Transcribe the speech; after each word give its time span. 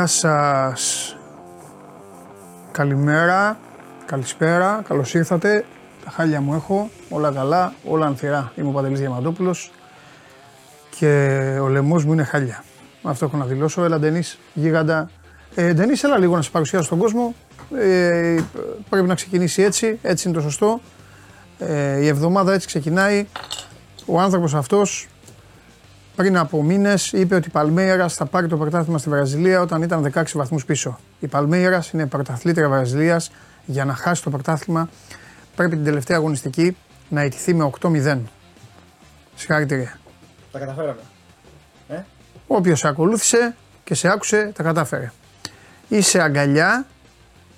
Γεια 0.00 0.08
σας. 0.08 1.16
Καλημέρα, 2.72 3.58
καλησπέρα, 4.06 4.82
καλώς 4.88 5.14
ήρθατε. 5.14 5.64
Τα 6.04 6.10
χάλια 6.10 6.40
μου 6.40 6.54
έχω, 6.54 6.90
όλα 7.08 7.30
καλά, 7.32 7.74
όλα 7.84 8.06
ανθυρά. 8.06 8.52
Είμαι 8.56 8.68
ο 8.68 8.72
Παντελής 8.72 8.98
Διαμαντόπουλος 8.98 9.72
και 10.98 11.06
ο 11.62 11.68
λαιμός 11.68 12.04
μου 12.04 12.12
είναι 12.12 12.24
χάλια. 12.24 12.64
Αυτό 13.02 13.24
έχω 13.24 13.36
να 13.36 13.44
δηλώσω. 13.44 13.84
Έλα 13.84 13.98
Ντενής, 13.98 14.38
γίγαντα. 14.54 15.10
Ε, 15.54 15.72
Ντενής, 15.72 16.04
έλα 16.04 16.18
λίγο 16.18 16.36
να 16.36 16.42
σε 16.42 16.50
παρουσιάσω 16.50 16.84
στον 16.84 16.98
κόσμο. 16.98 17.34
Ε, 17.78 18.36
πρέπει 18.88 19.06
να 19.06 19.14
ξεκινήσει 19.14 19.62
έτσι, 19.62 19.98
έτσι 20.02 20.28
είναι 20.28 20.36
το 20.36 20.42
σωστό. 20.42 20.80
Ε, 21.58 22.00
η 22.00 22.06
εβδομάδα 22.06 22.52
έτσι 22.52 22.66
ξεκινάει. 22.66 23.26
Ο 24.06 24.20
άνθρωπος 24.20 24.54
αυτός 24.54 25.08
πριν 26.20 26.36
από 26.36 26.62
μήνες 26.62 27.12
είπε 27.12 27.34
ότι 27.34 27.48
η 27.48 27.50
Παλμέιρα 27.50 28.08
θα 28.08 28.26
πάρει 28.26 28.46
το 28.46 28.56
πρωτάθλημα 28.56 28.98
στη 28.98 29.08
Βραζιλία 29.08 29.60
όταν 29.60 29.82
ήταν 29.82 30.12
16 30.14 30.22
βαθμούς 30.34 30.64
πίσω. 30.64 30.98
Η 31.20 31.26
Παλμέιρα 31.26 31.82
είναι 31.92 32.06
πρωταθλήτρια 32.06 32.68
Βραζιλίας. 32.68 33.30
Για 33.66 33.84
να 33.84 33.94
χάσει 33.94 34.22
το 34.22 34.30
πρωτάθλημα 34.30 34.88
πρέπει 35.56 35.74
την 35.74 35.84
τελευταία 35.84 36.16
αγωνιστική 36.16 36.76
να 37.08 37.24
ιτηθεί 37.24 37.54
με 37.54 37.70
8-0. 37.80 38.18
Συγχαρητήρια. 39.34 39.98
Τα 40.52 40.58
καταφέραμε. 40.58 41.00
Ε; 41.88 41.98
Όποιος 42.46 42.78
σε 42.78 42.88
ακολούθησε 42.88 43.54
και 43.84 43.94
σε 43.94 44.08
άκουσε, 44.08 44.52
τα 44.54 44.62
κατάφερε. 44.62 45.12
Είσαι 45.88 46.22
αγκαλιά, 46.22 46.86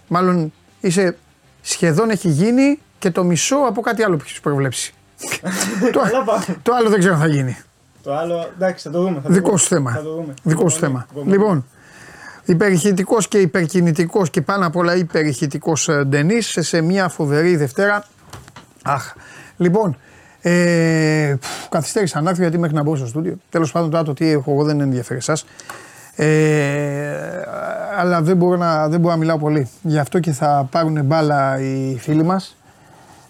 μάλλον 0.08 0.52
είσαι 0.80 1.16
σχεδόν 1.60 2.10
έχει 2.10 2.28
γίνει 2.28 2.78
και 2.98 3.10
το 3.10 3.24
μισό 3.24 3.56
από 3.56 3.80
κάτι 3.80 4.02
άλλο 4.02 4.16
που 4.16 4.22
έχεις 4.26 4.40
προβλέψει. 4.40 4.94
το, 5.92 6.00
το 6.62 6.74
άλλο 6.74 6.88
δεν 6.88 6.98
ξέρω 6.98 7.14
αν 7.14 7.20
θα 7.20 7.26
γίνει. 7.26 7.56
Το 8.02 8.14
άλλο, 8.14 8.50
εντάξει, 8.54 8.84
θα 8.84 8.90
το 8.90 9.02
δούμε. 9.02 9.20
Θα 9.20 9.30
Δικό 9.30 9.56
σου 9.56 9.66
θέμα. 9.66 9.90
Θα 9.90 10.02
το 10.02 10.14
δούμε. 10.14 10.34
Δικό 10.42 10.68
σου 10.68 10.78
θέμα. 10.78 11.06
Λοιπόν, 11.24 11.66
υπερηχητικός 12.44 13.28
και 13.28 13.38
υπερκινητικός 13.38 14.30
και 14.30 14.42
πάνω 14.42 14.66
απ' 14.66 14.76
όλα 14.76 14.96
υπερηχητικός 14.96 15.88
ε, 15.88 16.04
Ντενής 16.04 16.56
σε 16.60 16.80
μια 16.80 17.08
φοβερή 17.08 17.56
Δευτέρα. 17.56 18.04
Αχ. 18.82 19.14
Λοιπόν, 19.56 19.96
ε, 20.40 21.34
καθυστέρησα 21.68 22.20
να 22.20 22.30
έρθω 22.30 22.42
γιατί 22.42 22.58
μέχρι 22.58 22.76
να 22.76 22.82
μπω 22.82 22.96
στο 22.96 23.06
στούντιο. 23.06 23.36
Τέλος 23.50 23.72
πάντων, 23.72 23.90
το 23.90 23.98
άτομο 23.98 24.14
τι 24.14 24.30
έχω 24.30 24.52
εγώ 24.52 24.64
δεν 24.64 24.80
ενδιαφέρει 24.80 25.18
εσάς. 25.18 25.44
Ε, 26.16 27.42
αλλά 27.96 28.22
δεν 28.22 28.36
μπορώ, 28.36 28.56
να, 28.56 28.88
δεν 28.88 29.00
μπορώ 29.00 29.12
να 29.12 29.18
μιλάω 29.18 29.38
πολύ. 29.38 29.68
Γι' 29.82 29.98
αυτό 29.98 30.20
και 30.20 30.32
θα 30.32 30.68
πάρουν 30.70 31.04
μπάλα 31.04 31.60
οι 31.60 31.96
φίλοι 31.98 32.22
μας. 32.22 32.56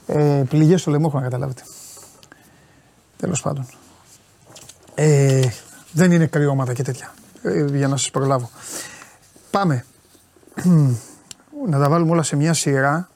Ε, 0.07 0.43
Πληγές 0.49 0.81
στο 0.81 0.91
λαιμό, 0.91 1.11
να 1.15 1.21
καταλάβετε. 1.21 1.63
Τέλος 3.17 3.43
πάντων. 3.43 3.67
Ε, 4.95 5.49
δεν 5.93 6.13
είναι 6.13 6.27
κρυώματα 6.27 6.73
και 6.73 6.83
τέτοια. 6.83 7.15
Ε, 7.43 7.65
για 7.65 7.89
να 7.89 7.97
σας 7.97 8.11
προλάβω. 8.11 8.51
Πάμε. 9.51 9.85
να 11.71 11.79
τα 11.79 11.89
βάλουμε 11.89 12.11
όλα 12.11 12.23
σε 12.23 12.37
μια 12.37 12.53
σειρά. 12.53 13.09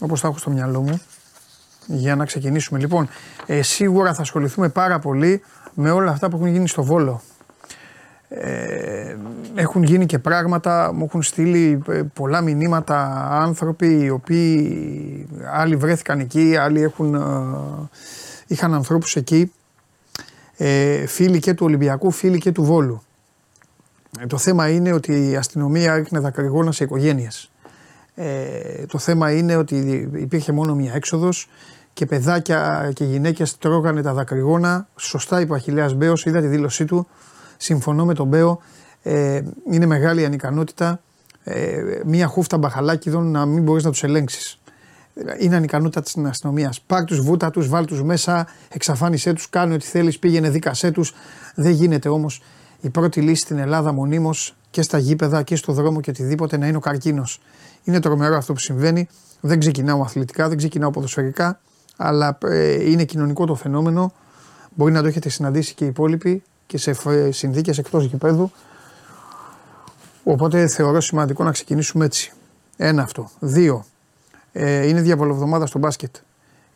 Όπως 0.00 0.20
τα 0.20 0.28
έχω 0.28 0.38
στο 0.38 0.50
μυαλό 0.50 0.80
μου. 0.80 1.00
Για 1.86 2.16
να 2.16 2.24
ξεκινήσουμε. 2.24 2.78
Λοιπόν, 2.78 3.08
ε, 3.46 3.62
σίγουρα 3.62 4.14
θα 4.14 4.22
ασχοληθούμε 4.22 4.68
πάρα 4.68 4.98
πολύ 4.98 5.42
με 5.74 5.90
όλα 5.90 6.10
αυτά 6.10 6.28
που 6.28 6.36
έχουν 6.36 6.48
γίνει 6.48 6.68
στο 6.68 6.82
Βόλο. 6.82 7.22
Ε, 8.28 9.16
έχουν 9.54 9.82
γίνει 9.82 10.06
και 10.06 10.18
πράγματα, 10.18 10.92
μου 10.94 11.04
έχουν 11.04 11.22
στείλει 11.22 11.82
ε, 11.88 12.02
πολλά 12.14 12.40
μηνύματα 12.40 13.28
άνθρωποι 13.30 14.02
οι 14.02 14.10
οποίοι 14.10 15.28
άλλοι 15.52 15.76
βρέθηκαν 15.76 16.20
εκεί, 16.20 16.56
άλλοι 16.56 16.82
έχουν, 16.82 17.22
είχαν 18.46 18.74
ανθρώπους 18.74 19.16
εκεί 19.16 19.52
ε, 20.58 21.06
φίλοι 21.06 21.38
και 21.38 21.54
του 21.54 21.66
Ολυμπιακού, 21.66 22.10
φίλοι 22.10 22.38
και 22.38 22.52
του 22.52 22.64
Βόλου. 22.64 23.02
Ε, 24.20 24.26
το 24.26 24.38
θέμα 24.38 24.68
είναι 24.68 24.92
ότι 24.92 25.30
η 25.30 25.36
αστυνομία 25.36 25.92
έριχνε 25.92 26.18
δακρυγόνα 26.18 26.72
σε 26.72 26.84
οικογένειες. 26.84 27.50
Ε, 28.14 28.86
το 28.86 28.98
θέμα 28.98 29.32
είναι 29.32 29.56
ότι 29.56 30.08
υπήρχε 30.14 30.52
μόνο 30.52 30.74
μία 30.74 30.92
έξοδος 30.94 31.48
και 31.92 32.06
παιδάκια 32.06 32.90
και 32.94 33.04
γυναίκες 33.04 33.58
τρώγανε 33.58 34.02
τα 34.02 34.12
δακρυγόνα. 34.12 34.88
Σωστά 34.96 35.40
είπε 35.40 35.52
ο 35.52 35.54
Αχηλέα 35.54 35.94
Μπέος, 35.94 36.24
είδα 36.24 36.40
τη 36.40 36.46
δήλωσή 36.46 36.84
του. 36.84 37.06
Συμφωνώ 37.56 38.04
με 38.04 38.14
τον 38.14 38.26
Μπέο. 38.26 38.60
Ε, 39.02 39.42
είναι 39.70 39.86
μεγάλη 39.86 40.24
ανικανότητα 40.24 41.00
ε, 41.44 42.00
μία 42.04 42.26
χούφτα 42.26 42.58
μπαχαλάκιδων 42.58 43.30
να 43.30 43.46
μην 43.46 43.62
μπορείς 43.62 43.84
να 43.84 43.90
τους 43.90 44.02
ελέγξεις 44.02 44.57
είναι 45.38 45.56
ανικανότητα 45.56 46.02
της 46.02 46.16
αστυνομίας. 46.16 46.80
Πάρ 46.80 47.04
τους, 47.04 47.20
βούτα 47.20 47.50
τους, 47.50 47.68
βάλ 47.68 47.84
τους 47.84 48.02
μέσα, 48.02 48.46
εξαφάνισέ 48.68 49.32
τους, 49.32 49.50
κάνει 49.50 49.74
ό,τι 49.74 49.86
θέλεις, 49.86 50.18
πήγαινε 50.18 50.50
δίκασέ 50.50 50.90
τους. 50.90 51.14
Δεν 51.54 51.72
γίνεται 51.72 52.08
όμως 52.08 52.42
η 52.80 52.90
πρώτη 52.90 53.20
λύση 53.20 53.42
στην 53.42 53.58
Ελλάδα 53.58 53.92
μονίμως 53.92 54.56
και 54.70 54.82
στα 54.82 54.98
γήπεδα 54.98 55.42
και 55.42 55.56
στο 55.56 55.72
δρόμο 55.72 56.00
και 56.00 56.10
οτιδήποτε 56.10 56.56
να 56.56 56.66
είναι 56.66 56.76
ο 56.76 56.80
καρκίνος. 56.80 57.40
Είναι 57.84 58.00
τρομερό 58.00 58.36
αυτό 58.36 58.52
που 58.52 58.58
συμβαίνει. 58.58 59.08
Δεν 59.40 59.58
ξεκινάω 59.58 60.02
αθλητικά, 60.02 60.48
δεν 60.48 60.56
ξεκινάω 60.56 60.90
ποδοσφαιρικά, 60.90 61.60
αλλά 61.96 62.38
ε, 62.42 62.90
είναι 62.90 63.04
κοινωνικό 63.04 63.46
το 63.46 63.54
φαινόμενο. 63.54 64.12
Μπορεί 64.74 64.92
να 64.92 65.02
το 65.02 65.08
έχετε 65.08 65.28
συναντήσει 65.28 65.74
και 65.74 65.84
οι 65.84 65.86
υπόλοιποι 65.86 66.42
και 66.66 66.78
σε 66.78 66.96
συνθήκες 67.30 67.78
εκτός 67.78 68.04
γηπέδου. 68.04 68.50
Οπότε 70.24 70.66
θεωρώ 70.66 71.00
σημαντικό 71.00 71.44
να 71.44 71.50
ξεκινήσουμε 71.50 72.04
έτσι. 72.04 72.32
Ένα 72.76 73.02
αυτό. 73.02 73.30
Δύο. 73.38 73.84
Ε, 74.60 74.88
είναι 74.88 75.00
διαβολοβδομάδα 75.00 75.66
στο 75.66 75.78
μπάσκετ. 75.78 76.16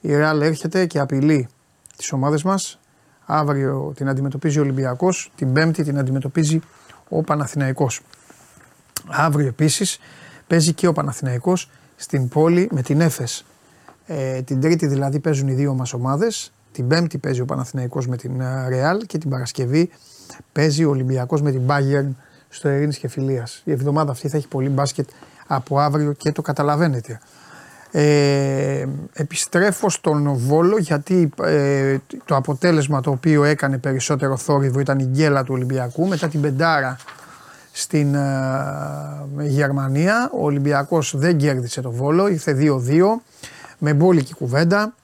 Η 0.01 0.17
Ρεάλ 0.17 0.41
έρχεται 0.41 0.87
και 0.87 0.99
απειλεί 0.99 1.49
τις 1.97 2.13
ομάδες 2.13 2.43
μας. 2.43 2.79
Αύριο 3.27 3.93
την 3.97 4.09
αντιμετωπίζει 4.09 4.59
ο 4.59 4.63
Ολυμπιακός, 4.63 5.33
την 5.35 5.53
Πέμπτη 5.53 5.83
την 5.83 5.99
αντιμετωπίζει 5.99 6.61
ο 7.09 7.23
Παναθηναϊκός. 7.23 8.01
Αύριο 9.09 9.47
επίσης 9.47 9.99
παίζει 10.47 10.73
και 10.73 10.87
ο 10.87 10.93
Παναθηναϊκός 10.93 11.71
στην 11.97 12.29
πόλη 12.29 12.69
με 12.73 12.83
την 12.83 13.01
Έφες. 13.01 13.45
Ε, 14.07 14.43
την 14.43 14.61
Τρίτη 14.61 14.87
δηλαδή 14.87 15.19
παίζουν 15.19 15.49
οι 15.49 15.55
δύο 15.55 15.75
μας 15.75 15.93
ομάδες. 15.93 16.53
Την 16.73 16.89
Πέμπτη 16.89 17.19
παίζει 17.19 17.41
ο 17.41 17.45
Παναθηναϊκός 17.45 18.07
με 18.07 18.17
την 18.17 18.41
ε, 18.41 18.69
Ρεάλ 18.69 19.07
και 19.07 19.19
την 19.19 19.31
Παρασκευή 19.31 19.91
παίζει 20.53 20.85
ο 20.85 20.91
Ολυμπιακός 20.91 21.43
με 21.43 21.51
την 21.51 21.63
Bayern 21.67 22.09
στο 22.49 22.69
Ειρήνη 22.69 22.95
και 22.95 23.09
Φιλία. 23.09 23.47
Η 23.65 23.73
εβδομάδα 23.73 24.11
αυτή 24.11 24.29
θα 24.29 24.37
έχει 24.37 24.49
πολύ 24.49 24.69
μπάσκετ 24.69 25.09
από 25.47 25.79
αύριο 25.79 26.13
και 26.13 26.33
το 26.33 26.43
καταλαβαίνετε. 26.43 27.21
Ε, 27.95 28.87
επιστρέφω 29.13 29.91
στον 29.91 30.33
Βόλο 30.37 30.79
γιατί 30.79 31.31
ε, 31.43 31.97
το 32.25 32.37
αποτέλεσμα 32.37 33.01
το 33.01 33.11
οποίο 33.11 33.45
έκανε 33.45 33.79
περισσότερο 33.79 34.37
θόρυβο 34.37 34.81
ήταν 34.81 34.99
η 34.99 35.05
γκέλα 35.05 35.45
του 35.45 35.55
Ολυμπιακού 35.55 36.07
μετά 36.07 36.29
την 36.29 36.41
πεντάρα 36.41 36.97
στην 37.73 38.15
ε, 38.15 38.29
Γερμανία. 39.39 40.31
Ο 40.33 40.45
Ολυμπιακός 40.45 41.17
δεν 41.17 41.37
κέρδισε 41.37 41.81
το 41.81 41.91
Βόλο, 41.91 42.29
ήρθε 42.29 42.57
2-2 42.61 43.03
με 43.79 43.95
μπόλικη 43.95 44.35
κουβέντα, 44.35 44.95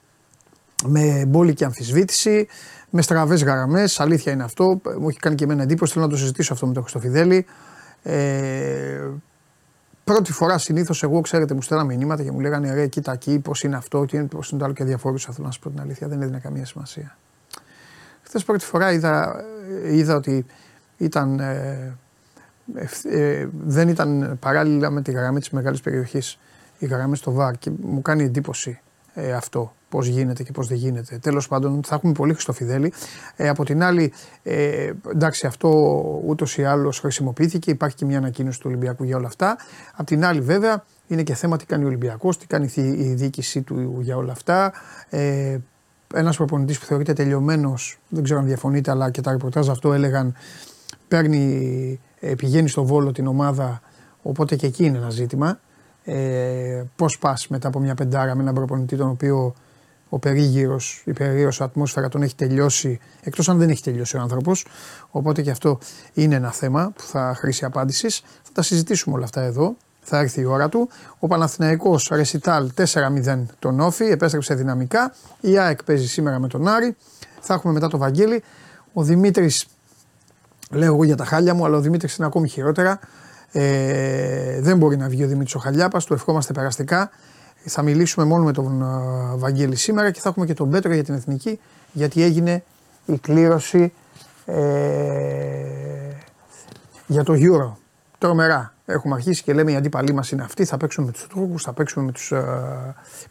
με 0.84 1.25
μπόλικη 1.27 1.65
αμφισβήτηση, 1.65 2.47
με 2.91 3.03
στραβές 3.03 3.43
γραμμές, 3.43 4.00
αλήθεια 4.00 4.32
είναι 4.32 4.44
αυτό, 4.44 4.80
μου 5.01 5.09
έχει 5.09 5.18
κάνει 5.18 5.34
και 5.34 5.45
εμένα 5.45 5.62
εντύπωση, 5.62 5.92
θέλω 5.92 6.04
να 6.04 6.10
το 6.10 6.16
συζητήσω 6.16 6.53
αυτό 6.53 6.66
με 6.66 6.72
τον 6.72 6.83
Χρυστοφιδέλη. 6.83 7.47
Ε, 8.03 8.18
Πρώτη 10.09 10.33
φορά 10.33 10.59
συνήθως 10.59 11.03
εγώ, 11.03 11.21
ξέρετε, 11.21 11.55
μου 11.55 11.63
στέλναν 11.63 11.87
μηνύματα 11.87 12.22
και 12.22 12.31
μου 12.31 12.41
λέγανε 12.41 12.75
ρε, 12.75 12.87
κοίτα 12.87 13.13
εκεί, 13.13 13.39
πώς 13.39 13.63
είναι 13.63 13.77
αυτό, 13.77 14.05
τι 14.05 14.16
είναι, 14.16 14.27
πώς 14.27 14.51
είναι 14.51 14.59
το 14.59 14.65
άλλο 14.65 14.75
και 14.75 14.84
διαφόρουσα. 14.84 15.33
Θέλω 15.33 15.47
να 15.47 15.53
σου 15.53 15.60
πω 15.60 15.71
την 15.71 15.81
αλήθεια, 15.81 16.09
δεν 16.09 16.22
έδινε 16.22 16.39
καμία 16.39 16.65
σημασία. 16.66 17.16
Χθες 18.22 18.45
πρώτη 18.45 18.65
φορά 18.65 18.93
είδα, 18.93 19.45
είδα 19.84 20.15
ότι 20.15 20.47
ήταν, 20.97 21.41
ε, 21.41 21.97
ε, 23.05 23.49
δεν 23.65 23.89
ήταν 23.89 24.37
παράλληλα 24.41 24.91
με 24.91 25.03
τη 25.03 25.13
γραμμή 25.13 25.39
της 25.39 25.51
μεγάλης 25.51 25.81
περιοχής 25.81 26.39
οι 26.78 26.87
γραμμέ 26.87 27.16
στο 27.16 27.33
ΒΑΡ 27.33 27.59
και 27.59 27.71
μου 27.81 28.03
κάνει 28.03 28.25
εντύπωση 28.25 28.81
ε, 29.18 29.32
αυτό 29.32 29.72
πώς 29.88 30.06
γίνεται 30.06 30.42
και 30.42 30.53
πώς 30.53 30.68
δεν 30.68 30.76
γίνεται. 30.76 31.18
Τέλος 31.18 31.48
πάντων, 31.48 31.80
θα 31.84 31.94
έχουμε 31.94 32.12
πολύ 32.12 32.32
Χριστοφιδέλη. 32.32 32.92
Ε, 33.36 33.48
από 33.48 33.65
την 33.65 33.82
άλλη, 33.82 34.12
ε, 34.42 34.92
εντάξει, 35.12 35.47
αυτό 35.47 35.68
ούτως 36.26 36.59
ή 36.59 36.65
άλλως 36.65 36.98
χρησιμοποιήθηκε. 36.98 37.70
Υπάρχει 37.70 37.97
και 37.97 38.04
μια 38.04 38.18
ανακοίνωση 38.18 38.60
του 38.60 38.65
Ολυμπιακού 38.68 39.04
για 39.04 39.16
όλα 39.16 39.26
αυτά. 39.26 39.56
Απ' 39.97 40.06
την 40.06 40.24
άλλη, 40.24 40.41
βέβαια, 40.41 40.84
είναι 41.06 41.22
και 41.22 41.34
θέμα 41.34 41.56
τι 41.56 41.66
κάνει 41.66 41.84
ο 41.84 41.86
Ολυμπιακός, 41.86 42.38
τι 42.38 42.47
κάνει 42.47 42.70
η 42.74 43.15
διοίκησή 43.15 43.62
του 43.62 43.98
για 44.00 44.16
όλα 44.16 44.32
αυτά. 44.32 44.72
Ε, 45.09 45.59
ένας 46.14 46.36
προπονητής 46.36 46.78
που 46.78 46.84
θεωρείται 46.84 47.12
τελειωμένος, 47.12 47.98
δεν 48.09 48.22
ξέρω 48.22 48.41
αν 48.41 48.47
διαφωνείτε, 48.47 48.91
αλλά 48.91 49.10
και 49.10 49.21
τα 49.21 49.30
ρεπορτάζ 49.30 49.68
αυτό 49.68 49.92
έλεγαν 49.92 50.34
παίρνει, 51.09 52.00
ε, 52.21 52.34
πηγαίνει 52.34 52.68
στο 52.68 52.84
βόλο 52.84 53.12
την 53.12 53.26
ομάδα, 53.26 53.80
οπότε 54.22 54.56
και 54.56 54.66
εκεί 54.66 54.84
είναι 54.84 54.98
ένα 54.98 55.10
ζήτημα. 55.10 55.60
Ε, 56.10 56.84
Πώς 56.97 57.19
πας 57.19 57.49
μετά 57.49 57.69
από 57.69 57.78
μια 57.78 57.95
πεντάρα 57.95 58.34
με 58.34 58.43
έναν 58.43 58.55
προπονητή 58.55 58.97
τον 58.97 59.09
οποίο 59.09 59.55
ο 60.09 60.19
περίγυρος, 60.19 61.03
η 61.05 61.13
περίεργος 61.13 61.60
ατμόσφαιρα 61.60 62.09
τον 62.09 62.22
έχει 62.22 62.34
τελειώσει, 62.34 63.01
εκτός 63.22 63.49
αν 63.49 63.59
δεν 63.59 63.69
έχει 63.69 63.83
τελειώσει 63.83 64.16
ο 64.16 64.21
άνθρωπος. 64.21 64.66
Οπότε 65.10 65.43
και 65.43 65.51
αυτό 65.51 65.78
είναι 66.15 66.34
ένα 66.34 66.53
θέμα 66.53 66.93
που 66.95 67.03
θα 67.03 67.34
χρήσει 67.37 67.65
απάντησης. 67.65 68.22
Θα 68.43 68.51
τα 68.53 68.63
συζητήσουμε 68.63 69.16
όλα 69.16 69.25
αυτά 69.25 69.41
εδώ. 69.41 69.77
Θα 70.01 70.19
έρθει 70.19 70.41
η 70.41 70.45
ώρα 70.45 70.69
του. 70.69 70.89
Ο 71.19 71.27
Παναθηναϊκός 71.27 72.09
Ρεσιτάλ 72.13 72.71
4-0 72.77 73.47
τον 73.59 73.81
Όφη, 73.81 74.05
επέστρεψε 74.05 74.55
δυναμικά. 74.55 75.15
Η 75.41 75.59
ΑΕΚ 75.59 75.84
παίζει 75.84 76.09
σήμερα 76.09 76.39
με 76.39 76.49
τον 76.49 76.69
Άρη. 76.69 76.97
Θα 77.41 77.55
έχουμε 77.55 77.72
μετά 77.72 77.89
το 77.89 77.99
Βαγγέλη. 77.99 78.43
Ο 78.93 79.03
Δημήτρης 79.03 79.66
Λέω 80.71 80.95
εγώ 80.95 81.05
για 81.05 81.16
τα 81.16 81.25
χάλια 81.25 81.55
μου, 81.55 81.65
αλλά 81.65 81.77
ο 81.77 81.81
Δημήτρης 81.81 82.16
είναι 82.16 82.27
ακόμη 82.27 82.49
χειρότερα. 82.49 82.99
Ε, 83.53 84.60
δεν 84.60 84.77
μπορεί 84.77 84.97
να 84.97 85.09
βγει 85.09 85.24
ο 85.24 85.27
Δημήτρης 85.27 85.54
ο 85.54 85.59
Χαλιάπα, 85.59 85.98
του 85.98 86.15
ευχόμαστε 86.15 86.53
περαστικά. 86.53 87.10
Θα 87.65 87.83
μιλήσουμε 87.83 88.27
μόνο 88.27 88.45
με 88.45 88.53
τον 88.53 88.83
ε, 88.83 89.36
Βαγγέλη 89.36 89.77
σήμερα 89.77 90.10
και 90.10 90.21
θα 90.21 90.28
έχουμε 90.28 90.47
και 90.47 90.54
τον 90.54 90.71
Πέτρο 90.71 90.95
για 90.95 91.04
την 91.04 91.15
εθνική, 91.15 91.60
γιατί 91.92 92.22
έγινε 92.22 92.62
η 93.06 93.18
κλήρωση 93.18 93.92
ε, 94.47 94.54
για 97.06 97.22
το 97.22 97.34
Euro. 97.36 97.72
Τρομερά. 98.18 98.72
Έχουμε 98.86 99.15
αρχίσει 99.15 99.42
και 99.42 99.53
λέμε 99.53 99.72
οι 99.72 99.77
αντίπαλοι 99.77 100.12
μας 100.12 100.30
είναι 100.30 100.42
αυτοί. 100.42 100.65
Θα 100.65 100.77
παίξουμε 100.77 101.06
με 101.06 101.12
τους 101.12 101.27
Τούρκους, 101.27 101.62
θα 101.62 101.72
παίξουμε 101.72 102.04
με 102.04 102.12
τους 102.12 102.33
ε, 102.33 102.45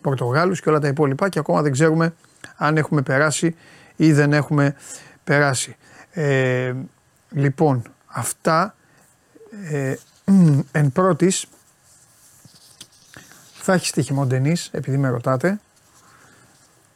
Πορτογάλους 0.01 0.61
και 0.61 0.69
όλα 0.69 0.79
τα 0.79 0.87
υπόλοιπα. 0.87 1.29
Και 1.29 1.39
ακόμα 1.39 1.61
δεν 1.61 1.71
ξέρουμε 1.71 2.13
αν 2.55 2.77
έχουμε 2.77 3.01
περάσει 3.01 3.55
ή 3.95 4.13
δεν 4.13 4.33
έχουμε 4.33 4.75
περάσει. 5.23 5.75
Ε, 6.11 6.73
λοιπόν, 7.29 7.81
αυτά 8.07 8.75
ε, 9.69 9.95
εν 10.71 10.91
πρώτης 10.91 11.47
θα 13.53 13.73
έχεις 13.73 13.87
στοίχημα 13.87 14.21
ο 14.21 14.27
επειδή 14.71 14.97
με 14.97 15.09
ρωτάτε. 15.09 15.59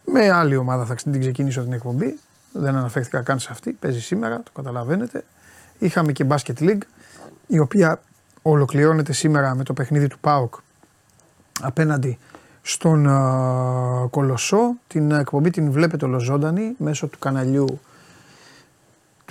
Με 0.06 0.30
άλλη 0.30 0.56
ομάδα 0.56 0.86
θα 0.86 0.96
την 0.96 1.20
ξεκινήσω 1.20 1.64
την 1.64 1.74
εκπομπή. 1.74 2.20
Δεν 2.54 2.76
αναφέρθηκα 2.76 3.22
καν 3.22 3.40
σε 3.40 3.48
αυτή. 3.52 3.72
Παίζει 3.72 4.02
σήμερα, 4.02 4.44
το 4.44 4.52
καταλαβαίνετε. 4.56 5.24
Είχαμε 5.80 6.12
και 6.12 6.26
Basket 6.30 6.60
League, 6.60 6.82
η 7.48 7.60
οποία 7.60 8.02
ολοκληρώνεται 8.42 9.14
σήμερα 9.14 9.56
με 9.56 9.64
το 9.64 9.74
παιχνίδι 9.74 10.08
του 10.08 10.20
ΠΑΟΚ 10.20 10.56
απέναντι 11.62 12.18
στον 12.62 13.06
uh, 13.10 14.10
Κολοσσό. 14.10 14.74
Την 14.88 15.12
εκπομπή 15.12 15.50
την 15.50 15.72
βλέπετε 15.72 16.06
ολοζώντανη 16.06 16.76
μέσω 16.78 17.08
του 17.08 17.20
καναλιού 17.20 17.80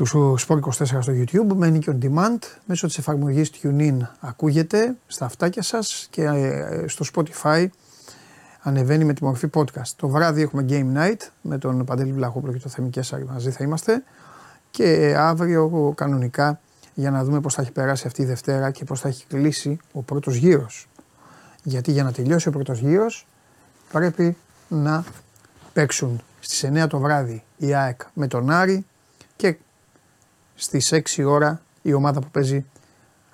του 0.04 0.36
Sport 0.46 0.60
24 0.60 0.70
στο 0.84 1.12
YouTube, 1.12 1.54
μένει 1.54 1.78
και 1.78 1.92
on 1.92 2.04
demand, 2.04 2.38
μέσω 2.64 2.86
της 2.86 2.98
εφαρμογής 2.98 3.50
TuneIn 3.62 3.96
ακούγεται 4.20 4.96
στα 5.06 5.24
αυτάκια 5.24 5.62
σας 5.62 6.06
και 6.10 6.22
ε, 6.22 6.84
στο 6.86 7.04
Spotify 7.14 7.66
ανεβαίνει 8.62 9.04
με 9.04 9.12
τη 9.12 9.24
μορφή 9.24 9.48
podcast. 9.54 9.88
Το 9.96 10.08
βράδυ 10.08 10.42
έχουμε 10.42 10.64
Game 10.68 10.96
Night 10.96 11.16
με 11.40 11.58
τον 11.58 11.84
Παντελή 11.84 12.12
Βλαχόπουλο 12.12 12.52
και 12.52 12.58
το 12.58 12.68
Θεμικέσσαρη 12.68 13.24
μαζί 13.24 13.50
θα 13.50 13.64
είμαστε 13.64 14.02
και 14.70 15.14
αύριο 15.18 15.92
κανονικά 15.96 16.60
για 16.94 17.10
να 17.10 17.24
δούμε 17.24 17.40
πώς 17.40 17.54
θα 17.54 17.62
έχει 17.62 17.72
περάσει 17.72 18.06
αυτή 18.06 18.22
η 18.22 18.24
Δευτέρα 18.24 18.70
και 18.70 18.84
πώς 18.84 19.00
θα 19.00 19.08
έχει 19.08 19.24
κλείσει 19.26 19.78
ο 19.92 20.02
πρώτος 20.02 20.34
γύρος. 20.34 20.88
Γιατί 21.62 21.92
για 21.92 22.02
να 22.02 22.12
τελειώσει 22.12 22.48
ο 22.48 22.50
πρώτος 22.50 22.78
γύρος 22.78 23.26
πρέπει 23.92 24.36
να 24.68 25.04
παίξουν 25.72 26.22
στις 26.40 26.70
9 26.74 26.86
το 26.88 26.98
βράδυ 26.98 27.42
η 27.56 27.74
ΑΕΚ 27.74 28.00
με 28.14 28.26
τον 28.26 28.50
Άρη 28.50 28.86
και 29.36 29.56
στις 30.60 30.92
6 30.92 31.24
ώρα 31.26 31.62
η 31.82 31.92
ομάδα 31.92 32.20
που 32.20 32.30
παίζει 32.30 32.64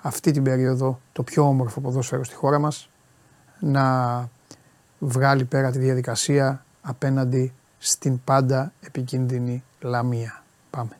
αυτή 0.01 0.31
την 0.31 0.43
περίοδο 0.43 0.99
το 1.13 1.23
πιο 1.23 1.47
όμορφο 1.47 1.81
ποδόσφαιρο 1.81 2.23
στη 2.23 2.35
χώρα 2.35 2.59
μας 2.59 2.89
να 3.59 4.29
βγάλει 4.99 5.45
πέρα 5.45 5.71
τη 5.71 5.79
διαδικασία 5.79 6.65
απέναντι 6.81 7.53
στην 7.77 8.23
πάντα 8.23 8.71
επικίνδυνη 8.79 9.63
Λαμία. 9.79 10.43
Πάμε. 10.69 10.97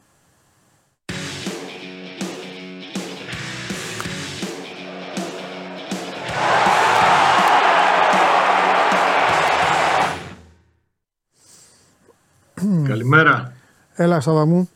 Καλημέρα. 12.87 13.53
Έλα 13.95 14.19
Σάβα 14.19 14.45
μου. 14.45 14.69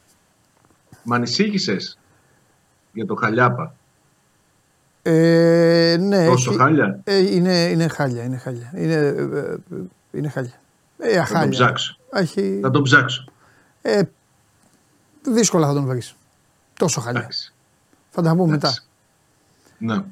Μ' 1.04 1.14
ανησύχησες 1.14 1.98
για 2.94 3.06
το 3.06 3.16
Χαλιάπα; 3.16 3.76
Ε, 5.02 5.96
ναι, 6.00 6.26
Τόσο 6.26 6.52
χάλια; 6.52 7.00
Ε, 7.04 7.18
είναι, 7.36 7.64
είναι 7.64 7.88
χάλια, 7.88 8.24
είναι 8.24 8.38
χάλια. 8.38 8.72
Είναι, 8.76 8.94
ε, 8.94 9.56
είναι 10.12 10.30
χάλια. 10.30 10.62
Ε, 10.98 11.26
θα 11.26 11.40
τον 11.40 11.50
ψάξω. 11.50 11.98
Έχει... 12.14 12.60
Θα 12.62 12.72
τον 12.72 12.84
ψάξω. 12.84 13.24
Ε, 13.82 14.02
δύσκολα 15.22 15.68
θα 15.68 15.74
τον 15.74 15.86
βρεις. 15.86 16.16
Τόσο 16.80 17.02
χάλια. 17.02 17.30
Θα 18.10 18.22
τα 18.22 18.36
πούμε 18.36 18.52
μετά. 18.52 18.74
Ναι. 19.78 20.04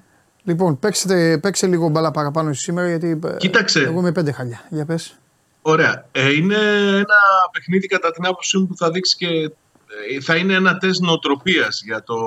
Λοιπόν, 0.44 0.80
παίξτε, 0.80 1.38
παίξε 1.38 1.68
λίγο 1.68 1.89
μπάλα 1.89 2.12
παραπάνω 2.12 2.53
σήμερα 2.53 2.88
γιατί 2.88 3.19
ε, 3.25 3.35
Κοίταξε. 3.38 3.80
εγώ 3.80 4.00
είμαι 4.00 4.12
πέντε 4.12 4.31
χάλια. 4.31 4.62
Για 4.69 4.85
πες. 4.85 5.18
Ωραία. 5.62 6.06
Ε, 6.12 6.31
είναι 6.33 6.56
ένα 6.95 7.18
παιχνίδι 7.51 7.88
κατά 7.88 8.12
την 8.12 8.25
άποψή 8.25 8.57
μου 8.57 8.68
που 8.68 8.77
θα 8.77 8.92
δείξει 8.92 9.15
και 9.15 9.27
ε, 9.27 9.50
θα 10.21 10.36
είναι 10.36 10.53
ένα 10.53 10.77
τεστ 10.77 11.01
νοοτροπίας 11.01 11.81
για 11.86 12.03
το, 12.03 12.18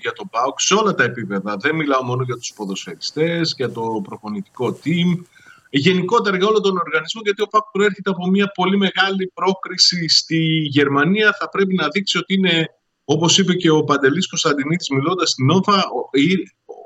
για 0.00 0.12
το 0.12 0.24
ΠΑΟΚ 0.30 0.60
σε 0.60 0.74
όλα 0.74 0.94
τα 0.94 1.04
επίπεδα. 1.04 1.56
Δεν 1.56 1.74
μιλάω 1.74 2.02
μόνο 2.02 2.22
για 2.22 2.36
τους 2.36 2.52
ποδοσφαιριστές, 2.52 3.54
για 3.56 3.70
το 3.72 4.00
προπονητικό 4.02 4.78
team, 4.84 5.24
γενικότερα 5.70 6.36
για 6.36 6.46
όλο 6.46 6.60
τον 6.60 6.76
οργανισμό, 6.76 7.20
γιατί 7.24 7.42
ο 7.42 7.46
ΠΑΟΚ 7.46 7.64
προέρχεται 7.72 8.10
από 8.10 8.26
μια 8.26 8.46
πολύ 8.46 8.76
μεγάλη 8.76 9.30
πρόκριση 9.34 10.08
στη 10.08 10.38
Γερμανία. 10.70 11.36
Θα 11.38 11.48
πρέπει 11.48 11.74
να 11.74 11.88
δείξει 11.88 12.18
ότι 12.18 12.34
είναι, 12.34 12.66
όπως 13.04 13.38
είπε 13.38 13.54
και 13.54 13.70
ο 13.70 13.84
Παντελής 13.84 14.28
Κωνσταντινίτης 14.28 14.88
μιλώντας 14.88 15.30
στην 15.30 15.50
ΟΦΑ, 15.50 15.84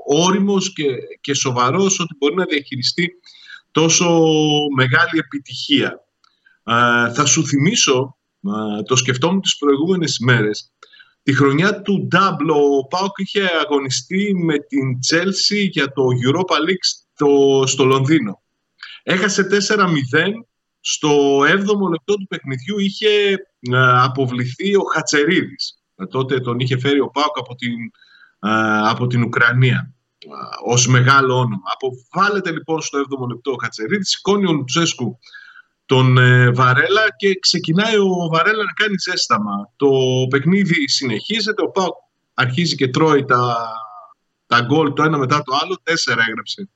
όριμος 0.07 0.73
και, 0.73 0.87
και 1.21 1.35
σοβαρός 1.35 2.01
ότι 2.01 2.15
μπορεί 2.19 2.35
να 2.35 2.45
διαχειριστεί 2.45 3.11
τόσο 3.71 4.21
μεγάλη 4.77 5.19
επιτυχία. 5.19 6.05
Ε, 6.65 7.13
θα 7.13 7.25
σου 7.25 7.47
θυμίσω 7.47 8.15
το 8.87 8.97
σκεφτόμουν 8.97 9.41
τις 9.41 9.57
προηγούμενες 9.57 10.17
ημέρες. 10.17 10.73
Τη 11.23 11.35
χρονιά 11.35 11.83
του 11.83 12.09
Double 12.13 12.55
ο 12.55 12.87
Πάοκ 12.87 13.19
είχε 13.19 13.51
αγωνιστεί 13.65 14.35
με 14.35 14.59
την 14.59 14.99
Chelsea 15.11 15.69
για 15.71 15.93
το 15.93 16.03
Europa 16.27 16.55
League 16.55 16.87
στο, 17.65 17.85
Λονδίνο. 17.85 18.43
Έχασε 19.03 19.47
4-0. 19.47 19.87
Στο 20.81 21.39
7ο 21.41 21.89
λεπτό 21.91 22.15
του 22.15 22.27
παιχνιδιού 22.29 22.79
είχε 22.79 23.37
αποβληθεί 24.03 24.77
ο 24.77 24.83
Χατσερίδης. 24.83 25.79
Ε, 25.97 26.07
τότε 26.07 26.41
τον 26.41 26.59
είχε 26.59 26.79
φέρει 26.79 27.01
ο 27.01 27.09
Πάοκ 27.09 27.39
από 27.39 27.55
την, 27.55 27.75
από 28.89 29.07
την 29.07 29.23
Ουκρανία 29.23 29.95
ως 30.65 30.87
μεγάλο 30.87 31.35
όνομα. 31.35 31.63
Αποβάλλεται 31.75 32.51
λοιπόν 32.51 32.81
στο 32.81 32.99
7ο 32.99 33.29
λεπτό 33.29 33.51
ο 33.51 33.57
Χατσερίδης, 33.63 34.09
σηκώνει 34.09 34.47
ο 34.47 34.53
Λουτσέσκου 34.53 35.19
τον 35.91 36.19
ε, 36.19 36.51
Βαρέλα 36.51 37.05
και 37.17 37.39
ξεκινάει 37.41 37.97
ο 37.97 38.29
Βαρέλα 38.33 38.63
να 38.65 38.73
κάνει 38.73 38.95
ζέσταμα. 38.99 39.73
Το 39.77 39.89
παιχνίδι 40.31 40.89
συνεχίζεται, 40.89 41.63
ο 41.63 41.71
Πάουκ 41.71 41.95
αρχίζει 42.35 42.75
και 42.75 42.89
τρώει 42.89 43.25
τα, 43.25 43.57
τα 44.47 44.61
γκολ 44.61 44.93
το 44.93 45.03
ένα 45.03 45.19
μετά 45.19 45.43
το 45.43 45.53
άλλο, 45.63 45.81
τέσσερα 45.83 46.25
έγραψε 46.29 46.69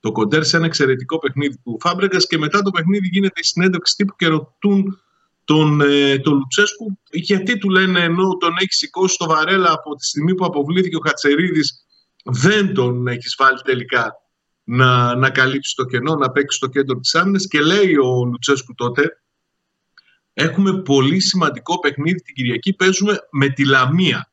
το 0.00 0.12
κοντέρ 0.12 0.44
σε 0.44 0.56
ένα 0.56 0.66
εξαιρετικό 0.66 1.18
παιχνίδι 1.18 1.56
του 1.64 1.78
Φάμπρεγκας 1.80 2.26
και 2.26 2.38
μετά 2.38 2.62
το 2.62 2.70
παιχνίδι 2.70 3.08
γίνεται 3.12 3.40
η 3.40 3.44
συνέντευξη 3.44 3.94
τύπου 3.96 4.16
και 4.16 4.26
ρωτούν 4.26 5.00
τον, 5.44 5.80
ε, 5.80 6.18
τον 6.18 6.34
Λουτσέσκου 6.34 6.98
γιατί 7.10 7.58
του 7.58 7.70
λένε 7.70 8.00
ενώ 8.00 8.36
τον 8.36 8.54
έχει 8.58 8.72
σηκώσει 8.72 9.16
το 9.18 9.26
Βαρέλα 9.26 9.72
από 9.72 9.94
τη 9.94 10.06
στιγμή 10.06 10.34
που 10.34 10.44
αποβλήθηκε 10.44 10.96
ο 10.96 11.00
Χατσερίδης 11.06 11.86
δεν 12.24 12.74
τον 12.74 13.06
έχεις 13.06 13.34
βάλει 13.38 13.60
τελικά 13.64 14.14
να, 14.68 15.14
να 15.14 15.30
καλύψει 15.30 15.74
το 15.74 15.84
κενό, 15.84 16.14
να 16.14 16.30
παίξει 16.30 16.56
στο 16.56 16.66
κέντρο 16.66 16.98
της 16.98 17.14
άμυνας 17.14 17.46
και 17.46 17.60
λέει 17.60 17.96
ο 17.96 18.24
Λουτσέσκου 18.24 18.74
τότε 18.74 19.20
έχουμε 20.32 20.82
πολύ 20.82 21.20
σημαντικό 21.20 21.78
παιχνίδι 21.78 22.22
την 22.22 22.34
Κυριακή, 22.34 22.72
παίζουμε 22.72 23.18
με 23.30 23.48
τη 23.48 23.66
Λαμία. 23.66 24.30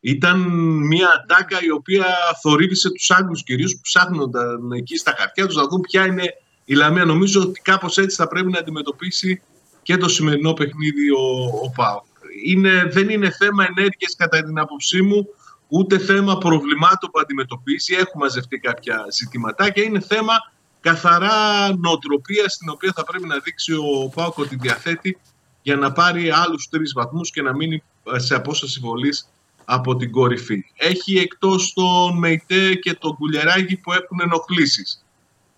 Ήταν 0.00 0.40
μια 0.86 1.08
ατάκα 1.22 1.62
η 1.62 1.70
οποία 1.70 2.06
θορύβησε 2.42 2.90
τους 2.90 3.10
Άγγλους 3.10 3.42
κυρίως 3.42 3.74
που 3.74 3.80
ψάχνονταν 3.80 4.72
εκεί 4.72 4.96
στα 4.96 5.14
χαρτιά 5.18 5.46
τους 5.46 5.56
να 5.56 5.66
δουν 5.66 5.80
ποια 5.80 6.06
είναι 6.06 6.24
η 6.64 6.74
Λαμία. 6.74 7.04
Νομίζω 7.04 7.40
ότι 7.40 7.60
κάπως 7.60 7.98
έτσι 7.98 8.16
θα 8.16 8.28
πρέπει 8.28 8.50
να 8.50 8.58
αντιμετωπίσει 8.58 9.42
και 9.82 9.96
το 9.96 10.08
σημερινό 10.08 10.52
παιχνίδι 10.52 11.10
ο, 11.10 11.44
ο 11.64 11.70
Πάο. 11.76 12.02
Είναι, 12.44 12.88
δεν 12.92 13.08
είναι 13.08 13.30
θέμα 13.30 13.64
ενέργειας 13.64 14.14
κατά 14.16 14.42
την 14.42 14.58
άποψή 14.58 15.02
μου, 15.02 15.28
ούτε 15.76 15.98
θέμα 15.98 16.38
προβλημάτων 16.38 17.10
που 17.10 17.20
αντιμετωπίζει. 17.20 17.94
Έχουν 17.94 18.20
μαζευτεί 18.20 18.58
κάποια 18.58 19.06
ζητηματάκια. 19.12 19.82
Είναι 19.82 20.00
θέμα 20.00 20.32
καθαρά 20.80 21.76
νοοτροπίας 21.76 22.52
στην 22.52 22.68
οποία 22.68 22.92
θα 22.96 23.04
πρέπει 23.04 23.26
να 23.26 23.38
δείξει 23.38 23.72
ο 23.72 24.10
Πάοκ 24.14 24.38
ότι 24.38 24.56
διαθέτει 24.56 25.18
για 25.62 25.76
να 25.76 25.92
πάρει 25.92 26.30
άλλους 26.30 26.68
τρεις 26.68 26.92
βαθμούς 26.92 27.30
και 27.30 27.42
να 27.42 27.54
μείνει 27.54 27.82
σε 28.16 28.34
απόσταση 28.34 28.80
βολής 28.80 29.28
από 29.64 29.96
την 29.96 30.10
κορυφή. 30.10 30.64
Έχει 30.76 31.18
εκτός 31.18 31.72
τον 31.72 32.18
Μεϊτέ 32.18 32.74
και 32.74 32.94
τον 32.94 33.14
Κουλιαράκη 33.14 33.76
που 33.76 33.92
έχουν 33.92 34.20
ενοχλήσεις 34.20 35.04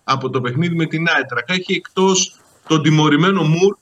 από 0.03 0.29
το 0.29 0.41
παιχνίδι 0.41 0.75
με 0.75 0.85
την 0.85 1.07
Άιτρακα. 1.09 1.53
Έχει 1.53 1.73
εκτός 1.73 2.39
τον 2.67 2.83
τιμωρημένο 2.83 3.43
Μουρκ 3.43 3.77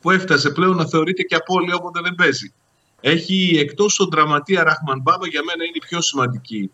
που 0.00 0.10
έφτασε 0.10 0.50
πλέον 0.50 0.76
να 0.76 0.86
θεωρείται 0.86 1.22
και 1.22 1.34
απώλεια 1.34 1.74
όποτε 1.74 2.00
δεν 2.00 2.14
παίζει. 2.14 2.52
Έχει 3.00 3.58
εκτός 3.58 3.96
τον 3.96 4.08
δραματία 4.10 4.64
Ραχμαν 4.64 5.00
Μπάμπα, 5.00 5.26
για 5.26 5.42
μένα 5.44 5.64
είναι 5.64 5.76
η 5.76 5.86
πιο 5.88 6.00
σημαντική 6.00 6.70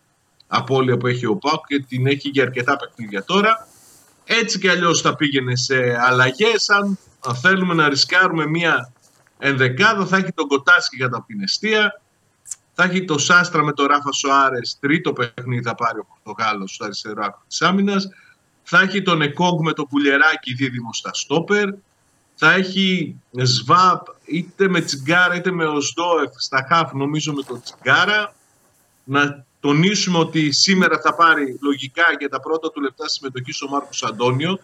απώλεια 0.47 0.97
που 0.97 1.07
έχει 1.07 1.26
ο 1.26 1.37
Πάουκ 1.37 1.66
και 1.66 1.85
την 1.88 2.07
έχει 2.07 2.28
για 2.28 2.43
αρκετά 2.43 2.76
παιχνίδια 2.76 3.25
τώρα. 3.25 3.69
Έτσι 4.25 4.59
κι 4.59 4.69
αλλιώς 4.69 5.00
θα 5.00 5.14
πήγαινε 5.14 5.57
σε 5.57 5.97
αλλαγές. 6.07 6.69
Αν 6.69 6.99
θέλουμε 7.43 7.75
να 7.75 7.88
ρισκάρουμε 7.88 8.47
μία 8.47 8.93
ενδεκάδα 9.38 10.07
θα 10.07 10.16
έχει 10.16 10.33
τον 10.33 10.49
Κοτάσκι 10.49 10.97
για 10.97 11.09
τα 11.09 11.23
πινεστία. 11.23 12.00
Θα 12.75 12.85
έχει 12.85 13.04
το 13.04 13.19
Σάστρα 13.19 13.62
με 13.62 13.73
το 13.73 13.87
Ράφα 13.87 14.12
Σοάρες, 14.12 14.76
τρίτο 14.81 15.12
παιχνίδι 15.12 15.62
θα 15.62 15.75
πάρει 15.75 15.99
ο 15.99 16.07
Πορτογάλος 16.09 16.75
στο 16.75 16.85
αριστερό 16.85 17.25
άκρο 17.25 17.43
της 17.49 17.62
άμυνας. 17.62 18.09
Θα 18.62 18.81
έχει 18.81 19.02
τον 19.02 19.23
Εκόγκ 19.23 19.61
με 19.62 19.73
το 19.73 19.85
Πουλεράκι 19.85 20.54
δίδυμο 20.54 20.93
στα 20.93 21.11
Στόπερ. 21.14 21.69
Θα 22.34 22.52
έχει 22.52 23.16
Σβάπ 23.42 24.06
είτε 24.24 24.68
με 24.68 24.80
Τσιγκάρα 24.80 25.34
είτε 25.34 25.50
με 25.50 25.66
Οσδόεφ 25.66 26.32
στα 26.36 26.66
Χαφ, 26.68 26.92
νομίζω 26.92 27.32
με 27.32 27.42
τον 27.42 27.62
Τσιγκάρα. 27.62 28.34
Να 29.04 29.44
τονίσουμε 29.60 30.18
ότι 30.18 30.52
σήμερα 30.52 31.00
θα 31.00 31.14
πάρει 31.14 31.58
λογικά 31.60 32.04
για 32.18 32.28
τα 32.28 32.40
πρώτα 32.40 32.70
του 32.70 32.80
λεπτά 32.80 33.08
συμμετοχή 33.08 33.64
ο 33.64 33.68
Μάρκος 33.68 34.02
Αντώνιο. 34.02 34.58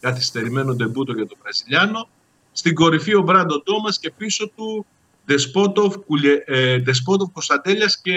Καθυστερημένο 0.00 0.74
ντεμπούτο 0.74 1.12
για 1.12 1.26
τον 1.26 1.38
Βραζιλιάνο. 1.42 2.08
Στην 2.52 2.74
κορυφή 2.74 3.14
ο 3.14 3.20
Μπράντο 3.20 3.62
Τόμας 3.62 3.98
και 3.98 4.10
πίσω 4.10 4.48
του 4.48 4.86
Δεσπότοφ, 5.24 5.94
ε, 6.44 6.78
Δεσπότοφ 6.78 7.32
Κωνσταντέλιας 7.32 8.00
και 8.00 8.16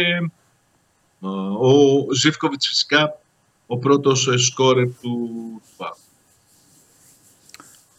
ε, 1.22 1.28
ο 1.60 2.06
Ζήφκοβιτς 2.14 2.68
φυσικά 2.68 3.20
ο 3.68 3.78
πρώτος 3.78 4.28
ε, 4.28 4.38
σκόρερ 4.38 4.88
του 5.02 5.30
ΠΑΟΚ. 5.78 5.98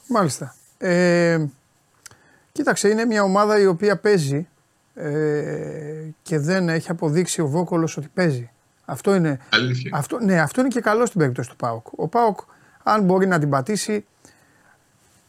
Μάλιστα. 0.09 0.55
Ε, 0.79 1.45
κοίταξε, 2.53 2.89
είναι 2.89 3.05
μια 3.05 3.23
ομάδα 3.23 3.61
η 3.61 3.67
οποία 3.67 3.97
παίζει 3.97 4.49
ε, 4.95 5.11
και 6.23 6.39
δεν 6.39 6.69
έχει 6.69 6.91
αποδείξει 6.91 7.41
ο 7.41 7.47
Βόκολος 7.47 7.97
ότι 7.97 8.09
παίζει. 8.15 8.51
Αυτό 8.85 9.15
είναι, 9.15 9.39
Αλήθεια. 9.53 9.91
Αυτό, 9.95 10.19
ναι, 10.19 10.41
αυτό 10.41 10.61
είναι 10.61 10.71
και 10.71 10.81
καλό 10.81 11.07
στην 11.07 11.21
περίπτωση 11.21 11.49
του 11.49 11.57
ΠΑΟΚ. 11.57 11.87
Ο 11.97 12.09
ΠΑΟΚ 12.09 12.41
αν 12.83 13.03
μπορεί 13.03 13.27
να 13.27 13.39
την 13.39 13.51
πατήσει 13.51 14.05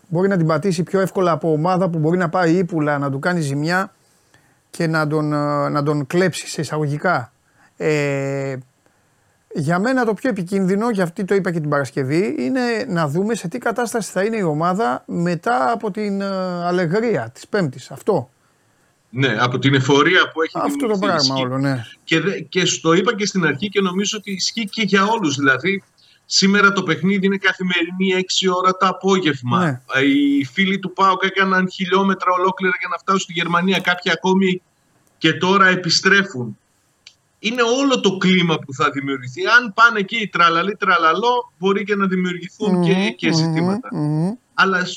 μπορεί 0.08 0.28
να 0.28 0.38
την 0.38 0.48
πατήσει 0.48 0.84
πιο 0.84 1.00
εύκολα 1.00 1.32
από 1.32 1.52
ομάδα 1.52 1.90
που 1.90 1.98
μπορεί 1.98 2.18
να 2.18 2.30
πάει 2.30 2.56
ύπουλα, 2.56 2.98
να 2.98 3.12
του 3.12 3.20
κάνει 3.20 3.42
ζημιά 3.42 3.94
και 4.70 4.88
να 4.88 5.08
τον, 5.08 5.34
ε, 5.34 5.70
να 5.70 5.84
τον 5.84 6.08
κλέψει 6.08 6.48
σε 6.48 6.62
εισαγωγικά. 6.62 7.32
Ε, 7.78 8.56
για 9.54 9.80
μένα 9.80 10.06
το 10.06 10.14
πιο 10.14 10.30
επικίνδυνο, 10.30 10.90
για 10.90 11.04
αυτή 11.04 11.26
το 11.26 11.36
είπα 11.36 11.52
και 11.52 11.60
την 11.60 11.70
Παρασκευή, 11.70 12.36
είναι 12.40 12.86
να 12.88 13.08
δούμε 13.08 13.36
σε 13.36 13.48
τι 13.48 13.58
κατάσταση 13.58 14.12
θα 14.12 14.24
είναι 14.24 14.38
η 14.38 14.42
ομάδα 14.42 15.04
μετά 15.08 15.72
από 15.72 15.92
την 15.92 16.22
uh, 16.22 16.26
αλεγρία 16.64 17.30
της 17.34 17.48
Πέμπτης. 17.48 17.92
Αυτό. 17.92 18.30
Ναι, 19.10 19.36
από 19.40 19.60
την 19.60 19.74
εφορία 19.74 20.32
που 20.34 20.42
έχει 20.42 20.58
Αυτό 20.62 20.88
το 20.88 20.98
πράγμα 20.98 21.36
όλο, 21.36 21.58
ναι. 21.58 21.84
Και, 22.04 22.20
και 22.50 22.66
στο 22.66 22.94
είπα 22.94 23.16
και 23.16 23.26
στην 23.26 23.46
αρχή 23.46 23.70
και 23.70 23.82
νομίζω 23.82 24.18
ότι 24.18 24.32
ισχύει 24.32 24.66
και 24.66 24.82
για 24.82 25.06
όλους. 25.06 25.36
Δηλαδή, 25.36 25.84
Σήμερα 26.30 26.74
το 26.74 26.84
παιχνίδι 26.84 27.26
είναι 27.26 27.38
καθημερινή 27.38 28.26
6 28.46 28.56
ώρα 28.58 28.78
το 28.78 28.88
απόγευμα. 28.88 29.66
Ναι. 29.66 30.02
Οι 30.04 30.46
φίλοι 30.46 30.80
του 30.80 30.94
ΠΑΟΚ 30.94 31.24
έκαναν 31.24 31.70
χιλιόμετρα 31.70 32.32
ολόκληρα 32.40 32.74
για 32.80 32.88
να 32.92 32.98
φτάσουν 32.98 33.22
στη 33.22 33.34
Γερμανία. 33.34 33.80
Κάποιοι 33.80 34.12
ακόμη 34.12 34.62
και 35.18 35.34
τώρα 35.34 35.68
επιστρέφουν. 35.68 36.58
Είναι 37.40 37.62
όλο 37.62 38.00
το 38.00 38.18
κλίμα 38.18 38.60
που 38.60 38.74
θα 38.74 38.90
δημιουργηθεί. 38.90 39.42
Αν 39.46 39.74
πάνε 39.74 40.00
εκεί 40.00 40.28
τραλαλή 40.28 40.76
τραλαλό, 40.76 41.52
μπορεί 41.60 41.84
και 41.84 41.96
να 41.96 42.08
δημιουργηθούν 42.08 42.84
και, 42.84 43.14
και 43.18 43.34
ζητηματα 43.34 43.90
Αλλά 44.54 44.88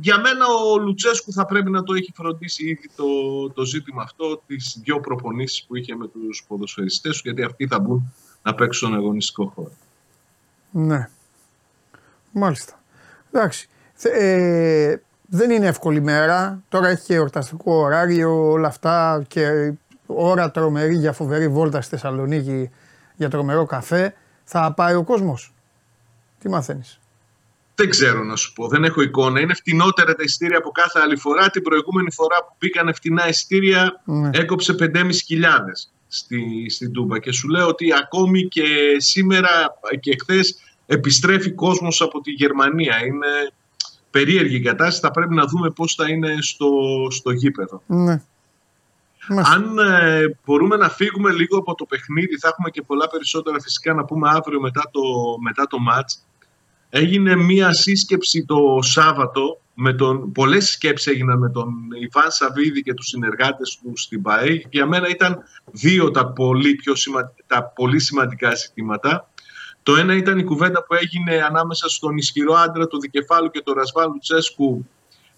για 0.00 0.18
μένα 0.18 0.46
ο 0.46 0.78
Λουτσέσκου 0.78 1.32
θα 1.32 1.44
πρέπει 1.44 1.70
να 1.70 1.82
το 1.82 1.94
έχει 1.94 2.12
φροντίσει 2.14 2.68
ήδη 2.68 2.90
το, 2.96 3.04
το 3.50 3.64
ζήτημα 3.64 4.02
αυτό, 4.02 4.42
τις 4.46 4.80
δύο 4.84 5.00
προπονήσεις 5.00 5.64
που 5.64 5.76
είχε 5.76 5.96
με 5.96 6.08
τους 6.08 6.44
ποδοσφαιριστές 6.48 7.20
γιατί 7.24 7.42
αυτοί 7.42 7.66
θα 7.66 7.78
μπουν 7.78 8.12
να 8.42 8.54
παίξουν 8.54 8.88
στον 8.88 9.00
αγωνιστικό 9.00 9.52
χώρο. 9.54 9.72
Ναι. 10.70 11.08
Μάλιστα. 12.32 12.80
Εντάξει. 13.30 13.68
Ε, 14.02 14.96
δεν 15.26 15.50
είναι 15.50 15.66
εύκολη 15.66 16.00
μέρα. 16.00 16.62
Τώρα 16.68 16.88
έχει 16.88 17.04
και 17.04 17.14
εορταστικό 17.14 17.74
ωράριο, 17.74 18.50
όλα 18.50 18.68
αυτά 18.68 19.24
και 19.28 19.72
ώρα 20.06 20.50
τρομερή 20.50 20.94
για 20.94 21.12
φοβερή 21.12 21.48
βόλτα 21.48 21.80
στη 21.80 21.90
Θεσσαλονίκη 21.90 22.70
για 23.16 23.28
τρομερό 23.28 23.66
καφέ. 23.66 24.14
Θα 24.44 24.72
πάει 24.72 24.94
ο 24.94 25.04
κόσμος. 25.04 25.52
Τι 26.38 26.48
μαθαίνεις; 26.48 27.00
Δεν 27.74 27.90
ξέρω 27.90 28.24
να 28.24 28.36
σου 28.36 28.52
πω, 28.52 28.68
δεν 28.68 28.84
έχω 28.84 29.02
εικόνα. 29.02 29.40
Είναι 29.40 29.54
φτηνότερα 29.54 30.14
τα 30.14 30.22
ειστήρια 30.22 30.58
από 30.58 30.70
κάθε 30.70 31.00
άλλη 31.04 31.16
φορά. 31.16 31.50
Την 31.50 31.62
προηγούμενη 31.62 32.12
φορά 32.12 32.36
που 32.44 32.54
πήγαν 32.58 32.94
φτηνά 32.94 33.28
ειστήρια 33.28 34.02
ναι. 34.04 34.30
έκοψε 34.32 34.74
5.500 34.78 35.08
στη, 36.08 36.70
στην 36.70 36.92
Τούμπα 36.92 37.18
και 37.18 37.32
σου 37.32 37.48
λέω 37.48 37.66
ότι 37.66 37.86
ακόμη 38.02 38.48
και 38.48 38.64
σήμερα 38.96 39.50
και 40.00 40.16
χθες 40.20 40.58
επιστρέφει 40.86 41.50
κόσμος 41.50 42.00
από 42.00 42.20
τη 42.20 42.30
Γερμανία. 42.30 43.04
Είναι 43.06 43.52
περίεργη 44.10 44.56
η 44.56 44.60
κατάσταση, 44.60 45.00
θα 45.00 45.10
πρέπει 45.10 45.34
να 45.34 45.46
δούμε 45.46 45.70
πώς 45.70 45.94
θα 45.94 46.08
είναι 46.08 46.36
στο, 46.40 46.70
στο 47.10 47.30
γήπεδο. 47.30 47.82
Ναι. 47.86 48.22
Αν 49.28 49.78
ε, 49.78 50.38
μπορούμε 50.44 50.76
να 50.76 50.88
φύγουμε 50.88 51.32
λίγο 51.32 51.58
από 51.58 51.74
το 51.74 51.84
παιχνίδι, 51.84 52.38
θα 52.38 52.48
έχουμε 52.48 52.70
και 52.70 52.82
πολλά 52.82 53.08
περισσότερα 53.08 53.60
φυσικά 53.60 53.94
να 53.94 54.04
πούμε 54.04 54.28
αύριο 54.32 54.60
μετά 54.60 54.82
το, 54.90 55.00
μετά 55.42 55.66
το 55.66 55.78
μάτς. 55.78 56.26
Έγινε 56.88 57.36
μία 57.36 57.72
σύσκεψη 57.72 58.44
το 58.44 58.78
Σάββατο 58.80 59.60
με 59.74 59.92
τον, 59.92 60.32
πολλές 60.32 60.68
σκέψεις 60.70 61.12
έγιναν 61.12 61.38
με 61.38 61.50
τον 61.50 61.68
Ιβάν 62.00 62.30
Σαββίδη 62.30 62.82
και 62.82 62.94
τους 62.94 63.06
συνεργάτες 63.06 63.80
του 63.82 63.92
στην 63.94 64.22
ΠΑΕ 64.22 64.56
και 64.56 64.68
για 64.70 64.86
μένα 64.86 65.08
ήταν 65.08 65.42
δύο 65.70 66.10
τα 66.10 66.26
πολύ, 66.26 66.74
πιο 66.74 66.92
τα 67.46 67.64
πολύ 67.64 68.00
σημαντικά 68.00 68.54
ζητήματα. 68.54 69.28
Το 69.82 69.96
ένα 69.96 70.14
ήταν 70.14 70.38
η 70.38 70.44
κουβέντα 70.44 70.84
που 70.84 70.94
έγινε 70.94 71.42
ανάμεσα 71.48 71.88
στον 71.88 72.16
ισχυρό 72.16 72.54
άντρα 72.54 72.86
του 72.86 73.00
Δικεφάλου 73.00 73.50
και 73.50 73.60
τον 73.60 73.74
Ρασβάλου 73.74 74.18
Τσέσκου 74.18 74.86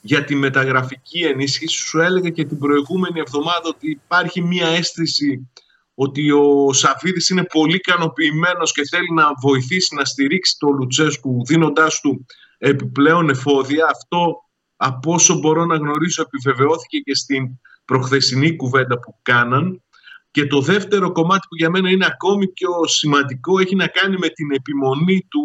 για 0.07 0.25
τη 0.25 0.35
μεταγραφική 0.35 1.19
ενίσχυση. 1.19 1.79
Σου 1.79 2.01
έλεγα 2.01 2.31
και 2.31 2.45
την 2.45 2.59
προηγούμενη 2.59 3.21
εβδομάδα 3.21 3.63
ότι 3.65 3.91
υπάρχει 3.91 4.43
μία 4.43 4.67
αίσθηση 4.67 5.51
ότι 5.95 6.31
ο 6.31 6.73
Σαφίδης 6.73 7.29
είναι 7.29 7.45
πολύ 7.45 7.75
ικανοποιημένος 7.75 8.73
και 8.73 8.83
θέλει 8.91 9.13
να 9.13 9.25
βοηθήσει 9.41 9.95
να 9.95 10.05
στηρίξει 10.05 10.57
τον 10.59 10.77
Λουτσέσκου 10.77 11.45
δίνοντάς 11.45 12.01
του 12.01 12.27
επιπλέον 12.59 13.29
εφόδια. 13.29 13.87
Αυτό 13.91 14.37
από 14.77 15.13
όσο 15.13 15.35
μπορώ 15.39 15.65
να 15.65 15.77
γνωρίσω 15.77 16.23
επιβεβαιώθηκε 16.23 16.99
και 16.99 17.15
στην 17.15 17.59
προχθεσινή 17.85 18.57
κουβέντα 18.57 18.99
που 18.99 19.15
κάναν. 19.23 19.83
Και 20.31 20.47
το 20.47 20.61
δεύτερο 20.61 21.13
κομμάτι 21.13 21.47
που 21.49 21.57
για 21.57 21.71
μένα 21.71 21.91
είναι 21.91 22.07
ακόμη 22.07 22.49
πιο 22.49 22.71
σημαντικό 22.87 23.59
έχει 23.59 23.75
να 23.77 23.87
κάνει 23.87 24.17
με 24.19 24.29
την 24.29 24.51
επιμονή 24.51 25.27
του, 25.29 25.43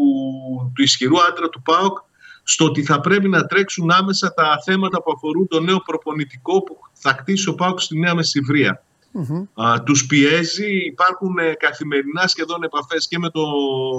του 0.75 0.81
ισχυρού 0.81 1.21
άντρα 1.21 1.49
του 1.49 1.61
ΠΑΟΚ 1.61 1.97
στο 2.43 2.65
ότι 2.65 2.83
θα 2.83 2.99
πρέπει 2.99 3.29
να 3.29 3.45
τρέξουν 3.45 3.91
άμεσα 3.91 4.33
τα 4.33 4.61
θέματα 4.65 5.01
που 5.03 5.11
αφορούν 5.15 5.47
το 5.47 5.59
νέο 5.59 5.77
προπονητικό 5.79 6.63
που 6.63 6.77
θα 6.93 7.13
κτίσει 7.13 7.49
ο 7.49 7.55
ΠΑΟΚ 7.55 7.79
στη 7.79 7.99
Νέα 7.99 8.15
Μεσηβρία. 8.15 8.83
Mm-hmm. 9.13 9.83
τους 9.83 10.05
πιέζει, 10.05 10.85
υπάρχουν 10.85 11.37
ε, 11.37 11.53
καθημερινά 11.53 12.27
σχεδόν 12.27 12.63
επαφές 12.63 13.07
και 13.07 13.19
με 13.19 13.29
το, 13.29 13.43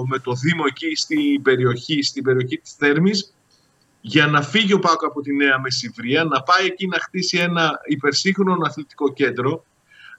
με 0.07 0.19
το 0.19 0.33
Δήμο 0.33 0.63
εκεί 0.67 0.95
στην 0.95 1.41
περιοχή, 1.41 2.03
στην 2.03 2.23
περιοχή 2.23 2.57
της 2.57 2.71
Θέρμης 2.71 3.33
για 4.01 4.27
να 4.27 4.41
φύγει 4.41 4.73
ο 4.73 4.79
Πάκο 4.79 5.05
από 5.05 5.21
τη 5.21 5.33
Νέα 5.35 5.59
Μεσηβρία, 5.59 6.23
να 6.23 6.41
πάει 6.41 6.65
εκεί 6.65 6.87
να 6.87 6.99
χτίσει 6.99 7.37
ένα 7.37 7.79
υπερσύγχρονο 7.85 8.65
αθλητικό 8.65 9.13
κέντρο. 9.13 9.63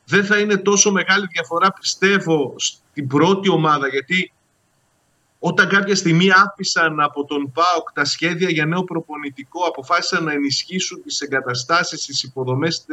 Δεν 0.05 0.25
θα 0.25 0.39
είναι 0.39 0.57
τόσο 0.57 0.93
μεγάλη 0.93 1.27
διαφορά 1.33 1.73
πιστεύω 1.73 2.55
στην 2.57 3.07
πρώτη 3.07 3.49
ομάδα 3.49 3.89
γιατί 3.89 4.33
όταν 5.47 5.69
κάποια 5.69 5.95
στιγμή 5.95 6.29
άφησαν 6.31 7.01
από 7.01 7.25
τον 7.25 7.53
ΠΑΟΚ 7.53 7.93
τα 7.93 8.05
σχέδια 8.05 8.51
για 8.51 8.67
νέο 8.67 8.85
προπονητικό, 8.85 9.65
αποφάσισαν 9.65 10.25
να 10.25 10.33
ενισχύσουν 10.33 11.03
τις 11.03 11.21
εγκαταστάσεις, 11.21 12.05
τις 12.05 12.23
υποδομές 12.23 12.87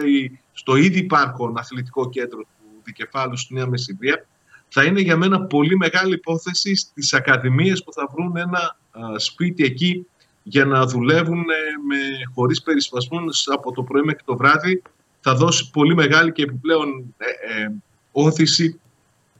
στο 0.53 0.75
ήδη 0.75 0.99
υπάρχον 0.99 1.57
αθλητικό 1.57 2.09
κέντρο 2.09 2.39
του 2.39 2.81
Δικεφάλου 2.83 3.37
στη 3.37 3.53
Νέα 3.53 3.67
Μεσηβία, 3.67 4.25
θα 4.67 4.83
είναι 4.83 5.01
για 5.01 5.17
μένα 5.17 5.41
πολύ 5.41 5.75
μεγάλη 5.75 6.13
υπόθεση 6.13 6.75
στις 6.75 7.13
ακαδημίες 7.13 7.83
που 7.83 7.93
θα 7.93 8.09
βρουν 8.13 8.37
ένα 8.37 8.77
σπίτι 9.17 9.63
εκεί 9.63 10.07
για 10.43 10.65
να 10.65 10.85
δουλεύουν 10.85 11.39
ε, 11.39 11.55
με, 11.87 11.97
χωρίς 12.33 12.61
περισπασμούς 12.61 13.47
από 13.47 13.71
το 13.71 13.83
πρωί 13.83 14.01
μέχρι 14.01 14.23
το 14.25 14.37
βράδυ. 14.37 14.81
Θα 15.21 15.35
δώσει 15.35 15.69
πολύ 15.69 15.95
μεγάλη 15.95 16.31
και 16.31 16.43
επιπλέον 16.43 17.15
ε, 17.17 17.61
ε, 17.61 17.71
όθηση 18.11 18.79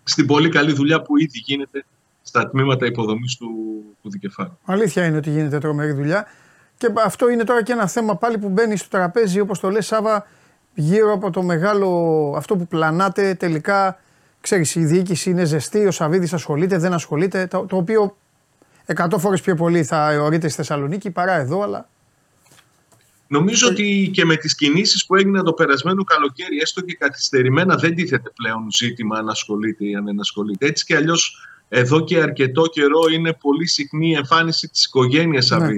στην 0.04 0.26
πολύ 0.26 0.50
καλή 0.50 0.74
δουλειά 0.74 1.02
που 1.02 1.18
ήδη 1.18 1.40
γίνεται 1.46 1.86
στα 2.32 2.50
τμήματα 2.50 2.86
υποδομής 2.86 3.36
του, 3.38 3.50
του 4.02 4.10
δικεφάλου. 4.10 4.58
Αλήθεια 4.66 5.06
είναι 5.06 5.18
ότι 5.18 5.30
γίνεται 5.30 5.58
τρομερή 5.58 5.92
δουλειά. 5.92 6.26
Και 6.78 6.88
αυτό 7.06 7.30
είναι 7.30 7.44
τώρα 7.44 7.64
και 7.64 7.72
ένα 7.72 7.88
θέμα 7.88 8.16
πάλι 8.16 8.38
που 8.38 8.50
μπαίνει 8.50 8.78
στο 8.78 8.88
τραπέζι, 8.90 9.40
όπως 9.40 9.60
το 9.60 9.70
λες, 9.70 9.86
Σάβα, 9.86 10.28
γύρω 10.74 11.14
από 11.14 11.30
το 11.30 11.42
μεγάλο 11.42 11.90
αυτό 12.38 12.56
που 12.56 12.68
πλανάτε 12.68 13.34
τελικά. 13.34 14.00
Ξέρεις, 14.42 14.76
η 14.76 14.86
διοίκηση 14.86 15.30
είναι 15.30 15.46
ζεστή, 15.46 15.86
ο 15.86 15.92
Σαββίδης 15.92 16.34
ασχολείται, 16.34 16.78
δεν 16.78 16.94
ασχολείται. 16.94 17.48
Το, 17.48 17.66
το 17.66 17.76
οποίο 17.76 18.18
εκατό 18.86 19.20
φορές 19.20 19.42
πιο 19.42 19.56
πολύ 19.56 19.84
θα 19.84 20.12
αιωρείται 20.12 20.48
στη 20.48 20.58
Θεσσαλονίκη 20.58 21.12
παρά 21.12 21.34
εδώ, 21.34 21.62
αλλά. 21.62 21.90
Νομίζω 23.28 23.68
ότι 23.68 24.10
και 24.14 24.26
με 24.26 24.36
τις 24.36 24.56
κινήσεις 24.56 25.06
που 25.06 25.16
έγιναν 25.16 25.44
το 25.44 25.54
περασμένο 25.54 26.04
καλοκαίρι, 26.04 26.58
έστω 26.58 26.82
και 26.82 26.96
καθυστερημένα, 26.96 27.76
δεν 27.76 27.96
τίθεται 27.96 28.32
πλέον 28.36 28.68
ζήτημα 28.72 29.18
αν 29.18 29.30
ασχολείται 29.30 29.86
ή 29.86 29.96
αν 29.96 30.06
δεν 30.06 30.20
ασχολείται. 30.20 30.66
Έτσι 30.66 30.86
και 30.86 30.96
αλλιώς 30.96 31.51
εδώ 31.74 32.04
και 32.04 32.22
αρκετό 32.22 32.66
καιρό 32.66 33.02
είναι 33.14 33.34
πολύ 33.34 33.68
συχνή 33.68 34.10
η 34.10 34.14
εμφάνιση 34.14 34.68
της 34.68 34.86
οικογένειας 34.86 35.50
ναι. 35.50 35.78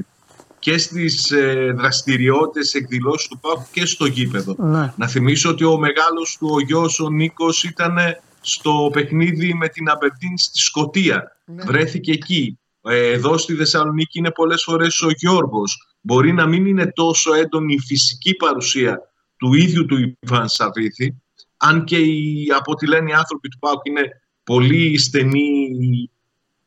και 0.59 0.77
στις 0.77 1.31
ε, 1.31 1.73
δραστηριότητες 1.75 2.73
εκδηλώσεις 2.73 3.27
του 3.27 3.39
ΠΑΟΚ 3.39 3.59
και 3.71 3.85
στο 3.85 4.05
γήπεδο. 4.05 4.55
Ναι. 4.57 4.93
Να 4.97 5.07
θυμίσω 5.07 5.49
ότι 5.49 5.63
ο 5.63 5.77
μεγάλος 5.77 6.37
του 6.39 6.49
ο 6.51 6.59
γιος 6.59 6.99
ο 6.99 7.09
Νίκος 7.09 7.63
ήταν 7.63 7.97
στο 8.41 8.89
παιχνίδι 8.93 9.53
με 9.53 9.67
την 9.67 9.89
Αμπερτίν 9.89 10.37
στη 10.37 10.59
Σκωτία. 10.59 11.37
Ναι. 11.45 11.63
Βρέθηκε 11.63 12.11
εκεί. 12.11 12.59
Ε, 12.81 13.11
Εδώ 13.11 13.37
στη 13.37 13.55
Θεσσαλονίκη 13.55 14.19
είναι 14.19 14.31
πολλές 14.31 14.63
φορές 14.63 15.01
ο 15.01 15.09
Γιώργος. 15.17 15.97
Μπορεί 16.01 16.33
να 16.33 16.47
μην 16.47 16.65
είναι 16.65 16.91
τόσο 16.91 17.33
έντονη 17.33 17.73
η 17.73 17.79
φυσική 17.79 18.33
παρουσία 18.33 18.99
του 19.37 19.53
ίδιου 19.53 19.85
του 19.85 20.15
Ιβάν 20.19 20.47
Σαββίδη, 20.49 21.21
αν 21.57 21.83
και 21.83 21.97
οι, 21.97 22.47
από 22.57 22.71
ό,τι 22.71 22.87
λένε 22.87 23.09
οι 23.09 23.13
άνθρωποι 23.13 23.49
του 23.49 23.59
ΠΑΟΚ 23.59 23.85
είναι 23.87 24.01
πολύ 24.43 24.97
στενή 24.97 25.69
η- 25.79 26.09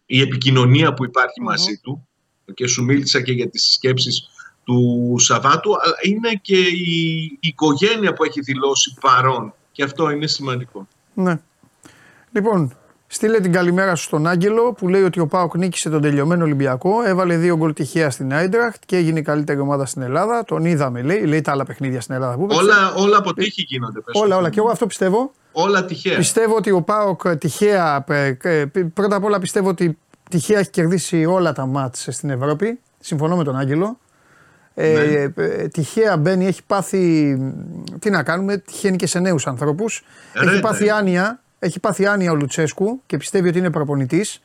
η 0.06 0.20
επικοινωνία 0.20 0.94
που 0.94 1.04
υπάρχει 1.04 1.42
μαζί 1.42 1.78
του 1.82 2.08
και 2.54 2.66
σου 2.66 2.84
μίλησα 2.84 3.22
και 3.22 3.32
για 3.32 3.48
τις 3.50 3.72
σκέψεις 3.72 4.28
του 4.64 5.14
Σαββάτου, 5.18 5.70
αλλά 5.80 5.94
είναι 6.02 6.32
και 6.42 6.58
η, 6.58 7.22
η 7.24 7.38
οικογένεια 7.40 8.12
που 8.12 8.24
έχει 8.24 8.40
δηλώσει 8.40 8.96
παρόν 9.00 9.54
και 9.72 9.82
αυτό 9.82 10.10
είναι 10.10 10.26
σημαντικό. 10.26 10.88
Ναι. 11.14 11.40
Λοιπόν, 12.32 12.76
στείλε 13.06 13.40
την 13.40 13.52
καλημέρα 13.52 13.94
σου 13.94 14.04
στον 14.04 14.26
Άγγελο 14.26 14.72
που 14.72 14.88
λέει 14.88 15.02
ότι 15.02 15.20
ο 15.20 15.26
Πάοκ 15.26 15.56
νίκησε 15.56 15.90
τον 15.90 16.00
τελειωμένο 16.02 16.44
Ολυμπιακό. 16.44 17.02
Έβαλε 17.06 17.36
δύο 17.36 17.56
γκολ 17.56 17.72
τυχαία 17.72 18.10
στην 18.10 18.32
Άιντραχτ 18.34 18.82
και 18.86 18.96
έγινε 18.96 19.18
η 19.18 19.22
καλύτερη 19.22 19.60
ομάδα 19.60 19.86
στην 19.86 20.02
Ελλάδα. 20.02 20.44
Τον 20.44 20.64
είδαμε, 20.64 21.02
λέει. 21.02 21.20
Λέει 21.24 21.40
τα 21.40 21.50
άλλα 21.52 21.64
παιχνίδια 21.64 22.00
στην 22.00 22.14
Ελλάδα 22.14 22.34
που 22.34 22.42
έπαιξε. 22.44 22.62
Όλα, 22.62 22.94
όλα 22.94 23.16
από 23.16 23.34
τύχη 23.34 23.62
γίνονται. 23.62 24.00
πες 24.00 24.20
όλα, 24.20 24.28
το. 24.34 24.36
όλα. 24.36 24.50
Και 24.50 24.58
εγώ 24.58 24.68
αυτό 24.70 24.86
πιστεύω. 24.86 25.32
Όλα 25.52 25.84
τυχαία. 25.84 26.16
Πιστεύω 26.16 26.54
ότι 26.56 26.70
ο 26.70 26.82
Πάοκ 26.82 27.36
τυχαία. 27.36 28.04
ε, 28.08 28.36
ε, 28.42 28.64
Πρώτα 28.94 29.16
απ' 29.16 29.24
όλα 29.24 29.38
πιστεύω 29.38 29.68
ότι 29.68 29.98
τυχαία 30.30 30.58
έχει 30.58 30.70
κερδίσει 30.70 31.24
όλα 31.24 31.52
τα 31.52 31.66
μάτς 31.66 32.06
στην 32.10 32.30
Ευρώπη. 32.30 32.78
Συμφωνώ 33.00 33.36
με 33.36 33.44
τον 33.44 33.56
Άγγελο. 33.56 33.98
Ε, 34.74 35.30
ε, 35.36 35.68
τυχαία 35.68 36.16
μπαίνει, 36.16 36.46
έχει 36.46 36.60
πάθει. 36.66 37.36
Τι 37.98 38.10
να 38.10 38.22
κάνουμε, 38.22 38.56
τυχαίνει 38.56 38.96
και 38.96 39.06
σε 39.06 39.18
νέους 39.18 39.46
ανθρώπους. 39.46 40.02
Ρε, 40.34 40.50
Έχει 40.50 40.60
πάθει 40.60 40.84
ναι. 40.84 40.92
άνοια. 40.92 41.40
Έχει 41.66 41.80
πάθει 41.80 42.06
άνοια 42.06 42.30
ο 42.30 42.34
Λουτσέσκου 42.34 43.00
και 43.06 43.16
πιστεύει 43.16 43.48
ότι 43.48 43.58
είναι 43.58 43.70
προπονητής 43.70 44.42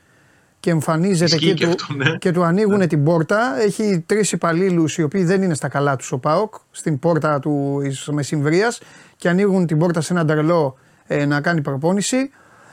και 0.60 0.70
εμφανίζεται 0.70 1.36
Ισχύει 1.36 1.48
και, 1.48 1.54
και 1.54 1.66
του, 1.66 1.76
αυτό, 1.82 1.94
ναι. 1.94 2.18
και 2.18 2.32
του 2.32 2.44
ανοίγουν 2.44 2.88
την 2.88 3.04
πόρτα. 3.04 3.62
Έχει 3.62 4.04
τρεις 4.06 4.32
υπαλλήλους 4.32 4.98
οι 4.98 5.04
οποίοι 5.04 5.24
δεν 5.24 5.42
είναι 5.42 5.54
στα 5.54 5.68
καλά 5.68 5.96
τους 5.96 6.12
ο 6.12 6.18
Πάοκ 6.18 6.54
στην 6.72 7.00
πόρτα 7.00 7.40
του 7.40 7.82
Μεσημβρίας 8.12 8.82
και 9.16 9.30
ανοίγουν 9.30 9.66
την 9.66 9.78
πόρτα 9.78 10.02
σε 10.02 10.14
έναν 10.14 10.28
τρελό 10.28 10.78
ε, 11.08 11.26
να 11.26 11.42
κάνει 11.42 11.62
προπόνηση. 11.62 12.32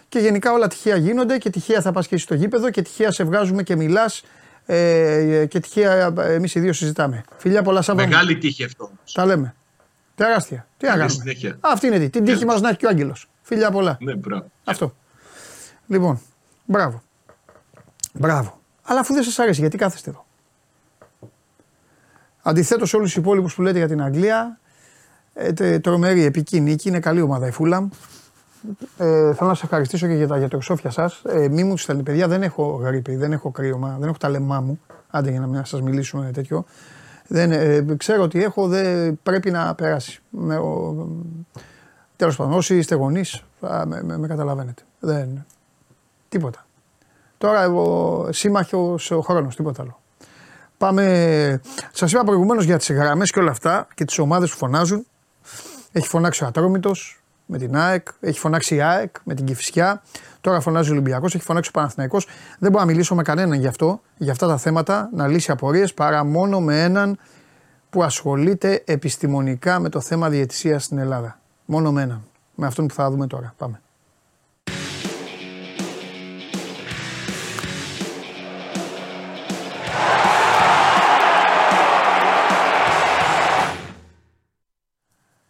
Και 0.09 0.19
γενικά 0.19 0.53
όλα 0.53 0.67
τυχαία 0.67 0.97
γίνονται 0.97 1.39
και 1.39 1.51
τυχαία 1.51 1.81
θα 1.81 1.93
πας 1.93 2.07
και 2.07 2.15
εσύ 2.15 2.25
στο 2.25 2.35
γήπεδο 2.35 2.71
και 2.71 2.83
τυχαία 2.83 3.11
σε 3.13 3.25
βγάζουμε 3.25 3.63
και 3.63 3.77
μιλάς 3.77 4.23
ε, 4.67 5.45
και 5.49 5.61
τυχαία 5.61 6.13
εμείς 6.19 6.55
οι 6.55 6.61
δύο 6.61 6.73
συζητάμε. 6.73 7.23
Φιλιά 7.37 7.63
πολλά 7.63 7.83
Σάββα. 7.83 8.03
μου. 8.03 8.09
Μεγάλη 8.09 8.39
τύχη 8.39 8.65
αυτό. 8.65 8.85
όμως. 8.85 9.13
Τα 9.13 9.27
λέμε. 9.27 9.55
Τεράστια. 10.15 10.67
Τι 10.77 10.85
να 10.87 10.91
Καλή 10.91 11.03
κάνουμε. 11.03 11.21
συνέχεια. 11.23 11.57
Αυτή 11.61 11.87
είναι 11.87 11.99
τι. 11.99 12.11
Την 12.11 12.25
τύχη 12.25 12.45
μας 12.45 12.61
να 12.61 12.69
έχει 12.69 12.79
και 12.79 12.87
ο 12.87 12.89
Άγγελος. 12.89 13.29
Φιλιά 13.49 13.71
πολλά. 13.71 13.97
Ναι, 14.01 14.15
μπράβο. 14.15 14.45
Αυτό. 14.65 14.95
Λοιπόν, 15.87 16.21
μπράβο. 16.65 17.03
Μπράβο. 18.13 18.59
Αλλά 18.83 19.01
αφού 19.01 19.15
δεν 19.15 19.23
σας 19.23 19.39
αρέσει, 19.39 19.61
γιατί 19.61 19.77
κάθεστε 19.77 20.11
εδώ; 20.11 20.25
Αντιθέτως 22.43 22.89
σε 22.89 22.97
όλους 22.97 23.13
τους 23.13 23.23
υπόλοιπους 23.23 23.55
που 23.55 23.63
λέτε 23.63 23.79
για 23.79 23.89
την 23.89 24.03
Αγγλία, 24.03 24.59
ε, 25.35 25.53
τε- 25.53 25.83
τρομερή 25.83 26.25
επική 26.25 26.61
νίκη, 26.61 26.89
είναι 26.89 27.01
καλή 27.01 27.21
ομάδα 27.21 27.47
η 27.47 27.51
Φούλαμ. 27.51 27.89
Ε, 28.99 29.07
θέλω 29.35 29.49
να 29.49 29.55
σας 29.55 29.63
ευχαριστήσω 29.63 30.07
και 30.07 30.15
για 30.15 30.27
τα 30.27 30.39
γιατροσόφια 30.39 30.91
σας. 30.91 31.23
Ε, 31.25 31.49
μη 31.49 31.65
μου 31.65 31.73
τους 31.73 31.83
στέλνει, 31.83 32.03
παιδιά, 32.03 32.29
δεν 32.29 32.43
έχω 32.43 32.81
γρήπη, 32.83 33.17
δεν 33.17 33.33
έχω 33.33 33.51
κρύωμα, 33.51 33.97
δεν 33.99 34.09
έχω 34.09 34.19
τα 34.19 34.29
λαιμά 34.29 34.61
μου. 34.61 34.81
Άντε 35.11 35.31
για 35.31 35.41
να 35.41 35.47
μην 35.47 35.65
σας 35.65 35.83
μιλήσουμε 35.83 36.31
τέτοιο. 36.33 36.65
Δεν, 37.27 37.53
ε, 37.53 37.85
ξέρω 37.97 38.23
ότι 38.23 38.43
έχω, 38.43 38.69
δεν 38.69 39.19
πρέπει 39.23 39.51
να 39.51 39.75
περάσει. 39.75 40.23
Με, 40.31 40.57
ο, 40.57 41.07
Τέλος 42.19 42.37
πάντων, 42.37 42.53
όσοι 42.53 42.77
είστε 42.77 42.95
γονείς, 42.95 43.45
με, 43.61 44.03
με, 44.03 44.19
με 44.19 44.27
καταλαβαίνετε. 44.27 44.83
Δεν, 45.01 45.47
τίποτα. 46.29 46.67
Τώρα 47.39 47.63
εγώ 47.63 48.29
σύμμαχος 48.33 49.11
ο 49.11 49.21
χρόνος, 49.21 49.57
τίποτα 49.57 49.83
άλλο. 49.83 50.01
Πάμε. 50.79 51.61
Σας 51.93 52.13
είπα 52.13 52.25
προηγουμένως 52.25 52.65
για 52.65 52.79
τις 52.79 52.93
γραμμές 52.93 53.31
και 53.31 53.39
όλα 53.39 53.51
αυτά 53.51 53.87
και 53.95 54.05
τις 54.05 54.19
ομάδες 54.19 54.51
που 54.51 54.57
φωνάζουν. 54.57 55.07
Έχει 55.93 56.09
φωνάξει 56.09 56.45
ο 56.45 56.47
Ατρόμητος 56.47 57.23
με 57.47 57.59
την 57.59 57.77
ΑΕΚ, 57.77 58.09
έχει 58.21 58.39
φωνάξει 58.39 58.75
η 58.75 58.81
ΑΕΚ 58.81 59.17
με 59.25 59.35
την 59.35 59.45
Κυφσιά. 59.45 60.03
Τώρα 60.41 60.61
φωνάζει 60.61 60.91
ο 60.91 60.93
Ολυμπιακός, 60.93 61.35
έχει 61.35 61.45
φωνάξει 61.45 61.69
ο 61.69 61.73
Παναθηναϊκός. 61.79 62.27
Δεν 62.59 62.71
μπορώ 62.71 62.85
να 62.85 62.91
μιλήσω 62.91 63.15
με 63.15 63.23
κανέναν 63.23 63.59
γι' 63.59 63.67
αυτό, 63.67 64.01
για 64.17 64.33
αυτά 64.33 64.47
τα 64.47 64.57
θέματα, 64.57 65.11
να 65.13 65.29
λύσει 65.29 65.51
απορίες 65.51 65.95
παρά 65.95 66.25
μόνο 66.25 66.61
με 66.61 66.83
έναν 66.83 67.19
που 67.91 68.03
ασχολείται 68.03 68.83
επιστημονικά 68.87 69.79
με 69.79 69.89
το 69.89 70.01
θέμα 70.01 70.29
διαιτησίας 70.29 70.85
στην 70.85 70.99
Ελλάδα. 70.99 71.39
Μόνο 71.71 71.93
με 71.93 72.03
έναν. 72.03 72.23
Με 72.55 72.67
αυτόν 72.67 72.87
που 72.87 72.95
θα 72.95 73.11
δούμε 73.11 73.27
τώρα. 73.27 73.55
Πάμε. 73.57 73.81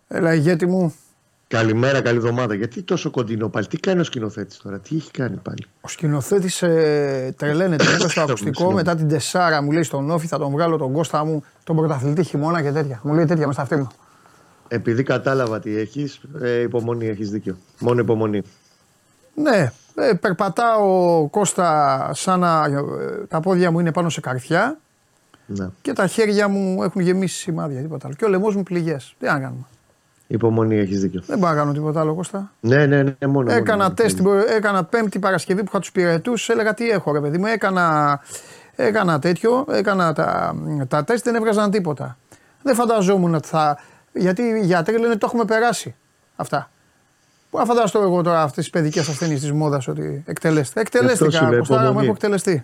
Έλα 0.09 0.35
ηγέτη 0.35 0.67
μου, 0.67 0.95
Καλημέρα, 1.49 2.01
καλή 2.01 2.17
εβδομάδα. 2.17 2.55
Γιατί 2.55 2.83
τόσο 2.83 3.11
κοντινό 3.11 3.49
πάλι, 3.49 3.67
τι 3.67 3.77
κάνει 3.77 4.01
ο 4.01 4.05
σκηνοθέτης 4.05 4.57
τώρα, 4.57 4.79
τι 4.79 4.97
έχει 4.97 5.11
κάνει 5.11 5.37
πάλι; 5.37 5.67
ο 5.81 5.89
σκηνοθέτης 5.89 6.63
ε, 6.63 7.35
τρελαίνεται. 7.37 7.85
Μέσα 7.93 8.09
στο 8.09 8.21
ακουστικό 8.21 8.53
Συγγνώμη. 8.55 8.75
μετά 8.75 8.95
την 8.95 9.09
Τεσάρα 9.09 9.63
μου 9.63 9.73
λέει 9.73 9.83
στον 9.83 10.11
Όφη 10.11 10.27
θα 10.27 10.39
τον 10.39 10.51
βγάλω 10.51 10.77
τον 10.77 10.93
Κώστα 10.93 11.25
μου, 11.25 11.45
τον 11.65 11.77
πρωταθλητή 11.77 12.23
χειμώνα 12.25 12.63
και 12.63 12.73
τέτοια. 12.73 13.01
Μου 13.03 13.15
λέει 13.15 13.25
τέτοια 13.25 13.47
με 13.47 13.53
στα 13.53 13.63
αυτή 13.63 13.77
μου. 13.77 13.89
Επειδή 14.69 15.03
κατάλαβα 15.03 15.61
τι 15.61 15.77
έχεις, 15.77 16.21
ε, 16.43 16.61
υπομονή, 16.61 17.07
έχεις 17.07 17.31
δίκιο. 17.31 17.57
Μόνο 17.79 18.01
υπομονή. 18.01 18.43
Ναι, 19.35 19.73
ε, 19.95 20.13
περπατάω 20.21 21.27
Κώστα 21.31 22.11
σαν 22.15 22.41
να 22.41 22.65
ε, 22.65 23.27
τα 23.29 23.41
πόδια 23.41 23.71
μου 23.71 23.81
είναι 23.81 23.93
πάνω 23.93 24.09
σε 24.09 24.21
καρφιά 24.21 24.79
Ναι. 25.47 25.69
και 25.83 25.93
τα 25.93 26.07
χέρια 26.07 26.49
μου 26.49 26.83
έχουν 26.83 27.01
γεμίσει 27.01 27.37
σημάδια, 27.39 27.81
τίποτα 27.81 28.07
άλλο. 28.07 28.15
Και 28.19 28.25
ο 28.25 28.29
λαιμός 28.29 28.57
μου 28.57 28.63
πληγές. 28.63 29.15
Τι 29.19 29.27
να 29.27 29.33
κάνουμε. 29.41 29.65
Υπομονή, 30.27 30.77
έχεις 30.77 31.01
δίκιο. 31.01 31.23
Δεν 31.27 31.39
μπορώ 31.39 31.53
να 31.53 31.59
κάνω 31.59 31.73
τίποτα 31.73 32.01
άλλο, 32.01 32.15
Κώστα. 32.15 32.53
Ναι, 32.61 32.87
ναι, 32.87 33.03
ναι, 33.03 33.27
μόνο. 33.27 33.53
Έκανα 33.53 33.83
μόνο. 33.83 33.95
τεστ, 33.95 34.15
την 34.15 34.25
προ- 34.25 34.49
έκανα 34.51 34.85
πέμπτη 34.85 35.19
Παρασκευή 35.19 35.61
που 35.61 35.67
είχα 35.69 35.79
τους 35.79 35.93
πυρετούς. 35.93 36.49
Έλεγα 36.49 36.75
τι 36.75 36.91
έχω, 36.91 37.13
ρε 37.13 37.21
παιδί 37.21 37.39
μου. 37.39 37.47
Έκανα, 37.47 38.21
έκανα 38.77 39.19
τέτοιο, 39.19 39.65
έκανα 39.71 40.13
τα, 40.13 40.55
τα 40.89 41.05
τεστ, 41.05 41.25
δεν 41.25 41.35
έβγαζαν 41.35 41.71
τίποτα. 41.71 42.17
Δεν 42.63 42.75
φανταζόμουν 42.75 43.35
ότι 43.35 43.49
θα. 43.49 43.79
Γιατί 44.13 44.43
οι 44.43 44.61
γιατροί 44.65 44.99
λένε 44.99 45.17
το 45.17 45.27
έχουμε 45.27 45.45
περάσει 45.45 45.95
αυτά. 46.37 46.71
Πού 47.51 47.59
να 47.59 47.65
φανταστώ 47.65 48.01
εγώ 48.01 48.23
τώρα 48.23 48.43
αυτές 48.43 48.63
τις 48.65 48.71
παιδικές 48.73 49.09
ασθένειες 49.09 49.41
της 49.41 49.53
μόδας 49.53 49.89
ότι 49.89 50.23
εκτελέστε. 50.27 50.81
Αυτό 50.81 50.99
Εκτελέστηκα. 50.99 51.31
σου 51.31 51.47
λέω, 51.51 51.59
Κωστάρα 51.59 51.81
μου, 51.81 51.87
υπομονή. 51.87 52.05
έχω 52.07 52.15
εκτελεστεί. 52.15 52.63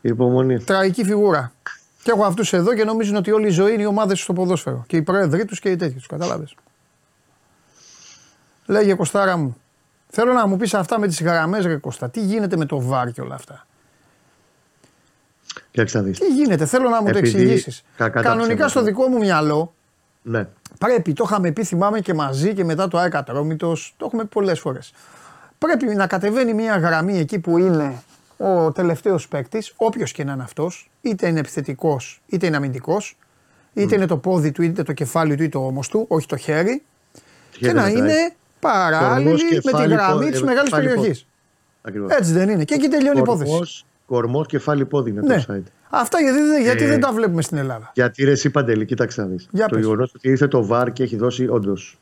Υπομονή. 0.00 0.58
Τραγική 0.64 1.04
φιγούρα. 1.04 1.52
Και 2.02 2.10
έχω 2.10 2.24
αυτούς 2.24 2.52
εδώ 2.52 2.74
και 2.74 2.84
νομίζουν 2.84 3.16
ότι 3.16 3.30
όλη 3.30 3.46
η 3.46 3.50
ζωή 3.50 3.72
είναι 3.72 3.82
οι 3.82 3.86
ομάδες 3.86 4.20
στο 4.20 4.32
ποδόσφαιρο. 4.32 4.84
Και 4.86 4.96
οι 4.96 5.02
πρόεδροι 5.02 5.44
τους 5.44 5.60
και 5.60 5.70
οι 5.70 5.76
τέτοιοι 5.76 5.94
τους. 5.94 6.06
Κατάλαβες. 6.06 6.54
Λέγε 8.66 8.94
Κωστάρα 8.94 9.36
μου. 9.36 9.56
Θέλω 10.08 10.32
να 10.32 10.46
μου 10.46 10.56
πεις 10.56 10.74
αυτά 10.74 10.98
με 10.98 11.06
τις 11.06 11.22
γραμμές, 11.22 11.64
ρε 11.66 11.76
Κώστα. 11.76 12.10
Τι 12.10 12.20
γίνεται 12.20 12.56
με 12.56 12.64
το 12.66 12.80
βάρ 12.80 13.10
και 13.10 13.20
όλα 13.20 13.34
αυτά; 13.34 13.66
Κοίταξε 15.70 15.98
να 15.98 16.04
δεις. 16.04 16.18
Τι 16.18 16.26
γίνεται, 16.26 16.66
θέλω 16.66 16.88
να 16.88 17.02
μου 17.02 17.10
το 17.10 17.18
Επειδή 17.18 17.38
εξηγήσεις. 17.40 17.82
κακά 17.96 18.12
τα 18.12 18.28
Κανονικά 18.28 18.44
ψέματα. 18.54 18.68
στο 18.68 18.82
δικό 18.82 19.08
μου 19.08 19.18
μυαλό 19.18 19.74
Ναι. 20.22 20.48
πρέπει, 20.78 21.12
το 21.12 21.24
είχαμε 21.26 21.50
πει, 21.50 21.64
θυμάμαι 21.64 22.00
και 22.00 22.14
μαζί 22.14 22.54
και 22.54 22.64
μετά 22.64 22.88
το 22.88 22.98
ΑΕΚ 22.98 23.14
Ατρόμητος, 23.14 23.94
το 23.96 24.04
έχουμε 24.06 24.22
πει 24.22 24.28
πολλές 24.28 24.60
φορές. 24.60 24.92
Πρέπει 25.58 25.84
να 25.84 26.06
κατεβαίνει 26.06 26.54
μια 26.54 26.78
γραμμή 26.78 27.18
εκεί 27.18 27.38
που 27.38 27.58
είναι 27.58 28.02
ο 28.36 28.72
τελευταίος 28.72 29.28
παίκτης, 29.28 29.72
όποιος 29.76 30.12
και 30.12 30.24
να 30.24 30.32
είναι 30.32 30.42
αυτός, 30.42 30.90
είτε 31.00 31.28
είναι 31.28 31.40
επιθετικός 31.40 32.22
είτε 32.26 32.46
είναι 32.46 32.56
αμυντικός, 32.56 33.16
είτε 33.72 33.94
είναι 33.94 34.06
το 34.06 34.16
πόδι 34.16 34.52
του, 34.52 34.62
είτε 34.62 34.82
το 34.82 34.92
κεφάλι 34.92 35.36
του, 35.36 35.42
είτε 35.42 35.58
το 35.58 35.66
ώμος 35.66 35.88
του, 35.88 36.04
όχι 36.08 36.26
το 36.26 36.36
χέρι, 36.36 36.82
και 37.50 37.58
Χέρι 37.58 37.74
να 37.74 37.82
μετράει. 37.82 38.02
είναι 38.02 38.34
παράλληλη 38.60 39.24
Κορμός, 39.24 39.42
με 39.42 39.48
τη 39.48 39.58
κεφάλι, 39.60 39.94
γραμμή 39.94 40.12
πόδι, 40.12 40.30
της 40.30 40.40
ε, 40.40 40.44
μεγάλης 40.44 40.70
κεφάλι, 40.70 40.88
περιοχής. 40.88 41.26
Ακριβώς. 41.82 42.12
Έτσι 42.12 42.32
δεν 42.32 42.48
είναι. 42.48 42.64
Και 42.64 42.74
εκεί 42.74 42.88
τελειώνει 42.88 43.18
η 43.18 43.20
υπόθεση. 43.20 43.84
Κορμός, 44.12 44.30
κορμός, 44.30 44.46
κεφάλι, 44.46 44.84
πόδι 44.84 45.10
είναι 45.10 45.20
Ναι. 45.20 45.36
το 45.36 45.44
site. 45.54 45.62
Αυτά 45.90 46.20
γιατί, 46.20 46.38
δεν- 46.40 46.62
γιατί 46.62 46.84
Ε, 46.84 46.86
δεν 46.88 47.00
τα 47.00 47.12
βλέπουμε 47.12 47.42
στην 47.42 47.56
Ελλάδα. 47.56 47.90
Γιατί 47.94 48.24
ρε, 48.24 48.30
εσύ 48.30 48.50
Παντελή, 48.50 48.84
κοίταξε 48.84 49.20
να 49.20 49.26
δεις. 49.26 49.48
Για 49.50 49.66
Το 49.66 49.74
πες. 49.74 49.84
γεγονός 49.84 50.12
ότι 50.14 50.28
ήρθε 50.28 50.48
το 50.48 50.68
VAR 50.70 50.86
και 50.92 51.02
έχει 51.02 51.16
δώσει 51.16 51.46
όντως 51.48 51.98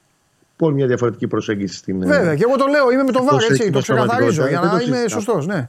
πολύ 0.57 0.75
μια 0.75 0.87
διαφορετική 0.87 1.27
προσέγγιση 1.27 1.75
στην. 1.77 2.03
ε, 2.03 2.07
Βέβαια, 2.07 2.35
και 2.35 2.44
εγώ 2.49 2.57
το 2.57 2.66
λέω, 2.66 2.90
είμαι 2.92 3.03
με 3.03 3.12
το 3.12 3.23
βάρ, 3.23 3.31
Πώς 3.35 3.49
έτσι, 3.49 3.62
έχει 3.62 3.70
το 3.70 3.81
την 3.81 3.94
ξεκαθαρίζω 3.94 4.31
για 4.31 4.61
πραγματικότητα, 4.61 4.66
να 4.66 4.79
δεν 4.79 4.79
το 4.81 4.87
είμαι 4.87 5.09
συζητάω. 5.09 5.35
σωστό, 5.38 5.53
ναι. 5.55 5.68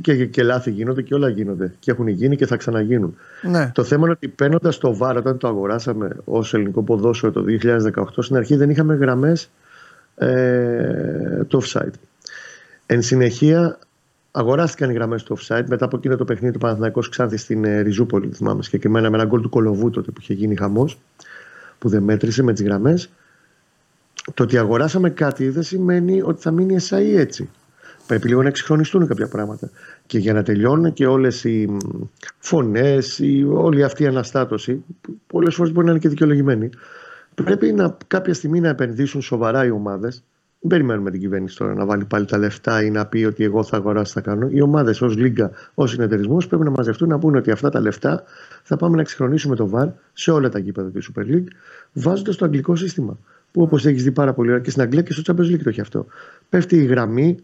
Και, 0.00 0.14
και, 0.16 0.26
και 0.26 0.42
λάθη 0.42 0.70
γίνονται 0.70 1.02
και 1.02 1.14
όλα 1.14 1.28
γίνονται. 1.28 1.74
Και 1.78 1.90
έχουν 1.90 2.06
γίνει 2.08 2.36
και 2.36 2.46
θα 2.46 2.56
ξαναγίνουν. 2.56 3.16
ναι. 3.42 3.70
Το 3.74 3.84
θέμα 3.84 4.02
είναι 4.02 4.10
ότι 4.10 4.28
παίρνοντας 4.28 4.78
το 4.78 4.98
VAR 5.00 5.14
όταν 5.16 5.38
το 5.38 5.48
αγοράσαμε 5.48 6.16
ως 6.24 6.54
ελληνικό 6.54 6.82
ποδόσφαιρο 6.82 7.32
το 7.32 7.42
2018, 7.42 8.22
στην 8.22 8.36
αρχή 8.36 8.56
δεν 8.56 8.70
είχαμε 8.70 8.94
γραμμές 8.94 9.50
ε, 10.16 11.44
το 11.44 11.60
offside. 11.64 11.92
Εν 12.86 13.02
συνεχεία 13.02 13.78
αγοράστηκαν 14.30 14.90
οι 14.90 14.92
γραμμές 14.92 15.22
του 15.22 15.38
offside 15.38 15.64
μετά 15.68 15.84
από 15.84 15.96
εκείνο 15.96 16.16
το 16.16 16.24
παιχνίδι 16.24 16.52
του 16.52 16.58
Παναθηναϊκός 16.58 17.08
Ξάνθη 17.08 17.36
στην 17.36 17.64
ε, 17.64 17.80
Ριζούπολη. 17.80 18.30
Θυμάμαι 18.32 18.62
συγκεκριμένα 18.62 19.10
με 19.10 19.16
ένα 19.16 19.26
γκολ 19.26 19.40
του 19.40 19.48
Κολοβού 19.48 19.90
τότε 19.90 20.10
που 20.10 20.20
είχε 20.20 20.34
γίνει 20.34 20.56
χαμός, 20.56 20.98
που 21.78 21.88
δεν 21.88 22.02
μέτρησε 22.02 22.42
με 22.42 22.52
τις 22.52 22.62
γραμμές. 22.62 23.10
Το 24.34 24.42
ότι 24.42 24.58
αγοράσαμε 24.58 25.10
κάτι 25.10 25.48
δεν 25.48 25.62
σημαίνει 25.62 26.22
ότι 26.22 26.42
θα 26.42 26.50
μείνει 26.50 26.74
εσάι 26.74 27.16
έτσι. 27.16 27.50
Πρέπει 28.06 28.28
λίγο 28.28 28.42
να 28.42 28.48
εξυγχρονιστούν 28.48 29.06
κάποια 29.06 29.28
πράγματα. 29.28 29.70
Και 30.06 30.18
για 30.18 30.32
να 30.32 30.42
τελειώνουν 30.42 30.92
και 30.92 31.06
όλες 31.06 31.44
οι 31.44 31.76
φωνές, 32.38 33.20
όλη 33.52 33.84
αυτή 33.84 34.02
η 34.02 34.06
αναστάτωση, 34.06 34.84
που 35.00 35.20
πολλές 35.26 35.54
φορές 35.54 35.72
μπορεί 35.72 35.86
να 35.86 35.92
είναι 35.92 36.00
και 36.00 36.08
δικαιολογημένη, 36.08 36.70
πρέπει 37.34 37.72
να, 37.72 37.96
κάποια 38.06 38.34
στιγμή 38.34 38.60
να 38.60 38.68
επενδύσουν 38.68 39.22
σοβαρά 39.22 39.64
οι 39.64 39.70
ομάδες 39.70 40.22
δεν 40.60 40.68
περιμένουμε 40.68 41.10
την 41.10 41.20
κυβέρνηση 41.20 41.56
τώρα 41.56 41.74
να 41.74 41.84
βάλει 41.84 42.04
πάλι 42.04 42.24
τα 42.24 42.38
λεφτά 42.38 42.82
ή 42.82 42.90
να 42.90 43.06
πει 43.06 43.24
ότι 43.24 43.44
εγώ 43.44 43.62
θα 43.62 43.76
αγοράσω, 43.76 44.12
θα 44.12 44.20
κάνω. 44.20 44.48
Οι 44.50 44.60
ομάδες 44.60 45.00
ως 45.00 45.16
Λίγκα, 45.16 45.50
ως 45.74 45.90
συνεταιρισμό 45.90 46.36
πρέπει 46.48 46.64
να 46.64 46.70
μαζευτούν 46.70 47.08
να 47.08 47.18
πούνε 47.18 47.38
ότι 47.38 47.50
αυτά 47.50 47.70
τα 47.70 47.80
λεφτά 47.80 48.24
θα 48.62 48.76
πάμε 48.76 48.94
να 48.94 49.00
εξυγχρονίσουμε 49.00 49.56
το 49.56 49.70
VAR 49.74 49.88
σε 50.12 50.30
όλα 50.30 50.48
τα 50.48 50.58
γήπεδα 50.58 50.90
της 50.90 51.10
Super 51.12 51.22
League, 51.22 51.46
βάζοντας 51.92 52.36
το 52.36 52.44
αγγλικό 52.44 52.76
σύστημα. 52.76 53.18
Που 53.52 53.62
όπως 53.62 53.86
έχεις 53.86 54.02
δει 54.02 54.12
πάρα 54.12 54.32
πολύ 54.32 54.48
ωραία 54.48 54.62
και 54.62 54.70
στην 54.70 54.82
Αγγλία 54.82 55.02
και 55.02 55.12
στο 55.12 55.22
Champions 55.26 55.54
League 55.54 55.62
το 55.62 55.68
έχει 55.68 55.80
αυτό. 55.80 56.06
Πέφτει 56.48 56.76
η 56.76 56.84
γραμμή, 56.84 57.38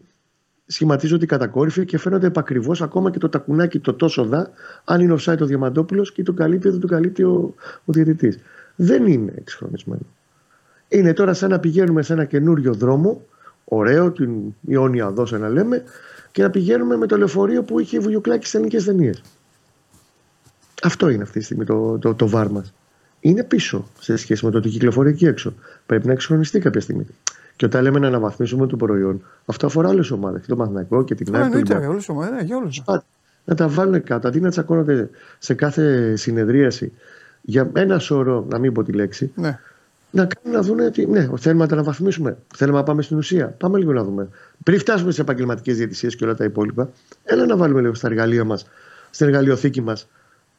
σχηματίζονται 0.65 1.23
οι 1.23 1.27
κατακόρυφοι 1.27 1.85
και 1.85 1.97
φαίνονται 1.97 2.27
επακριβώς 2.27 2.81
ακόμα 2.81 3.11
και 3.11 3.19
το 3.19 3.29
τακουνάκι 3.29 3.79
το 3.79 3.93
τόσο 3.93 4.25
δα, 4.25 4.51
αν 4.83 5.01
είναι 5.01 5.15
offside 5.19 5.39
ο 5.41 5.45
Διαμαντόπουλος 5.45 6.11
και 6.11 6.23
το 6.23 6.33
καλύπτει 6.33 6.69
δεν 6.69 6.79
το 6.79 6.87
καλύπτει 6.87 7.23
ο, 7.23 7.53
ο 7.85 7.91
διαιτητής. 7.91 8.39
Δεν 8.75 9.07
είναι 9.07 9.33
εξυγχρονισμένο. 9.35 10.05
Είναι 10.89 11.13
τώρα 11.13 11.33
σαν 11.33 11.49
να 11.49 11.59
πηγαίνουμε 11.59 12.01
σε 12.01 12.13
ένα 12.13 12.25
καινούριο 12.25 12.73
δρόμο, 12.73 13.21
ωραίο, 13.65 14.11
την 14.11 14.31
Ιόνια 14.67 15.11
δώσα 15.11 15.37
να 15.37 15.49
λέμε, 15.49 15.83
και 16.31 16.41
να 16.41 16.49
πηγαίνουμε 16.49 16.97
με 16.97 17.05
το 17.05 17.17
λεωφορείο 17.17 17.63
που 17.63 17.79
είχε 17.79 17.99
βουλιουκλάκι 17.99 18.41
στις 18.41 18.53
ελληνικές 18.53 18.83
ταινίες. 18.83 19.23
Αυτό 20.83 21.09
είναι 21.09 21.23
αυτή 21.23 21.39
τη 21.39 21.45
στιγμή 21.45 21.65
το, 21.65 21.97
το, 21.97 22.13
το 22.13 22.27
βάρ 22.27 22.49
μας. 22.49 22.73
Είναι 23.19 23.43
πίσω 23.43 23.87
σε 23.99 24.15
σχέση 24.15 24.45
με 24.45 24.51
το 24.51 24.57
ότι 24.57 24.69
κυκλοφορεί 24.69 25.09
εκεί 25.09 25.25
έξω. 25.25 25.53
Πρέπει 25.85 26.05
να 26.07 26.11
εξχρονιστεί 26.11 26.59
κάποια 26.59 26.81
στιγμή. 26.81 27.07
Και 27.55 27.65
όταν 27.65 27.83
λέμε 27.83 27.99
να 27.99 28.07
αναβαθμίσουμε 28.07 28.67
το 28.67 28.75
προϊόν, 28.75 29.23
αυτό 29.45 29.65
αφορά 29.65 29.89
άλλε 29.89 30.07
ομάδες. 30.11 30.41
Και 30.41 30.47
το 30.47 30.55
Μαθηναϊκό 30.55 31.03
και 31.03 31.15
την 31.15 31.35
Άκρη. 31.35 31.45
Εννοείται, 31.45 31.75
όλες 31.75 31.97
τις 31.97 32.09
ομάδες. 32.09 32.49
Ναι, 32.49 32.99
να 33.45 33.55
τα 33.55 33.67
βάλουν 33.67 34.03
κάτω. 34.03 34.27
Αντί 34.27 34.39
να 34.39 34.49
τσακώνονται 34.49 35.09
σε 35.39 35.53
κάθε 35.53 36.15
συνεδρίαση 36.15 36.91
για 37.41 37.71
ένα 37.73 37.99
σώρο, 37.99 38.45
να 38.49 38.59
μην 38.59 38.73
πω 38.73 38.83
τη 38.83 38.91
λέξη, 38.91 39.31
ναι 39.35 39.59
να 40.17 40.25
κάνουν 40.25 40.59
να 40.59 40.65
δουν 40.65 40.79
ότι 40.79 41.05
ναι, 41.05 41.29
θέλουμε 41.37 41.63
να 41.63 41.67
τα 41.69 41.75
αναβαθμίσουμε. 41.75 42.37
Θέλουμε 42.55 42.77
να 42.77 42.83
πάμε 42.83 43.01
στην 43.01 43.17
ουσία. 43.17 43.47
Πάμε 43.47 43.77
λίγο 43.77 43.93
να 43.93 44.03
δούμε. 44.03 44.29
Πριν 44.63 44.79
φτάσουμε 44.79 45.11
σε 45.11 45.21
επαγγελματικές 45.21 45.77
διαιτησίες 45.77 46.15
και 46.15 46.23
όλα 46.23 46.35
τα 46.35 46.43
υπόλοιπα, 46.43 46.89
έλα 47.23 47.45
να 47.45 47.57
βάλουμε 47.57 47.81
λίγο 47.81 47.93
στα 47.93 48.07
εργαλεία 48.07 48.43
μας, 48.43 48.65
στην 49.09 49.27
εργαλειοθήκη 49.27 49.81
μας, 49.81 50.07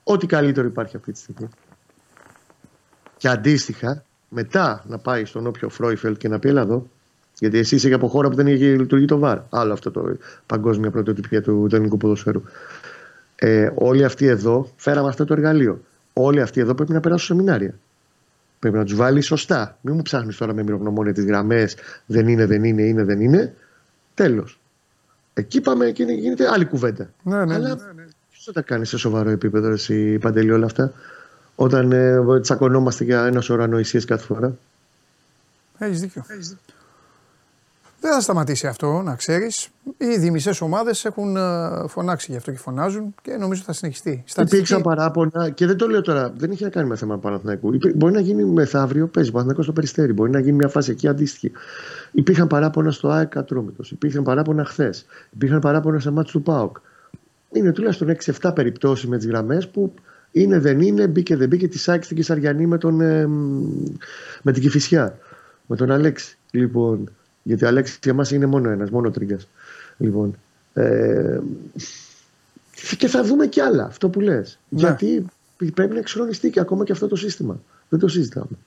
ό,τι 0.03 0.27
καλύτερο 0.27 0.67
υπάρχει 0.67 0.97
αυτή 0.97 1.13
τη 1.13 1.19
στιγμή. 1.19 1.49
Και 3.17 3.29
αντίστοιχα, 3.29 4.05
μετά 4.29 4.85
να 4.89 4.99
πάει 4.99 5.25
στον 5.25 5.47
όποιο 5.47 5.69
Φρόιφελ 5.69 6.17
και 6.17 6.29
να 6.29 6.39
πει: 6.39 6.49
Έλα 6.49 6.61
εδώ, 6.61 6.87
γιατί 7.39 7.59
εσύ 7.59 7.75
είσαι 7.75 7.93
από 7.93 8.09
χώρα 8.09 8.29
που 8.29 8.35
δεν 8.35 8.47
έχει 8.47 8.65
λειτουργεί 8.65 9.05
το 9.05 9.19
βαρ. 9.19 9.39
Άλλο 9.51 9.73
αυτό 9.73 9.91
το 9.91 10.17
παγκόσμια 10.47 10.91
πρωτοτυπία 10.91 11.43
του 11.43 11.69
ελληνικού 11.73 11.97
ποδοσφαίρου. 11.97 12.43
Ε, 13.35 13.71
όλοι 13.75 14.05
αυτοί 14.05 14.27
εδώ 14.27 14.73
φέραμε 14.77 15.09
αυτό 15.09 15.25
το 15.25 15.33
εργαλείο. 15.33 15.81
Όλοι 16.13 16.41
αυτοί 16.41 16.61
εδώ 16.61 16.75
πρέπει 16.75 16.93
να 16.93 17.01
περάσουν 17.01 17.37
σεμινάρια. 17.37 17.75
Πρέπει 18.59 18.77
να 18.77 18.85
τους 18.85 18.95
βάλεις 18.95 19.27
σωστά. 19.27 19.79
Μην 19.81 19.95
μου 19.95 20.03
ψάχνεις 20.03 20.37
τώρα 20.37 20.55
με 20.55 20.63
μυρογνωμόνια 20.63 21.13
τις 21.13 21.25
γραμμές. 21.25 21.77
Δεν 22.07 22.29
είναι, 22.29 22.47
δεν 22.47 22.65
είναι, 22.65 22.83
είναι, 22.83 23.05
δεν 23.05 23.21
είναι. 23.21 23.55
Τέλος. 24.15 24.59
Εκεί 25.35 25.61
πάμε 25.61 25.91
και 25.91 26.05
γίνεται 26.05 26.49
άλλη 26.49 26.65
κουβέντα. 26.65 27.11
Ναι, 27.23 27.45
ναι, 27.45 27.55
Αλλά 27.55 27.69
ναι, 27.69 27.93
ναι. 27.95 28.05
ποιος 28.31 28.45
θα 28.45 28.53
τα 28.53 28.63
κάνει 28.63 28.87
σε 28.87 28.99
σοβαρό 28.99 29.31
επίπεδο, 29.31 29.69
εσύ 29.69 30.19
παντελή 30.19 30.51
όλα 30.51 30.67
αυτά, 30.67 30.93
όταν 31.55 31.93
ε, 31.93 32.41
τσακωνόμαστε 32.41 33.05
για 33.05 33.25
ένα 33.27 33.41
σωρό 33.41 33.63
ανοησίες 33.63 34.05
κάθε 34.05 34.25
φορά; 34.25 34.57
Έχεις 35.79 36.01
δίκιο. 36.01 36.25
Έχεις 36.29 36.49
δίκιο. 36.49 36.75
Δεν 38.01 38.13
θα 38.13 38.21
σταματήσει 38.21 38.67
αυτό, 38.67 39.03
να 39.03 39.15
ξέρεις. 39.15 39.69
Οι 40.23 40.31
μισές 40.31 40.61
ομάδες 40.61 41.05
έχουν 41.05 41.37
ε, 41.37 41.41
φωνάξει 41.87 42.31
γι' 42.31 42.37
αυτό 42.37 42.51
και 42.51 42.59
φωνάζουν 42.59 43.15
και 43.23 43.37
νομίζω 43.37 43.63
θα 43.63 43.73
συνεχιστεί. 43.73 44.25
Υπήρξαν 44.37 44.83
παράπονα 44.83 45.51
και 45.51 45.67
δεν 45.67 45.77
το 45.77 45.89
λέω 45.89 46.01
τώρα, 46.01 46.33
δεν 46.37 46.51
έχει 46.51 46.63
να 46.63 46.69
κάνει 46.69 46.89
με 46.89 46.97
θέμα 46.97 47.19
Παναθηναϊκού. 47.19 47.79
Μπορεί 47.95 48.13
να 48.13 48.21
γίνει 48.21 48.45
μεθαύριο, 48.45 49.07
παίζει 49.07 49.31
Παναθηναϊκός 49.31 49.65
στο 49.65 49.75
περιστέρι, 49.75 50.13
μπορεί 50.13 50.31
να 50.31 50.41
γίνει 50.41 50.57
μια 50.57 50.69
φάση 50.69 50.91
εκεί 50.91 51.09
αντίστοιχη. 51.09 51.53
Υπήρχαν 52.13 52.47
παράπονα 52.47 52.91
στο 52.91 53.09
ΑΕΚ 53.09 53.29
Κατρόμητο, 53.29 53.85
υπήρχαν 53.91 54.23
παράπονα 54.23 54.65
χθες, 54.65 55.07
υπήρχαν 55.31 55.61
παράπονα 55.61 55.99
σε 55.99 56.11
μάτσο 56.11 56.33
του 56.33 56.43
ΠΑΟΚ. 56.43 56.77
Είναι 57.53 57.73
τουλάχιστον 57.73 58.17
6-7 58.41 58.55
περιπτώσεις 58.55 59.09
με 59.09 59.17
τις 59.17 59.27
γραμμές 59.27 59.69
που 59.69 59.95
είναι 60.33 60.59
δεν 60.59 60.81
είναι, 60.81 61.07
μπήκε 61.07 61.37
δεν 61.37 61.49
μπήκε 61.49 61.69
τη 61.69 61.85
ΑΕΚ 61.87 62.05
στην 62.05 62.17
Κυσαριανή 62.17 62.67
με, 62.67 62.79
τον, 62.79 63.01
ε, 63.01 63.27
με 64.43 64.53
την 64.53 64.63
Κυφυσιά, 64.63 65.19
με 65.67 65.77
τον 65.77 65.91
Αλέξη. 65.91 66.39
Λοιπόν, 66.51 67.11
γιατί 67.43 67.65
ο 67.65 67.69
Αλέξη 67.69 67.99
για 68.03 68.15
μας 68.15 68.31
είναι 68.31 68.47
μόνο 68.47 68.71
ένας, 68.71 68.91
μόνο 68.91 69.11
τρίγκα. 69.11 69.39
Λοιπόν. 69.97 70.39
Ε, 70.75 71.39
και 72.97 73.09
θα 73.09 73.25
δούμε 73.25 73.47
κι 73.47 73.61
άλλα, 73.61 73.85
αυτό 73.85 74.09
που 74.09 74.21
λες. 74.21 74.59
Ναι. 74.69 74.81
Γιατί 74.81 75.27
πρέπει 75.75 75.93
να 75.93 75.99
εξχρονιστεί 75.99 76.51
και 76.51 76.61
ακόμα 76.61 76.85
και 76.85 76.93
αυτό 76.93 77.07
το 77.07 77.17
σύστημα. 77.17 77.61
Δεν 77.89 77.99
το 77.99 78.09
συζητάμε. 78.09 78.59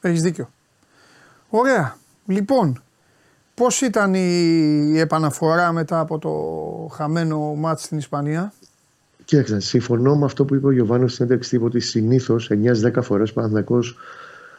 Έχεις 0.00 0.22
δίκιο. 0.22 0.50
Ωραία. 1.48 1.96
Λοιπόν, 2.26 2.82
πώς 3.54 3.80
ήταν 3.80 4.14
η 4.14 4.98
επαναφορά 4.98 5.72
μετά 5.72 6.00
από 6.00 6.18
το 6.18 6.30
χαμένο 6.94 7.54
μάτς 7.54 7.82
στην 7.82 7.98
Ισπανία; 7.98 8.52
Κοίταξε, 9.24 9.60
συμφωνώ 9.60 10.16
με 10.16 10.24
αυτό 10.24 10.44
που 10.44 10.54
είπε 10.54 10.66
ο 10.66 10.70
Γιωβάνος 10.70 11.12
στην 11.12 11.24
ένταξη 11.24 11.60
ότι 11.62 11.80
συνήθως 11.80 12.50
9-10 12.50 13.02
φορές 13.02 13.30
ο 13.30 13.40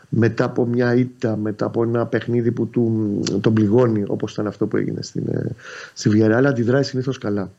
μετά 0.10 0.44
από 0.44 0.66
μια 0.66 0.96
ήττα, 0.96 1.36
μετά 1.38 1.66
από 1.66 1.84
ένα 1.84 2.06
παιχνίδι 2.06 2.52
που 2.52 2.68
του, 2.68 3.20
τον 3.42 3.54
πληγώνει 3.54 4.04
όπως 4.08 4.32
ήταν 4.32 4.48
αυτό 4.48 4.68
που 4.68 4.78
έγινε 4.78 5.02
στην, 5.02 5.24
ε, 5.28 5.56
στη 5.94 6.24
αλλά 6.24 6.50
αντιδράει 6.50 6.84
συνήθως 6.84 7.18
καλά. 7.18 7.52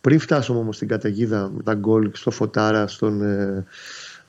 Πριν 0.00 0.18
φτάσουμε 0.18 0.58
όμως 0.58 0.76
στην 0.76 0.88
καταιγίδα 0.88 1.50
με 1.56 1.62
τα 1.62 1.74
γκολ 1.74 2.10
στο 2.12 2.30
Φωτάρα, 2.30 2.86
στον 2.86 3.22
ε, 3.22 3.64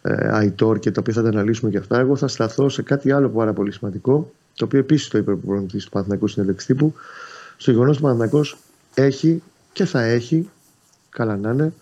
ε, 0.01 0.27
Αϊτόρ 0.31 0.79
και 0.79 0.91
τα 0.91 0.99
οποία 1.01 1.13
θα 1.13 1.21
τα 1.21 1.29
αναλύσουμε 1.29 1.71
και 1.71 1.77
αυτά, 1.77 1.99
εγώ 1.99 2.15
θα 2.15 2.27
σταθώ 2.27 2.69
σε 2.69 2.81
κάτι 2.81 3.11
άλλο 3.11 3.29
πάρα 3.29 3.53
πολύ 3.53 3.71
σημαντικό, 3.71 4.31
το 4.55 4.65
οποίο 4.65 4.79
επίσης 4.79 5.07
το 5.07 5.17
είπε 5.17 5.31
ο 5.31 5.37
προπονητής 5.37 5.83
του 5.83 5.89
Παναθηναϊκού 5.89 6.27
συνέντευξη 6.27 6.67
τύπου, 6.67 6.93
στο 7.57 7.71
γεγονός 7.71 7.95
ότι 7.95 8.05
ο 8.05 8.07
Παναθηναϊκός 8.07 8.57
έχει 8.93 9.41
και 9.73 9.85
θα 9.85 10.01
έχει, 10.01 10.49
καλά 11.09 11.37
να 11.37 11.51
είναι, 11.51 11.73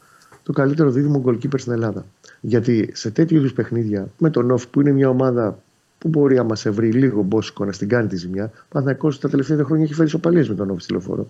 το 0.44 0.54
καλύτερο 0.54 0.92
δίδυμο 0.92 1.20
γκολκίπερ 1.20 1.60
στην 1.60 1.72
Ελλάδα. 1.72 2.06
Γιατί 2.46 2.90
σε 2.94 3.12
τέτοιου 3.12 3.38
είδους 3.38 3.54
παιχνίδια 3.54 4.08
με 4.18 4.30
τον 4.30 4.52
Όφ 4.52 4.68
που 4.68 4.82
είναι 4.82 4.92
μια 4.92 5.10
ομάδα 5.10 5.60
που 5.98 6.08
μπορεί 6.08 6.36
να 6.36 6.44
μα 6.44 6.56
βρει 6.66 6.92
λίγο 6.92 7.22
μπόσικο 7.22 7.66
να 7.66 7.72
στην 7.72 7.88
κάνει 7.88 8.08
τη 8.08 8.16
ζημιά. 8.16 8.52
Παναθυνακό 8.70 9.14
τα 9.14 9.30
τελευταία 9.30 9.64
χρόνια 9.64 9.84
έχει 9.84 9.94
φέρει 9.94 10.10
σοπαλίες 10.10 10.50
με 10.50 10.56
τον 10.56 10.70
Όφ 10.70 10.82
στη 10.82 10.92
λεωφόρο. 10.92 11.30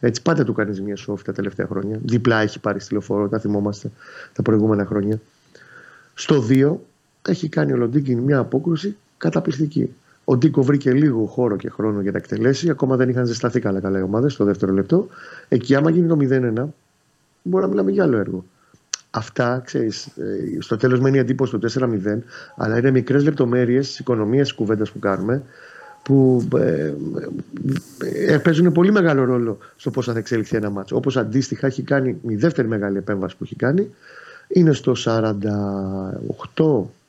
Έτσι, 0.00 0.22
πάντα 0.22 0.44
του 0.44 0.52
κάνει 0.52 0.72
ζημιά 0.72 0.96
στο 0.96 1.18
τα 1.24 1.32
τελευταία 1.32 1.66
χρόνια. 1.66 1.98
Διπλά 2.04 2.40
έχει 2.40 2.60
πάρει 2.60 2.80
στη 2.80 2.92
λεωφόρο, 2.92 3.28
τα 3.28 3.38
θυμόμαστε 3.38 3.90
τα 4.32 4.42
προηγούμενα 4.42 4.84
χρόνια. 4.84 5.20
Στο 6.14 6.44
2 6.48 6.72
έχει 7.28 7.48
κάνει 7.48 7.72
ο 7.72 7.76
Λοντίνκιν 7.76 8.18
μια 8.18 8.38
απόκρουση 8.38 8.96
καταπληκτική. 9.16 9.94
Ο 10.24 10.36
Ντίκο 10.36 10.62
βρήκε 10.62 10.92
λίγο 10.92 11.24
χώρο 11.24 11.56
και 11.56 11.70
χρόνο 11.70 12.00
για 12.00 12.10
να 12.10 12.18
εκτελέσει. 12.18 12.70
Ακόμα 12.70 12.96
δεν 12.96 13.08
είχαν 13.08 13.26
ζεσταθεί 13.26 13.60
καλά 13.60 13.80
καλά 13.80 13.98
οι 13.98 14.02
ομάδες 14.02 14.32
στο 14.32 14.44
δεύτερο 14.44 14.72
λεπτό. 14.72 15.06
Εκεί, 15.48 15.74
άμα 15.74 15.90
γίνει 15.90 16.08
το 16.08 16.16
0-1, 16.20 16.64
μπορεί 17.42 17.64
να 17.64 17.70
μιλάμε 17.70 17.90
για 17.90 18.02
άλλο 18.02 18.16
έργο. 18.16 18.44
Αυτά, 19.16 19.62
ξέρεις, 19.64 20.06
ε, 20.06 20.60
στο 20.60 20.76
τέλος 20.76 21.00
μένει 21.00 21.18
εντύπωση 21.18 21.52
το 21.52 21.58
4-0, 21.58 22.22
αλλά 22.56 22.78
είναι 22.78 22.90
μικρές 22.90 23.24
λεπτομέρειες 23.24 23.86
της 23.86 23.98
οικονομίας 23.98 24.46
της 24.46 24.56
κουβέντας 24.56 24.90
που 24.90 24.98
κάνουμε, 24.98 25.42
που 26.02 26.48
ε, 26.56 26.94
ε, 28.26 28.38
παίζουν 28.38 28.72
πολύ 28.72 28.92
μεγάλο 28.92 29.24
ρόλο 29.24 29.58
στο 29.76 29.90
πώς 29.90 30.06
θα 30.06 30.18
εξελιχθεί 30.18 30.56
ένα 30.56 30.70
μάτσο. 30.70 30.96
Όπως 30.96 31.16
αντίστοιχα 31.16 31.66
έχει 31.66 31.82
κάνει 31.82 32.20
η 32.28 32.34
δεύτερη 32.34 32.68
μεγάλη 32.68 32.96
επέμβαση 32.96 33.36
που 33.36 33.44
έχει 33.44 33.56
κάνει, 33.56 33.94
είναι 34.48 34.72
στο 34.72 34.92
48, 35.04 35.24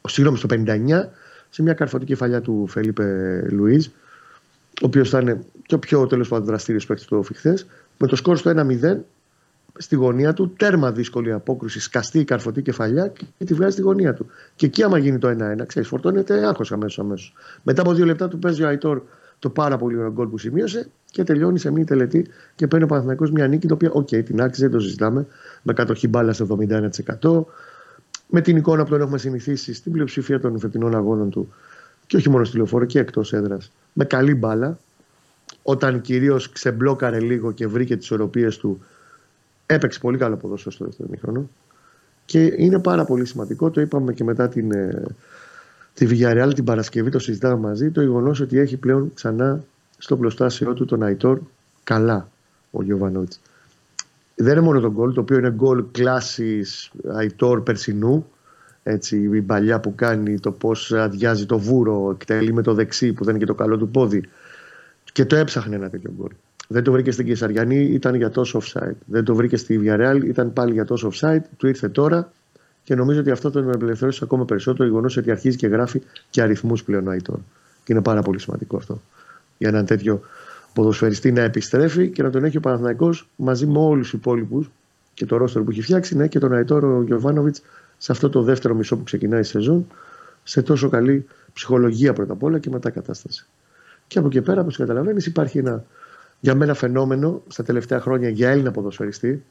συγγνώμη, 0.07 0.37
στο 0.37 0.47
59, 0.49 1.09
σε 1.49 1.61
μια 1.61 1.73
καρφωτική 1.73 2.11
κεφαλιά 2.11 2.41
του 2.41 2.67
Φελίπε 2.67 3.39
Λουίζ, 3.49 3.85
ο 4.81 4.85
οποίος 4.85 5.07
ήταν 5.07 5.45
και 5.65 5.75
ο 5.75 5.79
πιο 5.79 6.07
τέλος 6.07 6.27
πάντων 6.27 6.45
δραστήριος 6.45 6.85
παίκτης 6.85 7.05
του 7.05 7.23
Φιχθέ, 7.23 7.57
με 7.97 8.07
το 8.07 8.15
σκόρ 8.15 8.37
στο 8.37 8.49
1-0 8.49 8.97
στη 9.77 9.95
γωνία 9.95 10.33
του, 10.33 10.53
τέρμα 10.57 10.91
δύσκολη 10.91 11.31
απόκρουση, 11.31 11.79
σκαστή 11.79 12.19
η 12.19 12.23
καρφωτή 12.23 12.61
κεφαλιά 12.61 13.07
και 13.37 13.45
τη 13.45 13.53
βγάζει 13.53 13.71
στη 13.71 13.81
γωνία 13.81 14.13
του. 14.13 14.25
Και 14.55 14.65
εκεί, 14.65 14.83
άμα 14.83 14.97
γίνει 14.97 15.17
το 15.17 15.27
1-1, 15.27 15.65
ξέρεις, 15.65 15.87
φορτώνεται 15.87 16.47
άγχος 16.47 16.71
αμέσως. 16.71 16.99
αμέσως. 16.99 17.33
Μετά 17.63 17.81
από 17.81 17.93
δύο 17.93 18.05
λεπτά 18.05 18.27
του 18.27 18.39
παίζει 18.39 18.63
ο 18.63 18.67
Αϊτόρ 18.67 19.01
το 19.39 19.49
πάρα 19.49 19.77
πολύ 19.77 19.97
ωραίο 19.97 20.11
γκολ 20.11 20.27
που 20.27 20.37
σημείωσε 20.37 20.89
και 21.11 21.23
τελειώνει 21.23 21.59
σε 21.59 21.71
μία 21.71 21.85
τελετή 21.85 22.27
και 22.55 22.67
παίρνει 22.67 22.85
ο 22.85 22.87
Παναθηναϊκός 22.87 23.31
μια 23.31 23.47
νίκη, 23.47 23.67
το 23.67 23.73
οποίο, 23.73 23.89
OK, 23.93 24.07
okay, 24.11 24.25
την 24.25 24.41
άξιζε, 24.41 24.69
το 24.69 24.79
συζητάμε, 24.79 25.25
με 25.61 25.73
κατοχή 25.73 26.07
μπάλας 26.07 26.33
στο 26.33 26.57
71%. 27.21 27.45
Με 28.29 28.41
την 28.41 28.57
εικόνα 28.57 28.83
που 28.83 28.89
τον 28.89 29.01
έχουμε 29.01 29.17
συνηθίσει 29.17 29.73
στην 29.73 29.91
πλειοψηφία 29.91 30.39
των 30.39 30.59
φετινών 30.59 30.95
αγώνων 30.95 31.29
του 31.29 31.53
και 32.07 32.17
όχι 32.17 32.29
μόνο 32.29 32.43
στη 32.43 32.57
λεωφόρο 32.57 32.85
και 32.85 32.99
εκτός 32.99 33.33
έδρας. 33.33 33.71
Με 33.93 34.05
καλή 34.05 34.35
μπάλα, 34.35 34.77
όταν 35.63 36.01
κυρίως 36.01 36.51
ξεμπλόκαρε 36.51 37.19
λίγο 37.19 37.51
και 37.51 37.67
βρήκε 37.67 37.97
τις 37.97 38.11
ισορροπίες 38.11 38.57
του, 38.57 38.79
έπαιξε 39.67 39.99
πολύ 39.99 40.17
καλό 40.17 40.35
ποδόσφαιρο 40.35 40.75
στο 40.75 40.85
δεύτερο 40.85 41.09
ημίχρονο. 41.11 41.49
Και 42.25 42.53
είναι 42.57 42.79
πάρα 42.79 43.05
πολύ 43.05 43.25
σημαντικό, 43.25 43.69
το 43.69 43.81
είπαμε 43.81 44.13
και 44.13 44.23
μετά 44.23 44.47
την, 44.47 44.71
ε, 44.71 45.03
τη 45.93 46.07
Villarreal 46.09 46.51
την 46.55 46.63
Παρασκευή, 46.63 47.09
το 47.09 47.19
συζητάμε 47.19 47.55
μαζί, 47.55 47.91
το 47.91 48.01
γεγονός 48.01 48.39
ότι 48.39 48.59
έχει 48.59 48.77
πλέον 48.77 49.11
ξανά 49.13 49.63
στο 49.97 50.17
πλωστάσιο 50.17 50.73
του 50.73 50.85
τον 50.85 51.03
Αϊτόρ 51.03 51.39
καλά 51.83 52.29
ο 52.71 52.83
Γιωβανότη. 52.83 53.37
Δεν 54.35 54.51
είναι 54.51 54.61
μόνο 54.61 54.79
το 54.79 54.91
γκολ, 54.91 55.13
το 55.13 55.21
οποίο 55.21 55.37
είναι 55.37 55.51
γκολ 55.51 55.83
κλάσης 55.91 56.91
Αϊτόρ 57.07 57.61
περσινού. 57.61 58.27
Έτσι, 58.83 59.29
η 59.33 59.41
παλιά 59.41 59.79
που 59.79 59.95
κάνει 59.95 60.39
το 60.39 60.51
πώς 60.51 60.91
αδειάζει 60.91 61.45
το 61.45 61.59
βούρο, 61.59 62.11
εκτελεί 62.11 62.53
με 62.53 62.61
το 62.61 62.73
δεξί 62.73 63.13
που 63.13 63.23
δεν 63.23 63.35
είναι 63.35 63.43
και 63.43 63.51
το 63.51 63.57
καλό 63.57 63.77
του 63.77 63.89
πόδι. 63.89 64.29
Και 65.11 65.25
το 65.25 65.35
έψαχνε 65.35 65.75
ένα 65.75 65.89
τέτοιο 65.89 66.13
γκολ. 66.17 66.31
Δεν 66.67 66.83
το 66.83 66.91
βρήκε 66.91 67.11
στην 67.11 67.25
Κεσαριανή, 67.25 67.79
ήταν 67.83 68.15
για 68.15 68.29
τόσο 68.29 68.61
offside. 68.63 68.95
Δεν 69.05 69.23
το 69.23 69.35
βρήκε 69.35 69.57
στη 69.57 69.79
Villarreal, 69.83 70.21
ήταν 70.25 70.53
πάλι 70.53 70.73
για 70.73 70.85
τόσο 70.85 71.11
offside. 71.13 71.41
Του 71.57 71.67
ήρθε 71.67 71.89
τώρα 71.89 72.31
και 72.83 72.95
νομίζω 72.95 73.19
ότι 73.19 73.31
αυτό 73.31 73.51
τον 73.51 73.71
απελευθέρωσε 73.71 74.23
ακόμα 74.23 74.45
περισσότερο. 74.45 74.83
Το 74.83 74.89
γεγονός 74.89 75.17
ότι 75.17 75.31
αρχίζει 75.31 75.57
και 75.57 75.67
γράφει 75.67 76.01
και 76.29 76.41
αριθμούς 76.41 76.83
πλέον 76.83 77.07
ο 77.07 77.09
Αϊτόρ. 77.09 77.37
Και 77.83 77.93
είναι 77.93 78.01
πάρα 78.01 78.21
πολύ 78.21 78.39
σημαντικό 78.39 78.77
αυτό. 78.77 79.01
Για 79.57 79.69
έναν 79.69 79.85
τέτοιο 79.85 80.21
ποδοσφαιριστή 80.73 81.31
να 81.31 81.41
επιστρέφει 81.41 82.09
και 82.09 82.23
να 82.23 82.29
τον 82.29 82.43
έχει 82.43 82.57
ο 82.57 82.59
Παναθηναϊκός 82.59 83.29
μαζί 83.35 83.65
με 83.65 83.79
όλους 83.79 84.09
τους 84.09 84.19
υπόλοιπους 84.19 84.69
και 85.13 85.25
το 85.25 85.37
ρόστερ 85.37 85.61
που 85.61 85.71
έχει 85.71 85.81
φτιάξει, 85.81 86.15
ναι, 86.15 86.27
και 86.27 86.39
τον 86.39 86.53
Αϊτόρ 86.53 86.83
ο 86.83 87.03
Γιωβάνοβιτς 87.03 87.61
σε 87.97 88.11
αυτό 88.11 88.29
το 88.29 88.41
δεύτερο 88.41 88.75
μισό 88.75 88.97
που 88.97 89.03
ξεκινάει 89.03 89.39
η 89.39 89.43
σεζόν, 89.43 89.87
σε 90.43 90.61
τόσο 90.61 90.89
καλή 90.89 91.25
ψυχολογία 91.53 92.13
πρώτα 92.13 92.33
απ' 92.33 92.43
όλα 92.43 92.59
και 92.59 92.69
μετά 92.69 92.89
κατάσταση. 92.89 93.45
Και 94.07 94.19
από 94.19 94.27
εκεί 94.27 94.41
πέρα, 94.41 94.61
όπως 94.61 94.77
καταλαβαίνεις, 94.77 95.25
υπάρχει 95.25 95.57
ένα 95.57 95.83
για 96.39 96.55
μένα 96.55 96.73
φαινόμενο 96.73 97.41
στα 97.47 97.63
τελευταία 97.63 97.99
χρόνια 97.99 98.29
για 98.29 98.49
Έλληνα 98.49 98.71
ποδοσφαιριστή. 98.71 99.43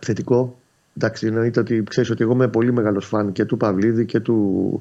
Θετικό. 0.00 0.58
Εντάξει, 0.96 1.26
εννοείται 1.26 1.60
ότι 1.60 1.82
ξέρεις 1.88 2.10
ότι 2.10 2.22
εγώ 2.22 2.32
είμαι 2.32 2.48
πολύ 2.48 2.72
μεγάλος 2.72 3.06
φαν 3.06 3.32
και 3.32 3.44
του 3.44 3.56
Παυλίδη 3.56 4.04
και, 4.04 4.20
του, 4.20 4.80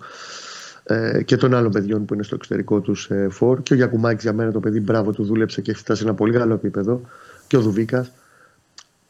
ε, 0.84 1.24
και 1.24 1.38
των 1.38 1.54
άλλων 1.54 1.72
παιδιών 1.72 2.06
που 2.06 2.14
είναι 2.14 2.24
στο 2.24 2.36
εξωτερικό 2.36 2.80
τους 2.80 3.10
ε, 3.10 3.28
φορ. 3.30 3.62
Και 3.64 3.74
ο 3.74 3.76
Γιακουμάκης 3.76 4.24
για 4.24 4.34
μένα 4.34 4.52
το 4.52 4.60
παιδί 4.60 4.80
μπράβο 4.80 5.12
του 5.12 5.24
δούλεψε 5.24 5.62
και 5.62 5.72
έχει 5.72 5.80
φτάσει 5.80 6.02
σε 6.02 6.08
ένα 6.08 6.16
πολύ 6.16 6.34
καλό 6.34 6.54
επίπεδο. 6.54 7.02
Και 7.48 7.58
ο 7.58 7.62
Δουβίκας. 7.62 8.12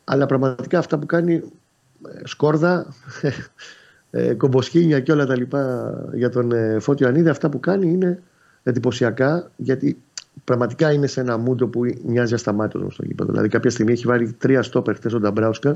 Αλλά 0.04 0.26
πραγματικά 0.26 0.80
αυτά 0.80 0.98
που 0.98 1.06
κάνει 1.06 1.34
ε, 1.34 2.22
σκόρδα, 2.24 2.94
ε, 4.12 4.34
κομποσχήνια 4.34 5.00
και 5.00 5.12
όλα 5.12 5.26
τα 5.26 5.36
λοιπά 5.38 5.94
για 6.14 6.30
τον 6.30 6.52
ε, 6.52 6.80
Φώτιο 6.80 7.08
Ανίδη, 7.08 7.30
αυτά 7.30 7.50
που 7.50 7.60
κάνει 7.60 7.92
είναι 7.92 8.22
εντυπωσιακά 8.64 9.52
γιατί 9.56 9.98
πραγματικά 10.50 10.92
είναι 10.92 11.08
σε 11.08 11.20
ένα 11.20 11.38
μούντο 11.38 11.68
που 11.68 11.82
μοιάζει 12.06 12.34
ασταμάτητο 12.34 12.90
στο 12.90 13.06
γήπεδο. 13.06 13.32
Δηλαδή, 13.32 13.50
κάποια 13.50 13.70
στιγμή 13.70 13.92
έχει 13.92 14.06
βάλει 14.08 14.32
τρία 14.32 14.62
στόπερ 14.62 14.96
χθες 14.96 15.14
ο 15.14 15.20
Νταμπράουσκα 15.20 15.76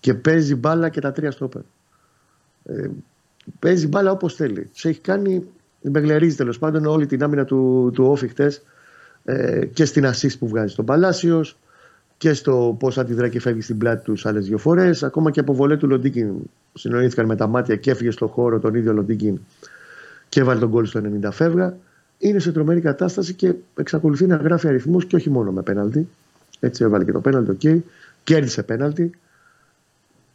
και 0.00 0.14
παίζει 0.14 0.54
μπάλα 0.54 0.88
και 0.88 1.00
τα 1.00 1.12
τρία 1.12 1.30
στόπερ. 1.30 1.62
Ε, 2.64 2.88
παίζει 3.58 3.88
μπάλα 3.88 4.10
όπως 4.10 4.34
θέλει. 4.34 4.70
Σε 4.72 4.88
έχει 4.88 5.00
κάνει, 5.00 5.46
μπεγλερίζει 5.82 6.36
τέλος 6.36 6.58
πάντων 6.58 6.86
όλη 6.86 7.06
την 7.06 7.22
άμυνα 7.22 7.44
του, 7.44 7.90
του 7.94 8.04
Όφη 8.04 8.28
χθες 8.28 8.62
ε, 9.24 9.66
και 9.66 9.84
στην 9.84 10.06
assist 10.06 10.38
που 10.38 10.48
βγάζει 10.48 10.72
στον 10.72 10.84
Παλάσιος 10.84 11.58
και 12.16 12.32
στο 12.32 12.76
πώς 12.78 12.98
αντιδρά 12.98 13.28
και 13.28 13.40
φεύγει 13.40 13.60
στην 13.60 13.78
πλάτη 13.78 14.04
τους 14.04 14.26
άλλες 14.26 14.46
δύο 14.46 14.58
φορές. 14.58 15.02
Ακόμα 15.02 15.30
και 15.30 15.40
από 15.40 15.54
βολέ 15.54 15.76
του 15.76 15.88
Λοντίκιν 15.88 16.34
συνοήθηκαν 16.74 17.26
με 17.26 17.36
τα 17.36 17.46
μάτια 17.46 17.76
και 17.76 17.90
έφυγε 17.90 18.10
στον 18.10 18.28
χώρο 18.28 18.58
τον 18.58 18.74
ίδιο 18.74 18.92
Λοντίκιν 18.92 19.40
και 20.28 20.40
έβαλε 20.40 20.60
τον 20.60 20.70
κόλλο 20.70 20.86
στο 20.86 21.00
90 21.22 21.28
φεύγα 21.32 21.76
είναι 22.22 22.38
σε 22.38 22.52
τρομερή 22.52 22.80
κατάσταση 22.80 23.34
και 23.34 23.54
εξακολουθεί 23.76 24.26
να 24.26 24.36
γράφει 24.36 24.68
αριθμούς 24.68 25.06
και 25.06 25.16
όχι 25.16 25.30
μόνο 25.30 25.52
με 25.52 25.62
πέναλτι. 25.62 26.08
Έτσι 26.60 26.84
έβαλε 26.84 27.04
και 27.04 27.12
το 27.12 27.20
πέναλτι, 27.20 27.50
OK. 27.50 27.60
Okay. 27.62 27.78
Κέρδισε 28.24 28.62
πέναλτι. 28.62 29.10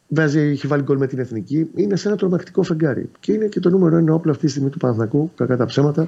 Βάζει, 0.08 0.40
έχει 0.40 0.68
βάλει 0.68 0.84
γκολ 0.84 0.98
με 0.98 1.08
την 1.08 1.20
εθνική. 1.20 1.70
Είναι 1.76 1.96
σε 1.96 2.08
ένα 2.08 2.18
τρομακτικό 2.18 2.64
φεγγάρι. 2.64 3.10
Και 3.20 3.32
είναι 3.32 3.46
και 3.46 3.60
το 3.60 3.70
νούμερο 3.70 3.96
ένα 3.98 4.14
όπλο 4.14 4.32
αυτή 4.32 4.46
τη 4.46 4.52
στιγμή 4.52 4.70
του 4.70 4.78
Παναθηναϊκού, 4.78 5.32
κακά 5.36 5.58
τα 5.58 5.66
ψέματα, 5.66 6.06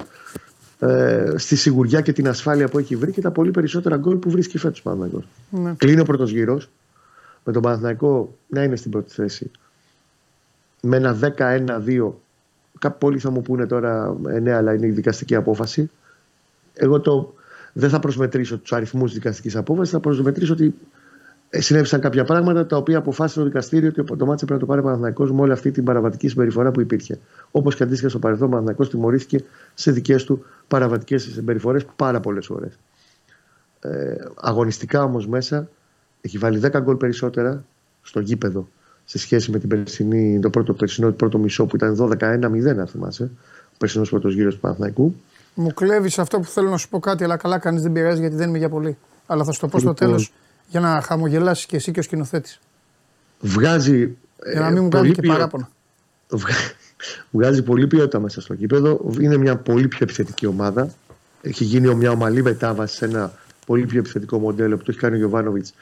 ε, 0.78 1.32
στη 1.36 1.56
σιγουριά 1.56 2.00
και 2.00 2.12
την 2.12 2.28
ασφάλεια 2.28 2.68
που 2.68 2.78
έχει 2.78 2.96
βρει 2.96 3.12
και 3.12 3.20
τα 3.20 3.30
πολύ 3.30 3.50
περισσότερα 3.50 3.96
γκολ 3.96 4.16
που 4.16 4.30
βρίσκει 4.30 4.58
φέτος 4.58 4.82
Παναθηναϊκός. 4.82 5.24
Ναι. 5.50 5.74
Κλείνει 5.76 6.00
ο 6.00 6.04
πρώτος 6.04 6.30
γύρος 6.30 6.70
με 7.44 7.52
τον 7.52 7.62
Παναθηναϊκό 7.62 8.36
να 8.48 8.62
είναι 8.62 8.76
στην 8.76 8.90
πρώτη 8.90 9.12
θέση. 9.12 9.50
Με 10.80 10.96
ένα 10.96 11.18
10-1-2 11.36 12.12
Πολλοί 12.88 13.18
θα 13.18 13.30
μου 13.30 13.42
πούνε 13.42 13.66
τώρα, 13.66 14.16
ε, 14.28 14.40
ναι, 14.40 14.52
αλλά 14.52 14.74
είναι 14.74 14.86
η 14.86 14.90
δικαστική 14.90 15.34
απόφαση. 15.34 15.90
Εγώ 16.74 17.00
το, 17.00 17.34
δεν 17.72 17.90
θα 17.90 17.98
προσμετρήσω 17.98 18.58
τους 18.58 18.72
αριθμούς 18.72 19.10
τη 19.10 19.16
δικαστικής 19.16 19.56
απόφασης, 19.56 19.92
θα 19.92 20.00
προσμετρήσω 20.00 20.52
ότι 20.52 20.74
ε, 21.50 21.60
συνέβησαν 21.60 22.00
κάποια 22.00 22.24
πράγματα 22.24 22.66
τα 22.66 22.76
οποία 22.76 22.98
αποφάσισε 22.98 23.38
το 23.38 23.44
δικαστήριο 23.44 23.88
ότι 23.88 24.16
το 24.16 24.26
μάτσο 24.26 24.46
πρέπει 24.46 24.52
να 24.52 24.58
το 24.58 24.66
πάρει 24.66 24.82
Παναθυνακό 24.82 25.24
με 25.24 25.40
όλη 25.40 25.52
αυτή 25.52 25.70
την 25.70 25.84
παραβατική 25.84 26.28
συμπεριφορά 26.28 26.70
που 26.70 26.80
υπήρχε. 26.80 27.18
Όπως 27.50 27.76
και 27.76 27.82
αντίστοιχα 27.82 28.08
στο 28.08 28.18
παρελθόν, 28.18 28.46
ο 28.46 28.50
Παναθυνακό 28.50 28.86
τιμωρήθηκε 28.86 29.44
σε 29.74 29.90
δικές 29.90 30.24
του 30.24 30.44
παραβατικές 30.68 31.22
συμπεριφορές 31.22 31.84
πάρα 31.96 32.20
πολλές 32.20 32.46
φορές. 32.46 32.78
Ε, 33.80 34.14
αγωνιστικά 34.34 35.02
όμως 35.02 35.26
μέσα 35.26 35.68
έχει 36.20 36.38
βάλει 36.38 36.60
10 36.62 36.80
γκολ 36.80 36.96
περισσότερα 36.96 37.64
στο 38.02 38.20
γήπεδο 38.20 38.68
σε 39.10 39.18
σχέση 39.18 39.50
με 39.50 39.58
την 39.58 39.68
περσινή, 39.68 40.40
το 40.40 40.50
πρώτο 40.50 40.72
περσινό 40.72 41.06
το 41.06 41.12
πρώτο 41.12 41.38
μισό 41.38 41.66
που 41.66 41.76
ήταν 41.76 41.96
12-1-0, 41.98 42.78
αν 42.78 42.86
θυμάσαι. 42.86 43.30
Ο 43.66 43.76
περσινός 43.78 44.10
πρώτος 44.10 44.34
γύρος 44.34 44.54
του 44.54 44.60
Παναθηναϊκού. 44.60 45.14
Μου 45.54 45.74
κλέβεις 45.74 46.18
αυτό 46.18 46.38
που 46.38 46.44
θέλω 46.44 46.68
να 46.68 46.76
σου 46.76 46.88
πω 46.88 46.98
κάτι, 46.98 47.24
αλλά 47.24 47.36
καλά 47.36 47.58
κάνεις 47.58 47.82
δεν 47.82 47.92
πειράζει 47.92 48.20
γιατί 48.20 48.36
δεν 48.36 48.48
είμαι 48.48 48.58
για 48.58 48.68
πολύ. 48.68 48.96
Αλλά 49.26 49.44
θα 49.44 49.52
σου 49.52 49.60
το 49.60 49.68
πω 49.68 49.78
στο 49.78 49.88
λοιπόν, 49.88 50.06
τέλος 50.08 50.32
για 50.68 50.80
να 50.80 51.00
χαμογελάσεις 51.00 51.66
και 51.66 51.76
εσύ 51.76 51.92
και 51.92 51.98
ο 51.98 52.02
σκηνοθέτης. 52.02 52.60
Βγάζει. 53.40 54.16
Για 54.52 54.60
να 54.60 54.70
μην 54.70 54.82
μου 54.82 54.88
κάνει 54.88 55.10
και 55.10 55.22
παράπονα. 55.22 55.68
Βγάζει 57.30 57.62
πολύ 57.62 57.86
ποιότητα 57.86 58.20
μέσα 58.20 58.40
στο 58.40 58.54
κήπεδο. 58.54 59.10
Είναι 59.20 59.36
μια 59.36 59.56
πολύ 59.56 59.88
πιο 59.88 59.98
επιθετική 60.02 60.46
ομάδα. 60.46 60.90
Έχει 61.42 61.64
γίνει 61.64 61.94
μια 61.94 62.10
ομαλή 62.10 62.42
μετάβαση 62.42 62.96
σε 62.96 63.04
ένα 63.04 63.32
πολύ 63.66 63.86
πιο 63.86 63.98
επιθετικό 63.98 64.38
μοντέλο 64.38 64.76
που 64.76 64.82
το 64.82 64.90
έχει 64.90 65.00
κάνει 65.00 65.14
ο 65.14 65.18
Γιωβάνοβιτς 65.18 65.74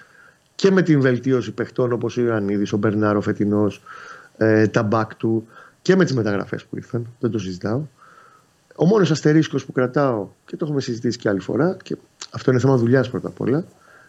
και 0.58 0.70
με 0.70 0.82
την 0.82 1.00
βελτίωση 1.00 1.52
παιχτών 1.52 1.92
όπως 1.92 2.16
ο 2.16 2.20
Ιωαννίδης, 2.20 2.72
ο 2.72 2.76
Μπερνάρο 2.76 3.20
φετινός, 3.20 3.82
ε, 4.36 4.66
τα 4.66 4.82
μπακ 4.82 5.14
του 5.14 5.48
και 5.82 5.96
με 5.96 6.04
τις 6.04 6.14
μεταγραφές 6.14 6.64
που 6.64 6.76
ήρθαν, 6.76 7.06
δεν 7.20 7.30
το 7.30 7.38
συζητάω. 7.38 7.82
Ο 8.76 8.84
μόνος 8.84 9.10
αστερίσκος 9.10 9.64
που 9.64 9.72
κρατάω 9.72 10.28
και 10.46 10.56
το 10.56 10.64
έχουμε 10.64 10.80
συζητήσει 10.80 11.18
και 11.18 11.28
άλλη 11.28 11.40
φορά 11.40 11.76
και 11.82 11.96
αυτό 12.30 12.50
είναι 12.50 12.60
θέμα 12.60 12.76
δουλειάς 12.76 13.10
πρώτα 13.10 13.28
απ' 13.28 13.40
όλα 13.40 13.64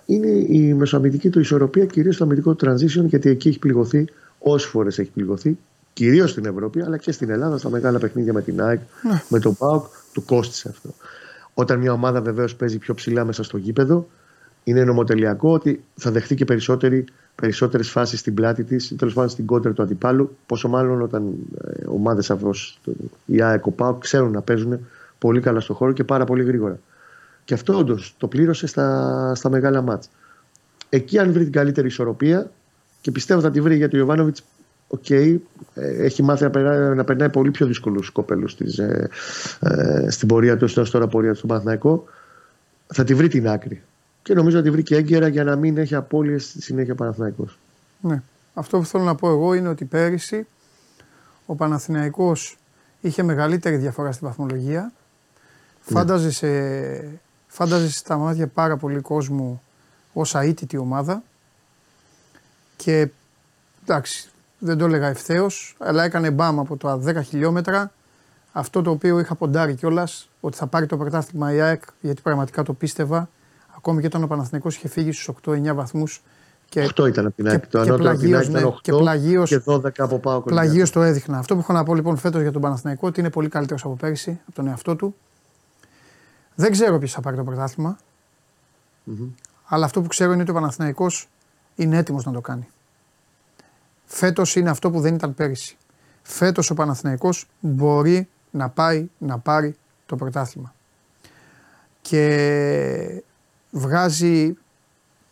είναι 0.06 0.28
η 0.28 0.74
μεσοαμυντική 0.74 1.30
του 1.30 1.40
ισορροπία 1.40 1.86
κυρίως 1.86 2.16
στο 2.16 2.24
αμυντικό 2.24 2.56
transition 2.62 3.06
γιατί 3.06 3.30
εκεί 3.30 3.48
έχει 3.48 3.60
πληγωθεί 3.60 4.08
όσες 4.40 4.70
φορές 4.70 5.00
έχει 5.00 5.10
πληγωθεί 5.10 5.58
κυρίως 5.94 6.32
στην 6.32 6.46
Ευρώπη 6.46 6.82
αλλά 6.82 6.98
και 6.98 7.12
στην 7.12 7.30
Ελλάδα 7.30 7.58
στα 7.58 7.70
μεγάλα 7.70 8.00
παιχνίδια 8.00 8.34
με 8.34 8.42
την 8.42 8.62
ΑΕΚ, 8.62 8.80
ναι. 9.02 9.22
με 9.30 9.40
τον 9.40 9.56
ΠΑΟΚ, 9.56 9.86
του 10.14 10.26
κόστησε 10.26 10.70
αυτό. 10.70 10.90
Όταν 11.54 11.80
μια 11.80 11.92
ομάδα 11.92 12.22
βεβαίως 12.22 12.56
παίζει 12.56 12.78
πιο 12.78 12.94
ψηλά 12.94 13.26
μέσα 13.26 13.44
στο 13.44 13.58
γήπεδο, 13.58 14.08
είναι 14.70 14.84
νομοτελειακό 14.84 15.52
ότι 15.52 15.84
θα 15.96 16.12
δεχτεί 16.12 16.36
και 16.36 16.46
περισσότερες 17.36 17.90
φάσεις 17.90 18.20
στην 18.20 18.34
πλάτη 18.34 18.64
της, 18.64 18.96
τέλος 18.98 19.14
πάντων 19.14 19.30
στην 19.30 19.46
κόντρα 19.46 19.72
του 19.72 19.82
αντιπάλου. 19.82 20.36
Πόσο 20.46 20.68
μάλλον 20.68 21.02
όταν 21.02 21.34
ε, 21.64 21.84
ομάδες 21.88 22.30
όπω 22.30 22.52
η 23.26 23.42
ΑΕΚ, 23.42 23.66
ο 23.66 23.94
ξέρουν 23.94 24.32
να 24.32 24.42
παίζουν 24.42 24.80
πολύ 25.18 25.40
καλά 25.40 25.60
στον 25.60 25.76
χώρο 25.76 25.92
και 25.92 26.04
πάρα 26.04 26.26
πολύ 26.26 26.44
γρήγορα. 26.44 26.80
Και 27.46 27.54
αυτό 27.54 27.78
όντως 27.78 28.16
το 28.18 28.28
πλήρωσε 28.28 28.68
στα, 28.68 29.32
στα 29.36 29.50
μεγάλα 29.50 29.82
μάτς. 29.82 30.10
Εκεί, 30.90 31.20
αν 31.20 31.32
βρει 31.32 31.44
την 31.44 31.52
καλύτερη 31.52 31.88
ισορροπία, 31.88 32.52
και 33.02 33.12
πιστεύω 33.12 33.42
θα 33.42 33.52
τη 33.52 33.62
βρει 33.62 33.76
γιατί 33.76 33.96
ο 33.96 34.00
Ιωβάνοβιτς 34.00 34.44
okay, 34.88 35.38
ε, 35.74 36.04
έχει 36.04 36.24
μάθει 36.24 36.44
να 36.44 36.50
περνάει, 36.50 36.96
να 36.96 37.04
περνάει 37.04 37.30
πολύ 37.30 37.52
πιο 37.52 37.66
δύσκολους 37.66 38.10
κοπέλους 38.10 38.54
ε, 38.60 39.10
ε, 39.60 40.10
στην 40.10 40.28
πορεία 40.28 40.58
του, 40.58 40.68
στην 40.68 40.92
τώρα 40.92 41.08
πορεία 41.08 41.32
του 41.32 41.38
στον 41.38 41.50
Παναθηναϊκό, 41.50 42.04
θα 42.88 43.04
τη 43.04 43.14
βρει 43.14 43.28
την 43.28 43.50
άκρη 43.50 43.82
και 44.30 44.36
νομίζω 44.36 44.60
ότι 44.60 44.70
βρήκε 44.70 44.96
έγκαιρα 44.96 45.28
για 45.28 45.44
να 45.44 45.56
μην 45.56 45.78
έχει 45.78 45.96
απώλειες 45.96 46.44
στη 46.44 46.62
συνέχεια 46.62 46.96
Παναθηναϊκός. 46.96 47.60
Ναι. 48.02 48.22
Αυτό 48.54 48.78
που 48.78 48.86
θέλω 48.86 49.04
να 49.04 49.16
πω 49.16 49.30
εγώ 49.30 49.54
είναι 49.54 49.68
ότι 49.68 49.86
πέρυσι 49.86 50.48
ο 51.46 51.56
Παναθηναϊκός 51.56 52.58
είχε 53.02 53.24
μεγαλύτερη 53.24 53.76
διαφορά 53.76 54.12
στην 54.12 54.28
βαθμολογία. 54.28 54.82
Ναι. 54.82 54.92
Φάνταζε, 55.98 56.32
σε, 56.32 57.20
φάνταζε 57.48 57.92
στα 57.92 58.18
μάτια 58.18 58.48
πάρα 58.48 58.78
πολύ 58.78 59.02
κόσμου 59.02 59.62
ως 60.14 60.36
αίτητη 60.36 60.78
ομάδα 60.78 61.24
και 62.76 63.10
εντάξει 63.84 64.30
δεν 64.60 64.78
το 64.78 64.86
έλεγα 64.86 65.08
ευθέως, 65.08 65.76
αλλά 65.80 66.04
έκανε 66.04 66.32
μπαμ 66.32 66.60
από 66.60 66.78
τα 66.78 67.00
10 67.06 67.24
χιλιόμετρα 67.24 67.92
αυτό 68.52 68.82
το 68.82 68.90
οποίο 68.90 69.20
είχα 69.20 69.36
ποντάρει 69.36 69.76
κιόλας 69.76 70.30
ότι 70.40 70.58
θα 70.58 70.68
πάρει 70.68 70.86
το 70.86 70.98
πρωτάθλημα 70.98 71.54
η 71.54 71.62
ΑΕΚ 71.62 71.84
γιατί 72.02 72.22
πραγματικά 72.22 72.64
το 72.64 72.74
πίστευα 72.74 73.30
Ακόμη 73.80 74.02
και 74.02 74.08
όταν 74.08 74.24
ο 74.24 74.28
Παναθηναϊκός 74.28 74.76
είχε 74.76 74.88
φύγει 74.88 75.12
στους 75.12 75.36
8-9 75.46 75.74
βαθμούς. 75.74 76.22
Και, 76.70 76.90
8 76.96 77.08
ήταν 77.08 77.26
από 77.26 77.36
την 77.36 77.48
ΑΕΚ. 77.48 77.68
Το 77.68 77.80
ανώτερο 77.80 77.98
πλαγίως, 77.98 78.50
ναι, 78.50 78.64
8 78.64 78.74
και, 78.82 78.92
πλαγίως, 78.92 79.50
και 79.50 79.62
12 79.66 79.90
από 79.98 80.20
πάω 80.20 80.42
Πλαγίως 80.42 80.92
το 80.92 81.02
έδειχνα. 81.02 81.38
Αυτό 81.38 81.54
που 81.54 81.60
έχω 81.60 81.74
να 81.74 81.84
πω 81.84 81.96
λοιπόν 81.96 82.18
φέτος 82.18 82.42
για 82.42 82.52
τον 82.52 82.62
Παναθηναϊκό 82.62 83.08
ότι 83.08 83.20
είναι 83.20 83.30
πολύ 83.30 83.50
καλύτερος 83.50 83.84
από 83.84 83.96
πέρυσι, 83.96 84.40
από 84.46 84.56
τον 84.56 84.68
εαυτό 84.68 84.96
του. 84.96 85.16
Δεν 86.56 86.72
ξέρω 86.72 86.98
ποιος 86.98 87.12
θα 87.12 87.22
πάρει 87.22 87.36
το 87.36 87.44
πρωτάθλημα. 87.44 87.98
Αλλά 89.66 89.86
αυτό 89.86 90.02
που 90.02 90.08
ξέρω 90.08 90.32
είναι 90.32 90.42
ότι 90.42 90.52
ο 90.52 90.54
Παναθηναϊκός 90.54 91.30
είναι 91.76 91.98
έτοιμος 91.98 92.26
να 92.26 92.32
το 92.32 92.42
κάνει. 92.42 92.68
Φέτος 94.06 94.56
είναι 94.56 94.70
αυτό 94.70 94.92
που 94.92 95.00
δεν 95.00 95.16
ήταν 95.16 95.34
πέρυσι. 95.34 95.78
Φέτος 96.22 96.70
ο 96.70 96.74
Παναθηναϊκός 96.74 97.48
μπορεί 97.60 98.30
να 98.52 98.70
πάει 98.70 99.10
να 99.18 99.38
πάρει 99.38 99.76
το 100.06 100.16
πρωτάθλημα. 100.16 100.74
Και 102.02 103.24
βγάζει 103.72 104.58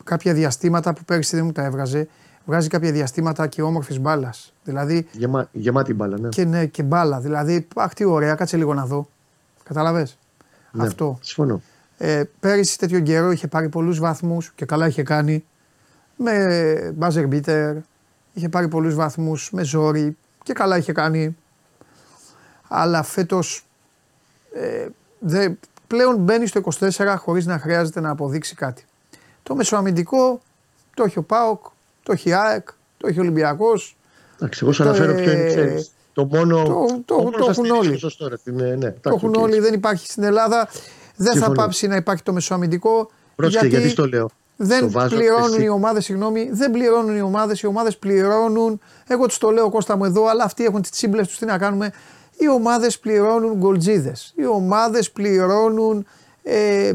κάποια 0.03 0.33
διαστήματα 0.33 0.93
που 0.93 1.03
πέρυσι 1.05 1.35
δεν 1.35 1.45
μου 1.45 1.51
τα 1.51 1.63
έβγαζε. 1.63 2.07
Βγάζει 2.45 2.67
κάποια 2.67 2.91
διαστήματα 2.91 3.47
και 3.47 3.61
όμορφης 3.61 3.99
μπάλας. 3.99 4.53
Δηλαδή. 4.63 5.07
Γεμά, 5.11 5.49
γεμάτη 5.51 5.93
μπάλα, 5.93 6.19
ναι. 6.19 6.29
Και, 6.29 6.45
ναι, 6.45 6.65
και 6.65 6.83
μπάλα. 6.83 7.19
Δηλαδή, 7.19 7.67
αχ, 7.75 7.93
τι 7.93 8.03
ωραία, 8.03 8.35
κάτσε 8.35 8.57
λίγο 8.57 8.73
να 8.73 8.85
δω. 8.85 9.07
Κατάλαβες; 9.63 10.17
Ναι, 10.71 10.83
Αυτό. 10.83 11.19
Συμφωνώ. 11.21 11.61
Ε, 11.97 12.23
πέρυσι 12.39 12.77
τέτοιο 12.77 12.99
καιρό 12.99 13.31
είχε 13.31 13.47
πάρει 13.47 13.69
πολλούς 13.69 13.99
βαθμούς 13.99 14.51
και 14.55 14.65
καλά 14.65 14.87
είχε 14.87 15.03
κάνει. 15.03 15.45
Με 16.15 16.93
μπάζερ 16.95 17.27
μπίτερ. 17.27 17.75
Είχε 18.33 18.49
πάρει 18.49 18.67
πολλούς 18.67 18.95
βαθμούς 18.95 19.51
με 19.51 19.63
ζόρι 19.63 20.17
και 20.43 20.53
καλά 20.53 20.77
είχε 20.77 20.91
κάνει. 20.91 21.37
Αλλά 22.67 23.03
φέτος 23.03 23.65
ε, 24.53 24.87
πλέον 25.87 26.15
μπαίνει 26.15 26.47
στο 26.47 26.61
24 26.79 27.15
χωρίς 27.17 27.45
να 27.45 27.59
χρειάζεται 27.59 27.99
να 27.99 28.09
αποδείξει 28.09 28.55
κάτι. 28.55 28.85
Το 29.43 29.55
μεσοαμυντικό 29.55 30.41
το 30.93 31.03
έχει 31.03 31.17
ο 31.17 31.23
Πάοκ, 31.23 31.65
το 32.03 32.11
έχει 32.11 32.29
η 32.29 32.33
ΑΕΚ, 32.33 32.67
το 32.97 33.07
έχει 33.07 33.19
ο 33.19 33.21
Ολυμπιακός. 33.21 33.97
Εντάξει, 34.35 34.59
εγώ 34.63 34.71
σου 34.71 34.83
αναφέρω 34.83 35.13
ποιο 35.13 35.31
είναι, 35.31 35.45
ξέρεις, 35.47 35.91
το 36.13 36.25
μόνο. 36.25 36.63
Το, 36.63 37.01
το, 37.05 37.29
το, 37.29 37.49
έχουν 37.49 37.69
όλοι. 37.71 37.99
Τώρα, 38.17 38.37
την, 38.37 38.55
ναι, 38.55 38.91
το 38.91 39.09
έχουν 39.15 39.35
όλοι, 39.35 39.59
δεν 39.59 39.73
υπάρχει 39.73 40.07
στην 40.07 40.23
Ελλάδα. 40.23 40.69
Δεν 41.15 41.31
Συμφωνώ. 41.31 41.55
θα 41.55 41.61
πάψει 41.61 41.87
να 41.87 41.95
υπάρχει 41.95 42.23
το 42.23 42.33
μεσοαμυντικό. 42.33 43.11
Πρόσεχε, 43.35 43.59
γιατί, 43.59 43.75
γιατί 43.75 43.89
στο 43.89 44.07
λέω. 44.07 44.29
Δεν 44.55 44.91
το 44.91 45.07
πληρώνουν 45.09 45.53
εσύ. 45.53 45.63
οι 45.63 45.69
ομάδες, 45.69 46.03
συγγνώμη, 46.03 46.49
δεν 46.51 46.71
πληρώνουν 46.71 47.17
οι 47.17 47.21
ομάδες. 47.21 47.61
Οι 47.61 47.67
ομάδες 47.67 47.97
πληρώνουν. 47.97 48.79
Εγώ 49.07 49.25
τους 49.25 49.37
το 49.37 49.49
λέω 49.49 49.69
Κώστα 49.69 49.97
μου 49.97 50.05
εδώ, 50.05 50.27
αλλά 50.27 50.43
αυτοί 50.43 50.63
έχουν 50.63 50.81
τις 50.81 50.91
τσίμπλες 50.91 51.27
τους. 51.27 51.37
Τι 51.37 51.45
να 51.45 51.57
κάνουμε. 51.57 51.91
Οι 52.37 52.49
ομάδες 52.49 52.99
πληρώνουν 52.99 53.53
γκολτζίδες. 53.53 54.33
Οι 54.35 54.45
ομάδες 54.45 55.11
πληρώνουν 55.11 56.05
ε, 56.43 56.93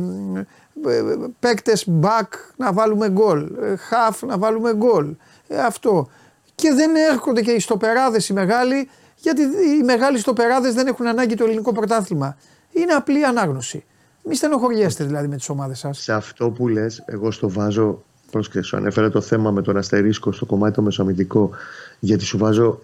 παίκτες 1.40 1.86
back 2.02 2.28
να 2.56 2.72
βάλουμε 2.72 3.10
γκολ. 3.10 3.50
Half 3.90 4.26
να 4.26 4.38
βάλουμε 4.38 4.74
γκολ. 4.74 5.14
Ε, 5.48 5.60
αυτό. 5.60 6.08
Και 6.54 6.72
δεν 6.72 6.90
έρχονται 7.10 7.42
και 7.42 7.50
οι 7.50 7.60
στοπεράδες 7.60 8.28
οι 8.28 8.32
μεγάλοι, 8.32 8.88
γιατί 9.16 9.42
οι 9.42 9.82
μεγάλοι 9.84 10.18
στοπεράδες 10.18 10.74
δεν 10.74 10.86
έχουν 10.86 11.06
ανάγκη 11.06 11.34
το 11.34 11.44
ελληνικό 11.44 11.72
πρωτάθλημα. 11.72 12.36
Είναι 12.72 12.92
απλή 12.92 13.24
ανάγνωση. 13.24 13.84
Μη 14.24 14.34
στενοχωριέστε 14.34 15.04
δηλαδή 15.04 15.28
με 15.28 15.36
τις 15.36 15.48
ομάδες 15.48 15.78
σας. 15.78 16.02
Σε 16.02 16.12
αυτό 16.12 16.50
που 16.50 16.68
λες, 16.68 17.02
εγώ 17.06 17.30
στο 17.30 17.48
βάζω. 17.50 18.02
Πρόσεχε, 18.30 18.62
σου 18.62 18.76
ανέφερα 18.76 19.10
το 19.10 19.20
θέμα 19.20 19.50
με 19.50 19.62
τον 19.62 19.76
Αστερίσκο 19.76 20.32
στο 20.32 20.46
κομμάτι 20.46 20.74
το 20.74 20.82
μεσοαμυντικό, 20.82 21.50
γιατί 21.98 22.24
σου 22.24 22.38
βάζω 22.38 22.80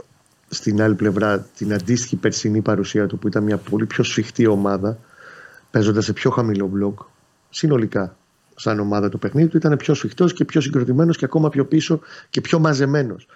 στην 0.48 0.82
άλλη 0.82 0.94
πλευρά 0.94 1.38
την 1.56 1.72
αντίστοιχη 1.72 2.16
περσινή 2.16 2.61
παρουσία 2.61 3.06
του 3.06 3.18
που 3.18 3.28
ήταν 3.28 3.42
μια 3.42 3.56
πολύ 3.56 3.87
πιο 3.87 4.04
σφιχτή 4.04 4.46
ομάδα, 4.46 4.98
παίζοντας 5.70 6.04
σε 6.04 6.12
πιο 6.12 6.30
χαμηλό 6.30 6.66
μπλοκ, 6.66 7.00
συνολικά 7.50 8.16
σαν 8.54 8.80
ομάδα 8.80 9.08
του 9.08 9.18
παιχνίδι 9.18 9.48
του 9.48 9.56
ήταν 9.56 9.76
πιο 9.76 9.94
σφιχτός 9.94 10.32
και 10.32 10.44
πιο 10.44 10.61
συγκροτημένος 10.61 11.16
και 11.16 11.24
ακόμα 11.24 11.48
πιο 11.48 11.64
πίσω 11.64 12.00
και 12.30 12.40
πιο 12.40 12.58
μαζεμένος. 12.58 13.26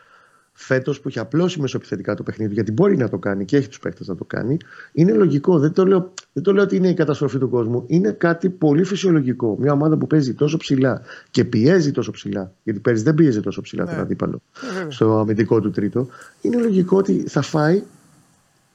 Φέτος 0.53 1.01
που 1.01 1.09
έχει 1.09 1.19
απλώσει 1.19 1.61
μεσοεπιθετικά 1.61 2.15
το 2.15 2.23
παιχνίδι, 2.23 2.55
γιατί 2.55 2.73
μπορεί 2.73 2.97
να 2.97 3.09
το 3.09 3.19
κάνει 3.19 3.45
και 3.45 3.57
έχει 3.57 3.69
τους 3.69 3.79
παίχτε 3.79 4.05
να 4.07 4.15
το 4.15 4.25
κάνει, 4.25 4.57
είναι 4.93 5.13
λογικό. 5.13 5.59
Δεν 5.59 5.73
το, 5.73 5.87
λέω, 5.87 6.13
δεν 6.33 6.43
το 6.43 6.53
λέω 6.53 6.63
ότι 6.63 6.77
είναι 6.77 6.89
η 6.89 6.95
καταστροφή 6.95 7.39
του 7.39 7.49
κόσμου. 7.49 7.85
Είναι 7.87 8.11
κάτι 8.11 8.49
πολύ 8.51 8.85
φυσιολογικό. 8.85 9.57
Μια 9.61 9.73
ομάδα 9.73 9.97
που 9.97 10.07
παίζει 10.07 10.35
τόσο 10.35 10.57
ψηλά 10.57 11.03
και 11.31 11.45
πιέζει 11.45 11.91
τόσο 11.91 12.11
ψηλά, 12.11 12.53
γιατί 12.63 12.81
πέρυσι 12.81 13.03
δεν 13.03 13.15
πίεζε 13.15 13.41
τόσο 13.41 13.61
ψηλά 13.61 13.85
ναι. 13.85 13.91
τον 13.91 14.01
αντίπαλο 14.01 14.43
ναι, 14.85 14.91
στο 14.91 15.19
αμυντικό 15.19 15.61
του 15.61 15.71
τρίτο, 15.71 16.09
είναι 16.41 16.57
λογικό 16.57 16.97
ότι 16.97 17.25
θα 17.29 17.43
φάει, 17.43 17.83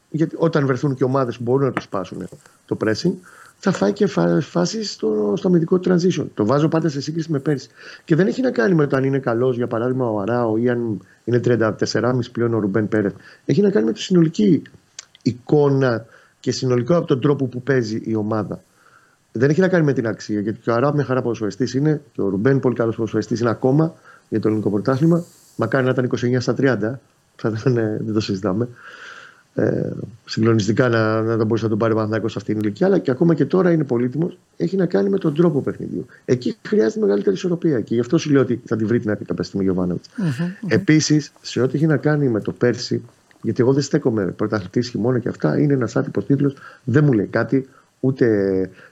γιατί 0.09 0.35
όταν 0.39 0.65
βρεθούν 0.65 0.95
και 0.95 1.03
ομάδες 1.03 1.37
που 1.37 1.43
μπορούν 1.43 1.65
να 1.65 1.71
τους 1.71 1.83
σπάσουν 1.83 2.27
το 2.65 2.77
pressing, 2.85 3.13
θα 3.59 3.71
φάει 3.71 3.93
και 3.93 4.07
φάσει 4.41 4.83
στο, 4.83 5.33
στο 5.37 5.47
αμυντικό 5.47 5.79
transition. 5.83 6.25
Το 6.33 6.45
βάζω 6.45 6.67
πάντα 6.67 6.89
σε 6.89 7.01
σύγκριση 7.01 7.31
με 7.31 7.39
πέρσι. 7.39 7.69
Και 8.05 8.15
δεν 8.15 8.27
έχει 8.27 8.41
να 8.41 8.51
κάνει 8.51 8.75
με 8.75 8.87
το 8.87 8.95
αν 8.95 9.03
είναι 9.03 9.19
καλός, 9.19 9.55
για 9.55 9.67
παράδειγμα, 9.67 10.09
ο 10.09 10.19
Αράο 10.19 10.57
ή 10.57 10.69
αν 10.69 11.01
είναι 11.23 11.39
34,5 11.43 12.19
πλέον 12.31 12.53
ο 12.53 12.59
Ρουμπέν 12.59 12.87
Πέρεθ. 12.87 13.13
Έχει 13.45 13.61
να 13.61 13.69
κάνει 13.69 13.85
με 13.85 13.91
τη 13.91 14.01
συνολική 14.01 14.61
εικόνα 15.21 16.05
και 16.39 16.51
συνολικό 16.51 16.95
από 16.95 17.07
τον 17.07 17.21
τρόπο 17.21 17.45
που 17.45 17.61
παίζει 17.61 18.01
η 18.03 18.15
ομάδα. 18.15 18.63
Δεν 19.31 19.49
έχει 19.49 19.59
να 19.59 19.67
κάνει 19.67 19.85
με 19.85 19.93
την 19.93 20.07
αξία. 20.07 20.39
Γιατί 20.39 20.59
και 20.59 20.69
ο 20.69 20.73
Αράο 20.73 20.93
μια 20.93 21.03
χαρά 21.03 21.21
ποδοσφαιριστής 21.21 21.73
είναι, 21.73 22.01
και 22.13 22.21
ο 22.21 22.29
Ρουμπέν 22.29 22.59
πολύ 22.59 22.75
καλός 22.75 22.95
ποδοσφαιριστής 22.95 23.39
είναι 23.39 23.49
ακόμα 23.49 23.95
για 24.29 24.39
το 24.39 24.47
ελληνικό 24.47 24.69
πρωτάθλημα. 24.69 25.23
Μακάρι 25.55 25.85
να 25.85 25.91
ήταν 25.91 26.09
29 26.15 26.37
στα 26.39 26.55
30. 26.57 26.99
Θα 27.35 27.49
δεν 27.49 28.13
το 28.13 28.19
συζητάμε 28.19 28.67
ε, 29.59 29.91
συγκλονιστικά 30.25 30.89
να, 30.89 31.21
να 31.21 31.37
τον 31.37 31.45
μπορούσε 31.45 31.63
να 31.63 31.69
τον 31.69 31.79
πάρει 31.79 31.91
ο 31.91 31.95
Παναθηναϊκός 31.95 32.31
σε 32.31 32.37
αυτήν 32.37 32.53
την 32.55 32.63
ηλικία, 32.63 32.87
αλλά 32.87 32.97
και 32.97 33.11
ακόμα 33.11 33.33
και 33.33 33.45
τώρα 33.45 33.71
είναι 33.71 33.83
πολύτιμος. 33.83 34.37
Έχει 34.57 34.75
να 34.75 34.85
κάνει 34.85 35.09
με 35.09 35.17
τον 35.17 35.33
τρόπο 35.33 35.61
παιχνιδιού. 35.61 36.05
Εκεί 36.25 36.57
χρειάζεται 36.67 36.99
μεγαλύτερη 36.99 37.35
ισορροπία 37.35 37.81
και 37.81 37.93
γι' 37.93 37.99
αυτό 37.99 38.17
σου 38.17 38.31
λέω 38.31 38.41
ότι 38.41 38.61
θα 38.65 38.75
τη 38.75 38.85
βρει 38.85 38.99
την 38.99 39.09
άκρη 39.09 39.25
κάποια 39.25 39.43
στιγμή 39.43 39.67
ο 39.67 39.71
Γιωβάνοβιτς. 39.71 40.09
Mm-hmm, 40.17 40.67
Επίσης, 40.67 41.31
σε 41.41 41.61
ό,τι 41.61 41.75
έχει 41.75 41.85
να 41.85 41.97
κάνει 41.97 42.27
με 42.27 42.39
το 42.39 42.51
πέρσι, 42.51 43.03
γιατί 43.41 43.61
εγώ 43.61 43.73
δεν 43.73 43.81
στέκομαι 43.81 44.25
πρωταθλητής 44.25 44.89
χειμώνα 44.89 45.19
και 45.19 45.29
αυτά, 45.29 45.59
είναι 45.59 45.73
ένας 45.73 45.95
άτυπος 45.95 46.25
τίτλος, 46.25 46.55
δεν 46.83 47.03
μου 47.03 47.13
λέει 47.13 47.25
κάτι, 47.25 47.67
ούτε 47.99 48.25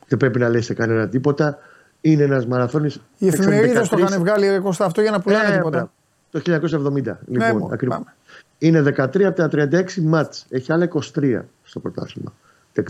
δεν 0.07 0.17
πρέπει 0.17 0.39
να 0.39 0.49
λέει 0.49 0.61
σε 0.61 0.73
κανένα 0.73 1.07
τίποτα. 1.07 1.57
Είναι 2.01 2.23
ένας 2.23 2.45
μαραθώνιος. 2.45 3.01
Οι 3.17 3.27
εφημερίδε 3.27 3.81
το 3.89 3.97
είχαν 3.97 4.19
βγάλει 4.19 4.59
Κώστα 4.59 4.85
αυτό 4.85 5.01
για 5.01 5.11
να 5.11 5.19
πουλάνε 5.19 5.53
ε, 5.53 5.57
τίποτα. 5.57 5.91
Το 6.31 6.41
1970. 6.45 6.91
Ναι, 6.91 7.15
λοιπόν, 7.25 7.73
ακριβώς. 7.73 7.99
Είναι 8.57 8.81
13 8.81 9.23
από 9.23 9.35
τα 9.35 9.49
36 9.51 10.01
μάτς. 10.01 10.45
Έχει 10.49 10.71
άλλα 10.71 10.87
23 11.15 11.41
στο 11.63 11.79
πρωτάθλημα. 11.79 12.33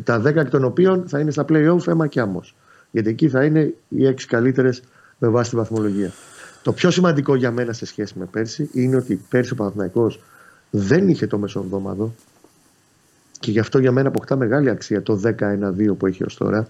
Τα 0.04 0.21
10 0.21 0.36
εκ 0.36 0.49
των 0.49 0.63
οποίων 0.63 1.08
θα 1.08 1.19
είναι 1.19 1.32
στα 1.32 1.45
play-off 1.49 1.88
αίμα 1.88 2.08
και 2.08 2.19
άμμος. 2.19 2.56
Γιατί 2.91 3.10
εκεί 3.10 3.30
θα 3.30 3.43
είναι 3.43 3.73
οι 3.89 4.08
6 4.08 4.13
καλύτερες 4.28 4.84
με 5.17 5.28
βάση 5.28 5.49
τη 5.49 5.56
βαθμολογία. 5.56 6.12
Το 6.63 6.73
πιο 6.73 6.91
σημαντικό 6.91 7.36
για 7.36 7.51
μένα 7.51 7.73
σε 7.73 7.86
σχέση 7.86 8.13
με 8.19 8.25
πέρσι 8.25 8.69
είναι 8.73 8.95
ότι 8.95 9.21
πέρσι 9.30 9.54
ο 9.54 9.56
Παναθηναϊκός 9.56 10.19
δεν 10.69 11.08
είχε 11.08 11.28
το 11.28 11.38
μεσοβδόμαδο 11.38 12.13
και 13.39 13.51
γι' 13.51 13.60
αυτό 13.60 13.80
για 13.80 13.91
μένα 13.91 14.08
αποκτά 14.08 14.36
μεγάλη 14.36 14.69
αξία 14.69 15.01
το 15.04 15.21
10-1-2 15.23 15.32
που 15.97 16.06
έχει 16.06 16.23
ως 16.23 16.36
τώρα. 16.36 16.67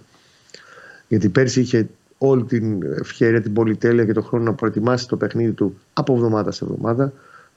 Γιατί 1.07 1.29
πέρσι 1.29 1.61
είχε 1.61 1.87
όλη 2.17 2.43
την 2.43 2.83
ευκαιρία, 2.83 3.41
την 3.41 3.53
πολυτέλεια 3.53 4.05
και 4.05 4.13
τον 4.13 4.23
χρόνο 4.23 4.43
να 4.43 4.53
προετοιμάσει 4.53 5.07
το 5.07 5.17
παιχνίδι 5.17 5.51
του 5.51 5.77
από 5.93 6.13
εβδομάδα 6.13 6.51
σε 6.51 6.65
εβδομάδα. 6.65 7.13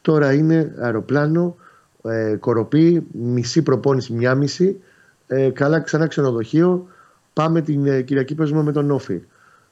Τώρα 0.08 0.32
είναι 0.32 0.74
αεροπλάνο, 0.78 1.56
ε, 2.02 2.36
κοροπή, 2.40 3.06
μισή 3.12 3.62
προπόνηση, 3.62 4.12
μια 4.12 4.34
μισή. 4.34 4.80
Ε, 5.26 5.50
καλά 5.50 5.80
ξανά 5.80 6.06
ξενοδοχείο. 6.06 6.88
Πάμε 7.32 7.60
την 7.60 7.86
ε, 7.86 8.02
Κυριακή 8.02 8.34
παίζουμε 8.34 8.62
με 8.62 8.72
τον 8.72 8.90
Όφη. 8.90 9.20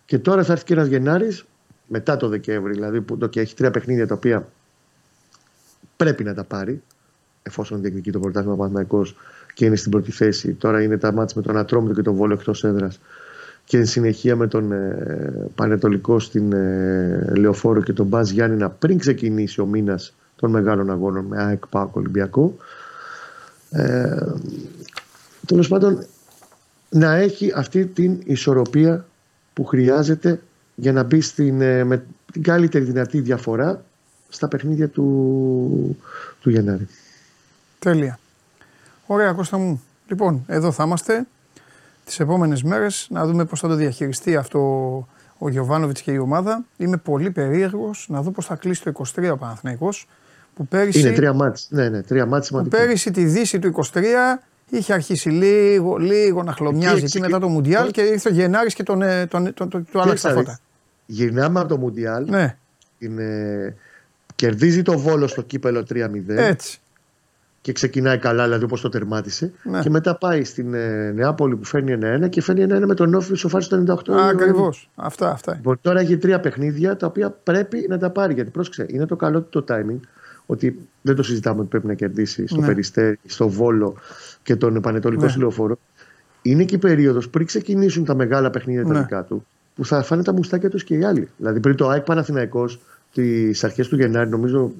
Και 0.04 0.18
τώρα 0.18 0.44
θα 0.44 0.52
έρθει 0.52 0.64
και 0.64 0.72
ένας 0.72 0.86
Γενάρης, 0.86 1.44
μετά 1.86 2.16
το 2.16 2.28
Δεκέμβρη, 2.28 2.72
δηλαδή 2.72 3.00
που 3.00 3.18
το, 3.18 3.26
και 3.26 3.40
έχει 3.40 3.54
τρία 3.54 3.70
παιχνίδια 3.70 4.06
τα 4.06 4.14
οποία 4.14 4.48
πρέπει 5.96 6.24
να 6.24 6.34
τα 6.34 6.44
πάρει, 6.44 6.82
εφόσον 7.42 7.80
διεκδικεί 7.80 8.10
το 8.10 8.20
πρωτάθλημα 8.20 8.56
Παναθυναϊκό 8.56 9.06
και 9.54 9.64
είναι 9.64 9.76
στην 9.76 9.90
πρώτη 9.90 10.12
θέση. 10.12 10.52
Τώρα 10.52 10.82
είναι 10.82 10.98
τα 10.98 11.12
μάτια 11.12 11.34
με 11.36 11.42
τον 11.42 11.56
Ατρόμητο 11.56 11.94
και 11.94 12.02
τον 12.02 12.14
Βόλο 12.14 12.32
εκτός 12.32 12.64
έδρας. 12.64 13.00
Και 13.64 13.78
εν 13.78 13.86
συνεχεία 13.86 14.36
με 14.36 14.46
τον 14.46 14.72
ε, 14.72 15.50
Πανετολικό 15.54 16.18
στην 16.18 16.52
ε, 16.52 17.32
Λεωφόρο 17.36 17.82
και 17.82 17.92
τον 17.92 18.06
Μπάζ 18.06 18.30
Γιάννηνα 18.30 18.70
πριν 18.70 18.98
ξεκινήσει 18.98 19.60
ο 19.60 19.66
μήνας 19.66 20.14
των 20.36 20.50
μεγάλων 20.50 20.90
αγώνων 20.90 21.24
με 21.24 21.42
ΑΕΚ 21.42 21.66
ΠΑΚ 21.66 21.96
Ολυμπιακό. 21.96 22.56
Ε, 23.70 24.16
Τέλος 25.46 25.68
πάντων, 25.68 26.06
να 26.90 27.14
έχει 27.14 27.52
αυτή 27.54 27.86
την 27.86 28.20
ισορροπία 28.24 29.06
που 29.52 29.64
χρειάζεται 29.64 30.40
για 30.74 30.92
να 30.92 31.02
μπει 31.02 31.20
στην, 31.20 31.60
ε, 31.60 31.84
με 31.84 32.04
την 32.32 32.42
καλύτερη 32.42 32.84
δυνατή 32.84 33.20
διαφορά 33.20 33.84
στα 34.28 34.48
παιχνίδια 34.48 34.88
του, 34.88 35.96
του 36.40 36.50
Γενάρη. 36.50 36.88
Τέλεια. 37.78 38.18
Ωραία 39.06 39.32
Κώστα 39.32 39.58
μου. 39.58 39.82
Λοιπόν, 40.08 40.44
εδώ 40.46 40.72
θα 40.72 40.84
είμαστε 40.84 41.26
τις 42.04 42.20
επόμενες 42.20 42.62
μέρες 42.62 43.06
να 43.10 43.26
δούμε 43.26 43.44
πώς 43.44 43.60
θα 43.60 43.68
το 43.68 43.74
διαχειριστεί 43.74 44.36
αυτό 44.36 44.60
ο 45.38 45.48
Γιωβάνοβιτς 45.48 46.00
και 46.00 46.12
η 46.12 46.18
ομάδα. 46.18 46.64
Είμαι 46.76 46.96
πολύ 46.96 47.30
περίεργος 47.30 48.06
να 48.08 48.22
δω 48.22 48.30
πώς 48.30 48.46
θα 48.46 48.54
κλείσει 48.54 48.82
το 48.82 48.92
23 49.16 49.30
ο 49.32 49.36
Παναθηναϊκός 49.36 50.06
που 50.56 50.66
πέρυσι, 50.66 51.00
Είναι 51.00 51.12
τρία 51.12 51.32
μάτς. 51.32 51.66
Ναι, 51.70 51.88
ναι, 51.88 52.02
τρία 52.02 52.26
μάτς 52.26 52.50
που 52.50 52.68
πέρυσι 52.68 53.10
τη 53.10 53.24
δύση 53.24 53.58
του 53.58 53.84
23 53.92 54.02
είχε 54.70 54.92
αρχίσει 54.92 55.28
λίγο, 55.28 55.96
λίγο 55.96 56.42
να 56.42 56.52
χλωμιάζει 56.52 57.04
εκεί 57.04 57.20
μετά 57.20 57.38
το 57.38 57.48
Μουντιάλ 57.48 57.90
και 57.90 58.00
ήρθε 58.00 58.28
ο 58.28 58.32
Γενάρης 58.32 58.74
και 58.74 58.82
τον, 58.82 59.00
τον, 59.00 59.28
τον, 59.28 59.54
τον, 59.54 59.68
τον, 59.68 59.86
τον 59.92 60.02
άλλαξε 60.02 60.28
τα 60.28 60.34
φώτα. 60.34 60.58
Γυρνάμε 61.06 61.60
από 61.60 61.68
το 61.68 61.76
Μουντιάλ. 61.76 62.26
Ναι. 62.28 62.56
Είναι... 62.98 63.74
Κερδίζει 64.34 64.82
το 64.82 64.98
Βόλο 64.98 65.26
στο 65.26 65.42
κύπελο 65.42 65.86
3-0. 65.94 66.08
Έτσι. 66.26 66.80
και 67.60 67.72
ξεκινάει 67.72 68.18
καλά, 68.18 68.44
δηλαδή 68.44 68.64
όπως 68.64 68.80
το 68.80 68.88
τερμάτισε. 68.88 69.52
Ναι. 69.62 69.80
Και 69.80 69.90
μετά 69.90 70.16
πάει 70.16 70.44
στην 70.44 70.74
ε, 70.74 71.10
Νεάπολη 71.10 71.56
που 71.56 71.64
φέρνει 71.64 71.98
1-1 72.24 72.28
και 72.28 72.42
φέρνει 72.42 72.66
1-1 72.68 72.82
με 72.86 72.94
τον 72.94 73.14
Όφη 73.14 73.34
σοφάρι 73.34 73.64
στο 73.64 73.84
98. 74.06 74.12
Ακριβώς. 74.12 74.90
Αυτά, 74.94 75.30
αυτά. 75.30 75.54
Λοιπόν, 75.54 75.78
τώρα 75.80 76.00
έχει 76.00 76.16
τρία 76.16 76.40
παιχνίδια 76.40 76.96
τα 76.96 77.06
οποία 77.06 77.30
πρέπει 77.30 77.86
να 77.88 77.98
τα 77.98 78.10
πάρει. 78.10 78.34
Γιατί 78.34 78.50
πρόσεξε, 78.50 78.86
είναι 78.88 79.06
το 79.06 79.16
καλό 79.16 79.40
του 79.40 79.64
το 79.64 79.74
timing. 79.74 80.00
Ότι 80.46 80.78
δεν 81.02 81.14
το 81.14 81.22
συζητάμε 81.22 81.60
ότι 81.60 81.68
πρέπει 81.68 81.86
να 81.86 81.94
κερδίσει 81.94 82.46
στο 82.46 82.60
Ναι. 82.60 82.66
Περιστέρι, 82.66 83.18
στο 83.26 83.48
Βόλο 83.48 83.96
και 84.42 84.56
τον 84.56 84.80
Πανετολικό 84.80 85.24
Ναι. 85.24 85.30
Συλλοφόρο. 85.30 85.78
Είναι 86.42 86.64
και 86.64 86.74
η 86.74 86.78
περίοδος 86.78 87.28
πριν 87.28 87.46
ξεκινήσουν 87.46 88.04
τα 88.04 88.14
μεγάλα 88.14 88.50
παιχνίδια 88.50 88.82
τα 88.84 88.92
Ναι. 88.92 88.98
δικά 89.00 89.24
του, 89.24 89.46
που 89.74 89.84
θα 89.84 90.02
φάνε 90.02 90.22
τα 90.22 90.32
μουστάκια 90.32 90.70
τους 90.70 90.84
και 90.84 90.94
οι 90.94 91.04
άλλοι. 91.04 91.28
Δηλαδή 91.36 91.60
πριν 91.60 91.76
το 91.76 91.88
ΑΕΚ 91.88 92.02
Παναθηναϊκός 92.04 92.80
τις 93.12 93.64
αρχές 93.64 93.88
του 93.88 93.96
Γενάρη, 93.96 94.30
νομίζω 94.30 94.72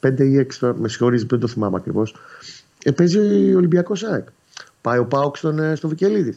5 0.00 0.24
ή 0.24 0.36
6, 0.36 0.58
τώρα, 0.58 0.74
με 0.78 0.88
συγχωρείτε, 0.88 1.26
δεν 1.28 1.38
το 1.38 1.46
θυμάμαι 1.46 1.76
ακριβώς. 1.76 2.14
Ε, 2.84 2.90
παίζει 2.90 3.18
ο 3.54 3.56
Ολυμπιακός 3.56 4.02
ΑΕΚ. 4.04 4.26
Πάει 4.80 4.98
ο 4.98 5.04
Πάοξ 5.06 5.38
στον, 5.38 5.58
ε, 5.58 5.74
στο 5.74 5.88
Βικελίδης. 5.88 6.36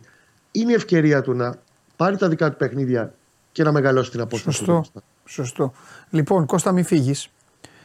Είναι 0.51 0.71
η 0.71 0.75
ευκαιρία 0.75 1.21
του 1.21 1.33
να 1.33 1.55
πάρει 1.95 2.17
τα 2.17 2.29
δικά 2.29 2.51
του 2.51 2.57
παιχνίδια 2.57 3.13
και 3.51 3.63
να 3.63 3.71
μεγαλώσει 3.71 4.11
την 4.11 4.19
απόσταση. 4.21 4.57
του 4.57 4.63
Σωστό. 4.65 4.73
μπροστά. 4.73 5.01
Σωστό. 5.25 5.73
Λοιπόν, 6.09 6.45
Κώστα, 6.45 6.71
μην 6.71 6.83
φύγεις. 6.83 7.29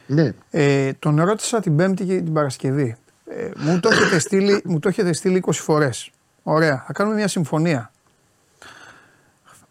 Ναι, 0.07 0.33
Ε, 0.49 0.93
τον 0.93 1.23
ρώτησα 1.23 1.59
την 1.59 1.75
Πέμπτη 1.75 2.05
και 2.05 2.15
την 2.15 2.33
Παρασκευή. 2.33 2.97
Ε, 3.29 3.51
μου, 3.55 3.79
το 3.79 3.89
έχετε 3.89 4.19
στείλει, 4.19 4.61
μου 4.69 4.79
το 4.79 4.89
έχετε 4.89 5.13
στείλει 5.13 5.43
20 5.45 5.51
φορές. 5.53 6.11
Ωραία. 6.43 6.83
Θα 6.87 6.93
κάνουμε 6.93 7.15
μια 7.15 7.27
συμφωνία. 7.27 7.91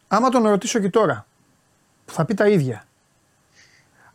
Άμα 0.09 0.29
τον 0.29 0.47
ρωτήσω 0.47 0.79
και 0.79 0.91
τώρα, 0.91 1.27
θα 2.07 2.25
πει 2.25 2.35
τα 2.35 2.49
ίδια. 2.49 2.87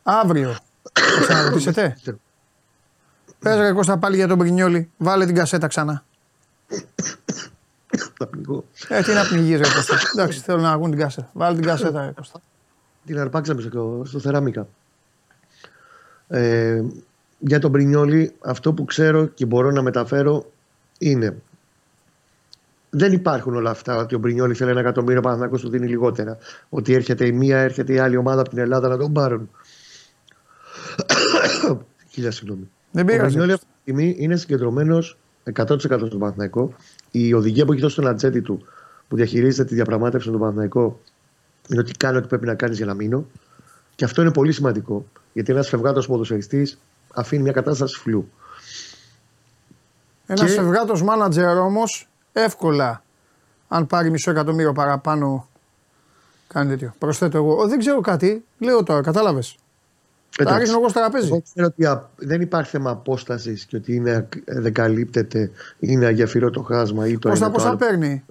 Αύριο 0.04 0.56
θα 0.94 1.22
ξαναρωτήσετε; 1.22 1.98
Πες 3.40 3.58
ρε 3.58 3.72
Κώστα 3.72 3.98
πάλι 3.98 4.16
για 4.16 4.28
τον 4.28 4.38
Πρινιόλη. 4.38 4.92
Βάλε 4.98 5.26
την 5.26 5.36
κασέτα 5.36 5.68
ξανά. 5.68 6.04
θα 8.18 8.28
πνιγώ. 8.28 8.66
Ε, 8.88 9.02
τι 9.02 9.14
να 9.14 9.26
πνιγείς 9.26 9.58
ρε 9.60 9.74
Κώστα. 9.74 10.00
Εντάξει, 10.14 10.40
θέλω 10.40 10.62
να 10.62 10.72
ακούν 10.72 10.90
την 10.90 11.00
κασέτα. 11.00 11.30
Βάλε 11.34 11.56
την 11.56 11.66
κασέτα 11.66 12.06
ρε 12.06 12.12
Κώστα. 12.12 12.42
Την 13.06 13.20
αρπάξαμε 13.20 13.62
στο, 13.62 14.02
στο 14.06 14.20
Θεράμικα. 14.20 14.68
Ε, 16.32 16.84
για 17.40 17.60
τον 17.60 17.72
Πρινιόλη, 17.72 18.32
αυτό 18.40 18.74
που 18.74 18.86
ξέρω 18.86 19.26
και 19.26 19.46
μπορώ 19.46 19.72
να 19.72 19.82
μεταφέρω 19.82 20.52
είναι 20.98 21.36
δεν 22.94 23.14
υπάρχουν 23.14 23.56
όλα 23.56 23.70
αυτά 23.70 23.96
ότι 23.96 24.16
ο 24.16 24.20
Μπρινιόλη 24.20 24.54
θέλει 24.54 24.70
ένα 24.70 24.80
εκατομμύριο, 24.80 25.20
ο 25.20 25.22
Παναθηναϊκός 25.22 25.62
του 25.62 25.70
δίνει 25.70 25.88
λιγότερα. 25.88 26.38
Ότι 26.70 26.94
έρχεται 26.94 27.26
η 27.26 27.32
μία, 27.32 27.58
έρχεται 27.58 27.94
η 27.94 27.98
άλλη 28.00 28.18
ομάδα 28.18 28.42
από 28.42 28.50
την 28.50 28.58
Ελλάδα 28.58 28.88
να 28.88 28.98
τον 28.98 29.14
πάρουν. 29.14 29.50
Χίλια 32.12 32.32
συγγνώμη. 32.32 32.70
Δεν 32.92 33.04
Ο 33.04 33.08
πειράζει. 33.08 33.26
Μπρινιόλη 33.26 33.52
αυτή 33.52 33.66
τη 33.66 33.72
στιγμή 33.82 34.16
είναι 34.18 34.36
συγκεντρωμένος 34.36 35.18
100% 35.54 35.78
στον 35.80 36.20
Παναθηναϊκό. 36.20 36.74
Η 37.12 37.34
οδηγία 37.34 37.66
που 37.66 37.72
έχει 37.72 37.82
δώσει 37.82 37.94
στον 37.94 38.08
ατζέντη 38.08 38.42
του 38.42 38.66
που 39.08 39.16
διαχειρίζεται 39.16 39.70
τη 39.70 39.76
διαπραγμάτευση 39.76 40.26
με 40.26 40.32
τον 40.32 40.42
Παναθηναϊκό 40.42 41.00
είναι 41.68 41.80
ότι 41.80 41.92
κάνω 41.92 42.18
ό,τι 42.18 42.28
πρέπει 42.28 42.46
να 42.46 42.56
κάνεις 42.56 42.78
για 42.78 42.86
να 42.86 42.94
μείνω. 42.94 43.26
Και 43.96 44.06
αυτό 44.06 44.22
είναι 44.22 44.32
πολύ 44.32 44.52
σημαντικό. 44.52 45.06
Γιατί 45.34 45.52
ένας 45.52 45.70
φευγάτος 45.70 46.08
ποδοσφαιριστής 46.08 46.80
αφήνει 47.14 47.42
μια 47.44 47.52
κατάσταση 47.52 48.00
φλού. 48.00 48.30
Ένας 50.26 50.54
Και- 50.54 50.60
ευγάτο 50.60 51.04
μάνατζερ 51.04 51.58
όμως 51.58 52.10
εύκολα, 52.34 53.04
αν 53.68 53.88
πάρει 53.88 54.10
μισό 54.10 54.32
εκατομμύριο 54.32 54.72
παραπάνω, 54.74 55.48
κάνει 56.48 56.70
τέτοιο. 56.70 56.94
Προσθέτω 56.98 57.38
εγώ. 57.38 57.54
«Ω, 57.56 57.68
δεν 57.68 57.80
ξέρω 57.80 58.02
κάτι, 58.02 58.44
λέω 58.60 58.84
τώρα, 58.84 59.02
κατάλαβες. 59.02 59.56
Τα 60.38 60.44
Εντάξει. 60.44 60.62
ρίχνω 60.62 60.78
εγώ 60.80 60.90
στο 60.90 61.00
τραπέζι. 61.00 61.28
Εγώ 61.28 61.42
ξέρω 61.54 61.68
ότι 61.68 61.86
α- 61.86 62.10
δεν 62.16 62.42
υπάρχει 62.42 62.70
θέμα 62.70 62.90
απόστασης 62.92 63.66
και 63.66 63.76
ότι 63.76 63.96
είναι, 63.96 64.12
ακ- 64.12 64.44
δεν 64.46 64.74
καλύπτεται, 64.74 65.52
είναι 65.80 66.06
αγιαφυρό 66.06 66.50
το 66.50 66.62
χάσμα 66.62 67.08
ή 67.08 67.18
το 67.18 67.30
Πόσα 67.30 67.44
ένα 67.44 67.46
το 67.46 67.58
πόσα 67.58 67.68
άλλο. 67.68 67.78
παίρνει; 67.78 68.26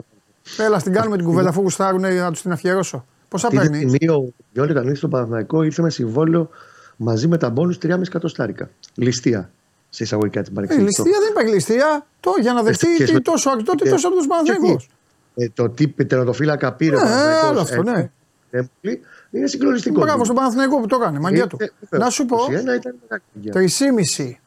Έλα, 0.59 0.79
στην 0.79 0.93
κάνουμε 0.93 1.17
την 1.17 1.25
κουβέντα 1.27 1.49
αφού 1.49 1.61
γουστάρουν 1.61 2.01
να 2.01 2.31
τους 2.31 2.43
την 2.43 2.53
αφιερώσω. 2.53 3.07
Πόσα 3.31 3.47
Αυτή 3.47 3.59
τη 3.59 3.69
παίρνεις; 3.69 3.91
στιγμή 3.91 4.15
ο 4.15 4.33
Γιώργος 4.53 4.75
όταν 4.77 4.85
ήρθε 4.87 4.97
στο 4.99 5.09
Παναθηναϊκό 5.09 5.63
ήρθε 5.63 5.83
με 5.83 5.91
συμβόλαιο 5.91 6.49
μαζί 6.97 7.29
με 7.29 7.37
τα 7.39 7.51
μπόνους 7.51 7.79
3,5 7.83 8.01
εκατοστάρικα. 8.07 8.71
Ληστεία. 8.95 9.51
Σε 9.91 10.03
εισαγωγικά 10.03 10.43
την 10.43 10.53
Ε, 10.53 10.55
παρεξήγηση. 10.55 10.87
ληστεία 11.03 11.19
δεν 11.21 11.31
υπάρχει 11.31 11.53
ληστεία. 11.55 12.07
Το, 12.21 12.31
για 12.41 12.53
να 12.53 12.63
δεχτεί 12.63 12.87
σχέση 12.87 13.05
τι, 13.05 13.13
με- 13.13 13.21
τόσο, 13.21 13.51
τότε 13.65 13.89
Ε, 13.89 13.91
τόσο 13.91 14.09
από 14.09 14.17
τους 14.17 14.27
Παναθηναϊκούς. 14.27 14.89
Ε, 15.35 15.49
το 15.55 15.69
τι 15.69 15.89
τερματοφύλακα 15.89 16.73
πήρε 16.73 16.97
ο 16.97 16.99
Ναι, 16.99 17.05
Παναθηναϊκός, 17.05 17.49
άλλο 17.49 17.61
αυτό, 17.61 17.81
ε, 17.87 17.93
ναι. 17.93 18.11
Έμπολη, 18.51 19.01
είναι 19.31 19.47
συγκλονιστικό. 19.47 20.01
Μπράβο 20.01 20.25
στον 20.25 20.37
Παναθηναϊκό 20.37 20.81
που 20.81 20.87
το 20.87 20.97
έκανε, 21.01 21.19
μαγιά 21.19 21.47
του. 21.47 21.57
Ε, 21.61 21.67
βέβαια, 21.81 22.05
Να 22.07 22.11
σου 22.13 22.27
πω, 22.27 22.37
21 22.37 22.51
ήταν 22.51 22.67
μεγάλη 23.03 23.23
μαγιά. 23.35 23.53
τρισήμιση. 23.53 24.41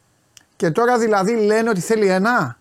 Και 0.56 0.72
τώρα 0.72 0.98
δηλαδή 0.98 1.36
λένε 1.36 1.70
ότι 1.70 1.80
θέλει 1.80 2.08
ένα. 2.08 2.58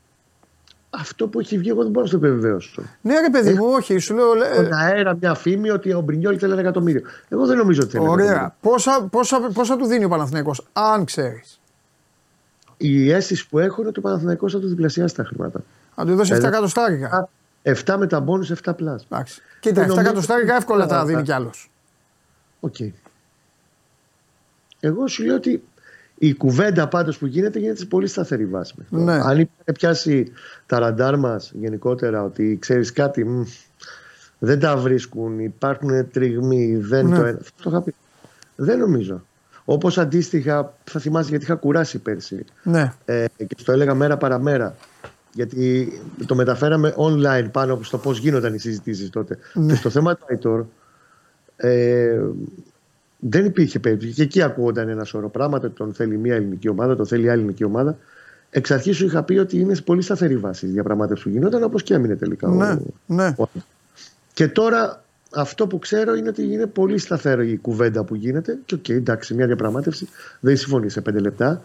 Αυτό 0.94 1.28
που 1.28 1.40
έχει 1.40 1.58
βγει, 1.58 1.68
εγώ 1.68 1.82
δεν 1.82 1.90
μπορώ 1.90 2.04
να 2.04 2.10
το 2.10 2.16
επιβεβαιώσω. 2.26 2.82
Ναι, 3.00 3.20
ρε 3.20 3.30
παιδί 3.30 3.52
μου, 3.54 3.66
όχι, 3.68 3.98
σου 3.98 4.14
λέω. 4.14 4.32
ε, 4.42 4.54
Στον 4.54 4.72
αέρα 4.72 5.16
μια 5.20 5.34
φήμη 5.34 5.70
ότι 5.70 5.92
ο 5.92 6.00
Μπρινιόλ 6.00 6.36
θέλει 6.40 6.52
ένα 6.52 6.60
εκατομμύριο. 6.60 7.02
Εγώ 7.28 7.46
δεν 7.46 7.56
νομίζω 7.56 7.80
ότι 7.82 7.90
θέλει 7.90 8.04
ένα 8.04 8.12
εκατομμύριο. 8.12 8.38
Ωραία. 8.40 8.56
Πόσα, 8.60 9.02
πόσα, 9.10 9.40
πόσα 9.40 9.76
του 9.76 9.86
δίνει 9.86 10.04
ο 10.04 10.08
Παναθηναϊκός, 10.08 10.66
αν 10.72 11.04
ξέρεις; 11.04 11.60
Η 12.76 13.10
αίσθηση 13.10 13.48
που 13.48 13.58
έχω 13.58 13.80
είναι 13.80 13.88
ότι 13.88 13.98
ο 13.98 14.02
Παναθηναϊκός 14.02 14.52
θα 14.52 14.58
του 14.60 14.68
διπλασιάσει 14.68 15.14
τα 15.14 15.24
χρήματα. 15.24 15.60
Αν 15.94 16.06
του 16.06 16.14
δώσει 16.14 16.32
7 16.34 16.44
Ε, 16.44 16.48
εκατοστάρικα. 16.48 17.28
7 17.62 17.96
με 17.98 18.06
τα 18.06 18.20
μπόνους, 18.20 18.50
7 18.50 18.74
πλάς. 18.76 19.06
Εντάξει. 19.10 19.42
Κοίτα, 19.60 19.80
7 19.80 19.86
νομίζω- 19.86 20.00
εκατοστάρικα 20.06 20.56
εύκολα 20.56 20.86
τα 20.86 20.98
Α, 21.00 21.04
δίνει 21.04 21.20
α. 21.20 21.22
κι 21.22 21.32
άλλος. 21.32 21.70
Οκ. 22.60 22.74
Εγώ 24.80 25.06
σου 25.08 25.24
λέω 25.24 25.34
ότι 25.36 25.62
η 26.24 26.34
κουβέντα 26.34 26.88
πάντως 26.88 27.18
που 27.18 27.26
γίνεται 27.26 27.58
γίνεται 27.58 27.78
σε 27.78 27.86
πολύ 27.86 28.06
σταθερή 28.06 28.46
βάση. 28.46 28.74
μέχρι 28.76 28.96
τώρα. 29.06 29.16
Ναι. 29.16 29.22
Αν 29.24 29.38
είχαν 29.38 29.74
πιάσει 29.74 30.32
τα 30.66 30.78
ραντάρ 30.78 31.16
μας 31.18 31.52
γενικότερα 31.54 32.22
ότι 32.22 32.56
ξέρεις 32.60 32.92
κάτι 32.92 33.24
μ, 33.24 33.42
δεν 34.38 34.60
τα 34.60 34.76
βρίσκουν, 34.76 35.38
υπάρχουν 35.38 36.10
τριγμοί, 36.10 36.76
δεν 36.76 37.06
Ναι. 37.06 37.16
το 37.18 37.24
ένα. 37.24 37.38
Αυτό 37.40 37.62
το 37.62 37.70
είχα 37.70 37.82
πει. 37.82 37.94
Δεν 38.56 38.78
νομίζω. 38.78 39.22
Όπως 39.64 39.98
αντίστοιχα 39.98 40.74
θα 40.84 41.00
θυμάσαι 41.00 41.28
γιατί 41.28 41.44
είχα 41.44 41.54
κουράσει 41.54 41.98
πέρσι 41.98 42.44
Ναι. 42.62 42.92
ε, 43.04 43.24
και 43.36 43.56
στο 43.58 43.72
έλεγα 43.72 43.94
μέρα 43.94 44.16
παραμέρα. 44.16 44.74
Γιατί 45.32 45.92
το 46.26 46.34
μεταφέραμε 46.34 46.94
online 46.96 47.48
πάνω 47.52 47.72
από 47.72 47.84
στο 47.84 47.98
πώς 47.98 48.18
γίνονταν 48.18 48.54
οι 48.54 48.58
συζητήσεις 48.58 49.10
τότε. 49.10 49.38
Ναι. 49.54 49.66
Και 49.72 49.78
στο 49.78 49.90
θέμα 49.90 50.16
του 50.16 50.24
Άιτορ 50.28 50.64
ε, 51.56 52.20
δεν 53.24 53.44
υπήρχε 53.44 53.78
περίπτωση. 53.78 54.12
Και 54.12 54.22
εκεί 54.22 54.42
ακούγονταν 54.42 54.88
ένα 54.88 55.04
σωρό 55.04 55.28
πράγματα. 55.28 55.66
ότι 55.66 55.76
Τον 55.76 55.94
θέλει 55.94 56.16
μία 56.18 56.34
ελληνική 56.34 56.68
ομάδα, 56.68 56.96
τον 56.96 57.06
θέλει 57.06 57.30
άλλη 57.30 57.38
ελληνική 57.38 57.64
ομάδα. 57.64 57.98
Εξ 58.50 58.70
αρχής 58.70 58.96
σου 58.96 59.04
είχα 59.04 59.22
πει 59.22 59.38
ότι 59.38 59.58
είναι 59.58 59.74
σε 59.74 59.82
πολύ 59.82 60.02
σταθερή 60.02 60.36
βάση 60.36 60.66
η 60.66 60.70
διαπραγμάτευση 60.70 61.22
που 61.22 61.28
γινόταν, 61.28 61.62
όπως 61.62 61.82
και 61.82 61.94
έμεινε 61.94 62.16
τελικά. 62.16 62.48
ο- 62.48 62.54
Ναι, 62.54 62.76
ναι. 63.06 63.34
ο- 63.38 63.44
Και 64.32 64.48
τώρα 64.48 65.04
αυτό 65.34 65.66
που 65.66 65.78
ξέρω 65.78 66.14
είναι 66.14 66.28
ότι 66.28 66.42
είναι 66.52 66.66
πολύ 66.66 66.98
σταθερή 66.98 67.50
η 67.50 67.56
κουβέντα 67.56 68.04
που 68.04 68.14
γίνεται. 68.14 68.58
Και 68.64 68.74
οκ, 68.74 68.88
εντάξει, 68.88 69.34
μια 69.34 69.46
διαπραγμάτευση 69.46 70.08
δεν 70.40 70.56
συμφωνείς 70.56 70.92
σε 70.92 71.00
πέντε 71.00 71.18
λεπτά. 71.18 71.62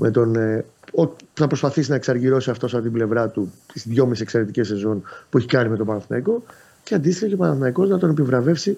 Με 0.00 0.10
τον, 0.10 0.34
ε, 0.36 0.64
ο, 0.92 1.16
θα 1.34 1.46
προσπαθήσει 1.46 1.90
να 1.90 1.96
εξαργυρώσει 1.96 2.50
αυτός 2.50 2.74
από 2.74 2.82
την 2.82 2.92
πλευρά 2.92 3.28
του 3.28 3.52
τις 3.72 3.86
δυόμιση 3.86 4.22
εξαιρετικές 4.22 4.66
σεζόν 4.66 5.02
που 5.30 5.38
έχει 5.38 5.46
κάνει 5.46 5.68
με 5.68 5.76
τον 5.76 5.86
Παναθηναϊκό. 5.86 6.42
Και 6.82 6.94
αντίστοιχα 6.94 7.26
και 7.28 7.34
ο 7.34 7.36
Παναθηναϊκός 7.36 7.88
να 7.88 7.98
τον 7.98 8.10
επιβραβεύσει 8.10 8.76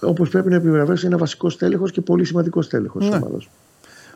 όπως 0.00 0.28
πρέπει 0.28 0.48
να 0.48 0.56
επιβραβεύσει 0.56 1.06
ένα 1.06 1.18
βασικός 1.18 1.52
στέλεχος 1.52 1.92
και 1.92 2.00
πολύ 2.00 2.24
σημαντικός 2.24 2.64
στέλεχος 2.64 3.04
Ναι. 3.04 3.10
τη 3.10 3.16
ομάδας. 3.16 3.48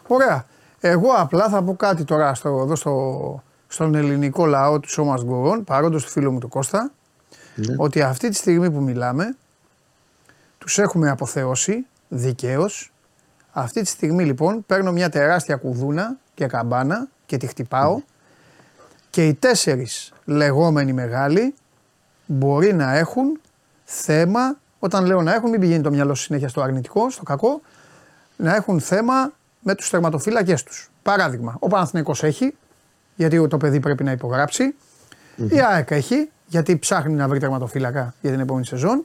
Ωραία. 0.07 0.47
Εγώ 0.81 1.09
απλά 1.13 1.49
θα 1.49 1.63
πω 1.63 1.75
κάτι 1.77 2.05
τώρα 2.05 2.35
στο, 2.35 2.49
εδώ 2.49 2.75
στο, 2.77 3.43
στον 3.69 3.95
ελληνικό 3.95 4.47
λαό 4.47 4.81
του 4.81 4.89
Σώμα 4.91 5.19
Γκορών, 5.25 5.65
παρόντος 5.65 6.05
του 6.05 6.11
φίλου 6.11 6.33
μου 6.33 6.39
του 6.39 6.49
Κώστα, 6.49 6.91
Ναι. 7.55 7.75
ότι 7.79 8.03
αυτή 8.03 8.29
τη 8.29 8.35
στιγμή 8.35 8.71
που 8.71 8.81
μιλάμε, 8.83 9.37
τους 10.59 10.79
έχουμε 10.79 11.11
αποθεώσει 11.11 11.87
δικαίως. 12.09 12.93
Αυτή 13.53 13.81
τη 13.83 13.89
στιγμή 13.89 14.25
λοιπόν 14.25 14.65
παίρνω 14.67 14.93
μια 14.93 15.09
τεράστια 15.09 15.57
κουδούνα 15.57 16.17
και 16.35 16.47
καμπάνα 16.47 17.09
και 17.27 17.37
τη 17.37 17.47
χτυπάω 17.47 18.01
και 19.11 19.27
οι 19.27 19.35
τέσσερις 19.35 20.13
λεγόμενοι 20.25 20.93
μεγάλοι 20.93 21.55
μπορεί 22.27 22.75
να 22.75 22.97
έχουν 22.97 23.41
θέμα, 23.85 24.57
όταν 24.85 25.07
λέω 25.07 25.23
να 25.23 25.35
έχουν 25.35 25.51
μην 25.51 25.61
πηγαίνει 25.61 25.83
το 25.83 25.91
μυαλό 25.91 26.15
σου 26.15 26.23
συνέχεια 26.23 26.49
στο 26.49 26.61
αρνητικό, 26.61 27.11
στο 27.11 27.23
κακό, 27.23 27.61
να 28.37 28.55
έχουν 28.55 28.81
θέμα 28.81 29.33
με 29.61 29.75
τους 29.75 29.91
τερματοφύλακές 29.91 30.63
τους. 30.63 30.91
Παράδειγμα, 31.03 31.57
ο 31.59 31.69
Παναθηναϊκός 31.69 32.23
έχει, 32.23 32.55
γιατί 33.15 33.49
το 33.49 33.57
παιδί 33.57 33.81
πρέπει 33.81 34.05
να 34.05 34.11
υπογράψει. 34.11 34.75
Η 35.37 35.61
ΑΕΚ 35.61 35.91
έχει, 35.91 36.31
γιατί 36.47 36.79
ψάχνει 36.79 37.15
να 37.15 37.29
βρει 37.29 37.39
τερματοφύλακα 37.39 38.15
για 38.21 38.31
την 38.31 38.41
επόμενη 38.41 38.67
σεζόν. 38.67 39.05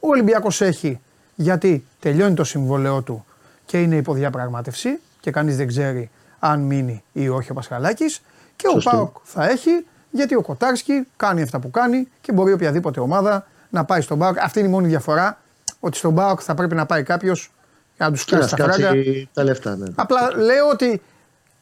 Ο 0.00 0.08
Ολυμπιακός 0.08 0.60
έχει, 0.60 1.00
γιατί 1.34 1.84
τελειώνει 2.00 2.34
το 2.34 2.44
συμβόλαιό 2.44 3.02
του 3.02 3.24
και 3.66 3.82
είναι 3.82 3.96
υποδιαπραγμάτευση 3.96 4.98
και 5.20 5.30
κανείς 5.30 5.56
δεν 5.56 5.66
ξέρει 5.66 6.10
αν 6.38 6.60
μείνει 6.60 7.02
ή 7.12 7.28
όχι 7.28 7.50
ο 7.50 7.54
Πασχαλάκης. 7.54 8.22
Και 8.56 8.68
Σωστό. 8.72 8.90
ο 8.90 8.92
ΠΑΟΚ 8.92 9.16
θα 9.22 9.48
έχει, 9.48 9.86
γιατί 10.10 10.34
ο 10.34 10.42
Κοτάρσκι 10.42 11.06
κάνει 11.16 11.42
αυτά 11.42 11.58
που 11.58 11.70
κάνει 11.70 12.08
και 12.20 12.32
μπορεί 12.32 12.52
οποιαδήποτε 12.52 13.00
ομάδα 13.00 13.46
να 13.70 13.84
πάει 13.84 14.00
στον 14.00 14.18
ΠΑΟΚ. 14.18 14.38
Αυτή 14.38 14.58
είναι 14.58 14.68
η 14.68 14.70
μόνη 14.70 14.86
διαφορά, 14.86 15.38
ότι 15.80 15.96
στον 15.96 16.14
ΠΑΟΚ 16.14 16.40
θα 16.42 16.54
πρέπει 16.54 16.74
να 16.74 16.86
πάει 16.86 17.02
κάποιος 17.02 17.52
για 17.96 18.06
να 18.06 18.12
τους 18.12 18.24
Και 18.24 18.36
να 18.36 18.46
σκάσει 18.46 18.56
τα 18.62 18.72
φράγκα. 18.72 18.88
σκάσει 18.88 19.28
τα 19.32 19.44
λεφτά. 19.44 19.76
Ναι. 19.76 19.86
Απλά 19.94 20.36
λέω 20.36 20.68
ότι 20.72 21.02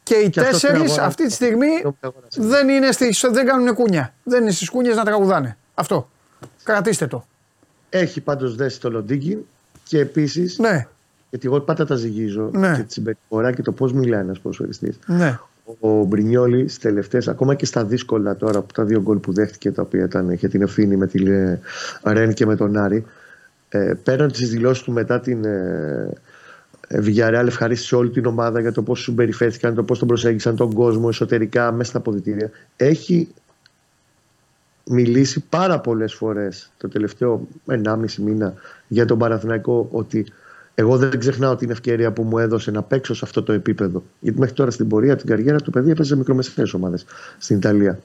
Και 0.03 0.15
οι 0.15 0.29
Και 0.29 0.39
αυτός 0.39 0.59
τέσσερις 0.59 0.81
την 0.81 0.89
αγορά- 0.91 1.05
αυτή 1.07 1.25
τη 1.27 1.33
στιγμή 1.33 1.81
τον 1.81 1.97
αγοράσει. 1.99 2.41
δεν, 2.41 2.69
είναι 2.69 2.91
στις, 2.91 3.25
δεν 3.31 3.45
κάνουν 3.45 3.73
κούνια. 3.73 4.13
Δεν 4.23 4.41
είναι 4.41 4.51
στις 4.51 4.69
κούνιες 4.69 4.95
να 4.95 5.03
τραγουδάνε. 5.03 5.57
Αυτό. 5.73 6.09
Κρατήστε 6.63 7.07
το. 7.07 7.25
Έχει 7.89 8.21
πάντως 8.21 8.55
δέσει 8.55 8.79
το 8.79 8.89
Λοντίγκι 8.91 9.45
και 9.83 9.99
επίσης. 9.99 10.57
Ναι, 10.57 10.87
Γιατί 11.29 11.47
εγώ 11.47 11.59
πάντα 11.59 11.85
τα 11.85 11.95
ζυγίζω 11.95 12.49
Ναι. 12.53 12.75
και 12.75 12.83
τη 12.83 12.93
συμπεριφορά 12.93 13.51
και 13.51 13.61
το 13.61 13.71
πώς 13.71 13.93
μιλάει 13.93 14.19
ένας 14.19 14.39
ποδοσφαιριστής. 14.39 14.99
ναι. 15.05 15.39
Ο 15.79 16.03
Μπρινιόλη 16.03 16.67
στις 16.67 16.79
τελευταίες, 16.79 17.27
ακόμα 17.27 17.55
και 17.55 17.65
στα 17.65 17.85
δύσκολα 17.85 18.35
τώρα, 18.35 18.61
που 18.61 18.73
τα 18.73 18.83
δύο 18.83 19.01
γκολ 19.01 19.17
που 19.17 19.33
δέχτηκε, 19.33 19.71
τα 19.71 19.81
οποία 19.81 20.03
ήταν, 20.03 20.29
είχε 20.29 20.47
την 20.47 20.61
ευθύνη 20.61 20.95
με 20.95 21.07
τη 21.07 21.31
ε, 21.31 21.59
Ρεν 22.03 22.33
και 22.33 22.45
με 22.45 22.55
τον 22.55 22.77
Άρη, 22.77 23.05
ε, 23.69 23.93
πέραν 24.03 24.31
τις 24.31 24.49
δηλώσεις 24.49 24.83
του 24.83 24.91
μετά 24.91 25.19
την 25.19 25.45
ε, 25.45 26.09
ε, 26.87 26.99
Villarreal, 27.03 27.45
ευχαρίστησε 27.47 27.95
όλη 27.95 28.09
την 28.09 28.25
ομάδα 28.25 28.59
για 28.59 28.71
το 28.71 28.81
πώς 28.81 29.01
συμπεριφέρθηκαν, 29.01 29.75
το 29.75 29.83
πώς 29.83 29.99
τον 29.99 30.07
προσέγγισαν 30.07 30.55
τον 30.55 30.73
κόσμο 30.73 31.07
εσωτερικά 31.09 31.71
μέσα 31.71 31.89
στα 31.89 31.97
αποδητήρια. 31.97 32.49
Έχει 32.75 33.27
μιλήσει 34.83 35.43
πάρα 35.49 35.79
πολλές 35.79 36.13
φορές 36.13 36.71
το 36.77 36.87
τελευταίο 36.87 37.47
1,5 37.67 37.95
μήνα 38.17 38.53
για 38.87 39.05
τον 39.05 39.17
Παναθηναϊκό 39.17 39.87
ότι 39.91 40.25
εγώ 40.79 40.97
δεν 40.97 41.19
ξεχνάω 41.19 41.55
την 41.55 41.69
ευκαιρία 41.69 42.11
που 42.11 42.23
μου 42.23 42.37
έδωσε 42.37 42.71
να 42.71 42.83
παίξω 42.83 43.13
σε 43.13 43.21
αυτό 43.25 43.43
το 43.43 43.53
επίπεδο. 43.53 44.03
Γιατί 44.19 44.39
μέχρι 44.39 44.55
τώρα 44.55 44.71
στην 44.71 44.87
πορεία, 44.87 45.15
την 45.15 45.27
καριέρα 45.27 45.57
του 45.59 45.71
παιδί 45.71 45.91
έπαιζε 45.91 46.09
σε 46.09 46.15
μικρομεσαίες 46.17 46.73
ομάδες 46.73 47.05
στην 47.37 47.57
Ιταλία. 47.57 47.99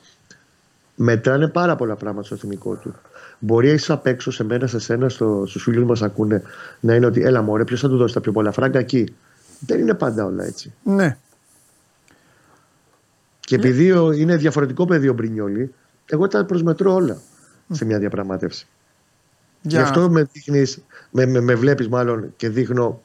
Μετράνε 0.95 1.49
πάρα 1.49 1.77
πολλά 1.77 1.97
πράγματα 1.97 2.27
στο 2.27 2.35
εθνικό 2.35 2.75
του. 2.75 2.95
Μπορεί 3.39 3.69
εσύ 3.69 3.93
απ' 3.93 4.07
έξω 4.07 4.31
σε 4.31 4.45
μένα, 4.45 4.67
σε 4.67 4.79
σένα, 4.79 5.09
στο, 5.09 5.45
στους 5.47 5.63
φίλους 5.63 5.85
μας 5.85 6.03
ακούνε 6.03 6.43
να 6.81 6.95
είναι 6.95 7.07
ότι 7.07 7.23
έλα 7.23 7.43
μωρέ, 7.43 7.65
ποιος 7.65 7.81
θα 7.81 7.89
του 7.89 7.97
δώσει 7.97 8.15
τα 8.15 8.21
πιο 8.21 8.33
πολλά 8.33 8.53
φράγκα 8.53 8.79
εκεί; 8.79 9.15
Δεν 9.61 9.81
είναι 9.81 9.95
πάντα 9.95 10.25
όλα 10.25 10.45
έτσι. 10.45 10.73
ναι. 10.83 11.17
Και 13.41 13.55
επειδή 13.55 13.93
ο- 13.93 14.13
είναι 14.13 14.37
διαφορετικό 14.37 14.85
παιδί 14.85 15.09
ο 15.09 15.13
Μπρινιόλη, 15.13 15.75
εγώ 16.07 16.29
τα 16.29 16.45
προσμετρώ 16.45 16.95
όλα 16.95 17.21
σε 17.71 17.85
μια 17.85 17.99
διαπραγμάτευση. 17.99 18.67
Για... 19.63 19.81
Γι' 19.81 19.85
αυτό 19.85 20.11
με, 20.11 20.29
δείχνεις, 20.33 20.79
με, 21.11 21.27
με, 21.27 21.41
με 21.41 21.55
βλέπεις 21.55 21.89
μάλλον 21.89 22.33
και 22.37 22.49
δείχνω 22.49 23.03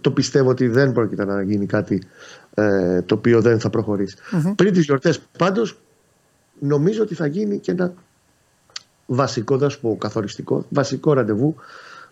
το 0.00 0.10
πιστεύω 0.10 0.50
ότι 0.50 0.68
δεν 0.68 0.92
πρόκειται 0.92 1.24
να 1.24 1.42
γίνει 1.42 1.66
κάτι 1.66 2.02
ε, 2.54 3.02
το 3.02 3.14
οποίο 3.14 3.40
δεν 3.40 3.60
θα 3.60 3.70
προχωρησει 3.70 4.16
Πριν 4.56 4.72
τις 4.72 4.84
γιορτές 4.84 5.20
πάντως 5.38 5.78
νομίζω 6.58 7.02
ότι 7.02 7.14
θα 7.14 7.26
γίνει 7.26 7.58
και 7.58 7.70
ένα 7.70 7.94
βασικό, 9.06 9.58
θα 9.58 9.68
σου 9.68 9.80
πω 9.80 9.96
καθοριστικό, 10.00 10.64
βασικό 10.68 11.12
ραντεβού 11.12 11.54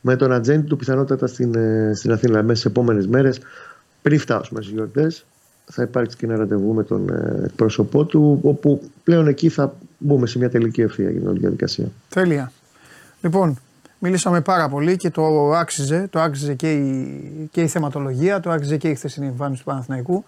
με 0.00 0.16
τον 0.16 0.32
ατζέντη 0.32 0.66
του 0.66 0.76
πιθανότατα 0.76 1.26
στην, 1.26 1.54
ε, 1.54 1.92
στην 1.94 2.12
Αθήνα 2.12 2.42
μέσα 2.42 2.54
στις 2.54 2.64
επόμενες 2.70 3.06
μέρες 3.06 3.40
πριν 4.02 4.18
φτάσουμε 4.18 4.62
στις 4.62 4.74
γιορτές 4.74 5.26
θα 5.64 5.82
υπάρξει 5.82 6.16
και 6.16 6.26
ένα 6.26 6.36
ραντεβού 6.36 6.74
με 6.74 6.84
τον 6.84 7.08
ε, 7.08 7.44
εκπρόσωπό 7.44 8.04
του 8.04 8.40
όπου 8.42 8.82
πλέον 9.04 9.26
εκεί 9.26 9.48
θα 9.48 9.74
μπούμε 9.98 10.26
σε 10.26 10.38
μια 10.38 10.50
τελική 10.50 10.80
ευθεία 10.80 11.10
για 11.10 11.20
την 11.20 11.28
όλη 11.28 11.38
διαδικασία. 11.38 11.88
Τέλεια. 12.08 12.52
Λοιπόν, 13.20 13.58
μιλήσαμε 13.98 14.40
πάρα 14.40 14.68
πολύ 14.68 14.96
και 14.96 15.10
το 15.10 15.50
άξιζε, 15.52 16.06
το 16.10 16.20
άξιζε 16.20 16.54
και 16.54 16.72
η, 16.72 17.48
και 17.50 17.60
η 17.60 17.66
θεματολογία, 17.66 18.40
το 18.40 18.50
άξιζε 18.50 18.76
και 18.76 18.88
η 18.88 18.94
χθεσινή 18.94 19.26
εμφάνιση 19.26 19.62
του 19.62 19.70
Παναθηναϊκού. 19.70 20.24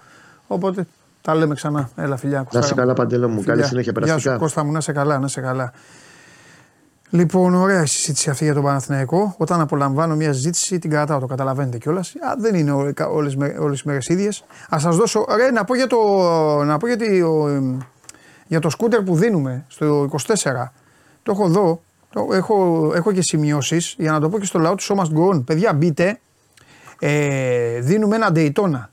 Οπότε 0.46 0.86
τα 1.22 1.34
λέμε 1.34 1.54
ξανά. 1.54 1.90
Έλα, 1.96 2.16
φιλιά. 2.16 2.36
Να 2.38 2.42
Κωστάρα 2.42 2.64
είσαι 2.64 2.74
μου. 2.74 2.80
καλά, 2.80 2.94
Παντέλο 2.94 3.28
μου. 3.28 3.34
Καλή 3.34 3.50
Φιλιά. 3.50 3.66
συνέχεια, 3.66 3.92
Γεια 3.92 4.00
περαστικά. 4.00 4.32
σου, 4.32 4.38
Κώστα 4.38 4.64
μου, 4.64 4.72
να 4.72 4.78
είσαι 4.78 4.92
καλά, 4.92 5.18
να 5.18 5.26
είσαι 5.26 5.40
καλά. 5.40 5.72
Λοιπόν, 7.10 7.54
ωραία 7.54 7.82
η 7.82 7.86
συζήτηση 7.86 8.30
αυτή 8.30 8.44
για 8.44 8.54
τον 8.54 8.62
Παναθηναϊκό. 8.62 9.34
Όταν 9.38 9.60
απολαμβάνω 9.60 10.16
μια 10.16 10.32
συζήτηση, 10.32 10.78
την 10.78 10.90
κρατάω, 10.90 11.18
το 11.18 11.26
καταλαβαίνετε 11.26 11.78
κιόλας. 11.78 12.14
Δεν 12.38 12.54
είναι 12.54 12.72
όλες 13.10 13.36
όλες 13.58 13.80
οι 13.80 13.82
μέρες 13.84 14.08
ίδιες. 14.08 14.44
Α 14.74 14.78
σας 14.78 14.96
δώσω. 14.96 15.24
Ρε, 15.36 15.50
να 15.50 15.64
πω 15.64 15.74
για 15.74 15.86
το, 15.86 15.96
να 16.64 16.76
πω 16.78 16.86
για, 16.86 16.96
τη- 16.96 17.22
ο, 17.22 17.48
εμ, 17.48 17.78
για 18.46 18.60
το 18.60 18.70
σκούτερ 18.70 19.02
που 19.02 19.14
δίνουμε 19.16 19.64
στο 19.68 20.08
24. 20.26 20.72
Το 21.22 21.32
έχω 21.32 21.44
εδώ. 21.46 21.82
Το, 22.18 22.34
έχω, 22.34 22.90
έχω 22.94 23.12
και 23.12 23.22
σημειώσεις 23.22 23.94
για 23.98 24.12
να 24.12 24.20
το 24.20 24.28
πω 24.28 24.38
και 24.38 24.44
στο 24.44 24.58
λαό 24.58 24.74
του 24.74 24.82
Show 24.82 24.96
Must 24.96 25.18
Go 25.18 25.34
On. 25.34 25.44
Παιδιά, 25.44 25.72
μπείτε. 25.72 26.20
Ε, 26.98 27.80
δίνουμε 27.80 28.16
ένα 28.16 28.30
Daytona. 28.34 28.88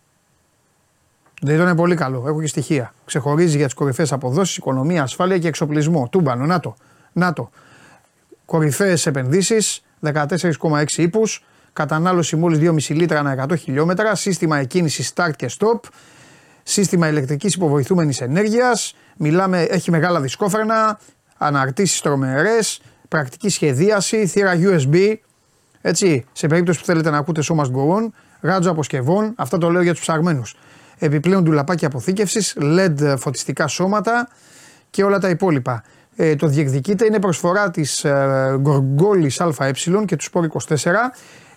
Daytona 1.46 1.50
είναι 1.50 1.76
πολύ 1.76 1.96
καλό. 1.96 2.24
Έχω 2.28 2.42
και 2.42 2.48
στοιχεία. 2.48 2.94
Ξεχωρίζει 3.06 3.58
για 3.58 3.66
τις 3.66 3.74
κορυφαίες 3.74 4.12
αποδόσεις, 4.12 4.58
οικονομία, 4.58 5.04
ασφάλεια 5.04 5.38
και 5.38 5.48
εξοπλισμό. 5.48 6.08
Τούμπανο, 6.12 6.46
να 6.46 6.60
το. 6.60 6.76
Να 7.12 7.34
το. 7.34 7.50
Κορυφαίες 8.46 9.06
επενδύσεις, 9.06 9.84
14,6 10.00 10.98
ύπους, 10.98 11.46
κατανάλωση 11.74 12.36
μόλις 12.36 12.60
2,5 12.60 12.96
λίτρα 12.96 13.20
ανά 13.20 13.48
100 13.50 13.58
χιλιόμετρα, 13.58 14.16
σύστημα 14.16 14.58
εκκίνησης 14.58 15.14
start 15.16 15.32
και 15.36 15.52
stop, 15.60 15.80
σύστημα 16.64 17.08
ηλεκτρικής 17.08 17.54
υποβοηθούμενης 17.56 18.22
ενέργειας, 18.22 18.96
μιλάμε, 19.18 19.62
έχει 19.62 19.92
μεγάλα 19.92 20.22
δισκόφρενα, 20.22 21.00
αναρτήσεις 21.38 22.02
τρομερές, 22.02 22.82
πρακτική 23.08 23.50
σχεδίαση, 23.50 24.28
θύρα 24.28 24.54
USB. 24.60 25.16
Έτσι, 25.82 26.26
σε 26.32 26.48
περίπτωση 26.48 26.80
που 26.80 26.86
θέλετε 26.86 27.10
να 27.10 27.18
ακούτε 27.18 27.42
So 27.50 27.56
Must 27.56 27.72
Go 27.72 27.98
On, 27.98 28.08
ράτζο 28.40 28.72
αποσκευών, 28.72 29.34
αυτά 29.36 29.58
το 29.58 29.70
λέω 29.70 29.82
για 29.82 29.92
τους 29.92 30.02
ψαγμένους. 30.02 30.56
Επιπλέον 30.98 31.44
ντουλαπάκια 31.44 31.88
αποθήκευσης, 31.88 32.58
LED 32.60 33.16
φωτιστικά 33.18 33.68
σώματα 33.68 34.28
και 34.90 35.04
όλα 35.04 35.20
τα 35.20 35.30
υπόλοιπα. 35.30 35.84
Ε, 36.16 36.36
το 36.36 36.48
διεκδικείτε, 36.48 37.06
είναι 37.06 37.20
προσφορά 37.20 37.72
της 37.72 38.04
ε, 38.04 38.56
Γκοργόλης 38.60 39.42
ΑΕ 39.42 39.72
και 40.06 40.16
του 40.16 40.26
Sport 40.32 40.48
24. 40.78 40.92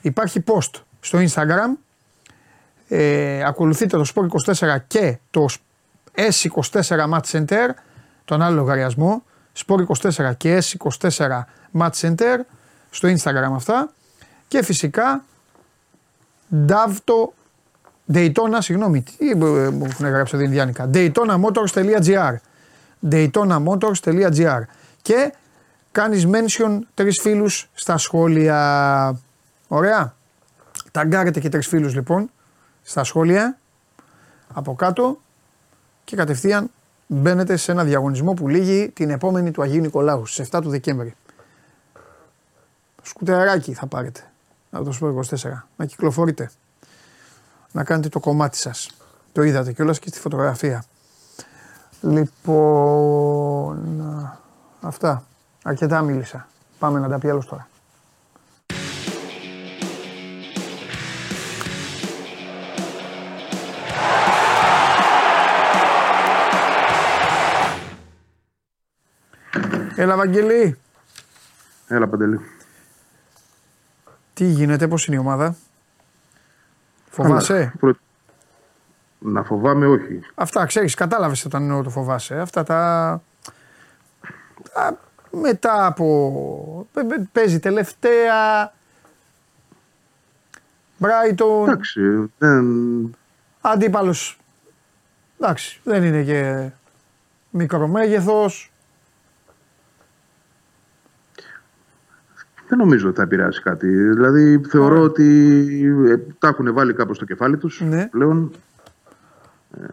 Υπάρχει 0.00 0.44
post 0.46 0.80
στο 1.00 1.18
Instagram. 1.18 1.78
Ε, 2.88 3.44
ακολουθείτε 3.44 3.96
το 3.96 4.04
Sport 4.14 4.54
24 4.54 4.76
και 4.86 5.18
το 5.30 5.46
S24 6.14 6.80
Match 7.12 7.30
Center, 7.30 7.68
τον 8.24 8.42
άλλο 8.42 8.54
λογαριασμό. 8.54 9.22
Sport 9.66 9.86
24 10.10 10.32
και 10.36 10.62
S24 10.62 11.40
Match 11.78 11.90
Center 12.00 12.38
στο 12.90 13.08
Instagram 13.08 13.52
αυτά. 13.54 13.92
Και 14.48 14.62
φυσικά 14.62 15.24
Davto 16.68 17.28
Daytona, 18.12 18.58
συγγνώμη, 18.58 19.02
τι 19.02 19.30
ε, 19.30 19.34
μου 19.34 19.84
έχουν 19.84 20.06
γράψει 20.08 20.36
εδώ 20.36 20.44
Ινδιάνικα. 20.44 20.90
DaytonaMotors.gr 20.94 22.34
DaytonaMotors.gr 23.10 24.60
και 25.02 25.32
κάνεις 25.92 26.26
mention 26.32 26.78
τρεις 26.94 27.20
φίλους 27.20 27.68
στα 27.74 27.98
σχόλια. 27.98 29.20
Ωραία. 29.68 30.14
Ταγκάρετε 30.90 31.40
και 31.40 31.48
τρεις 31.48 31.66
φίλους 31.66 31.94
λοιπόν 31.94 32.30
στα 32.82 33.04
σχόλια 33.04 33.58
από 34.54 34.74
κάτω 34.74 35.20
και 36.04 36.16
κατευθείαν 36.16 36.70
μπαίνετε 37.08 37.56
σε 37.56 37.72
ένα 37.72 37.84
διαγωνισμό 37.84 38.34
που 38.34 38.48
λύγει 38.48 38.90
την 38.90 39.10
επόμενη 39.10 39.50
του 39.50 39.62
Αγίου 39.62 39.80
Νικολάου 39.80 40.26
στις 40.26 40.48
7 40.52 40.60
του 40.62 40.68
Δεκέμβρη. 40.68 41.14
Σκουτεράκι 43.02 43.74
θα 43.74 43.86
πάρετε 43.86 44.20
από 44.70 44.84
το 44.84 44.92
Σπορ 44.92 45.24
24 45.30 45.62
να 45.76 45.86
κυκλοφορείτε 45.86 46.50
να 47.72 47.84
κάνετε 47.84 48.08
το 48.08 48.20
κομμάτι 48.20 48.56
σας. 48.56 48.90
Το 49.32 49.42
είδατε 49.42 49.72
κιόλας 49.72 49.98
και 49.98 50.08
στη 50.08 50.18
φωτογραφία. 50.18 50.84
Λοιπόν, 52.00 53.78
αυτά. 54.80 55.24
Αρκετά 55.62 56.02
μίλησα. 56.02 56.48
Πάμε 56.78 56.98
να 56.98 57.08
τα 57.08 57.18
πει 57.18 57.28
άλλος 57.28 57.46
τώρα. 57.46 57.68
Έλα 70.00 70.16
Βαγγελή, 70.16 70.78
Έλα, 71.88 72.08
Παντελή. 72.08 72.40
τι 74.34 74.44
γίνεται, 74.44 74.88
πώς 74.88 75.06
είναι 75.06 75.16
η 75.16 75.18
ομάδα; 75.18 75.56
Φοβάσαι; 77.10 77.52
Καλά. 77.54 77.72
Πρω- 77.80 77.96
Να 79.18 79.42
φοβάμαι, 79.44 79.86
όχι. 79.86 80.20
Αυτά 80.34 80.66
ξέρεις, 80.66 80.94
κατάλαβες 80.94 81.44
όταν 81.44 81.62
εννοώ 81.62 81.82
το 81.82 81.90
φοβάσαι. 81.90 82.40
Αυτά 82.40 82.62
τα... 82.62 83.22
τα 84.72 84.98
μετά 85.30 85.86
από... 85.86 86.86
παι- 86.92 87.06
παι- 87.06 87.28
Παίζει 87.32 87.58
τελευταία... 87.58 88.72
Brighton, 91.00 91.62
Εντάξει, 91.66 92.00
δεν... 92.38 92.66
αντίπαλος... 93.60 94.38
Εντάξει, 95.40 95.80
δεν 95.84 96.02
είναι 96.04 96.22
και 96.22 96.70
μικρομέγεθος. 97.50 98.72
Δεν 102.68 102.78
νομίζω 102.78 103.06
ότι 103.08 103.16
θα 103.16 103.22
επηρεάσει 103.22 103.62
κάτι. 103.62 103.88
Δηλαδή, 103.88 104.60
θεωρώ 104.68 105.00
ότι 105.02 105.24
ε, 106.06 106.16
τα 106.38 106.48
έχουν 106.48 106.72
βάλει 106.74 106.92
κάπως 106.92 107.16
στο 107.16 107.24
κεφάλι 107.24 107.56
τους 107.56 107.80
Ναι. 107.80 108.06
πλέον. 108.06 108.52
Ε, 109.80 109.86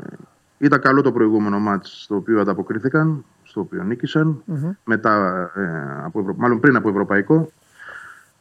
ήταν 0.58 0.82
καλό 0.82 1.02
το 1.02 1.12
προηγούμενο 1.12 1.60
μάτς 1.60 2.02
στο 2.04 2.16
οποίο 2.16 2.40
ανταποκρίθηκαν, 2.42 3.26
στο 3.44 3.62
οποίο 3.62 3.84
νίκησαν, 3.84 4.44
μετά, 4.84 5.42
ε, 5.56 6.04
από 6.04 6.20
Ευρω... 6.20 6.36
μάλλον 6.38 6.60
πριν 6.60 6.76
από 6.76 6.90
Ευρωπαϊκό. 6.90 7.52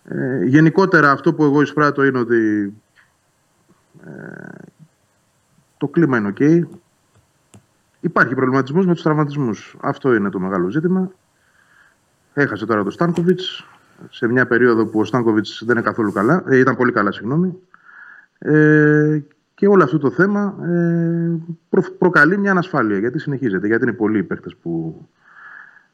Ε, 0.05 0.45
γενικότερα 0.45 1.11
αυτό 1.11 1.35
που 1.35 1.45
εγώ 1.45 1.61
εισπράττω 1.63 2.05
είναι 2.05 2.19
ότι 2.19 2.73
ε, 4.07 4.11
το 5.79 5.87
κλίμα 5.89 6.19
είναι 6.19 6.29
οκ. 6.29 6.41
υπάρχει 8.01 8.35
προβληματισμός 8.35 8.87
με 8.87 8.93
τους 8.93 9.03
τραυματισμούς. 9.03 9.77
Αυτό 9.81 10.15
είναι 10.15 10.31
το 10.31 10.39
μεγάλο 10.41 10.71
ζήτημα. 10.71 11.11
Έχασε 12.35 12.67
τώρα 12.67 12.85
το 12.85 12.91
Στάνκοβιτ 12.91 13.41
σε 14.11 14.27
μια 14.27 14.47
περίοδο 14.47 14.87
που 14.87 15.01
ο 15.01 15.05
Στάνκοβιτς 15.05 15.63
δεν 15.67 15.77
είναι 15.77 15.85
καθόλου 15.85 16.13
καλά. 16.13 16.45
Ε, 16.49 16.59
ήταν 16.59 16.77
πολύ 16.77 16.93
καλά, 16.93 17.13
συγγνώμη. 17.13 17.59
Ε, 18.39 19.23
και 19.55 19.67
όλο 19.67 19.83
αυτό 19.83 19.99
το 19.99 20.11
θέμα 20.11 20.55
ε, 20.63 21.31
προ, 21.69 21.83
προκαλεί 21.99 22.39
μια 22.39 22.51
ανασφάλεια 22.51 22.99
γιατί 22.99 23.19
συνεχίζεται. 23.19 23.67
Γιατί 23.67 23.83
είναι 23.83 23.93
πολλοί 23.93 24.19
οι 24.19 24.23
παίχτε 24.23 24.51
που 24.63 25.05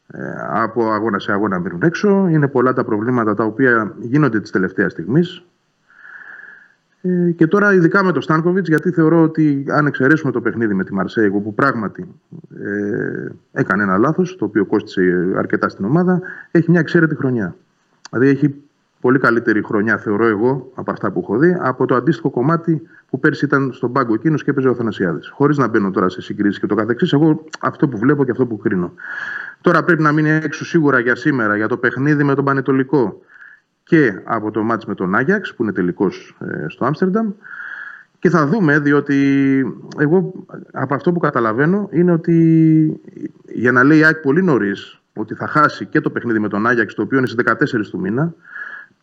ε, 0.07 0.21
από 0.49 0.93
αγώνα 0.93 1.19
σε 1.19 1.33
αγώνα 1.33 1.59
μείνουν 1.59 1.83
έξω. 1.83 2.29
Είναι 2.29 2.49
πολλά 2.49 2.73
τα 2.73 2.85
προβλήματα 2.85 3.35
τα 3.35 3.45
οποία 3.45 3.95
γίνονται 4.01 4.41
της 4.41 4.51
τελευταίας 4.51 4.93
στιγμής. 4.93 5.45
Ε, 7.03 7.31
και 7.31 7.47
τώρα, 7.47 7.75
ειδικά 7.75 8.05
με 8.05 8.13
τον 8.13 8.23
Στάνκοβιτς, 8.23 8.69
γιατί 8.69 8.91
θεωρώ 8.91 9.23
ότι 9.23 9.65
αν 9.69 9.87
εξαιρέσουμε 9.87 10.33
το 10.33 10.41
παιχνίδι 10.41 10.75
με 10.75 10.85
τη 10.85 10.95
Μαρσέη, 10.95 11.31
που 11.31 11.55
πράγματι 11.55 12.15
ε, 12.61 13.29
έκανε 13.53 13.83
ένα 13.83 13.99
λάθος, 13.99 14.37
το 14.37 14.45
οποίο 14.45 14.67
κόστησε 14.67 15.33
αρκετά 15.37 15.69
στην 15.69 15.85
ομάδα, 15.85 16.21
έχει 16.51 16.71
μια 16.71 16.81
εξαίρετη 16.81 17.15
χρονιά. 17.15 17.57
Δηλαδή, 18.11 18.29
έχει 18.29 18.55
πολύ 19.01 19.19
καλύτερη 19.19 19.63
χρονιά, 19.65 19.99
θεωρώ 19.99 20.27
εγώ, 20.27 20.73
από 20.75 20.91
αυτά 20.91 21.11
που 21.11 21.21
έχω 21.23 21.39
δει, 21.39 21.57
από 21.61 21.87
το 21.87 21.95
αντίστοιχο 21.95 22.31
κομμάτι 22.31 22.83
που 23.11 23.19
πέρσι 23.19 23.45
ήταν 23.45 23.73
στον 23.73 23.93
πάγκο 23.93 24.15
εκείνος 24.15 24.45
και 24.45 24.51
έπαιζε 24.51 24.69
ο 24.69 24.75
Θανασιάδη. 24.75 25.21
Χωρίς 25.31 25.57
να 25.57 25.69
μπαίνω 25.69 25.91
τώρα 25.91 26.09
σε 26.09 26.23
συγκρίσεις 26.23 26.61
και 26.61 26.67
το 26.67 26.75
καθεξής, 26.75 27.13
εγώ 27.13 27.45
αυτό 27.61 27.89
που 27.89 27.99
βλέπω 27.99 28.25
και 28.25 28.31
αυτό 28.31 28.47
που 28.47 28.57
κρίνω. 28.57 28.93
Τώρα 29.61 29.85
πρέπει 29.85 30.03
να 30.03 30.13
μείνει 30.13 30.31
έξω 30.31 30.65
σίγουρα 30.65 30.99
για 30.99 31.17
σήμερα 31.17 31.57
για 31.57 31.69
το 31.69 31.77
παιχνίδι 31.77 32.25
με 32.25 32.35
τον 32.35 32.45
Πανετολικό 32.45 33.21
και 33.83 34.21
από 34.25 34.51
το 34.51 34.63
μάτς 34.63 34.87
με 34.87 34.95
τον 34.95 35.15
Άγιαξ 35.15 35.55
που 35.55 35.63
είναι 35.63 35.73
τελικός 35.73 36.37
ε, 36.41 36.69
στο 36.69 36.85
Άμστερνταμ 36.85 37.31
και 38.19 38.31
θα 38.31 38.47
δούμε 38.47 38.79
διότι 38.79 39.17
εγώ 39.99 40.33
από 40.73 40.95
αυτό 40.95 41.13
που 41.13 41.19
καταλαβαίνω 41.19 41.89
είναι 41.93 42.13
ότι 42.13 43.01
για 43.53 43.73
να 43.73 43.85
λέει 43.85 43.99
η 43.99 44.05
ΑΕΚ 44.05 44.17
πολύ 44.17 44.43
νωρίς 44.43 45.00
ότι 45.15 45.35
θα 45.35 45.47
χάσει 45.47 45.87
και 45.87 46.01
το 46.01 46.11
παιχνίδι 46.11 46.39
με 46.39 46.49
τον 46.49 46.67
Άγιαξ 46.67 46.95
το 46.95 47.03
οποίο 47.03 47.19
είναι 47.19 47.27
στις 47.27 47.45
14 47.47 47.91
του 47.91 48.01
μήνα 48.01 48.35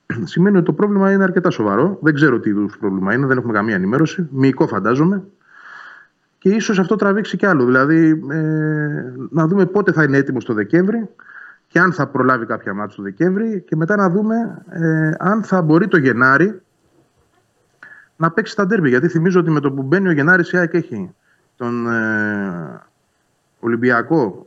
σημαίνει 0.24 0.58
ότι 0.58 0.66
το 0.66 0.74
πρόβλημα 0.74 1.12
είναι 1.12 1.24
αρκετά 1.24 1.50
σοβαρό. 1.50 2.00
Δεν 2.02 2.14
ξέρω 2.14 2.40
τι 2.40 2.50
είδους 2.50 2.78
πρόβλημα 2.78 3.14
είναι, 3.14 3.26
δεν 3.26 3.38
έχουμε 3.38 3.54
καμία 3.54 3.76
ενημέρωση. 3.76 4.28
Μυϊκό 4.32 4.68
φαντάζομαι. 4.68 5.24
Και 6.38 6.50
ίσως 6.50 6.80
αυτό 6.80 6.96
τραβήξει 6.96 7.38
κι 7.38 7.46
άλλο. 7.46 7.66
Δηλαδή, 7.66 8.24
ε, 8.32 9.14
να 9.30 9.48
δούμε 9.48 9.66
πότε 9.66 9.92
θα 9.92 10.04
είναι 10.04 10.18
έτοιμος 10.18 10.46
το 10.46 10.54
Δεκέμβρη 10.54 11.10
και 11.68 11.80
αν 11.80 11.94
θα 11.94 12.08
προλάβει 12.08 12.46
κάποια 12.46 12.74
μάτια 12.74 12.96
το 12.96 13.02
Δεκέμβρη 13.04 13.64
και 13.68 13.76
μετά 13.76 13.96
να 13.96 14.10
δούμε 14.10 14.64
ε, 14.70 15.12
αν 15.20 15.44
θα 15.44 15.62
μπορεί 15.62 15.88
το 15.88 15.98
Γενάρη 15.98 16.62
να 18.16 18.32
παίξει 18.32 18.56
τα 18.56 18.66
ντέρμπι. 18.66 18.90
Γιατί 18.90 19.08
θυμίζω 19.08 19.40
ότι 19.40 19.50
με 19.50 19.60
το 19.60 19.72
που 19.72 19.82
μπαίνει 19.82 20.08
ο 20.08 20.12
Γενάρης 20.12 20.52
η 20.52 20.58
ΑΕΚ 20.58 20.74
έχει 20.74 21.12
τον 21.56 21.88
ε, 21.88 22.82
Ολυμπιακό 23.60 24.46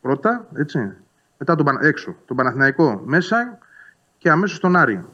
πρώτα, 0.00 0.46
έτσι, 0.54 0.92
μετά 1.38 1.54
τον, 1.54 1.78
έξω, 1.80 2.16
τον 2.26 2.36
Παναθηναϊκό 2.36 3.02
μέσα 3.04 3.58
και 4.18 4.30
αμέσως 4.30 4.60
τον 4.60 4.76
Άρη 4.76 5.04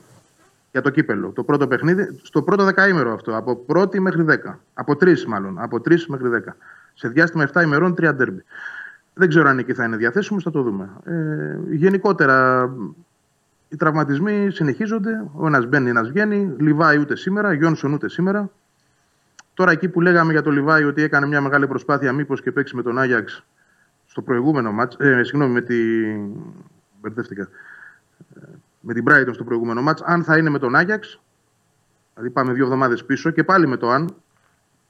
για 0.77 0.85
το 0.85 0.91
κύπελο. 0.91 1.31
Το 1.31 1.43
πρώτο 1.43 1.67
παιχνίδι, 1.67 2.21
στο 2.23 2.43
πρώτο 2.43 2.65
δεκαήμερο 2.65 3.13
αυτό, 3.13 3.37
από 3.37 3.57
πρώτη 3.57 4.01
μέχρι 4.01 4.23
δέκα. 4.23 4.61
Από 4.75 4.97
τρεις 4.97 5.27
μάλλον, 5.27 5.59
από 5.59 5.81
τρεις 5.81 6.07
μέχρι 6.07 6.29
δέκα. 6.29 6.57
Σε 6.95 7.09
διάστημα 7.09 7.49
7 7.53 7.63
ημερών, 7.63 7.95
τρία 7.95 8.15
ντέρμπι. 8.15 8.45
Δεν 9.15 9.29
ξέρω 9.29 9.49
αν 9.49 9.59
εκεί 9.59 9.73
θα 9.73 9.85
είναι 9.85 9.97
διαθέσιμο, 9.97 10.41
θα 10.41 10.51
το 10.51 10.63
δούμε. 10.63 10.89
Ε, 11.05 11.59
γενικότερα, 11.71 12.71
οι 13.69 13.77
τραυματισμοί 13.77 14.51
συνεχίζονται. 14.51 15.25
Ο 15.33 15.47
ένας 15.47 15.67
μπαίνει, 15.67 15.89
ένας 15.89 16.09
βγαίνει. 16.09 16.55
Λιβάη 16.59 16.99
ούτε 16.99 17.17
σήμερα, 17.17 17.53
Γιόνσον 17.53 17.93
ούτε 17.93 18.09
σήμερα. 18.09 18.51
Τώρα 19.55 19.71
εκεί 19.71 19.89
που 19.89 20.01
λέγαμε 20.01 20.33
για 20.33 20.43
το 20.43 20.51
Λιβάη 20.51 20.85
ότι 20.85 21.03
έκανε 21.03 21.27
μια 21.27 21.41
μεγάλη 21.41 21.67
προσπάθεια, 21.67 22.13
μήπως 22.13 22.43
και 22.43 22.53
παίξει 22.53 22.77
με 22.77 22.83
τον 22.83 22.99
Άγιαξ 22.99 23.45
στο 24.17 24.25
προηγούμενο 24.25 24.73
μάτς, 24.73 24.97
ε, 24.99 25.23
συγγνώμη, 25.23 25.53
με 25.53 25.61
τη... 25.61 25.75
Μπερδεύτηκα. 27.01 27.49
Με 28.81 28.95
την 28.95 29.05
Brighton 29.09 29.31
στο 29.33 29.45
προηγούμενο 29.45 29.83
μάτς, 29.83 30.03
αν 30.03 30.25
θα 30.25 30.37
είναι 30.39 30.51
με 30.51 30.59
τον 30.59 30.75
Άγιαξ, 30.75 31.21
δηλαδή 32.15 32.33
πάμε 32.33 32.53
δύο 32.53 32.65
εβδομάδες 32.65 33.05
πίσω 33.05 33.31
και 33.31 33.45
πάλι 33.45 33.67
με 33.67 33.77
το 33.77 33.91
αν 33.91 34.15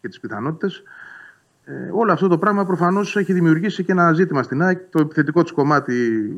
και 0.01 0.09
τις 0.09 0.21
πιθανότητες, 0.21 0.83
ε, 1.65 1.89
όλο 1.93 2.13
αυτό 2.13 2.29
το 2.29 2.39
πράγμα 2.39 2.67
προφανώς 2.67 3.17
έχει 3.17 3.33
δημιουργήσει 3.33 3.85
και 3.85 3.93
ένα 3.93 4.13
ζήτημα 4.13 4.43
στην 4.43 4.63
ΑΕΚ. 4.63 4.81
Το 4.91 5.01
επιθετικό 5.01 5.43
της 5.43 5.53
κομμάτι 5.53 6.33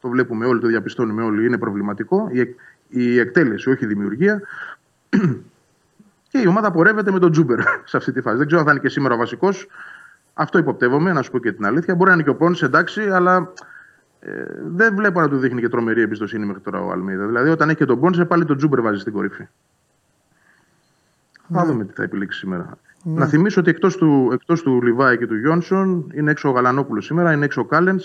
το 0.00 0.08
βλέπουμε 0.08 0.46
όλοι, 0.46 0.60
το 0.60 0.66
διαπιστώνουμε 0.66 1.22
όλοι, 1.22 1.46
είναι 1.46 1.58
προβληματικό. 1.58 2.28
Η, 2.32 2.54
η 2.88 3.18
εκτέλεση, 3.18 3.70
όχι 3.70 3.84
η 3.84 3.86
δημιουργία. 3.86 4.42
και 6.30 6.38
η 6.38 6.46
ομάδα 6.46 6.70
πορεύεται 6.70 7.10
με 7.10 7.18
τον 7.18 7.30
Τζούμπερ 7.30 7.58
σε 7.90 7.96
αυτή 7.96 8.12
τη 8.12 8.20
φάση. 8.20 8.36
Δεν 8.36 8.46
ξέρω 8.46 8.60
αν 8.60 8.66
θα 8.66 8.72
είναι 8.72 8.82
και 8.82 8.88
σήμερα 8.88 9.14
ο 9.14 9.18
βασικός. 9.18 9.66
Αυτό 10.38 10.58
υποπτεύομαι, 10.58 11.12
να 11.12 11.22
σου 11.22 11.30
πω 11.30 11.38
και 11.38 11.52
την 11.52 11.66
αλήθεια. 11.66 11.94
Μπορεί 11.94 12.08
να 12.08 12.14
είναι 12.14 12.22
και 12.22 12.30
ο 12.30 12.34
Πόνσε, 12.34 12.62
εντάξει, 12.62 13.10
αλλά 13.10 13.52
ε, 14.20 14.44
δεν 14.66 14.94
βλέπω 14.94 15.20
να 15.20 15.28
του 15.28 15.38
δείχνει 15.38 15.60
και 15.60 15.68
τρομερή 15.68 16.00
εμπιστοσύνη 16.00 16.46
μέχρι 16.46 16.62
τώρα 16.62 16.80
ο 16.80 16.90
Αλμέιδα. 16.90 17.26
Δηλαδή, 17.26 17.50
όταν 17.50 17.68
έχει 17.68 17.78
και 17.78 17.84
τον 17.84 18.00
Πόνσε, 18.00 18.26
πάλι 18.26 18.44
τον 18.44 18.56
Τζούμπερ 18.56 18.80
βάζει 18.80 19.00
στην 19.00 19.12
κορυφή. 19.12 19.48
Θα 21.48 21.64
ναι. 21.64 21.66
δούμε 21.66 21.84
τι 21.84 21.92
θα 21.92 22.02
επιλέξει 22.02 22.38
σήμερα. 22.38 22.78
Ναι. 23.02 23.18
Να 23.18 23.26
θυμίσω 23.26 23.60
ότι 23.60 23.70
εκτός 23.70 23.96
του, 23.96 24.30
εκτός 24.32 24.62
του 24.62 24.82
Λιβάι 24.82 25.18
και 25.18 25.26
του 25.26 25.36
Γιόνσον 25.36 26.10
είναι 26.14 26.30
έξω 26.30 26.48
ο 26.48 26.52
Γαλανόπουλος 26.52 27.04
σήμερα, 27.04 27.32
είναι 27.32 27.44
έξω 27.44 27.60
ο 27.60 27.64
Κάλενς, 27.64 28.00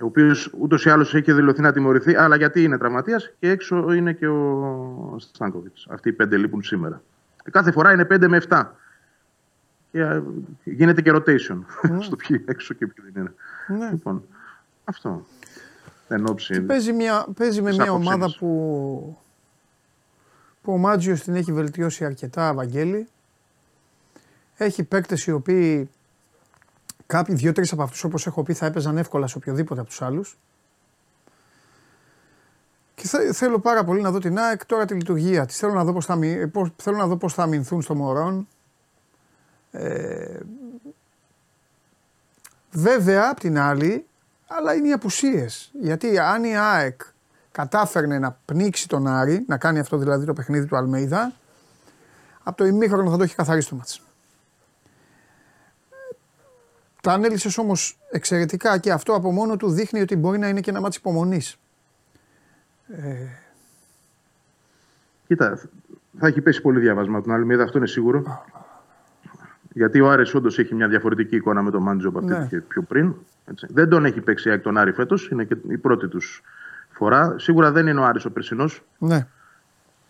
ο 0.00 0.04
οποίος 0.04 0.54
ούτως 0.58 0.84
ή 0.84 0.90
άλλως 0.90 1.14
έχει 1.14 1.32
δηλωθεί 1.32 1.60
να 1.60 1.72
τιμωρηθεί, 1.72 2.16
αλλά 2.16 2.36
γιατί 2.36 2.62
είναι 2.62 2.78
τραυματίας, 2.78 3.30
και 3.38 3.50
έξω 3.50 3.92
είναι 3.92 4.12
και 4.12 4.28
ο 4.28 5.16
Στάνκοβιτς. 5.18 5.86
Αυτοί 5.90 6.08
οι 6.08 6.12
πέντε 6.12 6.36
λείπουν 6.36 6.62
σήμερα. 6.62 7.02
Και 7.44 7.50
κάθε 7.50 7.72
φορά 7.72 7.92
είναι 7.92 8.04
πέντε 8.04 8.28
με 8.28 8.36
εφτά. 8.36 8.76
Και 9.90 10.22
γίνεται 10.64 11.02
και 11.02 11.12
rotation 11.14 11.58
ναι. 11.90 12.02
στο 12.06 12.16
ποιοι 12.16 12.44
έξω 12.48 12.74
και 12.74 12.86
ποιοι 12.86 13.04
δεν 13.12 13.22
είναι. 13.22 13.34
Ναι. 13.78 13.90
Λοιπόν, 13.90 14.24
αυτό. 14.84 15.26
Εν 16.08 16.26
ώψη, 16.26 16.60
παίζει, 16.60 16.92
μια, 16.92 17.26
παίζει 17.36 17.62
με 17.62 17.72
μια 17.72 17.92
ομάδα 17.92 18.34
που, 18.38 19.18
που 20.62 20.72
ο 20.72 20.76
Μάτζιος 20.76 21.22
την 21.22 21.34
έχει 21.34 21.52
βελτιώσει 21.52 22.04
αρκετά, 22.04 22.54
Βαγγέλη. 22.54 23.08
Έχει 24.56 24.84
παίκτες 24.84 25.26
οι 25.26 25.32
οποίοι 25.32 25.90
κάποιοι 27.06 27.34
δύο-τρεις 27.34 27.72
από 27.72 27.82
αυτούς, 27.82 28.04
όπως 28.04 28.26
έχω 28.26 28.42
πει, 28.42 28.52
θα 28.52 28.66
έπαιζαν 28.66 28.96
εύκολα 28.96 29.26
σε 29.26 29.36
οποιοδήποτε 29.36 29.80
από 29.80 29.88
τους 29.88 30.02
άλλους. 30.02 30.38
Και 32.94 33.08
θέλω 33.32 33.58
πάρα 33.58 33.84
πολύ 33.84 34.00
να 34.00 34.10
δω 34.10 34.18
την 34.18 34.38
ΑΕΚ 34.38 34.66
τώρα 34.66 34.84
τη 34.84 34.94
λειτουργία 34.94 35.46
της. 35.46 35.56
Θέλω 35.56 35.72
να 35.72 35.84
δω 35.84 35.92
πώς 35.92 36.04
θα, 36.06 36.18
θέλω 36.76 36.96
να 36.96 37.06
δω 37.06 37.16
πώς 37.16 37.34
θα 37.34 37.42
αμυνθούν 37.42 37.82
στο 37.82 37.94
Μωρόν. 37.94 38.48
Ε, 39.70 40.38
βέβαια, 42.70 43.30
απ' 43.30 43.38
την 43.38 43.58
άλλη, 43.58 44.06
αλλά 44.46 44.74
είναι 44.74 44.88
οι 44.88 44.92
απουσίες. 44.92 45.70
Γιατί 45.80 46.18
αν 46.18 46.44
η 46.44 46.56
ΑΕΚ 46.56 47.00
κατάφερνε 47.52 48.18
να 48.18 48.38
πνίξει 48.44 48.88
τον 48.88 49.06
Άρη, 49.06 49.44
να 49.46 49.58
κάνει 49.58 49.78
αυτό 49.78 49.96
δηλαδή 49.96 50.26
το 50.26 50.32
παιχνίδι 50.32 50.66
του 50.66 50.76
Αλμέιδα, 50.76 51.32
από 52.42 52.56
το 52.56 52.64
ημίχρονο 52.64 53.10
θα 53.10 53.16
το 53.16 53.22
έχει 53.22 53.34
καθαρίσει 53.34 53.68
το 53.68 53.74
μάτς. 53.74 54.02
Τα 57.02 57.12
ανέλησες 57.12 57.58
όμως 57.58 57.98
εξαιρετικά 58.10 58.78
και 58.78 58.92
αυτό 58.92 59.14
από 59.14 59.32
μόνο 59.32 59.56
του 59.56 59.70
δείχνει 59.70 60.00
ότι 60.00 60.16
μπορεί 60.16 60.38
να 60.38 60.48
είναι 60.48 60.60
και 60.60 60.70
ένα 60.70 60.80
μάτι 60.80 60.96
υπομονής. 60.96 61.58
Ε... 62.88 63.14
Κοίτα, 65.26 65.60
θα 66.18 66.26
έχει 66.26 66.40
πέσει 66.40 66.60
πολύ 66.60 66.80
διάβασμα 66.80 67.22
τον 67.22 67.32
Αλμίδα, 67.32 67.62
αυτό 67.62 67.78
είναι 67.78 67.86
σίγουρο. 67.86 68.44
Γιατί 69.72 70.00
ο 70.00 70.10
Άρης 70.10 70.34
όντως 70.34 70.58
έχει 70.58 70.74
μια 70.74 70.88
διαφορετική 70.88 71.36
εικόνα 71.36 71.62
με 71.62 71.70
τον 71.70 71.82
Μάντζο 71.82 72.08
από 72.08 72.18
αυτή 72.18 72.54
ναι. 72.54 72.60
πιο 72.60 72.82
πριν. 72.82 73.14
Έτσι. 73.44 73.66
Δεν 73.70 73.88
τον 73.88 74.04
έχει 74.04 74.20
παίξει 74.20 74.50
εκ 74.50 74.62
τον 74.62 74.76
Άρη 74.76 74.92
φέτος, 74.92 75.28
είναι 75.28 75.44
και 75.44 75.56
η 75.68 75.76
πρώτη 75.76 76.08
τους 76.08 76.42
φορά. 76.90 77.34
Σίγουρα 77.38 77.72
δεν 77.72 77.86
είναι 77.86 78.00
ο 78.00 78.04
Άρης 78.04 78.24
ο 78.24 78.30
περσινός. 78.30 78.82
Ναι 78.98 79.26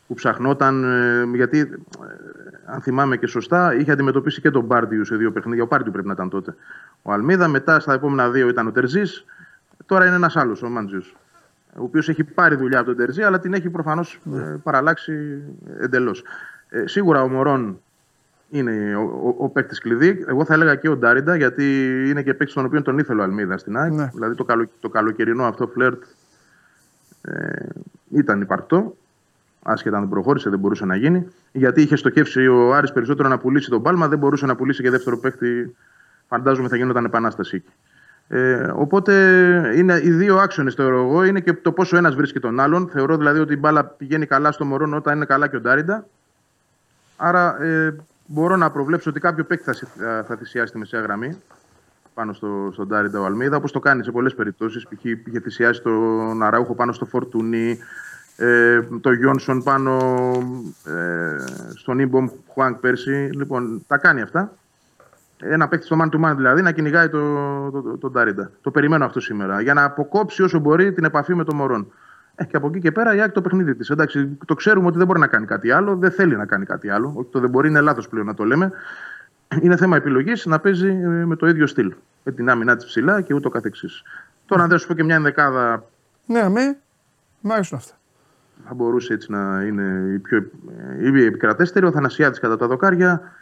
που 0.09 0.15
ψαχνόταν. 0.15 0.85
Ε, 0.85 1.37
γιατί, 1.37 1.59
ε, 1.59 1.65
αν 2.65 2.81
θυμάμαι 2.81 3.17
και 3.17 3.27
σωστά, 3.27 3.75
είχε 3.75 3.91
αντιμετωπίσει 3.91 4.41
και 4.41 4.51
τον 4.51 4.65
Μπάρντιου 4.65 5.05
σε 5.05 5.17
δύο 5.17 5.33
παιχνίδια. 5.33 5.63
Ο 5.63 5.67
Μπάρντιου 5.67 5.93
πρέπει 5.93 6.07
να 6.07 6.13
ήταν 6.13 6.29
τότε. 6.29 6.55
Ο 7.03 7.13
Αλμίδα, 7.13 7.49
μετά 7.49 7.81
στα 7.81 7.93
επόμενα 7.93 8.31
δύο 8.31 8.49
ήταν 8.49 8.67
ο 8.67 8.73
Τερζής. 8.73 9.25
Τώρα 9.87 10.07
είναι 10.07 10.15
ένας 10.15 10.37
άλλος, 10.37 10.63
ο 10.63 10.69
Μάντζιου. 10.69 11.03
Ο 11.77 11.83
οποίος 11.83 12.09
έχει 12.09 12.25
πάρει 12.25 12.57
δουλειά 12.57 12.79
από 12.79 12.89
τον 12.89 12.97
Τερζή, 12.97 13.23
αλλά 13.23 13.39
την 13.39 13.55
έχει 13.55 13.71
προφανώς 13.71 14.21
ε, 14.35 14.57
παραλλάξει 14.63 15.43
εντελώς. 15.81 16.23
Ε, 16.69 16.87
σίγουρα 16.87 17.23
ο 17.23 17.29
Μωρόν 17.29 17.81
είναι 18.51 18.97
ο, 18.97 19.01
ο, 19.01 19.35
ο 19.39 19.49
παίκτης 19.49 19.81
κλειδί. 19.81 20.25
Εγώ 20.29 20.45
θα 20.45 20.55
έλεγα 20.55 20.75
και 20.75 20.89
ο 20.89 20.97
Ντάριντα, 20.97 21.37
γιατί 21.37 21.65
είναι 22.09 22.23
και 22.23 22.35
παίκτης 22.35 22.55
τον 22.55 22.65
οποίο 22.65 22.83
τον 22.83 22.99
ήθελε 22.99 23.21
ο 23.21 23.25
Αλμίδα 23.25 23.59
στην 23.59 23.77
ΑΕΚ. 23.77 23.93
Ναι. 23.93 24.11
Δηλαδή 24.15 24.35
το, 24.35 24.45
καλο, 24.45 24.69
το 24.81 24.89
καλοκαιρινό 24.89 25.45
αυτό 25.45 25.67
φλερτ 25.67 26.03
ε, 27.23 27.67
ήταν 28.11 28.41
υπαρκτό 28.41 28.97
άσχετα 29.63 29.97
αν 29.97 30.03
δεν 30.03 30.11
προχώρησε, 30.11 30.51
δεν 30.51 30.59
μπορούσε 30.59 30.85
να 30.85 30.97
γίνει. 30.97 31.27
Γιατί 31.53 31.83
είχε 31.83 31.97
στοχεύσει 31.97 32.47
ο 32.47 32.75
Άρης 32.75 32.93
περισσότερο 32.93 33.29
να 33.29 33.39
πουλήσει 33.39 33.71
τον 33.71 33.83
Πάλμα, 33.83 34.09
δεν 34.09 34.19
μπορούσε 34.19 34.47
να 34.47 34.57
πουλήσει 34.57 34.83
και 34.83 34.91
δεύτερο 34.91 35.19
παίχτη. 35.19 35.77
Φαντάζομαι 36.29 36.69
θα 36.69 36.77
γινόταν 36.77 37.05
επανάσταση 37.05 37.57
εκεί. 37.57 37.73
Ε, 38.31 38.71
οπότε 38.75 39.13
είναι 39.77 40.01
οι 40.03 40.11
δύο 40.11 40.37
άξονες, 40.37 40.75
θεωρώ 40.75 41.03
εγώ, 41.03 41.25
είναι 41.25 41.41
και 41.41 41.53
το 41.53 41.73
πόσο 41.73 41.97
ένας 41.97 42.15
βρίσκει 42.15 42.41
τον 42.41 42.61
άλλον. 42.61 42.89
Θεωρώ 42.89 43.17
δηλαδή 43.17 43.39
ότι 43.41 43.53
η 43.53 43.57
μπάλα 43.61 43.85
πηγαίνει 43.85 44.27
καλά 44.27 44.53
στο 44.53 44.65
Μωρόν 44.65 44.95
όταν 44.95 45.17
είναι 45.17 45.25
καλά 45.25 45.49
και 45.49 45.57
ο 45.57 45.61
Ντάριντα. 45.61 46.07
Άρα 47.17 47.63
ε, 47.63 47.97
μπορώ 48.31 48.57
να 48.57 48.71
προβλέψω 48.71 49.11
ότι 49.11 49.21
κάποιο 49.21 49.45
παίκτη 49.45 49.65
θα, 49.65 49.73
συ- 49.73 49.89
θα 50.27 50.37
θυσιάσει 50.39 50.73
τη 50.73 50.79
μεσαία 50.79 51.01
γραμμή 51.01 51.39
πάνω 52.15 52.33
στο, 52.33 52.71
στον 52.73 52.89
Τάριντα 52.89 53.21
ο 53.21 53.25
Αλμίδα, 53.25 53.57
όπως 53.57 53.73
το 53.73 53.81
κάνει 53.81 54.05
σε 54.05 54.11
πολλές 54.11 54.35
περιπτώσεις. 54.35 54.87
Π.χ. 54.89 55.05
είχε 55.05 55.41
θυσιάσει 55.41 55.83
τον 55.83 56.43
Αράουχο 56.43 56.75
πάνω 56.75 56.93
στο 56.93 57.05
Φορτούνι, 57.05 57.79
ε, 58.37 58.81
το 59.01 59.13
Γιόνσον 59.13 59.63
πάνω 59.63 59.97
ε, 60.85 61.37
στον 61.75 61.99
Ιμπομ 61.99 62.29
Χουάνκ 62.53 62.77
πέρσι. 62.77 63.31
Λοιπόν, 63.33 63.85
τα 63.87 63.99
κάνει 63.99 64.21
αυτά. 64.21 64.53
Ένα 65.43 65.69
παίκτη 65.69 65.87
στο 65.87 65.97
man 66.01 66.09
to 66.15 66.25
man 66.25 66.33
δηλαδή 66.37 66.63
να 66.63 66.73
κυνηγάει 66.73 67.09
τον 67.09 67.71
το, 67.73 67.83
το, 67.83 67.99
τον 67.99 68.13
Τάριντα. 68.13 68.51
Το 68.61 68.71
περιμένω 68.71 69.05
αυτό 69.05 69.21
σήμερα. 69.21 69.61
Για 69.61 69.75
να 69.75 69.85
αποκόψει 69.85 70.43
όσο 70.43 70.59
μπορεί 70.59 70.93
την 70.93 71.05
επαφή 71.05 71.35
με 71.35 71.45
τον 71.45 71.57
Μωρόν. 71.57 71.93
Ε, 72.41 72.45
και 72.45 72.57
από 72.57 72.67
εκεί 72.69 72.79
και 72.81 72.93
πέρα 72.93 73.15
η 73.15 73.21
Άκη 73.21 73.33
το 73.33 73.43
παιχνίδι 73.43 73.75
της. 73.75 73.91
Εντάξει, 73.91 74.39
το 74.45 74.55
ξέρουμε 74.55 74.87
ότι 74.87 74.99
δεν 74.99 75.07
μπορεί 75.07 75.19
να 75.19 75.27
κάνει 75.27 75.47
κάτι 75.47 75.71
άλλο, 75.71 75.97
δεν 75.97 76.11
θέλει 76.11 76.37
να 76.37 76.47
κάνει 76.47 76.65
κάτι 76.65 76.89
άλλο. 76.91 77.13
Όχι, 77.17 77.29
το 77.31 77.41
δεν 77.41 77.51
μπορεί, 77.51 77.69
είναι 77.69 77.81
λάθος 77.81 78.09
πλέον 78.09 78.27
να 78.27 78.35
το 78.35 78.45
λέμε. 78.45 78.73
Είναι 79.61 79.77
θέμα 79.77 79.97
επιλογής 79.97 80.47
να 80.47 80.59
παίζει 80.61 80.89
ε, 80.89 81.07
με 81.07 81.37
το 81.37 81.47
ίδιο 81.47 81.67
στυλ. 81.67 81.95
Με 82.25 82.33
την 82.33 82.51
άμυνά 82.51 82.77
της 82.77 82.87
ψηλά 82.87 83.21
και 83.21 83.35
ούτω 83.35 83.49
καθεξής. 83.49 84.03
Τώρα, 84.47 84.63
αν 84.63 84.69
δεν 84.69 84.79
σου 84.79 84.87
πω 84.87 84.95
και 84.95 85.05
μια 85.05 85.15
ενδεκάδα 85.15 85.85
Ναι, 86.27 86.49
με. 86.49 86.77
Μ' 87.41 87.53
αρέσουν 87.53 87.79
αυτά. 87.79 87.95
θα 88.69 88.75
μπορούσε 88.75 89.13
έτσι 89.13 89.31
να 89.31 89.63
είναι 89.63 90.13
η 90.15 90.19
πιο 90.19 90.37
ε, 91.01 91.21
η 91.21 91.25
επικρατέστερη. 91.25 91.87
Ο 91.87 91.91
Θανασιάδης 91.91 92.39
κατά 92.39 92.57
τα 92.57 92.67
δοκάρια. 92.67 93.33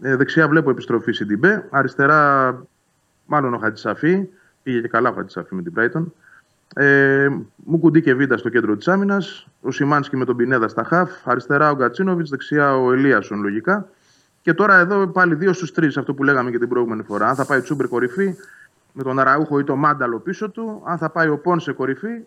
Ε, 0.00 0.16
δεξιά 0.16 0.48
βλέπω 0.48 0.70
επιστροφή 0.70 1.12
στην 1.12 1.26
Τιμπέ. 1.26 1.66
Αριστερά, 1.70 2.62
μάλλον 3.26 3.54
ο 3.54 3.58
Χατζησαφή. 3.58 4.28
Πήγε 4.62 4.80
και 4.80 4.88
καλά 4.88 5.08
ο 5.10 5.12
Χατζησαφή 5.12 5.54
με 5.54 5.62
την 5.62 5.72
Brighton. 5.76 6.04
Ε, 6.74 7.28
Μουκουντή 7.56 8.00
και 8.02 8.14
Βίντα 8.14 8.36
στο 8.36 8.48
κέντρο 8.48 8.76
της 8.76 8.88
άμυνας. 8.88 9.46
Ο 9.60 9.70
Σιμάνσκι 9.70 10.16
με 10.16 10.24
τον 10.24 10.36
Πινέδα 10.36 10.68
στα 10.68 10.84
χαφ. 10.84 11.10
Αριστερά 11.24 11.70
ο 11.70 11.74
Γκατσίνοβιτς. 11.74 12.30
Δεξιά 12.30 12.76
ο 12.76 12.92
Ελίασον 12.92 13.40
λογικά. 13.42 13.88
Και 14.42 14.54
τώρα 14.54 14.78
εδώ 14.78 15.06
πάλι 15.06 15.34
δύο 15.34 15.52
στους 15.52 15.72
τρεις, 15.72 15.96
αυτό 15.96 16.14
που 16.14 16.24
λέγαμε 16.24 16.50
και 16.50 16.58
την 16.58 16.68
προηγούμενη 16.68 17.02
φορά. 17.02 17.28
Αν 17.28 17.34
θα 17.34 17.44
πάει 17.44 17.58
ο 17.58 17.62
Τσούμπερ 17.62 17.88
κορυφή 17.88 18.34
με 18.92 19.02
τον 19.02 19.18
Αραούχο 19.18 19.58
ή 19.58 19.64
τον 19.64 19.78
Μάνταλο 19.78 20.18
πίσω 20.18 20.50
του. 20.50 20.82
Αν 20.84 20.98
θα 20.98 21.10
πάει 21.10 21.28
ο 21.28 21.38
Πόν 21.38 21.60
σε 21.60 21.72
κορυφή 21.72 22.18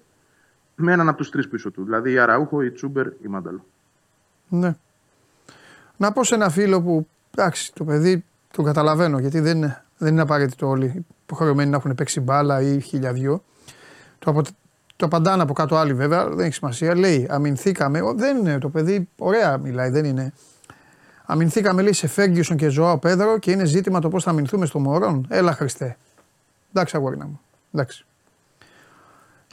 με 0.75 0.91
έναν 0.93 1.07
από 1.09 1.17
τους 1.17 1.29
τρεις 1.29 1.47
πίσω 1.47 1.71
του. 1.71 1.83
Δηλαδή 1.83 2.11
η 2.11 2.17
Αραούχο, 2.19 2.61
η 2.61 2.71
Τσούμπερ, 2.71 3.05
η 3.07 3.27
Μάνταλο. 3.27 3.65
Ναι. 4.49 4.75
Να 5.97 6.11
πω 6.11 6.23
σε 6.23 6.35
ένα 6.35 6.49
φίλο 6.49 6.81
που 6.81 7.07
εντάξει, 7.35 7.73
το 7.73 7.83
παιδί 7.83 8.25
το 8.51 8.63
καταλαβαίνω 8.63 9.19
γιατί 9.19 9.39
δεν, 9.39 9.57
είναι- 9.57 9.83
δεν 9.97 10.11
είναι 10.11 10.21
απαραίτητο 10.21 10.67
όλοι 10.67 11.05
υποχρεωμένοι 11.25 11.69
να 11.69 11.75
έχουν 11.77 11.95
παίξει 11.95 12.19
μπάλα 12.19 12.61
ή 12.61 12.79
χιλιαδιό. 12.79 13.43
Το, 14.23 14.31
απο, 14.31 14.41
το 14.95 15.05
απαντάνε 15.05 15.41
από 15.41 15.53
κάτω 15.53 15.75
άλλοι 15.75 15.93
βέβαια, 15.93 16.29
δεν 16.29 16.45
έχει 16.45 16.53
σημασία. 16.53 16.95
Λέει, 16.95 17.27
αμυνθήκαμε. 17.29 18.01
Ο, 18.01 18.13
δεν 18.13 18.37
είναι 18.37 18.57
το 18.57 18.69
παιδί, 18.69 19.09
ωραία 19.17 19.57
μιλάει, 19.57 19.89
δεν 19.89 20.05
είναι. 20.05 20.33
Αμυνθήκαμε 21.25 21.81
λέει 21.81 21.93
σε 21.93 22.07
Φέγγιουσον 22.07 22.57
και 22.57 22.69
Ζωάο 22.69 22.97
Πέδρο 22.97 23.37
και 23.37 23.51
είναι 23.51 23.65
ζήτημα 23.65 23.99
το 23.99 24.09
πώς 24.09 24.23
θα 24.23 24.29
αμυνθούμε 24.29 24.65
στο 24.65 24.79
Μωρόν. 24.79 25.25
Έλα 25.29 25.53
Χριστέ. 25.53 25.97
Εντάξει, 26.73 26.97
αγόρινα 26.97 27.25
μου. 27.25 27.39
Εντάξει. 27.73 28.05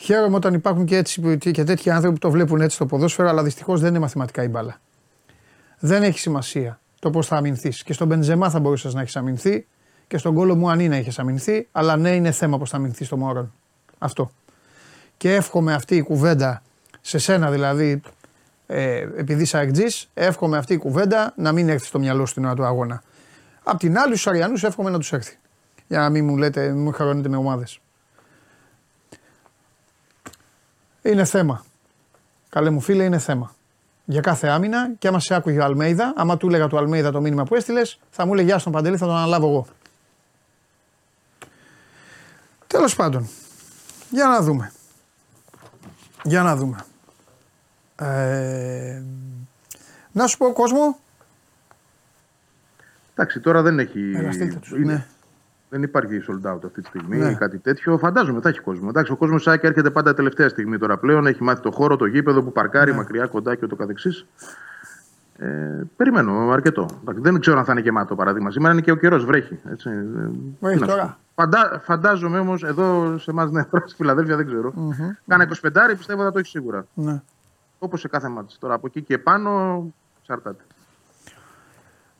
Χαίρομαι 0.00 0.36
όταν 0.36 0.54
υπάρχουν 0.54 0.84
και, 0.84 0.96
έτσι, 0.96 1.20
που- 1.20 1.36
και 1.36 1.64
τέτοιοι 1.64 1.90
άνθρωποι 1.90 2.14
που 2.14 2.20
το 2.20 2.30
βλέπουν 2.30 2.60
έτσι 2.60 2.74
στο 2.74 2.86
ποδόσφαιρο, 2.86 3.28
αλλά 3.28 3.42
δυστυχώς 3.42 3.80
δεν 3.80 3.88
είναι 3.90 3.98
μαθηματικά 3.98 4.42
η 4.42 4.48
μπάλα. 4.48 4.80
Δεν 5.78 6.02
έχει 6.02 6.18
σημασία 6.18 6.80
το 6.98 7.10
πώς 7.10 7.26
θα 7.26 7.36
αμυνθείς. 7.36 7.82
Και 7.82 7.92
στον 7.92 8.06
Μπενζεμά 8.06 8.50
θα 8.50 8.60
μπορούσες 8.60 8.94
να 8.94 9.00
έχεις 9.00 9.16
αμυνθεί 9.16 9.66
και 10.06 10.18
στον 10.18 10.34
κόλο 10.34 10.54
μου 10.54 10.70
αν 10.70 10.80
είναι 10.80 10.96
έχεις 10.96 11.18
αμυνθεί, 11.18 11.68
αλλά 11.72 11.96
ναι, 11.96 12.10
είναι 12.10 12.30
θέμα 12.30 12.58
πώς 12.58 12.70
θα 12.70 12.76
αμυνθείς 12.76 13.06
στο 13.06 13.16
Μωρόν. 13.16 13.52
Αυτό. 13.98 14.30
Και 15.20 15.34
εύχομαι 15.34 15.74
αυτή 15.74 15.96
η 15.96 16.02
κουβέντα 16.02 16.62
σε 17.00 17.18
σένα 17.18 17.50
δηλαδή, 17.50 18.00
ε, 18.66 18.96
επειδή 19.16 19.42
είσαι 19.42 19.56
αεκτζής, 19.56 20.08
εύχομαι 20.14 20.56
αυτή 20.56 20.72
η 20.72 20.76
κουβέντα 20.76 21.32
να 21.36 21.52
μην 21.52 21.68
έρθει 21.68 21.86
στο 21.86 21.98
μυαλό 21.98 22.26
σου 22.26 22.34
την 22.34 22.44
ώρα 22.44 22.54
του 22.54 22.64
αγώνα. 22.64 23.02
Απ' 23.62 23.78
την 23.78 23.98
άλλη, 23.98 24.12
στους 24.12 24.26
Αριανούς 24.26 24.62
εύχομαι 24.64 24.90
να 24.90 24.98
τους 24.98 25.12
έρθει. 25.12 25.38
Για 25.86 25.98
να 25.98 26.10
μην 26.10 26.24
μου 26.24 26.36
λέτε, 26.36 26.68
μην 26.68 26.82
μου 26.82 26.92
χαρώνετε 26.92 27.28
με 27.28 27.36
ομάδες. 27.36 27.80
Είναι 31.02 31.24
θέμα. 31.24 31.64
Καλέ 32.48 32.70
μου 32.70 32.80
φίλε, 32.80 33.04
είναι 33.04 33.18
θέμα. 33.18 33.54
Για 34.04 34.20
κάθε 34.20 34.48
άμυνα 34.48 34.90
και 34.98 35.08
άμα 35.08 35.20
σε 35.20 35.34
άκουγε 35.34 35.58
ο 35.58 35.64
Αλμέιδα, 35.64 36.12
άμα 36.16 36.36
του 36.36 36.46
έλεγα 36.46 36.66
του 36.66 36.78
Αλμέιδα 36.78 37.10
το 37.10 37.20
μήνυμα 37.20 37.44
που 37.44 37.54
έστειλες, 37.54 38.00
θα 38.10 38.26
μου 38.26 38.32
έλεγε 38.32 38.48
Γεια 38.48 38.58
στον 38.58 38.72
Παντελή, 38.72 38.96
θα 38.96 39.06
τον 39.06 39.16
αναλάβω 39.16 39.48
εγώ. 39.48 39.66
Τέλος 42.66 42.96
πάντων, 42.96 43.28
για 44.10 44.26
να 44.26 44.40
δούμε. 44.40 44.72
Για 46.22 46.42
να 46.42 46.56
δούμε. 46.56 46.76
Ε, 47.96 49.02
να 50.12 50.26
σου 50.26 50.36
πω 50.38 50.52
κόσμο. 50.52 50.98
Εντάξει, 53.14 53.40
τώρα 53.40 53.62
δεν 53.62 53.78
έχει. 53.78 54.12
Έλα, 54.14 54.32
στείλτε 54.32 54.58
τους. 54.58 54.70
είναι- 54.70 54.92
Ναι. 54.92 55.06
Δεν 55.68 55.82
υπάρχει 55.82 56.20
sold 56.28 56.52
out 56.52 56.58
αυτή 56.64 56.80
τη 56.80 56.86
στιγμή 56.86 57.16
Ναι. 57.18 57.30
ή 57.30 57.34
κάτι 57.34 57.58
τέτοιο. 57.58 57.98
Φαντάζομαι 57.98 58.40
θα 58.40 58.48
έχει 58.48 58.60
κόσμο. 58.60 58.86
Εντάξει, 58.88 59.12
ο 59.12 59.16
κόσμος 59.16 59.42
Σάκη 59.42 59.66
έρχεται 59.66 59.90
πάντα 59.90 60.14
τελευταία 60.14 60.48
στιγμή 60.48 60.78
τώρα 60.78 60.96
πλέον. 60.96 61.26
Έχει 61.26 61.42
μάθει 61.42 61.62
το 61.62 61.70
χώρο, 61.70 61.96
το 61.96 62.06
γήπεδο 62.06 62.42
που 62.42 62.52
παρκάρει 62.52 62.90
Ναι. 62.90 62.96
μακριά, 62.96 63.26
κοντά 63.26 63.54
και 63.54 63.64
ούτω 63.64 63.76
καθεξής. 63.76 64.26
Ε, 65.42 65.82
περιμένω 65.96 66.50
αρκετό. 66.50 66.88
Εντάξει, 67.00 67.20
δεν 67.20 67.40
ξέρω 67.40 67.58
αν 67.58 67.64
θα 67.64 67.72
είναι 67.72 67.80
γεμάτο 67.80 68.14
παράδειγμα. 68.14 68.50
Σήμερα 68.50 68.72
είναι 68.72 68.82
και 68.82 68.90
ο 68.90 68.96
καιρός, 68.96 69.24
βρέχει. 69.24 69.58
Έτσι. 69.70 69.90
Ε, 69.90 69.94
Βρέχει 70.60 70.78
τι 70.78 70.80
να 70.80 70.86
σου 70.86 70.96
τώρα. 70.96 71.04
πω. 71.06 71.16
Φαντά, 71.34 71.80
φαντάζομαι 71.84 72.38
όμως 72.38 72.62
εδώ 72.62 73.18
σε 73.18 73.30
εμάς, 73.30 73.50
ναι, 73.50 73.62
στη 73.84 73.94
Φιλαδέλφια 73.96 74.36
δεν 74.36 74.46
ξέρω. 74.46 74.72
Μμμ. 74.74 74.92
Κάνα 75.26 75.48
25 75.62 75.94
πιστεύω 75.96 76.22
θα 76.22 76.32
το 76.32 76.38
έχεις 76.38 76.50
σίγουρα. 76.50 76.86
Ναι. 76.94 77.22
Όπως 77.78 78.00
σε 78.00 78.08
κάθε 78.08 78.28
μάτι. 78.28 78.54
Τώρα 78.58 78.74
από 78.74 78.86
εκεί 78.86 79.02
και 79.02 79.18
πάνω 79.18 79.84
εξαρτάται. 80.20 80.62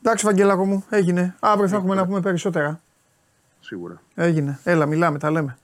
Εντάξει, 0.03 0.25
Βαγγέλακο 0.25 0.65
μου, 0.65 0.83
έγινε. 0.89 1.35
Αύριο 1.39 1.67
θα 1.67 1.75
έχουμε 1.75 1.95
να 1.95 2.05
πούμε 2.05 2.19
περισσότερα. 2.19 2.79
Σίγουρα. 3.59 4.01
Έγινε. 4.15 4.59
Έλα, 4.63 4.85
μιλάμε, 4.85 5.17
τα 5.19 5.31
λέμε. 5.31 5.57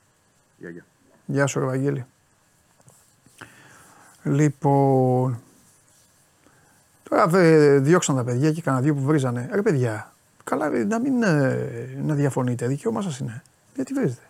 Γεια, 0.58 0.70
γεια. 0.70 0.86
Γεια 1.26 1.45
σου, 1.47 1.60
ρε 1.60 1.66
Βαγγέλη. 1.66 2.05
Λοιπόν. 4.24 5.39
Τώρα 7.10 7.28
δε, 7.28 7.80
διώξαν 7.80 8.16
τα 8.16 8.24
παιδιά 8.24 8.51
και 8.51 8.62
κανένα 8.62 8.84
δύο 8.84 8.93
που 8.93 9.01
βρίζανε. 9.01 9.49
Ρε 9.51 9.62
παιδιά, 9.62 10.14
καλά 10.43 10.70
ρε, 10.70 10.84
να 10.84 10.99
μην 10.99 11.24
ε, 11.24 11.97
να 12.01 12.14
διαφωνείτε. 12.14 12.68
Δικαίωμά 12.68 13.01
σας 13.01 13.20
είναι. 13.20 13.43
Γιατί 13.76 13.93
βρίζετε; 13.93 14.22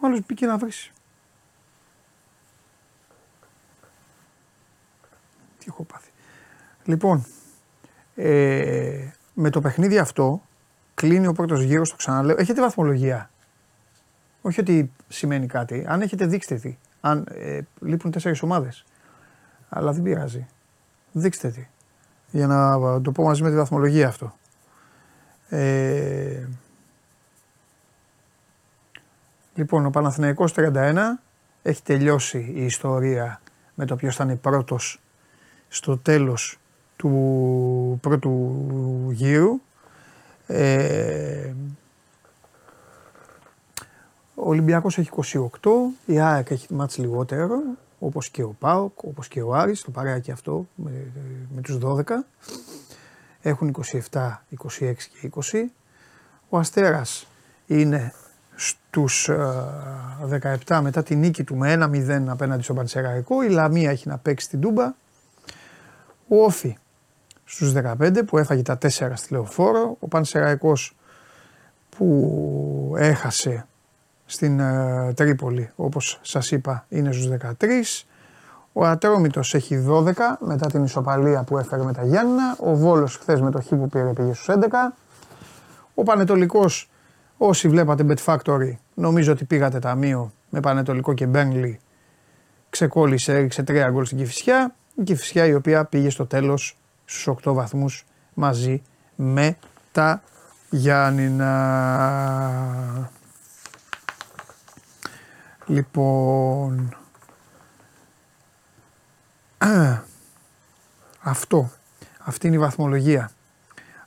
Ο 0.00 0.06
άλλος 0.06 0.20
μπήκε 0.26 0.46
να 0.46 0.58
βρίσει. 0.58 0.92
Τι 5.58 5.64
έχω 5.68 5.82
πάθει. 5.82 6.10
Λοιπόν, 6.84 7.26
ε, 8.14 9.08
με 9.34 9.50
το 9.50 9.60
παιχνίδι 9.60 9.98
αυτό 9.98 10.42
κλείνει 10.94 11.26
ο 11.26 11.32
πρώτος 11.32 11.62
γύρος, 11.62 11.90
το 11.90 11.96
ξαναλέω. 11.96 12.36
Έχετε 12.38 12.60
βαθμολογία; 12.60 13.30
Όχι 14.42 14.60
ότι 14.60 14.92
σημαίνει 15.08 15.46
κάτι. 15.46 15.84
Αν 15.88 16.02
έχετε 16.02 16.26
δείξτε 16.26 16.54
τι. 16.54 16.76
Αν 17.06 17.26
ε, 17.30 17.60
λείπουν 17.80 18.10
τέσσερις 18.10 18.42
ομάδες. 18.42 18.84
Αλλά 19.68 19.92
δεν 19.92 20.02
πειράζει. 20.02 20.46
Δείξτε 21.12 21.48
τι. 21.48 21.66
Για 22.30 22.46
να 22.46 23.00
το 23.00 23.12
πω 23.12 23.22
μαζί 23.22 23.42
με 23.42 23.50
τη 23.50 23.56
βαθμολογία 23.56 24.08
αυτό. 24.08 24.34
Ε, 25.48 26.46
λοιπόν, 29.54 29.86
ο 29.86 29.90
Παναθηναϊκός 29.90 30.52
31 30.56 30.96
έχει 31.62 31.82
τελειώσει 31.82 32.52
η 32.54 32.64
ιστορία 32.64 33.40
με 33.74 33.84
το 33.84 33.96
ποιος 33.96 34.16
θα 34.16 34.24
είναι 34.24 34.36
πρώτος 34.36 35.00
στο 35.68 35.98
τέλος 35.98 36.58
του 36.96 37.98
πρώτου 38.00 38.60
γύρου. 39.10 39.60
Ε, 40.46 41.52
ο 44.34 44.48
Ολυμπιακός 44.48 44.98
έχει 44.98 45.10
28, 45.60 45.70
η 46.06 46.20
ΑΕΚ 46.20 46.50
έχει 46.50 46.74
μάτς 46.74 46.98
λιγότερο, 46.98 47.62
όπως 47.98 48.28
και 48.28 48.42
ο 48.42 48.54
ΠΑΟΚ, 48.58 49.02
όπως 49.02 49.28
και 49.28 49.42
ο 49.42 49.54
Άρης, 49.54 49.82
το 49.82 49.90
παρέα 49.90 50.18
και 50.18 50.32
αυτό 50.32 50.66
με, 50.74 50.90
με 51.54 51.60
τους 51.60 51.78
12. 51.82 52.02
Έχουν 53.40 53.74
27, 54.10 54.42
26 54.80 54.94
και 55.20 55.30
20. 55.52 55.70
Ο 56.48 56.58
Αστέρας 56.58 57.26
είναι 57.66 58.12
στους 58.54 59.28
ε, 59.28 60.58
17 60.66 60.80
μετά 60.82 61.02
τη 61.02 61.16
νίκη 61.16 61.44
του 61.44 61.56
με 61.56 61.74
1-0 61.92 62.24
απέναντι 62.28 62.62
στον 62.62 62.76
Πανσεραϊκό. 62.76 63.42
Η 63.42 63.48
Λαμία 63.48 63.90
έχει 63.90 64.08
να 64.08 64.18
παίξει 64.18 64.48
την 64.48 64.60
Τούμπα. 64.60 64.94
Ο 66.28 66.44
Όφη 66.44 66.76
στους 67.44 67.72
15 67.76 68.20
που 68.26 68.38
έφαγε 68.38 68.62
τα 68.62 68.78
4 68.82 68.88
στη 69.14 69.32
Λεωφόρο. 69.32 69.96
Ο 70.00 70.08
Πανσεραϊκός 70.08 70.96
που 71.88 72.94
έχασε 72.96 73.66
στην 74.34 74.60
ε, 74.60 75.12
Τρίπολη 75.16 75.70
όπως 75.76 76.18
σας 76.22 76.50
είπα 76.50 76.86
είναι 76.88 77.12
στους 77.12 77.28
13. 77.58 78.04
Ο 78.72 78.84
Ατρόμητος 78.84 79.54
έχει 79.54 79.84
12 79.88 80.12
μετά 80.38 80.66
την 80.66 80.84
ισοπαλία 80.84 81.42
που 81.42 81.58
έφερε 81.58 81.82
με 81.82 81.92
τα 81.92 82.04
Γιάννα. 82.04 82.56
Ο 82.58 82.74
Βόλος 82.74 83.16
χθες 83.16 83.40
με 83.40 83.50
το 83.50 83.60
χ 83.60 83.68
που 83.68 83.88
πήρε 83.88 84.12
πήγε 84.12 84.32
στους 84.32 84.54
11. 84.54 84.94
Ο 85.94 86.02
Πανετολικός 86.02 86.90
όσοι 87.36 87.68
βλέπατε 87.68 88.04
Bet 88.08 88.24
Factory 88.24 88.72
νομίζω 88.94 89.32
ότι 89.32 89.44
πήγατε 89.44 89.78
ταμείο 89.78 90.32
με 90.48 90.60
Πανετολικό 90.60 91.14
και 91.14 91.26
Μπέγκλι 91.26 91.78
ξεκόλλησε, 92.70 93.34
έριξε 93.34 93.64
3 93.66 93.88
γκολ 93.90 94.04
στην 94.04 94.18
Κηφισιά. 94.18 94.74
Η 94.94 95.02
Κηφισιά 95.02 95.46
η 95.46 95.54
οποία 95.54 95.84
πήγε 95.84 96.10
στο 96.10 96.26
τέλος 96.26 96.76
στους 97.04 97.28
8 97.44 97.52
βαθμούς 97.52 98.04
μαζί 98.34 98.82
με 99.14 99.56
τα 99.92 100.22
Γιάννηνα. 100.70 101.50
Λοιπόν, 105.66 106.96
α, 109.58 109.98
αυτό, 111.20 111.70
αυτή 112.18 112.46
είναι 112.46 112.56
η 112.56 112.58
βαθμολογία. 112.58 113.30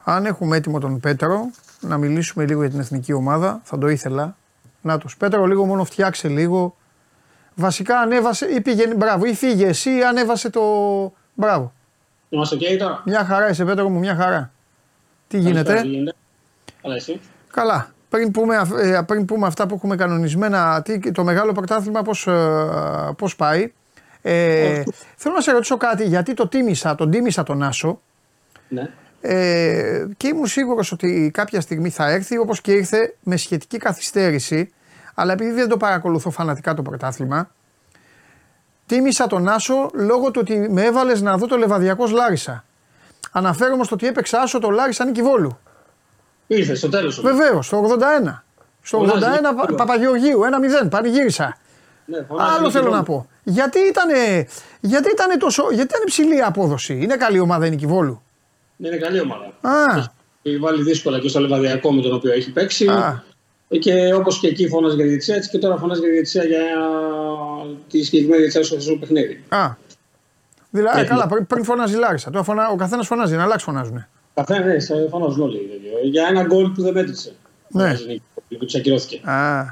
Αν 0.03 0.25
έχουμε 0.25 0.57
έτοιμο 0.57 0.79
τον 0.79 0.99
Πέτρο, 0.99 1.51
να 1.81 1.97
μιλήσουμε 1.97 2.45
λίγο 2.45 2.61
για 2.61 2.69
την 2.69 2.79
εθνική 2.79 3.13
ομάδα, 3.13 3.61
θα 3.63 3.77
το 3.77 3.87
ήθελα. 3.87 4.35
Να 4.81 4.97
το 4.97 5.09
Πέτρο, 5.17 5.45
λίγο 5.45 5.65
μόνο 5.65 5.83
φτιάξε 5.83 6.27
λίγο. 6.27 6.75
Βασικά 7.55 7.99
ανέβασε 7.99 8.45
ή 8.45 8.61
πήγαινε, 8.61 8.95
μπράβο, 8.95 9.25
ή 9.25 9.33
φύγε 9.33 9.67
εσύ 9.67 9.97
ή 9.97 10.03
ανέβασε 10.03 10.49
το, 10.49 10.61
μπράβο. 11.33 11.73
Είμαστε 12.29 12.55
ok 12.55 12.77
τώρα; 12.79 13.01
Μια 13.05 13.25
χαρά 13.25 13.49
είσαι 13.49 13.65
Πέτρο 13.65 13.89
μου, 13.89 13.99
μια 13.99 14.15
χαρά. 14.15 14.51
Τι 15.27 15.37
γίνεται; 15.37 15.53
Καλησπέρα, 15.63 15.81
τι 15.81 15.87
γίνεται; 15.87 16.15
Καλά 16.81 16.95
εσύ; 16.95 17.19
Καλά. 17.51 17.91
Πριν 18.09 18.31
πούμε, 18.31 18.55
αυ- 18.57 18.77
ε, 18.77 19.01
πριν 19.07 19.25
πούμε 19.25 19.47
αυτά 19.47 19.67
που 19.67 19.75
έχουμε 19.75 19.95
κανονισμένα, 19.95 20.81
τι, 20.81 21.11
το 21.11 21.23
μεγάλο 21.23 21.51
πρωτάθλημα 21.51 22.01
πώς, 22.01 22.27
ε, 22.27 23.13
πώς 23.17 23.35
πάει. 23.35 23.71
Ε, 24.21 24.83
θέλω 25.15 25.33
να 25.35 25.41
σε 25.41 25.51
ρωτήσω 25.51 25.77
κάτι, 25.77 26.03
γιατί 26.03 26.33
το 26.33 26.47
τίμησα, 26.47 26.95
τον 26.95 27.11
τίμησα 27.11 27.43
τον 27.43 27.63
Άσο 27.63 28.01
Ναι. 28.67 28.89
ε, 29.21 30.05
και 30.17 30.27
ήμουν 30.27 30.45
σίγουρος 30.47 30.91
ότι 30.91 31.31
κάποια 31.33 31.61
στιγμή 31.61 31.89
θα 31.89 32.09
έρθει 32.09 32.37
όπως 32.37 32.61
και 32.61 32.71
ήρθε 32.71 33.15
με 33.23 33.37
σχετική 33.37 33.77
καθυστέρηση 33.77 34.73
αλλά 35.13 35.33
επειδή 35.33 35.51
δεν 35.51 35.67
το 35.67 35.77
παρακολουθώ 35.77 36.29
φανατικά 36.29 36.73
το 36.73 36.81
πρωτάθλημα 36.81 37.49
τίμησα 38.85 39.27
τον 39.27 39.47
Άσο 39.47 39.89
λόγω 39.93 40.31
του 40.31 40.39
ότι 40.43 40.67
με 40.69 40.83
έβαλες 40.83 41.21
να 41.21 41.37
δω 41.37 41.47
το 41.47 41.57
Λεβαδιακός 41.57 42.11
Λάρισα. 42.11 42.63
Αναφέρομαι 43.31 43.83
στο 43.83 43.95
ότι 43.95 44.07
έπαιξα 44.07 44.41
Άσο 44.41 44.59
το 44.59 44.69
Λάρισα 44.69 45.05
Νίκη 45.05 45.21
Βόλου. 45.21 45.59
Ήρθε 46.47 46.75
στο 46.75 46.89
τέλος. 46.89 47.21
Βεβαίως, 47.21 47.65
στο 47.65 47.77
81. 47.77 48.43
Στο 48.81 48.97
81 48.97 49.07
Φωνάζει, 49.09 49.41
Πα- 49.41 49.51
Νίκο. 49.51 49.75
Παπαγεωργίου, 49.75 50.39
1-0, 50.43 50.89
πανηγύρισα. 50.89 51.57
Ναι, 52.05 52.23
φωνάζει 52.27 52.49
Άλλο 52.51 52.59
Νίκη 52.61 52.71
θέλω 52.71 52.83
Βόλου. 52.83 52.95
να 52.95 53.03
πω. 53.03 53.29
Γιατί 53.43 53.79
ήταν, 53.79 54.09
γιατί 54.79 55.09
ήτανε 55.11 55.37
τόσο, 55.37 55.63
γιατί 55.71 55.87
ήταν 55.89 56.01
υψηλή 56.03 56.35
η 56.37 56.41
απόδοση; 56.41 56.99
Είναι 57.01 57.15
καλή 57.15 57.39
ομάδα 57.39 57.65
η 57.65 57.69
Νίκη 57.69 57.85
Βόλου. 57.85 58.21
Ναι, 58.75 58.87
είναι 58.87 58.97
καλή 58.97 59.19
ομάδα. 59.19 59.45
Α, 59.61 60.03
Έχει 60.41 60.57
βάλει 60.57 60.83
δύσκολα 60.83 61.19
και 61.19 61.27
στο 61.27 61.39
Λεβαδιακό 61.39 61.91
με 61.93 62.01
τον 62.01 62.13
οποίο 62.13 62.31
έχει 62.33 62.51
παίξει. 62.51 62.87
α, 62.87 63.23
Και 63.79 64.13
όπως 64.13 64.39
και 64.39 64.47
εκεί 64.47 64.67
φωνάζει 64.67 64.95
για 64.95 65.05
διετησία, 65.05 65.35
έτσι 65.35 65.49
και 65.49 65.57
τώρα 65.57 65.77
φωνάζει 65.77 65.99
για 65.99 66.09
διετησία 66.09 66.43
για 66.43 66.59
τη 67.91 68.03
συγκεκριμένη 68.03 68.37
διετησία 68.41 68.63
στο 68.63 68.75
θεσμό 68.75 68.95
παιχνίδι. 68.95 69.43
α. 69.49 69.69
Δηλαδή, 70.69 70.99
Ναι, 71.01 71.07
καλά, 71.07 71.23
ναι. 71.25 71.31
πριν, 71.31 71.47
πριν 71.47 71.63
φωνάζει 71.63 71.95
η 71.95 71.97
Λάρισα. 71.99 72.31
Τώρα 72.31 72.43
φωνα, 72.43 72.69
ο 72.69 72.75
καθένας 72.75 73.07
φωνάζει, 73.07 73.35
να 73.35 73.43
αλλάξει 73.43 73.65
φωνάζουν. 73.65 74.07
Καθένα, 74.37 74.65
ναι, 74.65 74.79
σε- 74.79 75.07
φωνάζουν 75.09 75.41
όλοι. 75.41 75.57
τέτοιο. 75.57 75.91
Για 76.09 76.27
ένα 76.29 76.43
γκολ 76.43 76.69
που 76.71 76.81
δεν 76.81 76.93
μέτρησε. 76.93 77.33
Ναι. 77.69 77.81
Φωνάζει 77.83 78.05
Νίκη 78.05 78.21
Βόλου, 78.35 78.59
Που 78.59 78.65
του 78.65 78.77
ακυρώθηκε. 78.77 79.29
Α, 79.29 79.65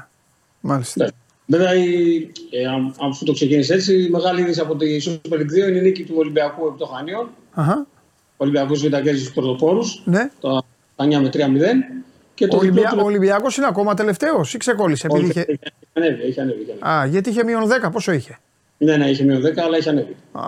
μάλιστα. 0.60 1.04
Ναι. 1.04 1.10
Βέβαια, 1.58 1.74
η, 1.74 2.16
ε, 2.50 2.66
αν, 2.66 2.74
αν 3.00 3.08
αυτό 3.10 3.24
το 3.24 3.32
ξεκίνησε 3.32 3.74
έτσι, 3.74 4.02
η 4.02 4.08
μεγάλη 4.10 4.40
είδηση 4.40 4.60
από 4.60 4.76
τη 4.76 4.96
Super 5.04 5.34
League 5.34 5.64
2 5.64 5.68
είναι 5.68 5.78
η 5.78 5.80
νίκη 5.80 6.04
του 6.04 6.14
Ολυμπιακού 6.18 6.66
επί 6.66 6.78
των 6.78 6.88
Χανίων. 6.88 7.28
Αχα, 7.54 7.86
Ο 8.30 8.34
Ολυμπιακός 8.36 8.80
Β' 8.82 8.88
κέρδισε 8.88 9.26
του 9.26 9.32
πρωτοπόρους. 9.34 10.02
ναι. 10.04 10.30
Το 10.40 10.62
9 10.96 11.20
με 11.20 11.28
3-0. 11.28 12.02
Και 12.34 12.44
Ο, 12.44 12.48
το 12.48 12.56
Ολυμπια... 12.56 12.82
διπλό 12.82 12.96
ο 12.96 13.00
του. 13.00 13.06
Ολυμπιακός 13.06 13.56
είναι 13.56 13.66
ακόμα 13.66 13.94
τελευταίος 13.94 14.54
ή 14.54 14.56
ξεκόλλησε. 14.58 15.06
Επειδή 15.06 15.22
Όχι, 15.22 15.30
είχε... 15.30 15.40
Έχει 15.40 15.60
ανέβει, 15.92 16.22
έχει 16.22 16.40
ανέβει. 16.40 16.60
έχει 16.60 16.70
ανέβει. 16.82 16.98
Α, 17.00 17.06
γιατί 17.06 17.30
είχε 17.30 17.44
μείον 17.44 17.62
10, 17.86 17.88
πόσο 17.92 18.12
είχε; 18.12 18.38
Ναι, 18.78 18.96
ναι, 18.96 19.10
είχε 19.10 19.24
μείον 19.24 19.42
10, 19.46 19.58
αλλά 19.58 19.76
έχει 19.76 19.88
ανέβει. 19.88 20.16
Α, 20.32 20.40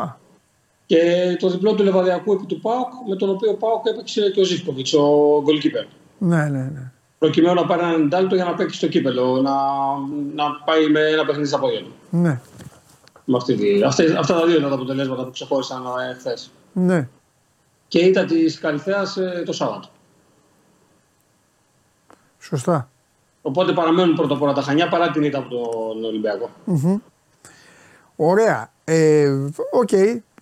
Και 0.88 1.36
το 1.38 1.48
διπλό 1.50 1.74
του 1.74 1.82
Λεβαδιακού 1.84 2.32
επί 2.32 2.46
του 2.46 2.60
Πάουκ, 2.60 2.88
με 3.08 3.16
τον 3.16 3.30
οποίο 3.30 3.50
ο 3.50 3.54
Πάουκ 3.54 3.86
έπαιξε 3.86 4.30
και 4.30 4.40
ο 4.40 4.44
Ζήφκοβιτς, 4.44 4.94
ο 4.94 5.36
goalkeeper. 5.46 5.86
ναι, 6.18 6.36
ναι, 6.48 6.62
ναι. 6.62 6.92
Προκειμένου 7.18 7.54
να 7.54 7.66
πάρει 7.66 7.82
έναν 7.82 8.02
εντάλτο 8.02 8.34
για 8.34 8.44
να 8.44 8.54
παίξει 8.54 8.76
στο 8.76 8.88
κύπελο, 8.88 9.40
να, 9.42 9.52
να 10.34 10.44
πάει 10.64 10.86
με 10.88 11.00
ένα 11.00 11.24
παιχνίδι 11.24 11.48
στα 11.48 11.58
πόδια 11.58 11.78
του. 11.80 11.92
Ναι, 12.10 12.40
Με 13.24 13.36
αυτή 13.36 13.54
τη, 13.54 13.82
αυτές, 13.82 14.14
αυτά 14.14 14.34
τα 14.34 14.46
δύο 14.46 14.56
ήταν 14.56 14.68
τα 14.68 14.74
αποτελέσματα 14.74 15.24
που 15.24 15.30
ξεχώρισαν 15.30 15.82
ε, 16.10 16.14
χθες. 16.14 16.50
ναι. 16.72 17.08
Και 17.88 17.98
ήταν 17.98 18.26
της 18.26 18.58
Καλυθέας 18.58 19.18
το 19.44 19.52
Σάββατο. 19.52 19.88
Σωστά. 22.38 22.88
Οπότε 23.42 23.72
παραμένουν 23.72 24.14
πρωτοπόρα 24.14 24.52
τα 24.52 24.62
Χανιά 24.62 24.88
παρά 24.88 25.10
την 25.10 25.22
ήττα 25.22 25.38
από 25.38 25.48
τον 25.48 26.04
Ολυμπιακό. 26.04 26.50
Ωραία. 28.16 28.72
Ε, 28.84 29.28
Οκ. 29.72 29.90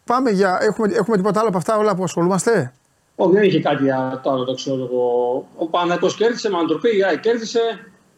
Πάμε 0.07 0.31
για. 0.31 0.59
Έχουμε, 0.61 0.89
έχουμε 0.95 1.17
τίποτα 1.17 1.39
άλλο 1.41 1.49
από 1.49 1.57
αυτά 1.59 1.77
όλα 1.77 1.95
που 1.95 2.03
ασχολούμαστε; 2.05 2.73
Όχι, 3.17 3.33
δεν 3.33 3.43
είχε 3.43 3.61
κάτι 3.61 3.91
α, 3.91 4.21
το 4.23 4.31
άλλο 4.31 4.45
το 4.45 4.55
ξέρω 4.55 4.85
εγώ. 4.91 5.47
Ο 5.57 5.67
Παναθηναϊκός 5.67 6.17
κέρδισε 6.17 6.51
με 6.51 6.57
ανατροπή, 6.57 6.97
η 6.97 7.05
ΑΕΚ 7.05 7.21
κέρδισε. 7.21 7.61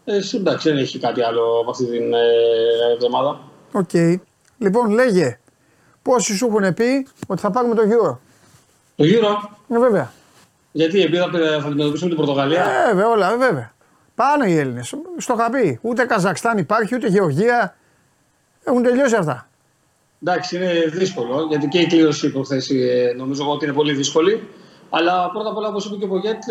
Ε, 0.05 0.19
εντάξει, 0.35 0.69
δεν 0.69 0.79
έχει 0.79 0.99
κάτι 0.99 1.23
άλλο 1.23 1.59
από 1.61 1.71
αυτή 1.71 1.85
την 1.85 2.13
ε, 2.13 2.19
εβδομάδα. 2.95 3.41
Οκ. 3.73 3.91
Λοιπόν, 4.59 4.91
λέγε. 4.91 5.39
Πόσοι 6.03 6.37
σου 6.37 6.47
έχουν 6.47 6.75
πει 6.75 7.07
ότι 7.27 7.41
θα 7.41 7.51
πάρουμε 7.51 7.75
το 7.75 7.83
γύρο. 7.85 8.21
Το 8.97 9.05
γύρο, 9.05 9.51
Ναι, 9.67 9.79
βέβαια. 9.79 10.13
γιατί 10.73 11.01
επειδή 11.03 11.17
θα, 11.17 11.31
θα 11.61 11.67
αντιμετωπίσουμε 11.67 12.09
την 12.09 12.19
Πορτογαλία; 12.19 12.65
Ε, 12.65 12.87
βέβαια, 12.95 13.09
όλα, 13.09 13.33
ε, 13.33 13.37
βέβαια. 13.37 13.73
Πάνε 14.15 14.51
οι 14.51 14.59
Έλληνες. 14.59 14.95
Στο 15.17 15.35
είχα 15.39 15.51
πει. 15.51 15.79
Ούτε 15.83 16.05
Καζακστάν 16.05 16.59
υπάρχει, 16.59 16.95
ούτε 16.95 17.09
Γεωργία. 17.09 17.77
Έχουν 18.65 18.83
τελειώσει 18.83 19.15
αυτά. 19.17 19.48
Εντάξει, 20.23 20.57
είναι 20.57 20.73
δύσκολο, 20.93 21.47
γιατί 21.49 21.67
και 21.69 21.79
η 21.79 21.87
κλήρωση 21.87 22.33
προχθές 22.33 22.71
ε, 22.71 23.15
νομίζω 23.17 23.43
εγώ 23.43 23.53
ότι 23.53 23.65
είναι 23.65 23.75
πολύ 23.75 23.93
δύσκολη. 23.93 24.49
Αλλά 24.91 25.31
πρώτα 25.31 25.51
απ' 25.51 25.57
όλα, 25.57 25.69
όπως 25.69 25.85
είπε 25.87 25.97
και 25.97 26.05
ο 26.05 26.09
Πογέτ, 26.09 26.43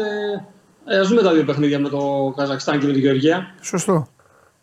ε, 0.86 0.95
ε, 0.95 0.99
ας 0.99 1.07
δούμε 1.07 1.22
τα 1.22 1.34
δύο 1.34 1.43
παιχνίδια 1.43 1.80
με 1.80 1.89
το 1.89 2.34
Καζακστάν 2.38 2.80
και 2.80 2.86
με 2.86 2.93
τη 2.93 2.99
Γεωργία. 2.99 3.55
Σωστό. 3.61 4.07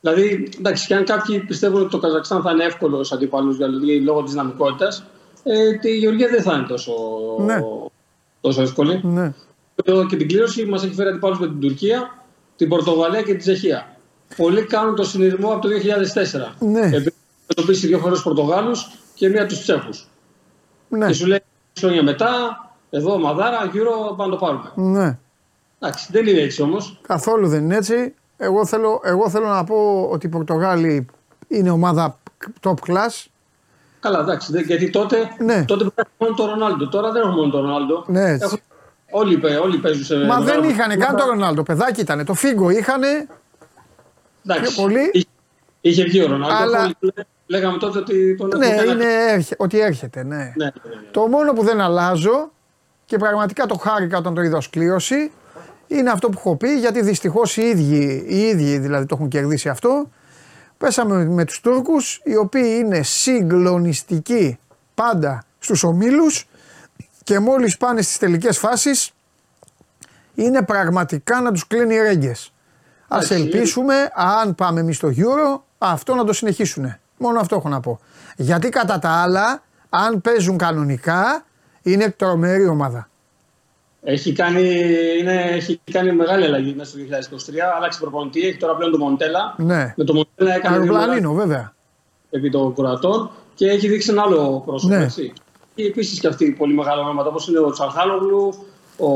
Δηλαδή, 0.01 0.49
εντάξει, 0.59 0.87
και 0.87 0.95
αν 0.95 1.05
κάποιοι 1.05 1.39
πιστεύουν 1.39 1.81
ότι 1.81 1.91
το 1.91 1.99
Καζακστάν 1.99 2.43
θα 2.43 2.51
είναι 2.51 2.65
εύκολος 2.65 3.13
αντίπαλο 3.13 3.53
δηλαδή, 3.53 4.01
λόγω 4.01 4.23
της 4.23 4.33
δυναμικότητας, 4.33 5.05
ε, 5.43 5.73
τη 5.73 5.97
Γεωργία 5.97 6.29
δεν 6.29 6.43
θα 6.43 6.55
είναι 6.55 6.67
τόσο, 6.67 6.93
Ναι. 7.39 7.59
τόσο 8.41 8.63
εύκολη. 8.63 9.01
Ναι. 9.03 9.33
Εδώ 9.85 10.07
και 10.07 10.17
την 10.17 10.29
κλήρωση 10.29 10.65
μας 10.65 10.85
έχει 10.85 10.95
φέρει 10.95 11.09
αντιπάλους 11.09 11.39
με 11.39 11.47
την 11.47 11.61
Τουρκία, 11.61 12.25
την 12.57 12.69
Πορτογαλία 12.69 13.23
και 13.23 13.33
τη 13.33 13.39
Τσεχία. 13.39 13.97
Πολλοί 14.37 14.63
κάνουν 14.63 14.95
το 14.95 15.05
συνειδημό 15.05 15.53
από 15.53 15.61
το 15.61 15.69
2004. 15.69 16.55
Ναι. 16.59 16.87
Επειδή 16.87 17.15
αντιμετωπίσει 17.55 17.87
δύο 17.87 17.99
φορές 17.99 18.23
Πορτογάλους 18.23 18.91
και 19.15 19.29
μία 19.29 19.47
τους 19.47 19.61
Τσέχους. 19.63 20.09
Ναι. 20.89 21.07
Και 21.07 21.13
σου 21.13 21.27
λέει 21.27 21.43
χρόνια 21.79 22.03
μετά, 22.03 22.31
εδώ 22.91 23.19
μαδάρα, 23.19 23.69
γύρω 23.73 24.15
πάμε 24.17 24.31
να 24.35 24.39
το 24.39 24.45
πάρουμε. 24.47 24.73
ναι. 24.75 25.19
Εντάξει, 25.79 26.09
δεν 26.13 26.27
είναι 26.27 26.41
έτσι 26.41 26.63
όμως. 26.63 27.01
Καθόλου 27.07 27.49
δεν 27.49 27.65
είναι 27.65 27.77
έτσι. 27.77 28.15
Εγώ 28.37 28.67
θέλω, 28.67 29.01
εγώ 29.05 29.31
θέλω 29.31 29.47
να 29.47 29.65
πω 29.65 30.09
ότι 30.13 30.27
οι 30.27 30.29
Πορτογάλοι 30.29 31.07
είναι 31.49 31.71
ομάδα 31.71 32.19
top 32.61 32.75
class. 32.87 33.25
Καλά, 34.01 34.19
εντάξει, 34.21 34.53
δεν- 34.53 34.63
γιατί 34.65 34.91
τότε, 34.91 35.17
Ναι. 35.39 35.65
τότε 35.65 35.85
πρέπει 35.85 35.95
να 35.97 36.03
έχουμε 36.03 36.17
μόνο 36.19 36.35
τον 36.37 36.47
Ρονάλντο. 36.47 36.89
Τώρα 36.89 37.13
δεν 37.13 37.23
έχουμε 37.23 37.37
μόνο 37.37 37.51
τον 37.51 37.61
Ρονάλντο. 37.61 38.05
Ναι, 38.07 38.31
έτσι. 38.31 38.45
Έχουν- 38.45 38.61
όλοι, 39.11 39.39
παί- 39.39 39.61
όλοι 39.61 39.79
παίζουν 39.79 40.05
σε. 40.05 40.17
Μα 40.17 40.35
δεν 40.41 40.45
μεγάλο- 40.45 40.65
είχαν 40.69 40.99
καν 40.99 41.17
τον 41.17 41.27
Ρονάλντο. 41.27 41.63
Παιδάκι 41.63 42.01
ήταν. 42.01 42.25
Το 42.25 42.35
Φίγκο 42.35 42.71
είχαν. 42.71 43.03
Εντάξει, 44.47 44.73
πιο 44.75 44.83
πολύ. 44.83 45.11
Είχε, 45.13 45.27
είχε 45.81 46.03
βγει 46.05 46.23
ο 46.23 46.27
Ρονάλντο. 46.27 46.57
Αλλά- 46.57 46.81
όλοι 46.83 46.97
λέ- 47.01 47.27
Λέγαμε 47.47 47.79
τότε 47.79 47.99
ότι 47.99 48.35
τον 48.37 48.59
Ναι, 48.59 48.77
τον- 48.77 48.95
είναι, 48.95 49.05
έρχε- 49.29 49.61
ότι 49.61 49.81
έρχεται. 49.81 50.23
Ναι. 50.25 50.37
Ναι, 50.37 50.43
ναι, 50.45 50.65
ναι. 50.65 50.71
Το 51.11 51.27
μόνο 51.27 51.53
που 51.53 51.65
δεν 51.65 51.81
αλλάζω 51.81 52.53
και 53.05 53.17
πραγματικά 53.19 53.67
το 53.67 53.75
χάρηκα 53.77 54.19
όταν 54.19 54.35
το 54.35 54.41
είδα 54.43 54.57
ως 54.57 54.71
κλήρωση 54.71 55.31
είναι 55.87 56.11
αυτό 56.11 56.29
που 56.29 56.39
έχω 56.39 56.57
πει 56.57 56.79
γιατί 56.79 57.03
δυστυχώς 57.03 57.57
οι 57.57 57.63
ίδιοι, 57.63 58.25
οι 58.29 58.39
ίδιοι 58.41 58.79
δηλαδή 58.79 59.07
το 59.07 59.15
έχουν 59.19 59.29
κερδίσει 59.29 59.69
αυτό. 59.69 60.11
Πέσαμε 60.79 61.25
με 61.25 61.45
τους 61.45 61.61
Τούρκους 61.61 62.21
οι 62.25 62.37
οποίοι 62.37 62.77
είναι 62.85 63.03
συγκλονιστικοί 63.03 64.59
πάντα 64.95 65.45
στους 65.59 65.83
ομίλους 65.83 66.49
και 67.25 67.39
μόλις 67.39 67.77
πάνε 67.77 68.03
στις 68.03 68.19
τελικές 68.19 68.59
φάσεις 68.59 69.13
είναι 70.35 70.63
πραγματικά 70.63 71.41
να 71.41 71.53
τους 71.53 71.67
κλείνει 71.67 71.95
οι 71.95 72.01
ρέγγες. 72.01 72.53
Ας 73.09 73.31
Εντάξει. 73.31 73.45
ελπίσουμε 73.55 73.95
αν 74.15 74.55
πάμε 74.55 74.81
εμείς 74.81 74.97
στο 74.97 75.09
Euro 75.17 75.61
αυτό 75.79 76.15
να 76.15 76.25
το 76.25 76.33
συνεχίσουν. 76.33 76.97
Μόνο 77.19 77.41
αυτό 77.41 77.57
έχω 77.57 77.69
να 77.69 77.81
πω. 77.81 78.01
Γιατί 78.37 78.69
κατά 78.69 78.99
τα 78.99 79.11
άλλα 79.11 79.63
αν 79.89 80.21
παίζουν 80.21 80.57
κανονικά 80.59 81.45
είναι 81.83 82.11
τρομερή 82.11 82.67
ομάδα. 82.67 83.09
Έχει 84.07 84.33
κάνει, 84.33 84.63
είναι, 85.21 85.41
έχει 85.43 85.81
κάνει 85.93 86.13
μεγάλη 86.13 86.45
αλλαγή 86.45 86.75
μέσα 86.77 86.91
στο 86.91 86.99
2023. 87.53 87.55
Άλλαξε 87.77 88.01
προπονητή. 88.01 88.41
Έχει 88.41 88.57
τώρα 88.57 88.75
πλέον 88.77 88.91
τον 88.91 89.01
Μοντέλα. 89.01 89.55
Ναι. 89.57 89.95
Με 89.97 90.05
τον 90.05 90.17
Μοντέλα 90.17 90.57
έκανε 90.57 90.79
δύο 90.79 90.87
μεγάλες 90.93 91.09
Αεροπλανίνο 91.09 91.33
βέβαια. 91.33 91.75
επί 92.31 92.51
των 92.51 92.75
Κροατών 92.75 93.31
και 93.55 93.69
έχει 93.71 93.89
δείξει 93.89 94.11
ένα 94.11 94.23
άλλο 94.23 94.63
πρόσωπο. 94.67 94.95
Ναι. 94.95 95.03
Έτσι. 95.03 95.33
Και 95.75 95.85
επίσης 95.85 96.21
και 96.21 96.27
αυτοί 96.27 96.51
πολύ 96.59 96.75
μεγάλα 96.75 97.03
ονόματα 97.03 97.29
όπως 97.29 97.49
είναι 97.49 97.59
ο 97.59 97.71
Τσαρχάλογλου, 97.71 98.55
ο 98.99 99.09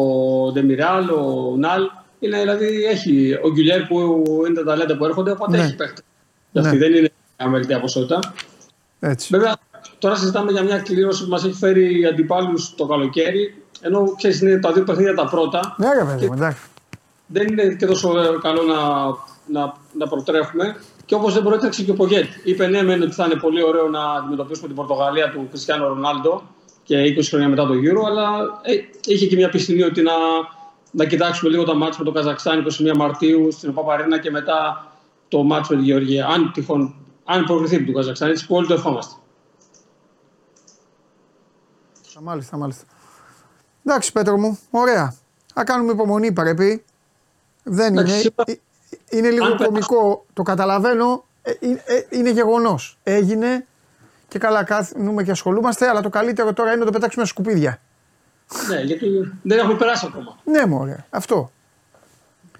Ντεμιράλ, 0.53 1.09
ο 1.11 1.55
Νάλ. 1.59 1.83
Είναι, 2.21 2.39
δηλαδή 2.39 2.85
έχει 2.85 3.33
ο 3.45 3.49
Γκουλιέρ 3.53 3.83
που 3.87 3.99
είναι 4.47 4.55
τα 4.55 4.65
ταλέντα 4.65 4.97
που 4.97 5.05
έρχονται, 5.05 5.31
οπότε 5.31 5.57
Ναι. 5.57 5.63
έχει 5.63 5.75
παίχτες. 5.77 6.05
Και 6.53 6.59
αυτή 6.59 6.77
Ναι. 6.77 6.79
δεν 6.79 6.95
είναι 6.95 7.11
αμεριτέα 7.39 7.80
ποσότητα. 7.80 8.18
Έτσι. 9.01 9.28
Βέβαια, 9.30 9.57
τώρα 9.99 10.16
συζητάμε 10.16 10.53
για 10.53 10.62
μια 10.62 10.78
κλήρωση 10.78 11.24
που 11.24 11.30
μας 11.30 11.45
έχει 11.45 11.55
φέρει 11.55 12.05
αντιπάλους 12.05 12.74
το 12.74 12.86
καλοκαίρι. 12.86 13.62
Ενώ 13.80 14.14
ξέρεις, 14.16 14.41
είναι 14.41 14.59
τα 14.59 14.72
δύο 14.72 14.84
παιχνίδια 14.84 15.14
τα 15.14 15.26
πρώτα. 15.26 15.74
Ναι, 15.78 15.89
ρε 15.99 16.05
παιδί 16.05 16.26
μου, 16.26 16.32
εντάξει. 16.32 16.61
Δεν 17.26 17.49
είναι 17.49 17.74
και 17.74 17.86
τόσο 17.86 18.12
καλό 18.43 18.62
να, 18.62 18.80
να, 19.61 19.74
να 19.93 20.09
προτρέχουμε. 20.09 20.76
Και 21.07 21.14
όπως 21.14 21.34
δεν 21.34 21.43
προέτρεξε 21.43 21.82
και 21.82 21.91
ο 21.91 21.95
Πογέτ. 21.95 22.26
Είπε 22.45 22.66
ναι, 22.66 22.82
μεν 22.82 23.03
ότι 23.03 23.12
θα 23.12 23.24
είναι 23.24 23.34
πολύ 23.34 23.62
ωραίο 23.62 23.89
να 23.89 24.12
αντιμετωπίσουμε 24.12 24.66
την 24.66 24.76
Πορτογαλία 24.76 25.30
του 25.30 25.47
Κριστιανού 25.51 25.89
Ρονάλντο 25.89 26.43
και 26.84 27.14
20 27.18 27.22
χρόνια 27.28 27.49
μετά 27.49 27.66
το 27.66 27.74
Euro, 27.74 28.07
αλλά 28.07 28.28
ε, 28.62 28.72
είχε 29.05 29.26
και 29.26 29.36
μια 29.36 29.49
πιστινή 29.49 29.82
ότι 29.82 30.03
να, 30.03 30.12
να 30.91 31.05
κοιτάξουμε 31.05 31.51
λίγο 31.51 31.64
τα 31.64 31.74
μάτια 31.74 31.97
με 31.99 32.05
το 32.05 32.12
Καζακστάν 32.12 32.66
21 32.93 32.97
Μαρτίου 32.97 33.53
στην 33.53 33.74
Παπαρίνα 33.74 34.18
και 34.18 34.30
μετά 34.30 34.86
το 35.28 35.43
μάτσο 35.43 35.74
με 35.74 35.80
τη 35.80 35.86
Γεωργία. 35.86 36.26
Αν 36.26 36.51
τυχόν, 36.53 36.95
αν 37.31 37.45
προβληθεί 37.45 37.85
του 37.85 37.93
Καζακστάν, 37.93 38.31
έτσι 38.31 38.47
που 38.47 38.55
όλοι 38.57 38.66
το 38.66 38.74
ευχόμαστε. 38.74 39.14
Μάλιστα, 42.22 42.57
μάλιστα. 42.57 42.85
Εντάξει, 43.85 44.12
Πέτρο 44.12 44.39
μου, 44.39 44.59
ωραία. 44.70 45.14
Θα 45.55 45.64
κάνουμε 45.64 45.93
υπομονή, 45.93 46.33
πρέπει. 46.33 46.85
Δεν 47.62 47.93
είναι. 47.93 48.01
Εντάξει, 48.01 48.20
σίγουρα- 48.20 48.45
Ε, 48.47 49.16
Είναι 49.16 49.31
λίγο 49.31 49.45
Αν 49.45 49.57
κωμικό, 49.57 50.24
το 50.33 50.43
καταλαβαίνω. 50.43 51.24
Ε, 51.43 51.51
ε, 51.51 51.70
ε, 51.85 52.07
Είναι 52.11 52.31
γεγονός. 52.31 52.99
Έγινε 53.03 53.66
και 54.29 54.39
καλά 54.39 54.64
κάθουμε 54.64 55.22
και 55.22 55.31
ασχολούμαστε, 55.31 55.89
αλλά 55.89 56.01
το 56.01 56.09
καλύτερο 56.09 56.53
τώρα 56.53 56.70
είναι 56.70 56.79
να 56.79 56.85
το 56.85 56.91
πετάξουμε 56.93 57.24
στα 57.24 57.35
σκουπίδια. 57.35 57.81
ναι, 58.68 58.81
γιατί 58.81 59.07
δεν 59.43 59.59
έχουμε 59.59 59.74
περάσει 59.76 60.07
ακόμα. 60.09 60.39
Ναι, 60.45 60.66
μωρέ, 60.66 61.05
αυτό. 61.11 61.51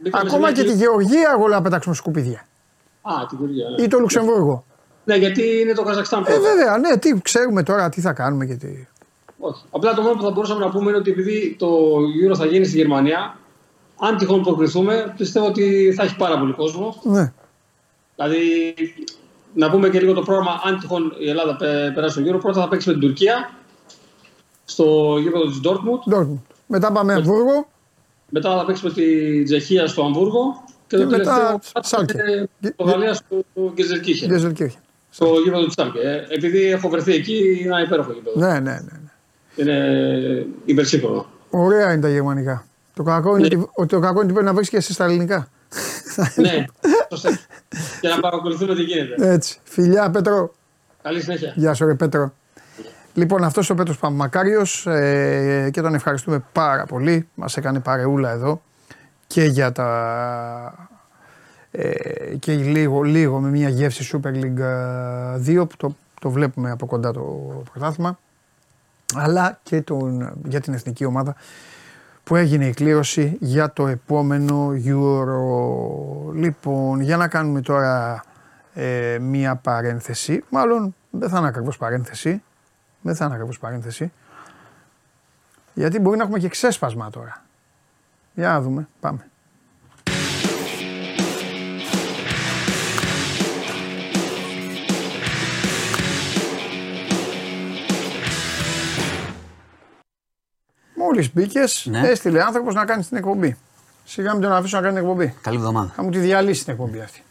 Μπήκαμε 0.01 0.29
σε 0.29 0.37
Ακόμα 0.37 0.47
μια 0.47 0.57
και 0.57 0.63
τη 0.63 0.67
κλή- 0.69 0.79
Γεωργία 0.81 1.31
εγώ 1.37 1.47
λέω 1.47 1.57
να 1.57 1.63
πετάξουμε 1.63 1.95
στα 1.95 2.03
σκουπίδια. 2.05 2.47
Α, 3.03 3.27
την 3.29 3.39
Γεωργία. 3.39 3.69
Ναι. 3.69 3.83
Ή 3.83 3.89
το 3.89 3.99
Λουξεμβούργο. 3.99 4.65
ναι, 5.05 5.15
γιατί 5.17 5.61
είναι 5.61 5.73
το 5.73 5.83
Καζακστάν 5.83 6.21
Ε, 6.21 6.25
πρώτα. 6.25 6.41
βέβαια, 6.41 6.79
ναι, 6.79 6.97
τι 6.97 7.21
ξέρουμε 7.23 7.63
τώρα, 7.63 7.89
τι 7.89 8.01
θα 8.01 8.13
κάνουμε 8.13 8.47
και 8.47 8.55
τι. 8.55 8.87
Όχι. 9.39 9.65
Απλά 9.71 9.95
το 9.95 10.03
μόνο 10.03 10.15
που 10.15 10.23
θα 10.23 10.31
μπορούσαμε 10.31 10.65
να 10.65 10.71
πούμε 10.71 10.89
είναι 10.89 10.99
ότι 10.99 11.11
επειδή 11.11 11.57
το 11.59 11.69
Euro 12.31 12.37
θα 12.37 12.47
γίνει 12.47 12.65
στη 12.65 12.77
Γερμανία, 12.77 13.39
αν 14.01 14.17
τυχόν 14.17 14.43
προκριθούμε, 14.43 15.15
πιστεύω 15.17 15.47
ότι 15.47 15.93
θα 15.97 16.03
έχει 16.03 16.17
πάρα 16.17 16.39
πολύ 16.39 16.53
κόσμο. 16.53 17.01
Ναι. 17.03 17.33
Δηλαδή, 18.17 18.75
να 19.55 19.71
πούμε 19.71 19.89
και 19.89 20.01
λίγο 20.01 20.13
το 20.13 20.23
πρόγραμμα, 20.23 20.61
αν 20.65 20.79
τυχόν 20.79 21.15
η 21.19 21.29
Ελλάδα 21.29 21.57
πε- 21.57 21.95
περάσει 21.95 22.23
στο 22.25 22.37
Euro, 22.37 22.41
πρώτα 22.41 22.61
θα 22.61 22.69
παίξει 22.69 22.89
με 22.89 22.95
την 22.95 23.03
Τουρκία 23.03 23.51
στο 24.65 25.17
γήπεδο 25.21 25.45
της 25.47 25.61
Dortmund. 25.65 26.15
Dortmund. 26.15 26.39
Μετά 26.67 26.93
πάμε 26.93 27.13
Αμβούργο. 27.13 27.69
Μετά 28.29 28.57
θα 28.59 28.65
παίξει 28.65 28.85
με 28.85 28.91
τη 28.93 29.43
Τσεχία 29.45 29.87
στο 29.87 30.03
Αμβούργο. 30.05 30.65
Και, 30.89 30.97
Και 30.97 31.03
το 31.03 31.09
μετά 31.11 31.35
τελευταίο 31.47 31.83
Σάλκε. 31.83 32.13
είναι 32.13 32.49
Γε- 32.59 32.75
Πορτογαλία 32.75 33.15
στο 33.15 33.45
Γκεζερκίχε. 33.75 34.27
Γκέζελκirchen. 34.27 34.81
Στο 35.11 35.27
γήπεδο 35.45 35.65
του 35.65 35.71
Σάλκε. 35.71 35.99
Ε, 35.99 36.27
Επειδή 36.35 36.65
έχω 36.71 36.89
βρεθεί 36.89 37.13
εκεί, 37.15 37.59
είναι 37.61 37.67
ένα 37.75 37.83
υπέροχο 37.83 38.13
γήπεδο. 38.13 38.39
Ναι, 38.41 38.53
ναι, 38.53 38.59
ναι. 38.61 38.79
ναι. 38.81 39.11
Είναι 39.57 40.47
υπερσύγχρονο. 40.65 41.27
Ωραία 41.51 41.93
είναι 41.93 42.01
τα 42.03 42.09
γερμανικά. 42.09 42.67
Το 42.95 43.03
κακό 43.03 43.37
είναι, 43.37 43.49
Ναι. 43.49 43.57
ότι, 43.57 43.71
ότι 43.75 43.89
το 43.89 44.01
κακό 44.01 44.13
είναι 44.15 44.23
ότι 44.25 44.33
πρέπει 44.33 44.47
να 44.47 44.53
βρει 44.55 44.69
και 44.69 44.77
εσύ 44.77 44.93
στα 44.93 45.05
ελληνικά. 45.05 45.49
ναι, 46.37 46.65
σωστά. 47.11 47.39
Για 48.01 48.11
να 48.11 48.21
παρακολουθούμε 48.21 48.75
τι 48.75 48.83
γίνεται. 48.83 49.33
Έτσι. 49.33 49.59
Φιλιά, 49.65 50.11
Πέτρο. 50.11 50.55
Καλή 51.03 51.21
συνέχεια. 51.21 51.53
Γεια 51.57 51.75
σου, 51.75 51.87
ρε 51.87 51.95
Πέτρο. 51.95 52.33
Λοιπόν, 53.15 53.45
αυτός 53.45 53.71
ο 53.71 53.75
Πέτρος 53.75 53.99
Παπαμακάριος 53.99 54.87
ε, 54.87 55.71
και 55.73 55.81
τον 55.81 55.95
ευχαριστούμε 55.95 56.45
πάρα 56.53 56.85
πολύ. 56.87 57.29
Μας 57.35 57.57
έκανε 57.57 57.81
παρεούλα 57.81 58.31
εδώ 58.31 58.63
και 59.29 59.45
για 59.45 59.73
τα. 59.73 60.89
Ε, 61.71 62.35
και 62.39 62.55
λίγο, 62.55 63.03
λίγο 63.03 63.41
με 63.41 63.49
μια 63.49 63.69
γεύση 63.69 64.11
Super 64.13 64.33
League 64.33 64.59
ε, 64.59 65.63
2 65.63 65.69
που 65.69 65.77
το, 65.77 65.97
το 66.21 66.31
βλέπουμε 66.31 66.71
από 66.71 66.87
κοντά 66.87 67.13
το 67.13 67.23
πρωτάθλημα 67.73 68.19
αλλά 69.15 69.59
και 69.63 69.83
τον, 69.83 70.33
για 70.45 70.61
την 70.61 70.75
εθνική 70.75 71.05
ομάδα 71.05 71.37
που 72.25 72.37
έγινε 72.37 72.67
η 72.67 72.75
κλήρωση 72.75 73.37
για 73.41 73.73
το 73.73 73.87
επόμενο 73.87 74.71
Euro. 74.85 76.35
Λοιπόν, 76.35 77.01
για 77.01 77.17
να 77.17 77.29
κάνουμε 77.29 77.61
τώρα 77.61 78.25
ε, 78.75 79.19
μία 79.21 79.57
παρένθεση, 79.57 80.45
μάλλον 80.51 80.95
δεν 81.11 81.29
θα 81.29 81.39
είναι 81.39 81.49
ακριβώς 81.49 81.77
παρένθεση, 81.77 82.43
δεν 83.01 83.15
θα 83.15 83.25
είναι 83.25 83.35
ακριβώς 83.35 83.59
παρένθεση, 83.59 84.13
γιατί 85.75 85.99
μπορεί 85.99 86.17
να 86.17 86.23
έχουμε 86.23 86.39
και 86.39 86.49
ξέσπασμα 86.49 87.11
τώρα. 87.11 87.43
Για 88.39 88.49
να 88.49 88.61
δούμε, 88.61 88.89
πάμε. 89.01 89.31
Μόλις 100.97 101.33
μπήκες, 101.35 101.87
Ναι. 101.91 102.01
έστειλε 102.09 102.43
άνθρωπος 102.43 102.75
να 102.75 102.85
κάνει 102.85 103.05
την 103.05 103.17
εκπομπή. 103.17 103.57
Σιγά 104.05 104.33
μην 104.33 104.43
τον 104.43 104.53
αφήσω 104.53 104.77
να 104.77 104.83
κάνει 104.83 104.95
την 104.95 105.05
εκπομπή. 105.05 105.35
Καλή 105.43 105.57
εβδομάδα. 105.57 105.93
Θα 105.97 106.03
μου 106.03 106.11
τη 106.11 106.19
διαλύσει 106.19 106.65
την 106.65 106.73
εκπομπή 106.73 107.01
αυτή. 107.01 107.23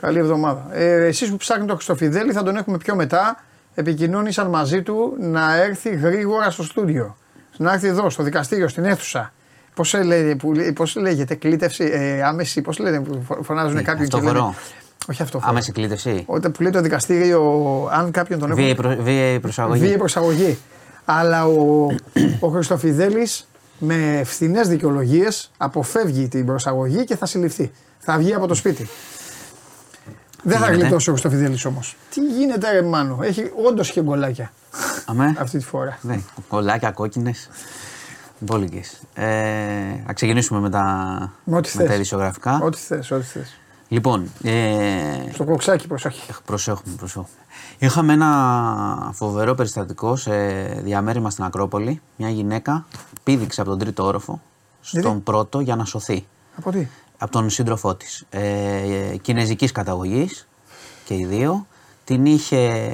Καλή 0.00 0.18
εβδομάδα. 0.18 0.66
Ε, 0.72 1.06
Εσείς 1.06 1.30
που 1.30 1.36
ψάχνετε 1.36 1.68
τον 1.68 1.76
Χριστοφιδέλη 1.76 2.32
θα 2.32 2.42
τον 2.42 2.56
έχουμε 2.56 2.76
πιο 2.78 2.94
μετά. 2.94 3.44
Επικοινώνησαν 3.74 4.46
μαζί 4.48 4.82
του 4.82 5.16
να 5.18 5.56
έρθει 5.56 5.94
γρήγορα 5.94 6.50
στο 6.50 6.62
στούντιο. 6.62 7.16
Να 7.56 7.72
έρθει 7.72 7.86
εδώ, 7.86 8.10
στο 8.10 8.22
δικαστήριο, 8.22 8.68
στην 8.68 8.84
αίθουσα. 8.84 9.32
Πώς 9.74 9.94
λέγεται, 9.94 10.34
που, 10.34 10.52
πώς 10.74 10.96
λέγεται, 10.96 11.34
κλήτευση, 11.34 11.84
ε, 11.92 12.22
άμεση, 12.22 12.60
πώς 12.60 12.78
λένε 12.78 13.00
που 13.00 13.22
φω- 13.26 13.38
φωνάζουν 13.44 13.76
Τι, 13.76 13.82
κάποιον 13.82 14.08
και 14.08 14.16
αυτοφορό. 14.16 14.40
λένε. 14.40 14.54
Όχι 15.08 15.22
αυτό. 15.22 15.40
Άμεση 15.44 15.72
κλήτευση. 15.72 16.22
Όταν 16.26 16.52
που 16.52 16.62
λέει 16.62 16.70
το 16.72 16.80
δικαστήριο, 16.80 17.42
αν 17.92 18.10
κάποιον 18.10 18.38
τον 18.38 18.54
Βίαιη, 18.54 18.70
έχουν. 18.70 18.82
προ, 18.94 19.02
βίαιη 19.02 19.40
προσαγωγή. 19.40 19.80
Βίαιη 19.80 19.96
προσαγωγή. 19.96 20.58
Αλλά 21.04 21.46
ο, 21.46 21.86
ο 22.40 22.48
Χριστοφιδέλης 22.48 23.48
με 23.78 24.22
φθηνές 24.24 24.68
δικαιολογίες 24.68 25.50
αποφεύγει 25.56 26.28
την 26.28 26.46
προσαγωγή 26.46 27.04
και 27.04 27.16
θα 27.16 27.26
συλληφθεί. 27.26 27.72
Θα 27.98 28.16
βγει 28.18 28.34
από 28.34 28.46
το 28.46 28.54
σπίτι. 28.54 28.88
Δεν 30.42 30.58
θα 30.58 30.64
γίνεται; 30.66 30.80
γλιτώσει 30.82 31.08
ο 31.08 31.12
Χριστοφιδέλης 31.12 31.64
όμως. 31.64 31.96
Τι 32.10 32.20
γίνεται, 32.20 32.70
ρε 32.72 32.82
Μάνο. 32.82 33.18
Έχει 33.22 33.50
όντως 33.66 33.90
και 33.90 34.02
γκολάκια 34.02 34.52
Αμέ. 35.06 35.34
αυτή 35.38 35.58
τη 35.58 35.64
φορά. 35.64 35.98
Ναι, 36.00 36.18
κολλάκια 36.48 36.90
κόκκινες. 36.90 37.48
Μπόλικες. 38.44 39.00
Ε, 39.14 39.24
θα 40.06 40.12
ξεκινήσουμε 40.12 40.60
με 40.60 40.70
τα, 40.70 40.82
Με 41.44 41.56
ό,τι 41.56 41.70
με 41.76 41.82
τα 41.82 41.88
θες. 41.88 41.96
ειδησιογραφικά. 41.96 42.60
Ό,τι 42.62 42.78
θες, 42.78 43.10
ό,τι 43.10 43.24
θες. 43.24 43.58
Λοιπόν, 43.88 44.30
ε, 44.42 44.52
Στο 45.32 45.44
κοξάκι, 45.44 45.86
προσοχή. 45.86 46.32
προσέχουμε, 46.44 46.94
προσέχουμε. 46.96 47.28
Είχαμε 47.78 48.12
ένα 48.12 49.10
φοβερό 49.14 49.54
περιστατικό 49.54 50.16
σε 50.16 50.32
διαμέριμα 50.64 51.30
στην 51.30 51.44
Ακρόπολη. 51.44 52.00
Μια 52.16 52.28
γυναίκα 52.30 52.86
πήδηξε 53.22 53.60
από 53.60 53.70
τον 53.70 53.78
τρίτο 53.78 54.04
όροφο 54.04 54.40
στον 54.80 55.00
Γιατί; 55.02 55.20
πρώτο 55.20 55.60
για 55.60 55.76
να 55.76 55.84
σωθεί. 55.84 56.26
Από 56.56 56.70
τι; 56.70 56.86
από 57.18 57.32
τον 57.32 57.50
σύντροφό 57.50 57.94
της. 57.94 58.24
Ε, 58.30 59.16
κινέζικης 59.22 59.72
καταγωγής 59.72 60.48
και 61.04 61.14
οι 61.14 61.24
δύο. 61.24 61.66
Την 62.04 62.26
είχε, 62.26 62.92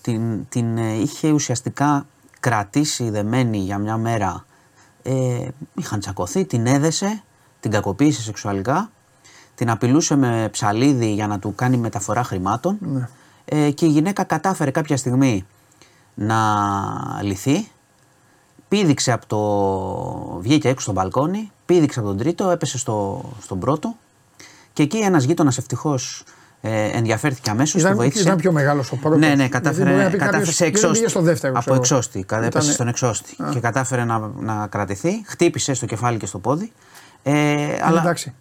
την, 0.00 0.48
την 0.48 0.78
ε, 0.78 0.92
είχε 0.94 1.30
ουσιαστικά 1.30 2.06
κρατήσει 2.40 3.10
δεμένη 3.10 3.58
για 3.58 3.78
μια 3.78 3.96
μέρα. 3.96 4.44
Ε, 5.02 5.48
είχαν 5.74 6.00
τσακωθεί, 6.00 6.44
την 6.44 6.66
έδεσε, 6.66 7.22
την 7.60 7.70
κακοποίησε 7.70 8.22
σεξουαλικά, 8.22 8.90
την 9.54 9.70
απειλούσε 9.70 10.16
με 10.16 10.48
ψαλίδι 10.52 11.12
για 11.12 11.26
να 11.26 11.38
του 11.38 11.54
κάνει 11.54 11.76
μεταφορά 11.76 12.24
χρημάτων 12.24 12.76
Ναι. 12.80 13.08
ε, 13.44 13.70
και 13.70 13.86
η 13.86 13.88
γυναίκα 13.88 14.24
κατάφερε 14.24 14.70
κάποια 14.70 14.96
στιγμή 14.96 15.46
να 16.14 16.38
λυθεί 17.22 17.68
πήδηξε 18.72 19.12
από 19.12 19.26
το. 19.26 20.40
βγήκε 20.40 20.68
έξω 20.68 20.82
στο 20.82 20.92
μπαλκόνι, 20.92 21.50
πήδηξε 21.66 21.98
από 21.98 22.08
τον 22.08 22.18
τρίτο, 22.18 22.50
έπεσε 22.50 22.78
στο, 22.78 23.24
στον 23.40 23.58
πρώτο. 23.58 23.96
Και 24.72 24.82
εκεί 24.82 24.98
ένας 24.98 25.24
γείτονας 25.24 25.58
ευτυχώς 25.58 26.24
ε, 26.64 26.84
ενδιαφέρθηκε 26.92 27.50
αμέσως. 27.50 27.80
Ήταν, 27.80 27.92
τη 27.92 27.96
βοήθησε. 27.98 28.22
ήταν 28.22 28.36
πιο 28.36 28.52
μεγάλος 28.52 28.92
ο 28.92 28.96
πρώτο. 28.96 29.16
Ναι, 29.16 29.26
ναι, 29.28 29.34
μπορεί 29.36 29.48
κατάφερε, 29.48 29.90
να 29.90 29.96
πει 29.96 30.02
κατάφερε 30.10 30.30
κάποιος, 30.30 30.54
σε 30.54 30.64
«Γιατί 30.64 30.78
εξώστη. 30.78 30.98
πήγε 30.98 31.08
στο 31.10 31.20
δεύτερο. 31.20 31.52
από 31.52 31.60
ξέρω 31.60 31.74
εγώ». 31.74 31.82
εξώστη. 31.84 32.24
Κα- 32.24 32.36
Έπεσε 32.36 32.48
Ήτανε- 32.58 32.72
στον 32.72 32.88
εξώστη. 32.88 33.36
Α. 33.42 33.48
Και 33.52 33.60
κατάφερε 33.60 34.04
να, 34.04 34.30
να 34.40 34.66
κρατηθεί. 34.66 35.10
Χτύπησε 35.26 35.74
στο 35.74 35.86
κεφάλι 35.86 36.18
και 36.18 36.26
στο 36.26 36.38
πόδι. 36.38 36.72
Ε, 37.22 37.32
αλλά, 37.82 38.00
εντάξει. 38.00 38.34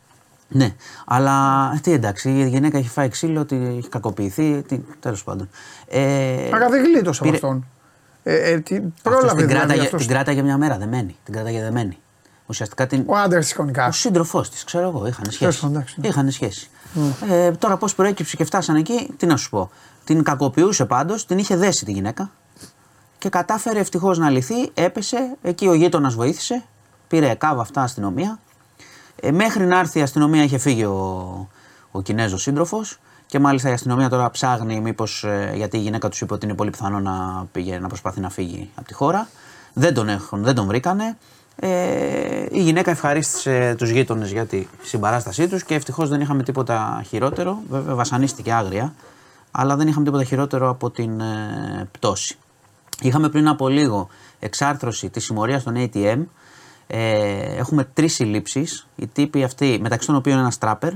Ναι, 0.48 0.74
αλλά 1.06 1.70
τι 1.84 1.92
εντάξει, 1.94 2.30
η 2.30 2.48
γυναίκα 2.48 2.78
έχει 2.78 2.90
φάει 2.90 3.10
ξύλο, 3.10 3.40
ότι 3.40 3.56
έχει 3.78 3.90
κακοποιηθεί. 3.90 4.64
Τέλος 5.00 5.24
πάντων. 5.24 5.50
Ε, 5.88 6.50
Άρα 6.54 6.70
δεν 6.70 6.84
γλίτωσε 6.84 7.20
από 7.24 7.32
πήρε- 7.32 7.44
αυτόν. 7.44 7.66
Ε, 8.24 8.52
ε, 8.52 8.60
τι, 8.60 8.76
αυτός 8.76 8.92
πρόλαβε 9.02 9.28
την, 9.28 9.48
δηλαδή 9.48 9.66
κράταγε, 9.66 9.82
αυτός. 9.82 10.02
την 10.02 10.10
κράταγε 10.16 10.42
μια 10.42 10.58
μέρα 10.58 10.78
δεμένη. 10.78 11.16
Την 11.24 11.34
κράταγε 11.34 11.62
δεμένη. 11.62 11.98
Ουσιαστικά 12.46 12.88
την, 12.88 13.04
Ο 13.06 13.16
άντρας 13.18 13.44
της 13.46 13.54
κανονικά. 13.54 13.88
ο 13.88 13.92
σύντροφός 13.92 14.50
της, 14.50 14.64
ξέρω 14.64 14.88
εγώ, 14.88 15.08
είχαν 15.08 15.26
σχέση. 15.32 15.60
πάντων, 15.60 15.76
εντάξει, 15.76 15.96
ναι. 16.02 16.08
Είχαν 16.08 16.32
σχέση. 16.32 16.70
Ε, 17.30 17.52
τώρα 17.52 17.78
πώς 17.78 17.96
προέκυψε 17.96 18.36
και 18.36 18.44
φτάσανε 18.44 18.80
εκεί, 18.80 19.14
τι 19.18 19.26
να 19.26 19.38
σου 19.38 19.50
πω. 19.50 19.70
Την 20.04 20.24
κακοποιούσε 20.24 20.86
πάντως, 20.86 21.26
την 21.26 21.38
είχε 21.38 21.56
δέσει 21.56 21.86
τη 21.86 21.92
γυναίκα 21.92 22.32
και 23.18 23.30
κατάφερε 23.30 23.80
ευτυχώς 23.80 24.18
να 24.18 24.30
λυθεί. 24.30 24.72
Έπεσε, 24.74 25.38
εκεί 25.42 25.68
ο 25.68 25.74
γείτονας 25.74 26.14
βοήθησε, 26.14 26.64
πήρε 27.08 27.34
κάβα 27.34 27.62
αυτά 27.62 27.82
αστυνομία. 27.82 28.40
Ε, 29.22 29.32
μέχρι 29.32 29.66
να 29.66 29.80
έρθει 29.80 30.00
η 30.00 30.02
αστυνομία 30.02 30.44
είχε 30.44 30.58
φύγει 30.58 30.84
ο, 30.84 31.48
ο 31.92 32.02
Κινέζος 32.02 32.42
σύντροφος. 32.42 33.00
Και 33.26 33.40
μάλιστα 33.40 33.70
η 33.70 33.74
αστυνομία 33.74 34.10
τώρα 34.10 34.32
ψάχνει 34.32 34.82
μήπως 34.82 35.26
γιατί 35.54 35.78
η 35.78 35.80
γυναίκα 35.80 36.10
τους 36.10 36.22
είπε 36.22 36.34
ότι 36.34 36.46
είναι 36.46 36.56
πολύ 36.56 36.70
πιθανό 36.70 37.00
να, 37.00 37.46
πήγε, 37.52 37.80
να 37.80 37.88
προσπαθεί 37.88 38.20
να 38.20 38.30
φύγει 38.30 38.72
από 38.76 38.88
τη 38.88 38.94
χώρα. 38.94 39.28
Δεν 39.74 39.94
τον, 39.94 40.10
έχουν, 40.10 40.44
δεν 40.44 40.56
τον 40.56 40.68
βρήκανε. 40.68 41.18
Ε, 41.56 42.46
η 42.52 42.62
γυναίκα 42.62 42.92
ευχαρίστησε 42.92 43.76
τους 43.78 43.90
γείτονες 43.90 44.32
για 44.32 44.46
τη 44.46 44.68
συμπαράστασή 44.82 45.48
τους 45.48 45.64
και 45.64 45.76
ευτυχώς 45.76 46.10
δεν 46.10 46.22
είχαμε 46.22 46.44
τίποτα 46.44 47.04
χειρότερο. 47.08 47.58
Βέβαια, 47.70 47.96
βασανίστηκε 47.96 48.54
άγρια, 48.54 48.94
αλλά 49.52 49.76
δεν 49.76 49.88
είχαμε 49.88 50.06
τίποτα 50.06 50.24
χειρότερο 50.24 50.70
από 50.70 50.90
την 50.90 51.20
ε, 51.20 51.88
πτώση. 51.92 52.38
Είχαμε 53.02 53.30
πριν 53.30 53.48
από 53.48 53.68
λίγο 53.68 54.08
εξάρθρωση 54.40 55.10
της 55.10 55.24
συμμορίας 55.24 55.64
των 55.64 55.76
ATM. 55.78 56.24
Ε, 56.88 57.56
έχουμε 57.56 57.84
τρεις 57.84 58.14
συλλήψεις. 58.14 58.88
Οι 58.96 59.08
τύποι 59.08 59.44
αυτοί, 59.44 59.80
μεταξύ 59.82 60.08
των 60.08 60.16
οποίων 60.16 60.40
ένας 60.40 60.58
τράπερ, 60.58 60.92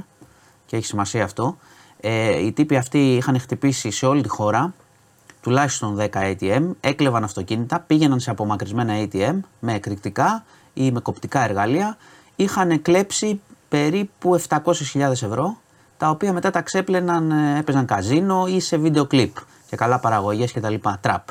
και 0.66 0.76
έχει 0.76 0.86
σημασία 0.86 1.24
αυτό. 1.24 1.58
Ε, 2.00 2.46
οι 2.46 2.52
τύποι 2.52 2.78
αυτοί 2.78 3.16
είχαν 3.16 3.40
χτυπήσει 3.40 3.92
σε 3.92 4.06
όλη 4.06 4.22
τη 4.22 4.30
χώρα 4.30 4.74
τουλάχιστον 5.46 5.98
10 6.00 6.08
ATM, 6.14 6.70
έκλεβαν 6.80 7.24
αυτοκίνητα, 7.24 7.80
πήγαιναν 7.80 8.20
σε 8.20 8.30
απομακρυσμένα 8.30 8.94
ATM 8.98 9.40
με 9.60 9.74
εκρηκτικά 9.74 10.46
ή 10.74 10.92
με 10.92 11.00
κοπτικά 11.00 11.44
εργαλεία, 11.44 11.98
είχαν 12.36 12.82
κλέψει 12.82 13.42
περίπου 13.70 14.40
700.000 14.50 15.12
ευρώ, 15.12 15.58
τα 15.98 16.10
οποία 16.10 16.34
μετά 16.34 16.52
τα 16.52 16.62
ξέπλαιναν, 16.62 17.32
ε, 17.32 17.60
έπαιζαν 17.60 17.86
καζίνο 17.86 18.48
ή 18.48 18.60
σε 18.60 18.78
βίντεο 18.78 19.06
κλιπ 19.06 19.36
και 19.68 19.76
καλά 19.76 20.00
παραγωγές 20.00 20.52
και 20.52 20.60
τα 20.60 20.70
λοιπά, 20.70 20.98
τραπ. 21.02 21.28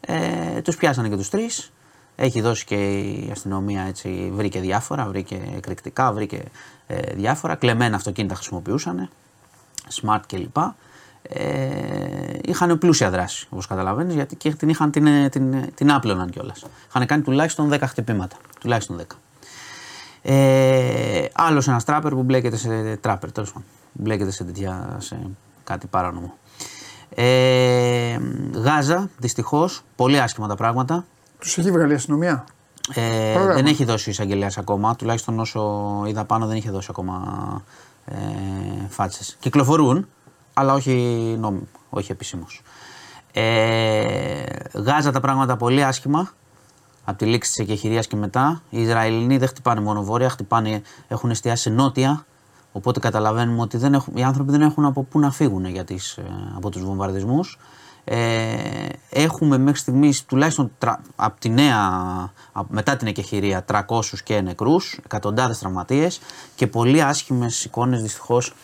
Ε, 0.00 0.60
τους 0.60 0.76
πιάσανε 0.76 1.08
και 1.08 1.16
τους 1.16 1.28
τρεις, 1.28 1.72
έχει 2.16 2.40
δώσει 2.40 2.64
και 2.64 2.98
η 2.98 3.28
αστυνομία 3.32 3.82
έτσι, 3.82 4.30
βρήκε 4.34 4.60
διάφορα, 4.60 5.06
βρήκε 5.06 5.40
εκρηκτικά, 5.56 6.12
βρήκε 6.12 6.42
ε, 6.86 7.14
διάφορα, 7.14 7.54
κλεμμένα 7.54 7.96
αυτοκίνητα 7.96 8.34
χρησιμοποιούσαν, 8.34 9.08
smart 10.02 10.20
κλπ 10.26 10.56
ε, 11.22 12.38
είχαν 12.42 12.78
πλούσια 12.78 13.10
δράση, 13.10 13.46
όπως 13.50 13.66
καταλαβαίνεις, 13.66 14.14
γιατί 14.14 14.36
και 14.36 14.52
την, 14.54 14.68
είχαν, 14.68 14.90
την, 14.90 15.30
την, 15.30 15.74
την 15.74 15.92
άπλωναν 15.92 16.30
κιόλας. 16.30 16.64
Είχαν 16.88 17.06
κάνει 17.06 17.22
τουλάχιστον 17.22 17.72
10 17.72 17.78
χτυπήματα. 17.80 18.36
Τουλάχιστον 18.60 19.00
10. 19.00 19.02
Ε, 20.22 21.24
Άλλος 21.32 21.68
ένας 21.68 21.84
τράπερ 21.84 22.12
που 22.12 22.22
μπλέκεται 22.22 22.56
σε 22.56 22.96
τράπερ, 22.96 23.32
τέλος 23.32 23.52
πάντων. 23.52 23.68
Μπλέκεται 23.92 24.30
σε, 24.30 24.44
τέτοια, 24.44 24.96
σε 24.98 25.20
κάτι 25.64 25.86
παράνομο. 25.86 26.34
Ε, 27.14 28.18
Γάζα, 28.54 29.10
δυστυχώς, 29.18 29.82
πολύ 29.96 30.20
άσχημα 30.20 30.48
τα 30.48 30.54
πράγματα. 30.54 31.04
Τους 31.38 31.58
έχει 31.58 31.70
βγάλει 31.70 31.92
η 31.92 31.94
αστυνομία; 31.94 32.44
Ε, 32.94 33.52
δεν 33.54 33.66
έχει 33.66 33.84
δώσει 33.84 34.10
εισαγγελέας 34.10 34.58
ακόμα, 34.58 34.96
τουλάχιστον 34.96 35.40
όσο 35.40 36.02
είδα 36.06 36.24
πάνω 36.24 36.46
δεν 36.46 36.56
είχε 36.56 36.70
δώσει 36.70 36.88
ακόμα 36.90 37.22
ε, 38.04 38.14
φάτσες. 38.88 39.36
Κυκλοφορούν, 39.40 40.08
αλλά 40.60 40.74
όχι 40.74 40.92
νόμιμο, 41.38 41.66
όχι 41.90 42.12
επισήμω. 42.12 42.46
Ε, 43.32 44.44
γάζα 44.74 45.12
τα 45.12 45.20
πράγματα 45.20 45.56
πολύ 45.56 45.84
άσχημα 45.84 46.30
από 47.04 47.18
τη 47.18 47.24
λήξη 47.24 47.50
της 47.50 47.58
εκεχηρία 47.60 48.00
και 48.00 48.16
μετά. 48.16 48.62
Οι 48.70 48.82
Ισραηλινοί 48.82 49.38
δεν 49.38 49.48
χτυπάνε 49.48 49.80
μόνο 49.80 50.02
βόρεια, 50.02 50.28
χτυπάνε, 50.28 50.82
έχουν 51.08 51.30
εστιάσει 51.30 51.70
νότια. 51.70 52.26
Οπότε 52.72 53.00
καταλαβαίνουμε 53.00 53.60
ότι 53.60 53.76
δεν 53.76 53.94
έχουν, 53.94 54.16
οι 54.16 54.24
άνθρωποι 54.24 54.50
δεν 54.50 54.62
έχουν 54.62 54.84
από 54.84 55.02
πού 55.02 55.18
να 55.18 55.30
φύγουν 55.30 55.64
για 55.64 55.84
τις, 55.84 56.16
ε, 56.16 56.22
από 56.56 56.70
τους 56.70 56.84
βομβαρδισμούς. 56.84 57.58
Ε, 58.04 58.88
έχουμε 59.10 59.58
μέχρι 59.58 59.80
στιγμής 59.80 60.24
τουλάχιστον 60.24 60.70
από 61.16 61.40
τη 61.40 61.48
νέα, 61.48 61.78
μετά 62.68 62.96
την 62.96 63.06
εκεχηρία 63.06 63.64
300 63.64 64.22
και 64.24 64.40
νεκρούς, 64.40 65.00
εκατοντάδες 65.04 65.58
τραυματίες 65.58 66.20
και 66.54 66.66
πολύ 66.66 67.02
άσχημες 67.02 67.64
εικόνες 67.64 68.02
δυστυχώς 68.02 68.54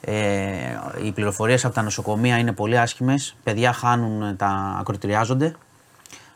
ε, 0.00 0.78
οι 1.04 1.12
πληροφορίες 1.12 1.64
από 1.64 1.74
τα 1.74 1.82
νοσοκομεία 1.82 2.38
είναι 2.38 2.52
πολύ 2.52 2.78
άσχημες. 2.78 3.36
Παιδιά 3.42 3.72
χάνουν, 3.72 4.36
τα 4.36 4.76
ακροτηριάζονται 4.80 5.54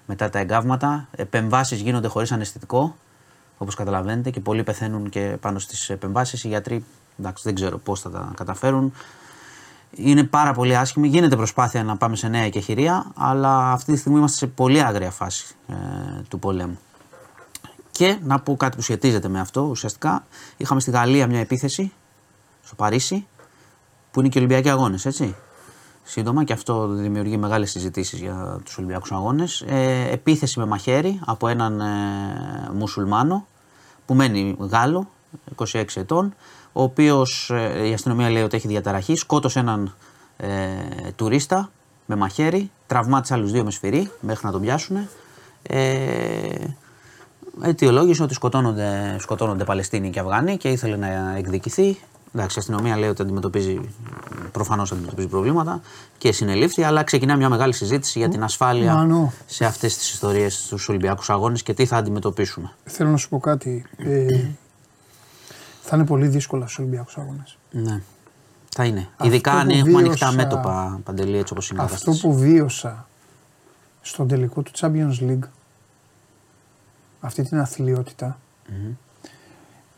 μετά 0.07 0.31
τα 0.31 0.39
εγκάβματα. 0.39 1.09
Επεμβάσεις 1.11 1.81
γίνονται 1.81 2.09
χωρίς 2.09 2.33
αναισθητικό, 2.33 2.97
όπως 3.59 3.75
καταλαβαίνετε, 3.75 4.31
και 4.31 4.41
πολλοί 4.41 4.63
πεθαίνουν 4.63 5.09
και 5.09 5.37
πάνω 5.41 5.59
στις 5.59 5.91
επεμβάσεις. 5.91 6.45
Οι 6.45 6.49
γιατροί 6.49 6.85
εντάξει, 7.19 7.43
δεν 7.47 7.55
ξέρω 7.55 7.79
πώς 7.79 8.01
θα 8.01 8.11
τα 8.11 8.33
καταφέρουν. 8.37 8.93
Είναι 9.95 10.25
πάρα 10.25 10.53
πολύ 10.53 10.77
άσχημη. 10.77 11.09
Γίνεται 11.09 11.37
προσπάθεια 11.37 11.85
να 11.85 11.97
πάμε 11.97 12.17
σε 12.17 12.29
νέα 12.29 12.43
εκεχηρία, 12.43 13.13
αλλά 13.17 13.73
αυτή 13.73 13.93
τη 13.93 13.99
στιγμή 13.99 14.19
είμαστε 14.19 14.37
σε 14.37 14.47
πολύ 14.47 14.83
άγρια 14.83 15.11
φάση 15.11 15.55
ε, 15.69 15.75
του 16.29 16.39
πολέμου. 16.39 16.79
Και 17.91 18.19
να 18.23 18.41
πω 18.41 18.57
κάτι 18.57 18.77
που 18.77 18.83
σχετίζεται 18.83 19.29
με 19.29 19.41
αυτό 19.41 19.61
ουσιαστικά. 19.61 20.25
Είχαμε 20.57 20.81
στη 20.81 20.91
Γαλλία 20.91 21.27
μια 21.27 21.41
επίθεση 21.41 21.93
στο 22.65 22.75
Παρίσι 22.75 23.27
που 24.13 24.21
είναι 24.21 24.29
και 24.29 24.39
Ολυμπιακοί 24.39 24.69
Αγώνες, 24.69 25.07
έτσι. 25.07 25.35
Σύντομα 26.03 26.45
και 26.45 26.53
αυτό 26.53 26.87
δημιουργεί 26.87 27.37
μεγάλες 27.37 27.71
συζητήσεις 27.71 28.21
για 28.21 28.61
τους 28.65 28.79
Ολυμπιακούς 28.79 29.13
Αγώνες. 29.13 29.65
Ε, 29.67 30.09
επίθεση 30.11 30.59
με 30.59 30.67
μαχαίρι 30.67 31.21
από 31.25 31.49
έναν 31.49 31.81
ε, 31.81 31.85
μουσουλμάνο 32.75 33.47
που 34.07 34.15
μένει 34.15 34.57
Γάλλο, 34.59 35.09
26 35.57 35.85
ετών, 35.95 36.35
ο 36.73 36.83
οποίος 36.83 37.51
ε, 37.51 37.89
η 37.89 37.93
αστυνομία 37.93 38.31
λέει 38.31 38.43
ότι 38.43 38.57
έχει 38.57 38.69
διαταραχή. 38.69 39.15
Σκότωσε 39.15 39.59
έναν 39.59 39.95
ε, 40.37 40.49
τουρίστα 41.17 41.71
με 42.07 42.17
μαχαίρι, 42.17 42.71
τραυμάτισε 42.87 43.35
άλλους 43.35 43.51
δύο 43.51 43.65
με 43.65 43.71
σφυρί 43.71 44.11
μέχρι 44.21 44.47
να 44.47 44.53
τον 44.53 44.61
πιάσουν. 44.61 45.09
Ε, 45.63 46.67
αιτιολόγησε 47.63 48.23
ότι 48.23 48.35
σκοτώνονται, 48.35 49.17
σκοτώνονται 49.19 49.65
Παλαιστίνοι 49.65 50.11
και 50.11 50.21
Αφγάνοι 50.21 50.57
και 50.57 50.69
ήθελε 50.69 50.97
να 50.97 51.37
εκδικηθεί. 51.37 51.99
Εντάξει, 52.35 52.59
η 52.59 52.61
αστυνομία 52.61 52.97
λέει 52.97 53.09
ότι 53.09 53.23
αντιμετωπίζει, 53.23 53.81
προφανώς 54.53 54.93
αντιμετωπίζει 54.93 55.29
προβλήματα 55.29 55.81
και 56.19 56.33
συνελήφθη, 56.33 56.83
αλλά 56.83 57.03
ξεκινά 57.03 57.37
μια 57.37 57.49
μεγάλη 57.49 57.73
συζήτηση 57.73 58.19
για 58.19 58.29
την 58.29 58.43
ασφάλεια 58.43 58.95
Μανώ. 58.95 59.33
σε 59.47 59.65
αυτές 59.65 59.97
τις 59.97 60.13
ιστορίες 60.13 60.55
στους 60.55 60.89
Ολυμπιακούς 60.89 61.31
Αγώνες 61.31 61.63
και 61.63 61.75
τι 61.75 61.87
θα 61.87 61.97
αντιμετωπίσουμε. 61.97 62.73
Θέλω 62.85 63.11
να 63.11 63.17
σου 63.17 63.29
πω 63.29 63.39
κάτι. 63.39 63.87
Ε, 63.97 64.45
θα 65.83 65.97
είναι 65.97 66.05
πολύ 66.05 66.27
δύσκολα 66.27 66.65
στους 66.65 66.79
Ολυμπιακούς 66.79 67.19
Αγώνες. 67.19 67.59
Ναι. 67.71 68.03
Θα 68.69 68.85
είναι. 68.85 69.09
Αυτό 69.13 69.27
Ειδικά 69.27 69.53
αν 69.53 69.69
έχουμε 69.69 69.99
ανοιχτά 69.99 70.33
μέτωπα 70.33 71.01
παντελή 71.05 71.39
έτσι 71.39 71.53
όπως 71.53 71.71
είναι 71.71 71.83
Αυτό 71.83 72.13
που 72.13 72.39
βίωσα 72.39 73.07
στον 74.03 74.29
τελικό 74.29 74.63
του 74.63 74.71
Champions 74.75 75.21
League, 75.21 75.49
αυτή 77.21 77.43
την 77.43 77.59
αθλειότητα, 77.59 78.39
mm-hmm 78.69 79.02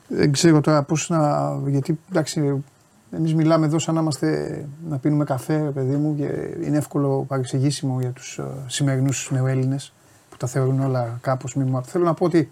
δεν 0.09 0.33
ξέρω 0.33 0.61
τώρα 0.61 0.83
πώς 0.83 1.09
να. 1.09 1.53
Γιατί 1.67 1.99
εντάξει, 2.11 2.65
εμείς 3.11 3.35
μιλάμε 3.35 3.67
εδώ 3.67 3.79
σαν 3.79 3.95
να 3.95 4.01
είμαστε 4.01 4.65
να 4.89 4.99
πίνουμε 4.99 5.25
καφέ, 5.25 5.59
παιδί 5.59 5.97
μου, 5.97 6.17
και 6.17 6.57
είναι 6.65 6.77
εύκολο 6.77 7.25
παρεξηγήσιμο 7.29 8.01
για 8.01 8.11
τους 8.11 8.39
ε, 8.39 8.45
σημερινούς 8.67 9.31
νεοέλληνες 9.31 9.93
που 10.31 10.37
τα 10.37 10.47
θεωρούν 10.47 10.81
όλα 10.81 11.19
κάπως 11.21 11.55
μη 11.55 11.81
Θέλω 11.85 12.05
να 12.05 12.15
πω 12.15 12.25
ότι, 12.25 12.51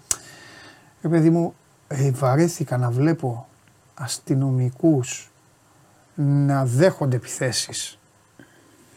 ε, 1.02 1.08
παιδί 1.08 1.30
μου, 1.30 1.54
ε, 1.88 2.10
βαρέθηκα 2.10 2.76
να 2.76 2.90
βλέπω 2.90 3.46
αστυνομικούς 3.94 5.30
να 6.14 6.64
δέχονται 6.64 7.16
επιθέσεις. 7.16 7.98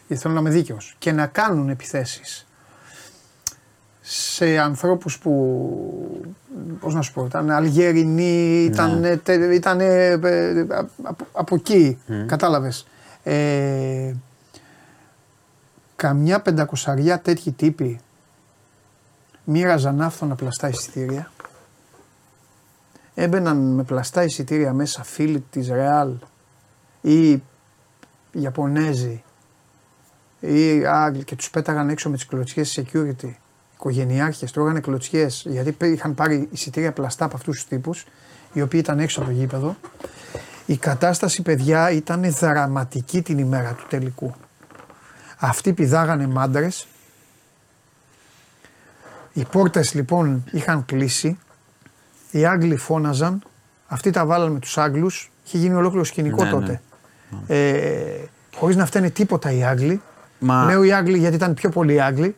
Γιατί 0.06 0.22
θέλω 0.22 0.34
να 0.34 0.40
είμαι 0.40 0.50
δίκαιος. 0.50 0.96
Και 0.98 1.12
να 1.12 1.26
κάνουν 1.26 1.68
επιθέσεις 1.68 2.45
σε 4.08 4.58
ανθρώπους 4.58 5.18
που, 5.18 6.26
πώς 6.80 6.94
να 6.94 7.02
σου 7.02 7.12
πω, 7.12 7.24
ήταν 7.24 7.50
Αλγερινοί, 7.50 8.64
ήταν, 8.64 9.00
ναι. 9.00 9.20
ήταν 9.54 9.80
ε, 9.80 10.12
από, 11.02 11.26
από, 11.32 11.54
εκεί, 11.54 11.98
mm. 12.08 12.12
κατάλαβες. 12.26 12.86
Ε, 13.22 14.12
καμιά 15.96 16.40
πεντακοσαριά 16.40 17.20
τέτοιοι 17.20 17.52
τύποι 17.52 18.00
μοίραζαν 19.44 20.02
άφθονα 20.02 20.34
πλαστά 20.34 20.68
εισιτήρια. 20.68 21.30
Έμπαιναν 23.14 23.56
με 23.56 23.82
πλαστά 23.82 24.24
εισιτήρια 24.24 24.72
μέσα 24.72 25.04
φίλοι 25.04 25.44
της 25.50 25.68
Ρεάλ 25.68 26.12
ή 27.00 27.42
Ιαπωνέζοι 28.32 29.22
ή 30.40 30.86
Άγγλοι 30.86 31.24
και 31.24 31.36
τους 31.36 31.50
πέταγαν 31.50 31.88
έξω 31.88 32.10
με 32.10 32.16
τις 32.16 32.26
κλωτσιές 32.26 32.80
security 32.80 33.34
οικογενειάρχες 33.76 34.52
τρώγανε 34.52 34.80
κλωτσιές 34.80 35.44
γιατί 35.48 35.86
είχαν 35.86 36.14
πάρει 36.14 36.48
εισιτήρια 36.52 36.92
πλαστά 36.92 37.24
από 37.24 37.36
αυτούς 37.36 37.54
τους 37.54 37.68
τύπους, 37.68 38.06
οι 38.52 38.62
οποίοι 38.62 38.80
ήταν 38.82 38.98
έξω 38.98 39.20
από 39.20 39.30
το 39.30 39.36
γήπεδο. 39.36 39.76
Η 40.66 40.76
κατάσταση, 40.76 41.42
παιδιά, 41.42 41.90
ήταν 41.90 42.32
δραματική 42.32 43.22
την 43.22 43.38
ημέρα 43.38 43.72
του 43.72 43.84
τελικού. 43.88 44.34
Αυτοί 45.38 45.72
πηδάγανε 45.72 46.26
μάντρες. 46.26 46.86
Οι 49.32 49.44
πόρτες 49.44 49.94
λοιπόν 49.94 50.44
είχαν 50.50 50.84
κλείσει. 50.84 51.38
Οι 52.30 52.46
Άγγλοι 52.46 52.76
φώναζαν. 52.76 53.42
Αυτοί 53.86 54.10
τα 54.10 54.26
βάλαν 54.26 54.52
με 54.52 54.58
τους 54.58 54.78
Άγγλους. 54.78 55.30
Είχε 55.46 55.58
γίνει 55.58 55.74
ολόκληρο 55.74 56.04
σκηνικό 56.04 56.44
ναι, 56.44 56.50
τότε. 56.50 56.80
Ναι. 57.30 57.56
Ε, 57.56 58.28
Χωρίς 58.54 58.76
να 58.76 58.86
φταίνε 58.86 59.10
τίποτα 59.10 59.52
οι 59.52 59.64
Άγγλοι. 59.64 60.02
Μα... 60.38 60.64
Λέω 60.64 60.82
οι 60.82 60.92
Άγγλοι 60.92 61.18
γιατί 61.18 61.34
ήταν 61.34 61.54
πιο 61.54 61.70
πολλοί 61.70 62.02
Άγγλοι 62.02 62.34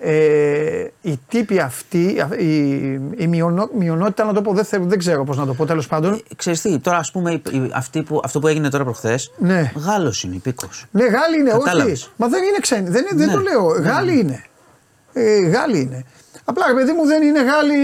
ε, 0.00 0.86
οι 1.02 1.18
τύποι 1.28 1.58
αυτοί, 1.58 2.24
η, 2.38 2.68
η 3.16 3.26
μειονο- 3.26 3.70
μειονότητα 3.74 4.24
να 4.24 4.32
το 4.32 4.42
πω, 4.42 4.52
δεν, 4.52 4.64
θε- 4.64 4.82
δεν 4.82 4.98
ξέρω 4.98 5.24
πώ 5.24 5.34
να 5.34 5.46
το 5.46 5.54
πω 5.54 5.66
τέλο 5.66 5.82
πάντων. 5.88 6.22
Ξέρεις 6.36 6.60
τι, 6.60 6.78
τώρα 6.78 6.96
ας 6.96 7.10
πούμε 7.10 7.32
η- 7.32 7.42
η- 7.50 7.70
αυτή 7.74 8.02
που, 8.02 8.20
αυτό 8.24 8.38
που 8.38 8.46
έγινε 8.48 8.68
τώρα 8.68 8.84
προχθές, 8.84 9.32
Ναι. 9.38 9.72
Γάλλος 9.76 10.22
είναι 10.22 10.34
υπήκος. 10.34 10.84
Ναι, 10.90 11.04
Γάλλοι 11.04 11.38
είναι, 11.40 11.50
όχι. 11.50 11.58
Κατάλαβες. 11.64 12.10
Μα 12.16 12.28
δεν 12.28 12.42
είναι 12.42 12.58
ξένοι. 12.60 12.88
Δεν, 12.88 13.06
είναι- 13.10 13.24
δεν 13.24 13.26
Ναι. 13.26 13.32
το 13.32 13.40
λέω. 13.40 13.64
Γάλλοι 13.64 14.18
είναι. 14.18 14.44
Ε, 15.12 15.38
Γάλλοι 15.40 15.80
είναι. 15.80 16.04
Απλά 16.44 16.64
ρε 16.68 16.74
παιδί 16.74 16.92
μου 16.92 17.06
δεν 17.06 17.22
είναι 17.22 17.40
Γάλλοι. 17.44 17.76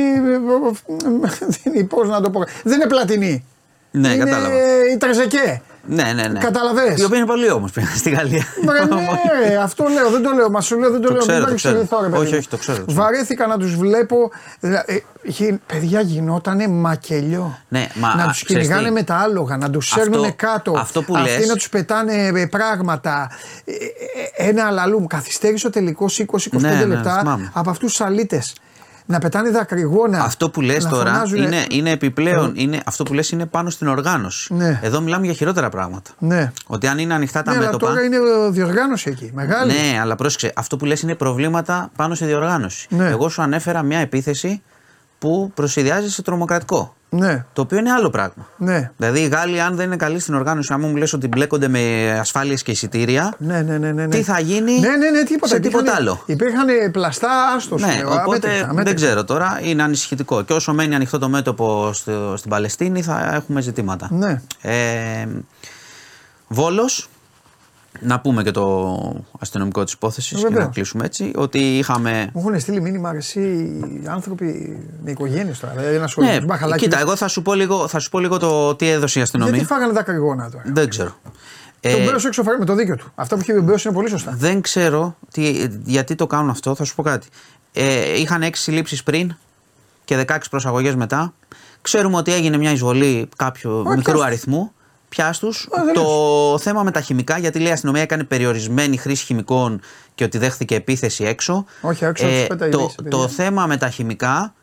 Δεν 1.62 1.72
είναι, 1.74 1.84
πώς 1.84 2.08
να 2.08 2.20
το 2.20 2.30
πω. 2.30 2.44
Δεν 2.64 2.74
είναι 2.80 2.86
πλατινοί. 2.88 3.44
Ναι, 3.90 4.08
είναι 4.08 4.24
κατάλαβα. 4.24 4.54
η 4.94 4.96
Τρεζεκέ. 4.96 5.62
Ναι, 5.86 6.12
ναι, 6.14 6.28
ναι. 6.28 6.38
Καταλαβες. 6.38 6.98
Οι 7.00 7.04
οποίοι 7.04 7.16
είναι 7.20 7.26
πολύ 7.26 7.50
όμως 7.50 7.70
πια 7.70 7.86
στη 7.96 8.10
Γαλλία. 8.10 8.44
Μπρε, 8.64 8.84
ναι, 8.84 9.06
ρε, 9.48 9.56
αυτό 9.56 9.84
λέω, 9.94 10.10
δεν 10.10 10.22
το 10.22 10.30
λέω. 10.30 10.50
Μα 10.50 10.60
σου 10.60 10.78
λέω, 10.78 10.90
δεν 10.90 11.00
το, 11.00 11.06
Το 11.08 11.12
λέω. 11.14 11.22
ξέρω, 11.22 11.34
μην 11.36 11.40
το 11.42 11.46
πάρεις 11.46 11.62
ξέρω. 11.62 11.74
συνηθώ, 11.76 12.00
ρε 12.02 12.08
παιδί 12.08 12.22
Όχι, 12.22 12.30
μου. 12.32 12.36
όχι, 12.38 12.48
το 12.48 12.56
ξέρω, 12.56 12.78
το 12.78 12.84
ξέρω. 12.84 13.00
Βαρέθηκα 13.02 13.46
να 13.46 13.58
τους 13.58 13.76
βλέπω. 13.76 14.30
δηλα- 14.60 14.84
ε, 14.86 14.96
γι- 15.22 15.60
παιδιά 15.66 16.00
γινότανε 16.00 16.68
μακελιό. 16.68 17.58
Ναι, 17.68 17.86
μα, 17.94 18.14
να 18.14 18.22
α, 18.24 18.26
τους 18.26 18.44
ξέρεις 18.44 18.62
κυνηγάνε 18.66 18.88
τι; 18.88 18.94
με 18.94 19.02
τα 19.02 19.14
άλογα, 19.16 19.56
να 19.56 19.70
τους 19.70 19.86
σέρνουν 19.88 20.36
κάτω. 20.36 20.74
αυτό 20.78 21.02
που 21.02 21.16
αυτοί 21.16 21.38
λες- 21.38 21.46
να 21.48 21.54
τους 21.54 21.68
πετάνε 21.68 22.26
ε, 22.34 22.46
πράγματα. 22.46 23.30
Ε, 23.64 23.72
ε, 24.44 24.48
ένα 24.48 24.66
αλαλούμ. 24.66 25.06
Καθυστέρησε 25.06 25.66
ο 25.66 25.70
τελικός 25.70 26.18
20-25 26.18 26.60
Ναι, 26.60 26.68
ναι, 26.74 26.84
λεπτά 26.84 27.18
θυμάμαι. 27.18 27.50
από 27.54 27.70
αυτούς 27.70 27.90
τους 27.90 28.00
αλήτες. 28.00 28.54
Να 29.06 29.18
πετάνε 29.18 29.50
δακρυγόνα. 29.50 30.22
Αυτό 30.22 30.50
που 30.50 30.60
λες 30.60 30.84
να 30.84 30.90
τώρα 30.90 31.12
φωνάζουνε. 31.12 31.42
είναι, 31.42 31.66
είναι 31.70 31.90
επιπλέον. 31.90 32.52
Είναι, 32.56 32.80
αυτό 32.86 33.02
που 33.02 33.14
λες 33.14 33.30
είναι 33.30 33.46
πάνω 33.46 33.70
στην 33.70 33.88
οργάνωση. 33.88 34.54
Ναι. 34.54 34.80
Εδώ 34.82 35.00
μιλάμε 35.00 35.24
για 35.24 35.34
χειρότερα 35.34 35.68
πράγματα. 35.68 36.10
Ναι. 36.18 36.52
Ότι 36.66 36.86
αν 36.86 36.98
είναι 36.98 37.14
ανοιχτά 37.14 37.42
τα 37.42 37.50
Ναι, 37.50 37.56
αλλά 37.56 37.66
μέτωπα. 37.66 37.86
τώρα 37.86 38.02
είναι 38.02 38.16
ε, 38.16 38.50
διοργάνωση 38.50 39.10
εκεί. 39.10 39.30
Μεγάλη. 39.34 39.72
Ναι, 39.72 39.98
αλλά 40.00 40.14
πρόσεξε. 40.14 40.52
Αυτό 40.56 40.76
που 40.76 40.84
λες 40.84 41.00
είναι 41.02 41.14
προβλήματα 41.14 41.90
πάνω 41.96 42.14
στη 42.14 42.24
διοργάνωση. 42.24 42.86
Ναι. 42.90 43.08
Εγώ 43.08 43.28
σου 43.28 43.42
ανέφερα 43.42 43.82
μια 43.82 43.98
επίθεση 43.98 44.62
που 45.24 45.50
προσυδειάζει 45.54 46.10
σε 46.10 46.22
τρομοκρατικό. 46.22 46.94
Ναι, 47.08 47.44
Το 47.52 47.62
οποίο 47.62 47.78
είναι 47.78 47.90
άλλο 47.92 48.10
πράγμα. 48.10 48.48
ναι. 48.56 48.90
Δηλαδή 48.96 49.20
οι 49.20 49.26
Γάλλοι, 49.28 49.60
αν 49.60 49.76
δεν 49.76 49.86
είναι 49.86 49.96
καλοί 49.96 50.18
στην 50.18 50.34
οργάνωση, 50.34 50.72
άμα 50.72 50.86
μου 50.88 50.96
λες 50.96 51.12
ότι 51.12 51.28
μπλέκονται 51.28 51.68
με 51.68 52.10
ασφάλειες 52.20 52.62
και 52.62 52.70
εισιτήρια, 52.70 53.34
Ναι, 53.38 53.62
ναι, 53.62 53.78
ναι, 53.78 53.92
ναι. 53.92 54.08
τι 54.08 54.22
θα 54.22 54.40
γίνει 54.40 54.78
Ναι, 54.78 54.88
ναι, 54.88 55.10
ναι, 55.10 55.22
τίποτα. 55.22 55.54
σε 55.54 55.60
τίποτα 55.60 55.80
Υπήρχαν- 55.82 56.00
άλλο; 56.00 56.22
Υπήρχαν 56.26 56.66
πλαστά 56.92 57.52
άστος. 57.56 57.82
Ναι, 57.82 58.02
οπότε 58.24 58.68
δεν 58.74 58.94
ξέρω 58.94 59.24
τώρα, 59.24 59.58
είναι 59.62 59.82
ανησυχητικό. 59.82 60.42
Και 60.42 60.52
όσο 60.52 60.72
μένει 60.72 60.94
ανοιχτό 60.94 61.18
το 61.18 61.28
μέτωπο 61.28 61.92
στο, 61.92 62.34
στην 62.36 62.50
Παλαιστίνη, 62.50 63.02
θα 63.02 63.30
έχουμε 63.34 63.60
ζητήματα. 63.60 64.08
Ναι. 64.10 64.40
Ε, 64.62 65.26
Βόλος, 66.48 67.08
να 68.00 68.20
πούμε 68.20 68.42
και 68.42 68.50
το 68.50 68.96
αστυνομικό 69.38 69.84
της 69.84 69.92
υπόθεσης 69.92 70.32
Ε, 70.32 70.36
και 70.36 70.42
να 70.42 70.48
βεβαίως. 70.50 70.70
κλείσουμε 70.74 71.04
έτσι, 71.04 71.30
ότι 71.34 71.78
είχαμε... 71.78 72.30
Μου 72.34 72.40
έχουν 72.46 72.60
στείλει 72.60 72.80
μήνυμα 72.80 73.14
εσύ 73.14 73.40
οι 74.02 74.06
άνθρωποι 74.08 74.78
με 75.04 75.10
οικογένειες 75.10 75.58
τώρα. 75.60 75.74
Δηλαδή 75.76 75.94
ένα 75.94 76.06
σχολείο. 76.06 76.30
Ναι, 76.30 76.36
τους 76.36 76.46
μπαχαλάκι 76.46 76.82
κοίτα, 76.82 76.96
τους. 76.96 77.06
εγώ 77.06 77.16
θα 77.16 77.28
σου, 77.28 77.42
πω 77.42 77.54
λίγο, 77.54 77.88
θα 77.88 77.98
σου 77.98 78.10
πω 78.10 78.18
λίγο 78.18 78.38
το 78.38 78.74
τι 78.74 78.88
έδωσε 78.88 79.18
η 79.18 79.22
αστυνομία. 79.22 79.52
Γιατί 79.54 79.68
φάγανε 79.72 79.92
δακρυγόνα 79.92 80.50
τώρα. 80.50 80.64
Δεν 80.66 80.88
ξέρω. 80.88 81.14
Τον 81.80 81.92
Ε, 81.92 82.04
Μπέο 82.04 82.14
έξω 82.26 82.42
φάγανε 82.42 82.58
με 82.58 82.64
το 82.64 82.74
δίκιο 82.74 82.96
του. 82.96 83.12
Αυτά 83.14 83.34
που 83.36 83.40
είχε 83.42 83.52
ο 83.58 83.62
Μπέο 83.62 83.76
είναι 83.84 83.94
πολύ 83.94 84.08
σωστά. 84.08 84.34
Δεν 84.38 84.60
ξέρω 84.60 85.16
τι, 85.32 85.66
γιατί 85.84 86.14
το 86.14 86.26
κάνουν 86.26 86.50
αυτό, 86.50 86.74
θα 86.74 86.84
σου 86.84 86.94
πω 86.94 87.02
κάτι. 87.02 87.26
Ε, 87.72 88.20
είχαν 88.20 88.42
6 88.42 88.48
συλλήψεις 88.52 89.02
πριν 89.02 89.34
και 90.04 90.24
16 90.28 90.36
προσαγωγές 90.50 90.94
μετά. 90.94 91.32
Ξέρουμε 91.82 92.16
ότι 92.16 92.32
έγινε 92.34 92.56
μια 92.56 92.70
εισβολή 92.70 93.28
κάποιου 93.36 93.82
Όχι, 93.86 93.96
μικρού 93.96 94.12
πιάσ' 94.12 94.26
αριθμού. 94.26 94.72
Πιάστου. 95.14 95.48
Α, 95.48 95.84
δεν 95.84 95.94
Το 95.94 96.58
θέμα 96.60 96.82
με 96.82 96.90
τα 96.90 97.00
χημικά, 97.00 97.38
γιατί 97.38 97.58
λέει 97.58 97.68
η 97.68 97.72
αστυνομία 97.72 98.02
έκανε 98.02 98.24
περιορισμένη 98.24 98.96
χρήση 98.96 99.24
χημικών 99.24 99.80
και 100.14 100.24
ότι 100.24 100.38
δέχθηκε 100.38 100.74
επίθεση 100.74 101.24
έξω. 101.24 101.64
Ε, 101.82 101.86
Όχι, 101.86 102.04
έξω 102.04 102.26
τους 102.26 102.46
πέταγε 102.46 102.70
το, 102.70 102.78
λύση, 102.78 102.94
παιδιά. 102.94 103.10
το 103.10 103.28
θέμα 103.28 103.66
με 103.66 103.76
τα 103.76 103.90
χημικά, 103.90 104.54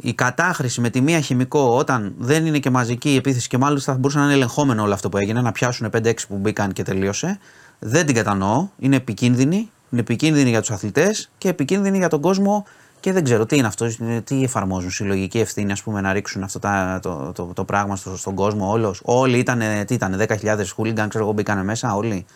η 0.00 0.14
κατάχρηση 0.14 0.80
με 0.80 0.90
τη 0.90 1.00
μία 1.00 1.20
χημικό 1.20 1.76
όταν 1.76 2.14
δεν 2.18 2.46
είναι 2.46 2.58
και 2.58 2.70
μαζική 2.70 3.12
η 3.12 3.16
επίθεση 3.16 3.48
και 3.48 3.58
μάλιστα 3.58 3.92
θα 3.92 3.98
μπορούσε 3.98 4.18
να 4.18 4.24
είναι 4.24 4.34
ελεγχόμενο 4.34 4.82
όλο 4.82 4.94
αυτό 4.94 5.08
που 5.08 5.16
έγινε, 5.16 5.40
να 5.40 5.52
πιάσουν 5.52 5.90
5-6 5.96 6.12
που 6.28 6.36
μπήκαν 6.36 6.72
και 6.72 6.82
τελείωσε. 6.82 7.38
Δεν 7.78 8.06
την 8.06 8.14
κατανοώ. 8.14 8.68
Είναι 8.78 8.96
επικίνδυνη. 8.96 9.70
Είναι 9.90 10.00
επικίνδυνη 10.00 10.50
για 10.50 10.60
τους 10.60 10.70
αθλητές 10.70 11.30
και 11.38 11.48
επικίνδυνη 11.48 11.98
για 11.98 12.08
τον 12.08 12.20
κόσμο 12.20 12.64
και 13.00 13.12
δεν 13.12 13.24
ξέρω 13.24 13.46
τι 13.46 13.56
είναι 13.56 13.66
αυτό, 13.66 13.86
είναι- 14.00 14.20
τι 14.20 14.42
εφαρμόζουν. 14.42 14.90
Συλλογική 14.90 15.38
ευθύνη, 15.38 15.72
ας 15.72 15.82
πούμε, 15.82 16.00
να 16.00 16.12
ρίξουν 16.12 16.42
αυτό 16.42 16.58
τα, 16.58 16.98
το, 17.02 17.32
το, 17.34 17.50
το, 17.54 17.64
πράγμα 17.64 17.96
στο, 17.96 18.16
στον 18.16 18.34
κόσμο 18.34 18.70
όλος. 18.70 19.00
Όλοι 19.04 19.38
ήταν, 19.38 19.62
τι 19.86 19.94
ήταν, 19.94 20.16
10.000 20.28 20.64
χούλιγκαν, 20.74 21.08
ξέρω 21.08 21.24
εγώ, 21.24 21.32
μπήκαν 21.32 21.64
μέσα, 21.64 21.94
όλοι. 21.94 22.26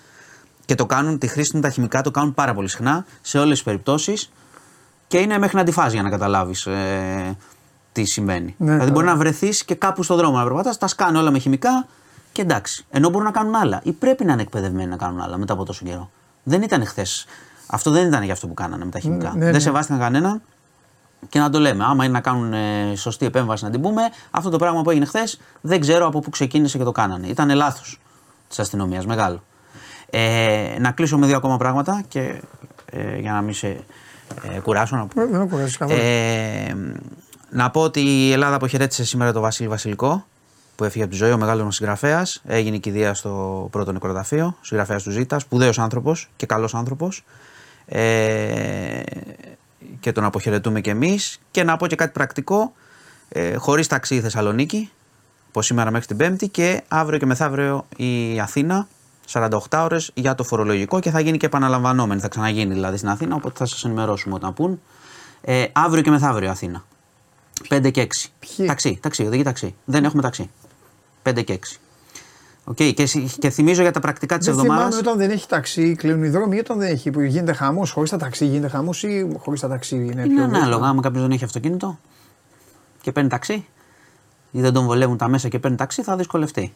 Και 0.64 0.74
το 0.74 0.86
κάνουν, 0.86 1.18
τη 1.18 1.26
χρήση 1.26 1.52
του 1.52 1.60
τα 1.60 1.70
χημικά 1.70 2.02
το 2.02 2.10
κάνουν 2.10 2.34
πάρα 2.34 2.54
πολύ 2.54 2.68
συχνά 2.68 3.04
σε 3.20 3.38
όλες 3.38 3.50
τις 3.52 3.62
περιπτώσεις 3.62 4.30
και 5.06 5.18
είναι 5.18 5.38
μέχρι 5.38 5.56
να 5.56 5.64
τη 5.64 5.72
φας 5.72 5.92
για 5.92 6.02
να 6.02 6.10
καταλάβεις 6.10 6.66
ε, 6.66 7.36
τι 7.92 8.04
σημαίνει. 8.04 8.54
Ναι, 8.58 8.72
δηλαδή, 8.72 8.90
μπορεί 8.90 9.04
καλά. 9.06 9.16
να 9.16 9.22
βρεθείς 9.22 9.64
και 9.64 9.74
κάπου 9.74 10.02
στον 10.02 10.16
δρόμο 10.16 10.36
να 10.36 10.44
περπατάς, 10.44 10.78
τα 10.78 10.86
σκάνε 10.86 11.18
όλα 11.18 11.30
με 11.30 11.38
χημικά 11.38 11.86
και 12.32 12.42
εντάξει. 12.42 12.86
Ενώ 12.90 13.08
μπορούν 13.08 13.26
να 13.26 13.32
κάνουν 13.32 13.54
άλλα. 13.54 13.80
Ή 13.84 13.92
πρέπει 13.92 14.24
να 14.24 14.32
είναι 14.32 14.42
εκπαιδευμένοι 14.42 14.88
να 14.88 14.96
κάνουν 14.96 15.20
άλλα 15.20 15.36
μετά 15.36 15.52
από 15.52 15.64
τόσο 15.64 15.84
καιρό. 15.84 16.10
Δεν 16.42 16.62
ήταν 16.62 16.86
χθες. 16.86 17.26
Αυτό 17.70 17.90
δεν 17.90 18.06
ήταν 18.06 18.22
για 18.22 18.32
αυτό 18.32 18.46
που 18.46 18.54
κάνανε 18.54 18.84
με 18.84 18.90
τα 18.90 18.98
χημικά. 18.98 19.32
ναι, 19.34 19.44
δεν 19.44 19.52
ναι. 19.52 19.58
σεβάστηκαν 19.58 20.00
κανέναν 20.00 20.42
και 21.28 21.38
να 21.38 21.50
το 21.50 21.58
λέμε. 21.58 21.84
Άμα 21.84 22.04
είναι 22.04 22.12
να 22.12 22.20
κάνουν 22.20 22.52
ε, 22.52 22.92
σωστή 22.96 23.26
επέμβαση 23.26 23.64
να 23.64 23.70
την 23.70 23.80
πούμε, 23.80 24.02
αυτό 24.30 24.50
το 24.50 24.58
πράγμα 24.58 24.82
που 24.82 24.90
έγινε 24.90 25.04
χθες 25.04 25.40
δεν 25.60 25.80
ξέρω 25.80 26.06
από 26.06 26.20
πού 26.20 26.30
ξεκίνησε 26.30 26.78
και 26.78 26.84
το 26.84 26.92
κάνανε. 26.92 27.26
Ήταν 27.26 27.54
λάθος 27.54 28.00
της 28.48 28.58
αστυνομίας, 28.58 29.06
μεγάλο. 29.06 29.42
Ε, 30.10 30.76
να 30.80 30.90
κλείσω 30.90 31.18
με 31.18 31.26
δύο 31.26 31.36
ακόμα 31.36 31.56
πράγματα 31.56 32.02
και 32.08 32.42
ε, 32.86 33.18
για 33.18 33.32
να 33.32 33.40
μην 33.40 33.54
σε 33.54 33.66
ε, 34.42 34.58
κουράσω. 34.62 34.96
Να, 34.96 35.06
πω. 35.06 35.20
Ε, 35.20 35.26
Δεν 35.26 35.40
έχω 35.40 35.56
καθόλου. 35.78 36.00
Ε, 36.02 36.74
να 37.50 37.70
πω 37.70 37.80
ότι 37.80 38.00
η 38.00 38.32
Ελλάδα 38.32 38.54
αποχαιρέτησε 38.54 39.04
σήμερα 39.04 39.32
τον 39.32 39.42
Βασίλη 39.42 39.68
Βασιλικό 39.68 40.24
που 40.76 40.84
έφυγε 40.84 41.04
από 41.04 41.12
τη 41.12 41.18
ζωή, 41.18 41.32
ο 41.32 41.38
μεγάλος 41.38 41.64
μας 41.64 41.74
συγγραφέας. 41.74 42.42
Έγινε 42.46 42.76
η 42.76 42.80
κηδεία 42.80 43.14
στο 43.14 43.68
πρώτο 43.70 43.92
νεκροταφείο, 43.92 44.56
συγγραφέας 44.60 45.02
του 45.02 45.10
Ζήτας, 45.10 45.42
σπουδαίος 45.42 45.78
άνθρωπος 45.78 46.30
και 46.36 46.46
καλός 46.46 46.74
άνθρωπος. 46.74 47.24
Ε, 47.92 49.02
και 50.00 50.12
τον 50.12 50.24
αποχαιρετούμε 50.24 50.80
κι 50.80 50.90
εμείς. 50.90 51.38
Και 51.50 51.64
να 51.64 51.76
πω 51.76 51.86
και 51.86 51.96
κάτι 51.96 52.12
πρακτικό. 52.12 52.72
Ε, 53.28 53.56
Χωρίς 53.56 53.86
ταξί 53.86 54.14
η 54.14 54.20
Θεσσαλονίκη, 54.20 54.90
από 55.48 55.62
σήμερα 55.62 55.90
μέχρι 55.90 56.06
την 56.06 56.16
Πέμπτη 56.16 56.48
και 56.48 56.82
αύριο 56.88 57.18
και 57.18 57.26
μεθαύριο 57.26 57.86
η 57.96 58.40
Αθήνα. 58.40 58.88
48 59.32 59.58
ώρες 59.72 60.10
για 60.14 60.34
το 60.34 60.44
φορολογικό 60.44 61.00
και 61.00 61.10
θα 61.10 61.20
γίνει 61.20 61.36
και 61.36 61.46
επαναλαμβανόμενη. 61.46 62.20
Θα 62.20 62.28
ξαναγίνει 62.28 62.74
δηλαδή 62.74 62.96
στην 62.96 63.08
Αθήνα, 63.08 63.34
οπότε 63.34 63.54
θα 63.58 63.66
σας 63.66 63.84
ενημερώσουμε 63.84 64.34
όταν 64.34 64.54
πουν. 64.54 64.80
Ε, 65.40 65.64
αύριο 65.72 66.02
και 66.02 66.10
μεθαύριο 66.10 66.50
Αθήνα. 66.50 66.84
5 67.68 67.90
και 67.90 68.00
6. 68.00 68.28
Ποιοι; 68.38 68.66
Ταξί, 68.66 68.98
ταξί, 69.02 69.26
οδηγεί 69.26 69.42
ταξί. 69.42 69.74
Δεν 69.84 70.04
έχουμε 70.04 70.22
ταξί. 70.22 70.50
5 71.22 71.44
και 71.44 71.52
6. 71.52 71.80
Οκ, 72.70 72.76
και, 72.76 73.06
συ- 73.06 73.38
και 73.38 73.50
θυμίζω 73.50 73.82
για 73.82 73.90
τα 73.92 74.00
πρακτικά 74.00 74.38
της 74.38 74.46
Δεν 74.46 74.54
θυμάμαι 74.54 74.72
εβδομάδα. 74.82 74.98
όταν 75.10 75.18
δεν 75.18 75.30
έχει 75.30 75.46
ταξί, 75.48 75.94
κλείνουν 75.94 76.22
οι 76.24 76.28
δρόμοι 76.28 76.56
ή 76.56 76.58
όταν 76.58 76.78
δεν 76.78 76.90
έχει. 76.92 77.10
Που 77.10 77.20
γίνεται 77.20 77.52
χαμός, 77.52 77.90
χωρίς 77.90 78.10
τα 78.10 78.16
ταξί 78.16 78.46
γίνεται 78.46 78.68
χαμός 78.68 79.02
ή 79.02 79.28
χωρίς 79.38 79.60
τα 79.60 79.68
ταξί 79.68 79.94
είναι 79.96 80.04
Είναι 80.04 80.22
πιο 80.26 80.42
ανάλογα. 80.42 80.64
δύσκολο. 80.66 80.84
Άμα 80.86 81.02
κάποιος 81.02 81.22
δεν 81.22 81.30
έχει 81.30 81.44
αυτοκίνητο 81.44 81.98
και 83.00 83.12
παίρνει 83.12 83.28
ταξί 83.28 83.66
ή 84.50 84.60
δεν 84.60 84.72
τον 84.72 84.84
βολεύουν 84.84 85.16
τα 85.16 85.28
μέσα 85.28 85.48
και 85.48 85.58
παίρνει 85.58 85.76
ταξί, 85.76 86.02
θα 86.02 86.16
δυσκολευτεί. 86.16 86.72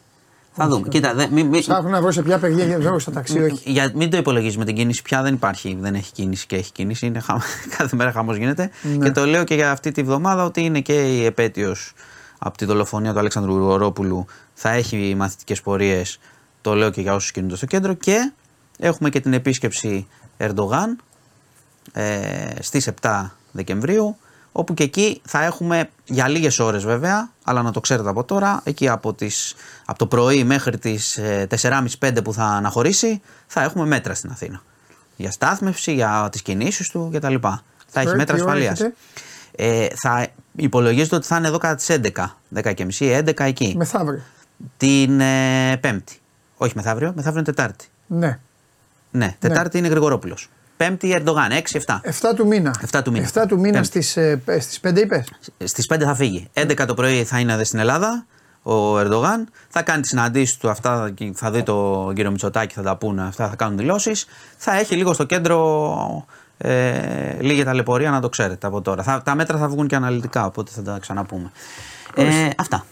Θα 0.57 0.67
δούμε. 0.67 0.87
Κοίτα, 0.87 1.13
δε, 1.13 1.27
μη, 1.31 1.43
μη, 1.43 1.59
Ψάχνουν 1.59 1.91
να 1.91 2.01
βρω 2.01 2.11
σε 2.11 2.21
ποια 2.21 2.37
παιδιά 2.39 2.63
γίνεται 2.65 2.81
βρω 2.81 2.99
στα 2.99 3.11
ταξί, 3.11 3.39
όχι. 3.39 3.71
για, 3.71 3.91
μην 3.95 4.09
το 4.09 4.17
υπολογίζει 4.17 4.57
με 4.57 4.65
την 4.65 4.75
κίνηση 4.75 5.01
πια 5.01 5.21
δεν 5.21 5.33
υπάρχει. 5.33 5.77
Δεν 5.79 5.95
έχει 5.95 6.11
κίνηση 6.11 6.45
και 6.47 6.55
έχει 6.55 6.71
κίνηση. 6.71 7.05
Είναι 7.05 7.19
χα... 7.19 7.33
Κάθε 7.77 7.95
μέρα 7.95 8.11
χαμός 8.11 8.37
γίνεται. 8.37 8.69
Ναι. 8.97 9.05
Και 9.05 9.11
το 9.11 9.25
λέω 9.25 9.43
και 9.43 9.55
για 9.55 9.71
αυτή 9.71 9.91
τη 9.91 10.03
βδομάδα 10.03 10.43
ότι 10.43 10.61
είναι 10.61 10.79
και 10.79 10.93
η 10.93 11.25
επέτειος 11.25 11.93
από 12.39 12.57
τη 12.57 12.65
δολοφονία 12.65 13.13
του 13.13 13.19
Αλέξανδρου 13.19 13.53
Γρηγορόπουλου. 13.53 14.25
Θα 14.55 14.69
έχει 14.69 15.15
μαθητικές 15.17 15.61
πορείες. 15.61 16.19
Το 16.61 16.73
λέω 16.73 16.89
και 16.89 17.01
για 17.01 17.13
όσους 17.13 17.31
κινούνται 17.31 17.55
στο 17.55 17.65
κέντρο. 17.65 17.93
Και 17.93 18.31
έχουμε 18.79 19.09
και 19.09 19.19
την 19.19 19.33
επίσκεψη 19.33 20.07
Ερντογάν 20.37 20.99
ε, 21.93 22.49
στις 22.59 22.89
7 23.01 23.29
Δεκεμβρίου 23.51 24.17
όπου 24.51 24.73
και 24.73 24.83
εκεί 24.83 25.21
θα 25.25 25.43
έχουμε 25.43 25.89
για 26.05 26.27
λίγες 26.27 26.59
ώρες 26.59 26.83
βέβαια 26.83 27.29
αλλά 27.43 27.61
να 27.61 27.71
το 27.71 27.79
ξέρετε 27.79 28.09
από 28.09 28.23
τώρα 28.23 28.61
εκεί 28.63 28.89
από, 28.89 29.13
τις, 29.13 29.55
από 29.85 29.99
το 29.99 30.07
πρωί 30.07 30.43
μέχρι 30.43 30.77
τις 30.77 31.17
ε, 31.17 31.47
4.30-5 31.61 32.17
που 32.23 32.33
θα 32.33 32.43
αναχωρήσει 32.43 33.21
θα 33.47 33.61
έχουμε 33.61 33.85
μέτρα 33.85 34.13
στην 34.13 34.31
Αθήνα 34.31 34.61
για 35.15 35.31
στάθμευση, 35.31 35.93
για 35.93 36.27
τις 36.31 36.41
κινήσεις 36.41 36.89
του 36.89 37.09
κτλ. 37.13 37.35
Θα 37.87 38.01
έχει 38.01 38.09
Ε, 38.09 38.15
μέτρα 38.15 38.35
τι 38.35 38.41
ώρα 38.41 38.51
ασφαλείας. 38.51 38.79
έχετε; 38.79 38.95
Ε, 39.55 39.87
θα 39.95 40.27
υπολογίζεται 40.55 41.15
ότι 41.15 41.27
θα 41.27 41.37
είναι 41.37 41.47
εδώ 41.47 41.57
κατά 41.57 41.75
τις 41.75 41.89
11, 41.89 42.37
10.30, 42.49 43.11
11 43.11 43.45
εκεί. 43.45 43.73
Μεθαύριο. 43.77 44.21
Την 44.77 45.19
ε, 45.19 45.77
Πέμπτη. 45.81 46.19
Όχι 46.57 46.73
μεθαύριο, 46.75 47.13
μεθαύριο 47.15 47.43
είναι 47.45 47.53
Τετάρτη. 47.53 47.85
Ναι. 48.07 48.39
Ναι, 49.11 49.35
Τετάρτη 49.39 49.77
είναι 49.77 49.87
Γρηγορόπουλος. 49.87 50.49
Πέμπτη 50.77 51.11
Ερντογάν, 51.11 51.51
6-7. 51.51 51.99
7 52.29 52.35
του 52.35 52.47
μήνα. 52.47 52.75
7 52.91 53.01
του 53.03 53.11
μήνα. 53.11 53.29
7 53.33 53.45
του 53.47 53.59
μήνα 53.59 53.81
Πέμπτη. 53.81 54.01
στις 54.01 54.09
στις 54.65 54.79
5 54.79 55.01
είπες; 55.01 55.27
Στις 55.63 55.85
5 55.93 56.03
θα 56.03 56.15
φύγει. 56.15 56.47
11 56.53 56.85
το 56.87 56.93
πρωί 56.93 57.23
θα 57.23 57.39
είναι 57.39 57.53
εδώ 57.53 57.63
στην 57.63 57.79
Ελλάδα 57.79 58.25
ο 58.63 58.99
Ερντογάν. 58.99 59.49
Θα 59.69 59.81
κάνει 59.81 60.01
τις 60.01 60.09
συναντήσεις 60.09 60.57
του, 60.57 60.69
αυτά 60.69 61.11
και 61.13 61.31
θα 61.35 61.51
δει 61.51 61.63
τον 61.63 62.13
κύριο 62.13 62.31
Μητσοτάκη, 62.31 62.73
θα 62.73 62.81
τα 62.81 62.97
πούνε, 62.97 63.21
αυτά 63.21 63.49
θα 63.49 63.55
κάνουν 63.55 63.77
δηλώσεις. 63.77 64.25
Θα 64.57 64.77
έχει 64.79 64.95
λίγο 64.95 65.13
στο 65.13 65.23
κέντρο 65.23 66.25
Ε, 66.57 67.37
λίγη 67.39 67.63
ταλαιπωρία 67.63 68.11
να 68.11 68.21
το 68.21 68.29
ξέρετε 68.29 68.67
από 68.67 68.81
τώρα. 68.81 69.03
Θα, 69.03 69.21
τα 69.21 69.35
μέτρα 69.35 69.57
θα 69.57 69.67
βγουν 69.67 69.87
και 69.87 69.95
αναλυτικά, 69.95 70.45
οπότε 70.45 70.71
θα 70.75 70.81
τα 70.81 70.97
ξαναπούμε. 71.01 71.51
Ε, 72.15 72.49
αυτά. 72.57 72.85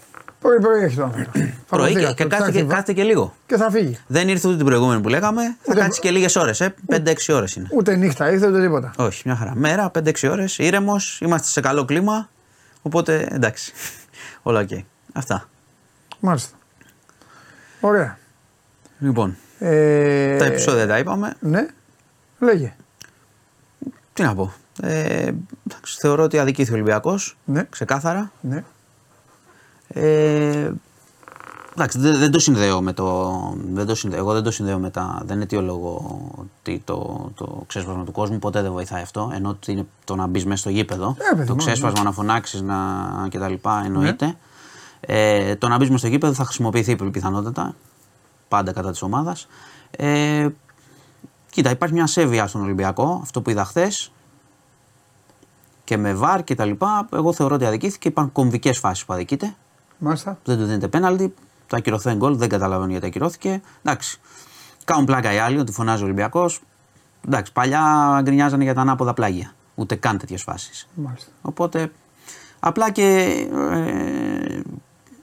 Πρωί 0.48 0.60
πρωί 0.60 0.84
έχει 0.84 0.96
το 0.96 1.04
άνθρωπο. 1.04 1.32
Πρωί 1.32 1.50
και, 1.94 2.00
Φανταστείτε, 2.00 2.14
και 2.14 2.24
το 2.24 2.30
κάθεται, 2.30 2.52
και 2.52 2.58
ψάχνει, 2.58 2.70
κάθεται 2.70 2.94
και 2.94 3.04
λίγο. 3.04 3.36
Και 3.46 3.56
θα 3.58 3.72
φύγει. 3.72 3.98
Δεν 4.08 4.28
ήρθε 4.30 4.48
ούτε 4.48 4.58
την 4.58 4.66
προηγούμενη 4.66 5.02
που 5.02 5.10
λέγαμε. 5.10 5.58
Θα 5.62 5.74
κάτσει 5.76 6.00
και 6.00 6.12
λίγες 6.12 6.36
ώρες. 6.36 6.62
Ε. 6.62 6.74
5-6 6.92 7.34
ώρες 7.34 7.56
είναι. 7.56 7.68
Ούτε 7.72 7.96
νύχτα 7.96 8.32
ήρθε 8.32 8.48
ούτε 8.48 8.62
τίποτα. 8.62 8.92
Όχι, 8.98 9.22
μια 9.26 9.36
χαρά. 9.36 9.52
Μέρα, 9.56 9.92
5-6 9.92 10.30
ώρες, 10.30 10.58
ήρεμος, 10.58 11.20
είμαστε 11.22 11.48
σε 11.48 11.62
καλό 11.62 11.86
κλίμα. 11.86 12.30
Οπότε 12.82 13.28
εντάξει. 13.32 13.74
Όλα 14.42 14.60
οκ. 14.60 14.70
Αυτά. 15.14 15.50
Μάλιστα. 16.20 16.58
Ωραία. 17.80 18.18
Λοιπόν, 19.00 19.38
Ε, 19.60 20.38
τα 20.38 20.46
επεισόδια 20.46 20.88
τα 20.88 20.98
είπαμε. 20.98 21.34
Ναι. 21.40 21.66
Λέγε. 22.40 22.74
Τι 24.14 24.24
να 24.24 24.36
πω. 24.36 24.54
Ε, 24.82 25.32
εντάξει, 25.68 25.98
θεωρώ 26.00 26.24
ότι 26.24 26.40
αδικήθηκε 26.40 26.72
ο 26.72 26.76
Ολυμπιακός. 26.76 27.38
Ναι. 27.46 27.64
Ξεκάθαρα. 27.70 28.32
Ναι. 28.42 28.64
Ε, 29.94 30.72
εντάξει, 31.74 32.00
δεν, 32.00 32.18
δεν 32.18 32.32
το 32.32 32.40
συνδέω 32.40 32.82
με 32.82 32.94
το. 32.94 33.40
Δεν 33.74 33.86
το 33.86 33.96
συνδέω, 33.96 34.20
εγώ 34.20 34.34
δεν 34.34 34.44
το 34.44 34.52
συνδέω 34.52 34.80
με 34.80 34.90
τα. 34.90 35.22
Δεν 35.26 35.42
αιτιολογώ 35.42 36.22
ότι 36.40 36.82
το, 36.86 37.32
το 37.36 37.64
ξέσπασμα 37.68 38.04
του 38.04 38.12
κόσμου 38.12 38.40
ποτέ 38.40 38.62
δεν 38.62 38.72
βοηθάει 38.72 39.02
αυτό. 39.02 39.32
Ενώ 39.34 39.50
ότι 39.50 39.72
είναι 39.72 39.86
το 40.04 40.16
να 40.16 40.28
μπεις 40.28 40.46
μέσα 40.46 40.58
στο 40.58 40.70
γήπεδο. 40.70 41.16
Ε, 41.32 41.36
παιδί 41.36 41.48
το 41.48 41.54
μου, 41.54 41.60
ξέσπασμα 41.60 42.04
να 42.04 42.12
φωνάξεις 42.12 42.62
να, 42.62 42.78
κτλ. 43.30 43.54
εννοείται. 43.86 44.36
Ε, 45.00 45.56
το 45.56 45.68
να 45.68 45.78
μπεις 45.78 45.88
μέσα 45.88 46.00
στο 46.00 46.08
γήπεδο 46.08 46.34
θα 46.34 46.44
χρησιμοποιηθεί 46.44 46.96
πιθανότατα. 46.96 47.76
Πάντα 48.48 48.72
κατά 48.72 48.92
της 48.92 49.02
ομάδας. 49.02 49.48
Ε, 49.92 50.48
κοίτα, 51.50 51.70
υπάρχει 51.70 51.96
μια 51.96 52.08
σέβεια 52.08 52.48
στον 52.48 52.62
Ολυμπιακό. 52.62 53.20
Αυτό 53.22 53.42
που 53.42 53.50
είδα 53.50 53.66
χθες 53.66 54.12
και 55.84 55.98
με 55.98 56.14
βαρ 56.14 56.44
και 56.44 56.56
τα 56.56 56.66
λοιπά, 56.66 57.08
εγώ 57.14 57.34
θεωρώ 57.34 57.56
ότι 57.56 57.66
αδικήθηκε. 57.66 58.08
Υπάρχουν 58.08 58.34
κομβικές 58.34 58.78
φάσεις 58.78 59.06
που 59.06 59.14
αδικείται. 59.14 59.56
Μάλιστα. 60.04 60.38
Δεν 60.44 60.58
του 60.58 60.66
δίνεται 60.66 60.88
πέναλτι. 60.88 61.34
Το 61.68 61.76
ακυρωθέν 61.76 62.18
γκολ, 62.18 62.36
δεν 62.36 62.50
καταλαβαίνω 62.50 62.92
γιατί 62.92 63.06
ακυρώθηκε. 63.06 63.62
Εντάξει. 63.84 64.20
Κάνουν 64.86 65.06
πλάκα 65.06 65.34
οι 65.34 65.38
άλλοι 65.38 65.60
ότι 65.60 65.72
φωνάζει 65.72 66.02
ο 66.02 66.06
Ολυμπιακός. 66.06 66.62
Εντάξει, 67.28 67.52
παλιά 67.52 68.20
γκρινιάζανε 68.24 68.64
για 68.64 68.74
τα 68.74 68.82
ανάποδα 68.82 69.14
πλάγια. 69.14 69.54
Ούτε 69.76 69.96
καν 69.96 70.18
τέτοιες 70.18 70.42
φάσεις. 70.42 70.88
Μάλιστα. 70.94 71.32
Οπότε 71.42 71.92
απλά 72.60 72.92
και, 72.92 73.28
ε, 73.72 74.62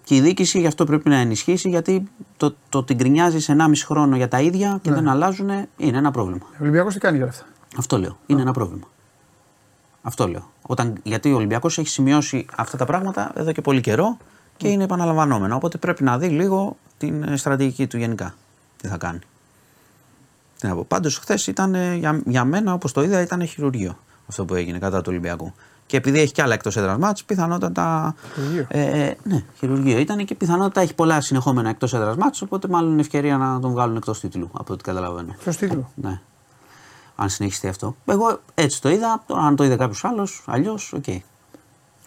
και 0.05 0.15
η 0.15 0.21
διοίκηση 0.21 0.61
γι' 0.61 0.67
αυτό 0.67 0.85
πρέπει 0.85 1.09
να 1.09 1.17
ενισχύσει 1.17 1.69
γιατί 1.69 2.09
το, 2.37 2.55
το 2.69 2.79
ότι 2.79 2.95
γκρινιάζεις 2.95 3.51
1,5 3.51 3.85
χρόνο 3.85 4.17
για 4.17 4.29
τα 4.29 4.41
ίδια 4.41 4.79
και 4.83 4.93
δεν 4.93 5.09
αλλάζουν 5.09 5.49
είναι 5.77 5.99
ένα 5.99 6.11
πρόβλημα. 6.11 6.47
Ο 6.53 6.57
Ολυμπιακός 6.61 6.95
τι 6.95 7.01
κάνει 7.01 7.17
για 7.17 7.25
όλα 7.25 7.35
αυτά; 7.35 7.47
Αυτό 7.77 7.99
λέω. 7.99 8.19
Είναι 8.27 8.41
ένα 8.41 8.53
πρόβλημα. 8.53 8.87
Αυτό 10.03 10.29
λέω. 10.29 10.51
Όταν, 10.63 10.97
γιατί 11.03 11.33
ο 11.33 11.37
Ολυμπιακός 11.37 11.79
έχει 11.79 11.89
σημειώσει 11.89 12.47
αυτά 12.57 12.77
τα 12.77 12.85
πράγματα 12.85 13.33
εδώ 13.35 13.53
και 13.53 13.61
πολύ 13.61 13.81
καιρό 13.81 14.19
και 14.61 14.69
είναι 14.69 14.85
επαναλαμβανόμενο. 14.85 15.57
Οπότε 15.57 15.79
πρέπει 15.79 16.05
να 16.05 16.19
δει 16.19 16.29
λίγο 16.29 16.77
την 16.99 17.23
ε, 17.23 17.37
στρατηγική 17.37 17.87
του 17.87 17.97
γενικά. 17.97 18.35
Τι 18.77 18.89
θα 18.89 18.97
κάνει. 18.97 19.19
Τι 20.59 20.67
να 20.67 20.75
πω. 20.75 20.85
Πάντως, 20.85 21.19
χθες 21.19 21.47
ήταν 21.47 21.75
ε, 21.75 21.95
για, 21.95 22.21
για 22.27 22.45
μένα, 22.45 22.73
όπως 22.73 22.93
το 22.93 23.03
είδα, 23.03 23.21
ήταν 23.21 23.47
χειρουργείο 23.47 23.99
αυτό 24.29 24.45
που 24.45 24.55
έγινε 24.55 24.79
κατά 24.79 24.99
του 24.99 25.07
Ολυμπιακού. 25.09 25.53
Και 25.87 25.97
επειδή 25.97 26.21
έχει 26.21 26.33
κι 26.33 26.43
άλλα 26.43 26.55
εκτός 26.55 26.77
έδρας 26.77 26.99
μάτς, 26.99 27.25
πιθανότατα. 27.25 28.15
Χειρουργείο. 28.35 28.67
Ε, 28.69 29.05
ε, 29.05 29.17
ναι, 29.23 29.45
χειρουργείο 29.59 29.99
ήταν 29.99 30.25
και 30.25 30.35
πιθανότατα 30.35 30.81
έχει 30.81 30.95
πολλά 30.95 31.21
συνεχόμενα 31.21 31.69
εκτός 31.69 31.95
έδρας 31.95 32.17
μάτς, 32.17 32.43
Οπότε 32.43 32.69
μάλλον 32.69 32.93
είναι 32.93 33.01
ευκαιρία 33.01 33.37
να 33.37 33.61
τον 33.61 33.71
βγάλουν 33.71 33.97
εκτός 33.97 34.21
τίτλου, 34.21 34.51
από 34.53 34.73
ό,τι 34.73 34.83
καταλαβαίνω. 34.83 35.35
Ποιο 35.43 35.55
τίτλο. 35.55 35.91
Ναι. 35.95 36.21
Αν 37.17 37.29
συνεχιστεί 37.29 37.69
αυτό. 37.69 37.97
Εγώ 38.05 38.41
έτσι 38.55 38.81
το 38.81 38.89
είδα. 38.89 39.23
Τώρα, 39.27 39.43
αν 39.43 39.57
το 39.57 39.65
είδε 39.65 39.77
κάποιος 39.77 40.05
άλλος, 40.05 40.43
αλλιώς, 40.47 40.93
οκ. 40.93 41.05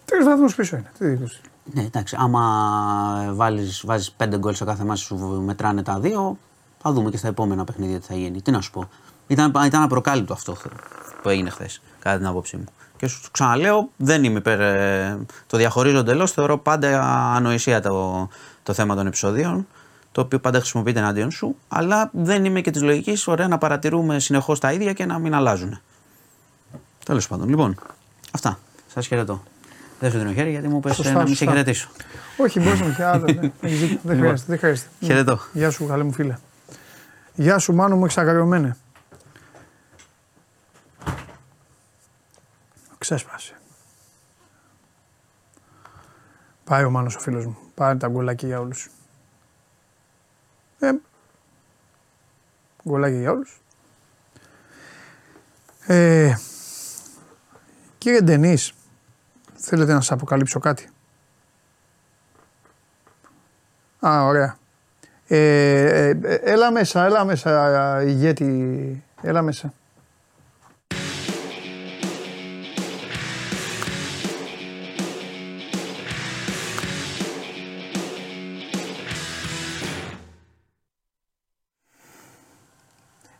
Τρεις 0.05 0.25
βαθμούς 0.25 0.55
πίσω 0.55 0.75
είναι. 0.75 0.91
Τι 0.97 1.05
δίκιο. 1.07 1.27
Ναι, 1.63 1.81
εντάξει. 1.81 2.15
Άμα 2.19 3.31
βάλεις, 3.33 3.83
βάζεις 3.85 4.11
πέντε 4.11 4.37
γκολ 4.37 4.53
σε 4.53 4.65
κάθε 4.65 4.83
ματς 4.83 4.99
σου 4.99 5.15
μετράνε 5.45 5.83
τα 5.83 5.99
δύο, 5.99 6.37
θα 6.81 6.91
δούμε 6.91 7.09
και 7.09 7.17
στα 7.17 7.27
επόμενα 7.27 7.63
παιχνίδια 7.63 7.99
τι 7.99 8.05
θα 8.05 8.15
γίνει. 8.15 8.41
Τι 8.41 8.51
να 8.51 8.61
σου 8.61 8.71
πω. 8.71 8.89
Ήταν, 9.27 9.53
ήταν 9.65 9.81
απροκάλυπτο 9.81 10.33
αυτό 10.33 10.55
που 11.21 11.29
έγινε 11.29 11.49
χθες, 11.49 11.81
κατά 11.99 12.17
την 12.17 12.25
άποψή 12.25 12.57
μου. 12.57 12.65
Και 12.97 13.07
σου 13.07 13.21
ξαναλέω, 13.31 13.89
δεν 13.97 14.23
είμαι 14.23 14.37
υπέρ. 14.37 14.59
ε, 14.59 15.19
Το 15.47 15.57
διαχωρίζω 15.57 15.97
εντελώς. 15.97 16.31
Θεωρώ 16.31 16.57
πάντα 16.57 17.01
ανοησία 17.35 17.81
το, 17.81 18.27
το 18.63 18.73
θέμα 18.73 18.95
των 18.95 19.07
επεισοδίων, 19.07 19.67
το 20.11 20.21
οποίο 20.21 20.39
πάντα 20.39 20.59
χρησιμοποιείται 20.59 20.99
εναντίον 20.99 21.31
σου. 21.31 21.55
Αλλά 21.67 22.09
δεν 22.13 22.45
είμαι 22.45 22.61
και 22.61 22.71
της 22.71 22.81
λογικής, 22.81 23.27
ωραία, 23.27 23.47
να 23.47 23.57
παρατηρούμε 23.57 24.19
συνεχώς 24.19 24.59
τα 24.59 24.71
ίδια 24.73 24.93
και 24.93 25.05
να 25.05 25.19
μην 25.19 25.33
αλλάζουν. 25.33 25.79
Τέλος 27.05 27.27
πάντων, 27.27 27.49
λοιπόν, 27.49 27.75
αυτά. 28.31 28.59
Σας 28.93 29.07
χαιρετώ. 29.07 29.43
Δεν 30.03 30.11
σου 30.11 30.17
δίνω 30.17 30.33
χέρι 30.33 30.49
γιατί 30.49 30.67
μου 30.67 30.79
πες 30.79 30.95
Σωστά, 30.95 31.11
να 31.11 31.17
μην 31.17 31.27
σε 31.27 31.33
σωστά. 31.35 31.51
χαιρετήσω. 31.51 31.89
Όχι, 32.37 32.59
μπορείς 32.59 32.79
να 32.79 32.85
με 32.85 32.93
χαιρετήσει. 32.93 33.99
Δεν 34.03 34.17
χρειάζεται. 34.17 34.47
Δεν 34.47 34.57
χρειάζεται. 34.57 34.89
Χαιρετώ. 34.99 35.39
Γεια 35.53 35.71
σου, 35.71 35.85
καλέ 35.85 36.03
μου 36.03 36.11
φίλε. 36.11 36.37
Γεια 37.35 37.57
σου, 37.59 37.73
Μάνο 37.73 37.95
μου, 37.95 38.05
εξαγριωμένε. 38.05 38.75
Ξέσπασε. 42.97 43.53
Πάει 46.63 46.83
ο 46.83 46.89
Μάνος 46.89 47.15
ο 47.15 47.19
φίλος 47.19 47.45
μου. 47.45 47.57
Πάρε 47.75 47.95
τα 47.97 48.07
γκολάκια 48.07 48.47
για 48.47 48.59
όλους. 48.59 48.89
Ε, 50.79 50.91
γκολάκια 52.87 53.19
για 53.19 53.31
όλους. 53.31 53.61
Ε, 55.87 56.35
κύριε 57.97 58.21
Ντενής, 58.21 58.73
θέλετε 59.65 59.93
να 59.93 59.99
σας 59.99 60.11
αποκαλύψω 60.11 60.59
κάτι; 60.59 60.89
Α, 64.07 64.25
ωραία. 64.25 64.57
Ε, 65.27 65.37
ε, 65.37 66.09
ε, 66.09 66.35
έλα 66.43 66.71
μέσα, 66.71 67.05
έλα 67.05 67.25
μέσα, 67.25 68.01
ηγέτη. 68.03 69.03
Έλα 69.21 69.41
μέσα. 69.41 69.73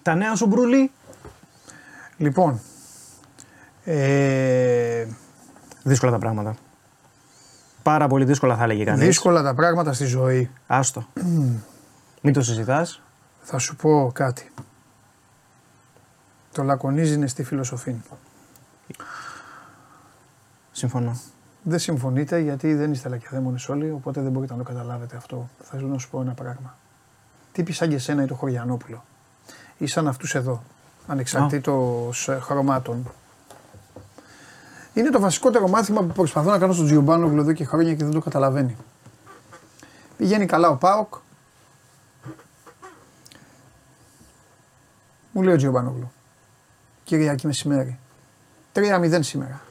Τα 0.01 0.15
νέα 0.15 0.35
σου 0.35 0.45
μπρουλί. 0.45 0.91
Λοιπόν, 2.17 2.59
ε, 3.83 5.05
Δύσκολα 5.83 6.11
τα 6.11 6.17
πράγματα. 6.19 6.55
Πάρα 7.83 8.07
πολύ 8.07 8.25
δύσκολα 8.25 8.55
θα 8.55 8.63
έλεγε 8.63 8.83
κανείς. 8.83 9.05
δύσκολα 9.05 9.41
τα 9.41 9.53
πράγματα 9.53 9.93
στη 9.93 10.05
ζωή. 10.05 10.49
Άστο. 10.67 11.07
Μην 12.21 12.33
το 12.33 12.41
συζητάς. 12.41 13.01
Θα 13.41 13.57
σου 13.57 13.75
πω 13.75 14.11
κάτι. 14.13 14.51
Το 16.51 16.63
λακωνίζει 16.63 17.13
είναι 17.13 17.27
στη 17.27 17.43
φιλοσοφή. 17.43 17.95
Συμφωνώ. 20.71 21.19
Δεν 21.63 21.79
συμφωνείτε 21.79 22.39
γιατί 22.39 22.73
δεν 22.73 22.91
είστε 22.91 23.09
λακεδαίμονες 23.09 23.69
όλοι, 23.69 23.91
οπότε 23.91 24.21
δεν 24.21 24.31
μπορείτε 24.31 24.53
να 24.53 24.63
το 24.63 24.65
καταλάβετε 24.65 25.15
αυτό. 25.15 25.49
Θα 25.61 25.81
να 25.81 25.97
σου 25.97 26.09
πω 26.09 26.21
ένα 26.21 26.33
πράγμα. 26.33 26.77
Τύποι 27.51 27.71
σαν 27.71 27.89
και 27.89 27.95
εσένα 27.95 28.23
ή 28.23 28.25
το 28.25 28.35
Χωριανόπουλο 28.35 29.03
ή 29.77 29.87
σαν 29.87 30.07
αυτούς 30.07 30.35
εδώ, 30.35 30.63
ανεξαρτήτως 31.07 32.27
ε, 32.27 32.39
χρωμάτων. 32.41 33.11
Είναι 34.93 35.09
το 35.09 35.19
βασικότερο 35.19 35.67
μάθημα 35.67 36.01
που 36.01 36.13
προσπαθώ 36.13 36.49
να 36.49 36.57
κάνω 36.57 36.73
στον 36.73 36.85
Τζιουμπάνογλου 36.85 37.39
εδώ 37.41 37.53
και 37.53 37.65
χρόνια 37.65 37.93
και 37.95 38.03
δεν 38.03 38.13
το 38.13 38.19
καταλαβαίνει. 38.21 38.75
Πηγαίνει 40.17 40.45
καλά 40.45 40.69
ο 40.69 40.75
Πάοκ. 40.75 41.13
Μου 45.31 45.41
λέει 45.41 45.53
ο 45.53 45.57
Τζιουμπάνογλου. 45.57 46.11
Κυριακή 47.03 47.45
μεσημέρι. 47.47 47.99
3-0 48.73 49.19
σήμερα. 49.21 49.61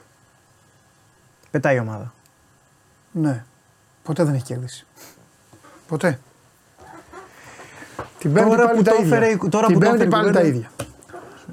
Πετάει 1.50 1.76
η 1.76 1.78
ομάδα. 1.78 2.12
Ναι. 3.12 3.44
Ποτέ 4.02 4.24
δεν 4.24 4.34
έχει 4.34 4.44
κερδίσει. 4.44 4.86
Ποτέ. 5.88 6.18
Την 8.18 8.32
πέμπτη 8.32 8.50
Τώρα 8.50 8.64
πάλι 8.66 8.76
που 8.76 8.82
τα 8.82 8.90
το 8.90 9.02
ίδια. 9.02 9.16
έφερε 9.16 9.32
η- 9.32 9.48
τώρα 9.48 9.66
Την 9.66 9.74
που 9.78 9.80
το 9.84 9.90
πέμπτη 9.90 10.02
έφερε 10.02 10.04
η 10.04 10.08
πάλι 10.08 10.32
τα 10.32 10.38
κουβέντα. 10.40 10.56
ίδια. 10.56 10.70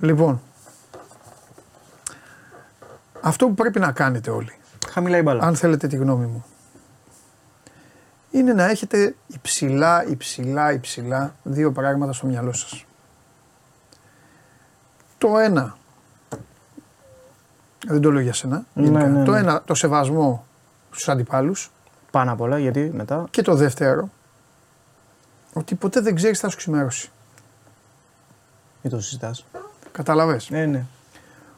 Λοιπόν. 0.01 0.41
Αυτό 3.21 3.47
που 3.47 3.53
πρέπει 3.53 3.79
να 3.79 3.91
κάνετε 3.91 4.29
όλοι, 4.29 4.53
Χαμηλά 4.89 5.17
η 5.17 5.21
μπάλα. 5.21 5.43
αν 5.43 5.55
θέλετε 5.55 5.87
τη 5.87 5.95
γνώμη 5.95 6.25
μου, 6.25 6.45
είναι 8.31 8.53
να 8.53 8.63
έχετε 8.69 9.15
υψηλά, 9.27 10.05
υψηλά, 10.07 10.71
υψηλά 10.71 11.35
δύο 11.43 11.71
πράγματα 11.71 12.13
στο 12.13 12.27
μυαλό 12.27 12.53
σας. 12.53 12.85
Το 15.17 15.37
ένα, 15.37 15.77
δεν 17.87 18.01
το 18.01 18.11
λέω 18.11 18.21
για 18.21 18.33
σένα, 18.33 18.65
Ναι, 18.73 18.83
γενικά. 18.83 19.07
ναι, 19.07 19.23
το 19.23 19.31
ναι. 19.31 19.37
ένα 19.39 19.61
το 19.65 19.73
σεβασμό 19.73 20.45
στους 20.91 21.09
αντιπάλους 21.09 21.71
Πάνω 22.11 22.31
απ' 22.31 22.41
όλα 22.41 22.57
γιατί 22.59 22.91
μετά. 22.93 23.25
και 23.29 23.41
το 23.41 23.55
δεύτερο, 23.55 24.09
ότι 25.53 25.75
ποτέ 25.75 25.99
δεν 26.01 26.15
ξέρεις 26.15 26.37
τι 26.37 26.43
θα 26.45 26.49
σου 26.51 26.57
ξημερώσει. 26.57 27.11
Μην 28.81 28.91
το 28.93 29.01
συζητάς. 29.01 29.45
Καταλαβες. 29.91 30.49
Ε, 30.51 30.65
ναι. 30.65 30.85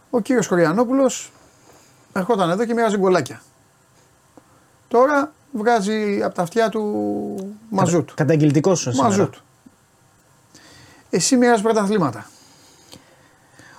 ο 0.09 0.19
κύριος 0.19 0.47
Χωριανόπουλος 0.47 1.31
ερχόταν 2.13 2.49
εδώ 2.49 2.65
και 2.65 2.73
μοιράζει 2.73 2.97
γκολάκια. 2.97 3.41
Τώρα 4.87 5.33
βγάζει 5.51 6.21
από 6.23 6.35
τα 6.35 6.41
αυτιά 6.41 6.69
του 6.69 7.57
μαζούτ. 7.69 8.09
Καταγγελτικός 8.13 8.79
σου 8.79 8.91
σήμερα. 8.91 9.09
Μαζούτ. 9.09 9.33
Εσύ 11.09 11.37
μοιράζει 11.37 11.61
πρωταθλήματα. 11.61 12.29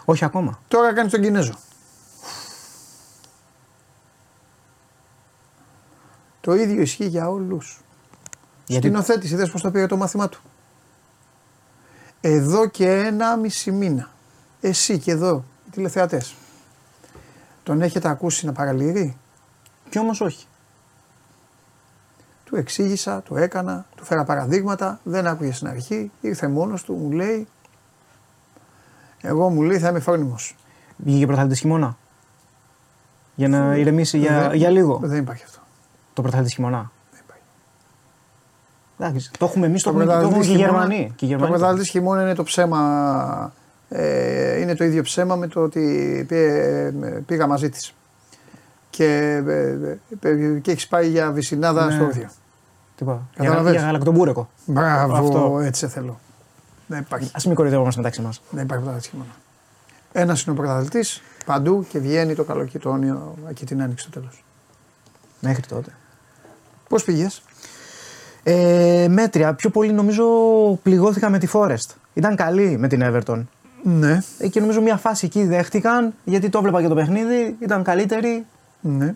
Όχι 0.04 0.24
ακόμα. 0.24 0.60
Τώρα 0.68 0.94
κάνει 0.94 1.10
τον 1.10 1.20
Κινέζο. 1.20 1.54
Το 6.40 6.54
ίδιο 6.54 6.82
ισχύει 6.82 7.06
για 7.06 7.28
όλους. 7.28 7.80
Γιατί 8.66 8.86
Σκηνοθέτης, 8.86 9.30
είδες 9.30 9.50
πώς 9.50 9.62
το 9.62 9.70
πήρε 9.70 9.86
το 9.86 9.96
μάθημά 9.96 10.28
του. 10.28 10.40
Εδώ 12.20 12.68
και 12.68 12.90
ένα 12.90 13.36
μισή 13.36 13.72
μήνα. 13.72 14.10
Εσύ 14.60 14.98
και 14.98 15.10
εδώ, 15.10 15.44
οι 15.66 15.70
τηλεθεατές. 15.70 16.34
Τον 17.62 17.82
έχετε 17.82 18.08
ακούσει 18.08 18.46
να 18.46 18.52
παραλύρει. 18.52 19.16
κι 19.90 19.98
όμως 19.98 20.20
όχι. 20.20 20.46
Του 22.44 22.56
εξήγησα, 22.56 23.22
το 23.22 23.36
έκανα, 23.36 23.86
του 23.96 24.04
φέρα 24.04 24.24
παραδείγματα, 24.24 25.00
δεν 25.02 25.26
άκουγε 25.26 25.52
στην 25.52 25.68
αρχή, 25.68 26.10
ήρθε 26.20 26.48
μόνος 26.48 26.82
του, 26.82 26.94
μου 26.94 27.10
λέει, 27.10 27.48
εγώ 29.20 29.48
μου 29.50 29.62
λέει 29.62 29.78
θα 29.78 29.88
είμαι 29.88 30.00
φρόνιμος. 30.00 30.56
Βγήκε 30.96 31.26
πρωταθλητής 31.26 31.60
χειμώνα; 31.60 31.96
Για 33.34 33.48
να 33.48 33.76
ηρεμήσει 33.76 34.18
για, 34.18 34.40
Δεν- 34.40 34.54
για 34.54 34.70
λίγο; 34.70 34.98
Δεν 35.02 35.18
υπάρχει 35.18 35.44
αυτό. 35.44 35.58
Το 36.12 36.22
πρωταθλητής 36.22 36.54
χειμώνα; 36.54 36.90
Δεν 37.12 37.20
υπάρχει. 37.24 37.42
Εντάξει, 38.98 39.30
το 39.38 39.44
έχουμε 39.44 39.66
εμείς, 39.66 39.82
το, 39.82 39.92
Το 39.92 39.98
έχουμε, 40.00 40.12
το 40.12 40.18
έχουμε 40.18 40.28
πρωταθλητής 40.30 40.56
και 40.56 40.62
οι 40.62 40.66
χειμώνα- 40.66 40.86
Γερμανοί. 40.86 41.12
Και 41.16 41.24
οι 41.24 41.28
Το 41.28 41.34
Γερμανοί. 41.34 41.50
πρωταθλητής 41.52 41.88
χειμώνα 41.90 42.22
είναι 42.22 42.34
το 42.34 42.42
ψέμα, 42.42 43.52
ε, 43.92 44.60
είναι 44.60 44.74
το 44.74 44.84
ίδιο 44.84 45.02
ψέμα 45.02 45.36
με 45.36 45.46
το 45.46 45.60
ότι 45.60 46.24
πή- 46.28 47.24
πήγα 47.26 47.46
μαζί 47.46 47.68
της. 47.68 47.94
Και, 48.90 49.06
ε, 49.46 50.28
ε, 50.28 50.58
και 50.62 50.70
έχεις 50.70 50.88
πάει 50.88 51.08
για 51.08 51.30
βυσινάδα 51.30 51.84
Ναι. 51.86 51.92
στο 51.92 52.04
όρθιο. 52.04 52.28
Τι 52.96 53.04
είπα, 53.04 53.28
Για, 53.34 53.44
Καταλαβες. 53.44 53.72
για 53.72 53.80
γαλακτομπούρεκο. 53.82 54.48
Μπράβο, 54.66 55.14
Αυτό. 55.14 55.60
έτσι 55.62 55.80
σε 55.80 55.88
θέλω. 55.92 56.20
Δεν 56.86 56.98
υπάρχει. 57.00 57.26
Α 57.34 57.40
μην 57.46 57.54
κορυδεύομαστε 57.54 58.00
μεταξύ 58.00 58.20
μας. 58.22 58.42
Δεν 58.50 58.62
υπάρχει 58.64 58.82
πρωταθλητής 58.84 59.10
χειμώνα. 59.10 59.30
Ένας 60.12 60.42
είναι 60.42 60.52
ο 60.58 60.62
πρωταθλητής 60.62 61.22
παντού 61.46 61.86
και 61.88 61.98
βγαίνει 61.98 62.34
το 62.34 62.44
καλοκαιρόνιο 62.44 63.34
εκεί 63.48 63.66
την 63.66 63.82
άνοιξη 63.82 64.04
στο 64.08 64.20
τέλος. 64.20 64.44
Μέχρι 65.40 65.62
τότε. 65.62 65.90
Πώς 66.88 67.04
πήγες; 67.04 67.42
Ε, 68.42 69.06
μέτρια. 69.10 69.54
Πιο 69.54 69.70
πολύ 69.70 69.92
νομίζω 69.92 70.24
πληγώθηκα 70.82 71.30
με 71.30 71.38
τη 71.38 71.48
Forest. 71.52 71.94
Ήταν 72.14 72.36
καλή 72.36 72.76
με 72.78 72.88
την 72.88 73.00
Everton. 73.04 73.42
Ναι, 73.82 74.18
Ε, 74.38 74.48
και 74.48 74.60
νομίζω 74.60 74.80
μια 74.80 74.96
φάση 74.96 75.26
εκεί 75.26 75.44
δέχτηκαν 75.44 76.14
γιατί 76.24 76.48
το 76.48 76.58
έβλεπα 76.58 76.82
και 76.82 76.88
το 76.88 76.94
παιχνίδι. 76.94 77.56
Ήταν 77.60 77.82
καλύτερη. 77.82 78.44
ναι. 78.80 79.14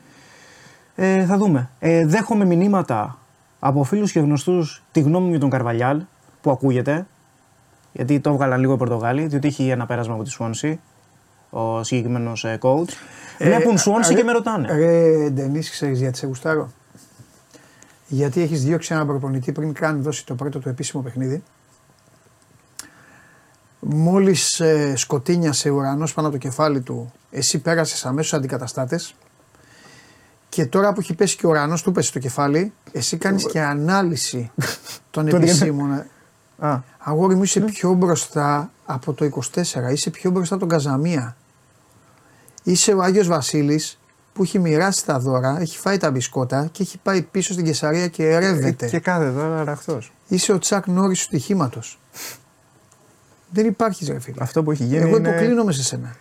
Ε, 0.99 1.25
θα 1.25 1.37
δούμε. 1.37 1.71
Ε, 1.79 2.07
δέχομαι 2.07 2.45
μηνύματα 2.45 3.19
από 3.59 3.83
φίλους 3.85 4.13
και 4.13 4.21
γνωστούς 4.21 4.83
τη 4.93 5.01
γνώμη 5.01 5.25
μου 5.25 5.31
για 5.31 5.41
τον 5.41 5.51
Καρβαλιάλ 5.51 6.03
που 6.41 6.51
ακούγεται. 6.51 7.07
Γιατί 7.93 8.21
το 8.21 8.31
έβγαλαν 8.31 8.61
λίγο 8.61 8.73
οι 8.73 8.77
Πορτογάλοι, 8.77 9.27
διότι 9.27 9.47
είχε 9.47 9.73
ένα 9.73 9.87
πέρασμα 9.87 10.15
από 10.15 10.23
τη 10.23 10.31
Σουόνση 10.31 10.81
ο 11.51 11.83
συγκεκριμένος 11.83 12.47
coach. 12.61 12.89
Βλέπουν 13.39 13.79
Σουόνση 13.79 14.13
ρε- 14.13 14.19
και 14.19 14.25
με 14.25 14.33
ρωτάνε. 14.33 14.69
Ρε 14.77 15.29
Ντενίς, 15.31 15.71
ξέρεις 15.71 15.99
γιατί 16.01 16.19
σε 16.19 16.27
γουστάρω; 16.27 16.71
Γιατί 18.07 18.41
έχεις 18.43 18.65
διώξει 18.65 18.95
έναν 18.95 19.07
προπονητή 19.07 19.53
πριν 19.53 19.73
καν 19.73 20.03
δώσει 20.03 20.27
το 20.27 20.35
πρώτο 20.35 20.59
του 20.59 20.69
επίσημο 20.69 21.03
παιχνίδι. 21.03 21.43
Μόλις 23.89 24.61
ε, 24.61 24.93
σκοτίνιασε 24.97 25.71
ο 25.71 25.75
ουρανός 25.75 26.15
πάνω 26.15 26.29
από 26.29 26.37
το 26.37 26.43
κεφάλι 26.43 26.81
του, 26.81 27.13
εσύ 27.31 27.59
πέρασες 27.59 28.05
αμέσως 28.07 28.33
αντικαταστάτες 28.35 29.15
και 30.49 30.67
τώρα 30.67 30.93
που 30.93 31.01
έχει 31.01 31.15
πέσει 31.15 31.37
και 31.37 31.47
ο 31.47 31.49
ουρανός 31.51 31.83
του 31.83 31.93
πέσει 31.93 32.09
στο 32.09 32.19
κεφάλι, 32.19 32.73
εσύ 32.93 33.17
κάνεις 33.17 33.47
και 33.47 33.61
ανάλυση 33.61 34.51
των 35.11 35.27
Τον- 35.29 35.43
επισήμων. 35.43 36.05
Α, 36.59 36.79
Αγόρι 36.99 37.35
μου 37.35 37.43
είσαι 37.43 37.61
πιο 37.61 37.93
μπροστά 37.93 38.71
από 38.85 39.13
το 39.13 39.25
24, 39.55 39.65
είσαι 39.93 40.11
πιο 40.11 40.31
μπροστά 40.31 40.55
από 40.55 40.67
τον 40.67 40.73
Καζαμία. 40.79 41.37
Είσαι 42.63 42.93
ο 42.93 43.03
Άγιος 43.03 43.27
Βασίλης 43.27 43.99
που 44.33 44.43
έχει 44.43 44.59
μοιράσει 44.59 45.05
τα 45.05 45.19
δώρα, 45.19 45.61
έχει 45.61 45.79
φάει 45.79 45.97
τα 45.97 46.11
μπισκότα 46.11 46.69
και 46.73 46.83
έχει 46.83 46.99
πάει 46.99 47.23
πίσω 47.23 47.53
στην 47.53 47.65
Κεσαρία 47.65 48.09
και 48.09 48.39
ρεύεται. 48.39 48.89
και 48.89 48.99
κάθε 48.99 49.31
τώρα 49.33 49.65
ραχτός. 49.65 50.13
Είσαι 50.29 50.53
ο 50.53 50.59
Τσακ 50.59 50.87
Νόρις 50.87 51.19
του 51.19 51.25
στοιχήματος. 51.25 51.99
Δεν 53.51 53.67
υπάρχει 53.67 54.13
ρε 54.13 54.19
φίλε. 54.21 54.37
Αυτό 54.43 54.63
που 54.63 54.71
έχει 54.71 54.85
γίνει. 54.85 55.03
Εγώ 55.09 55.17
είναι... 55.17 55.29
υποκλίνομαι 55.29 55.73
σε 55.73 55.83
σένα. 55.83 56.15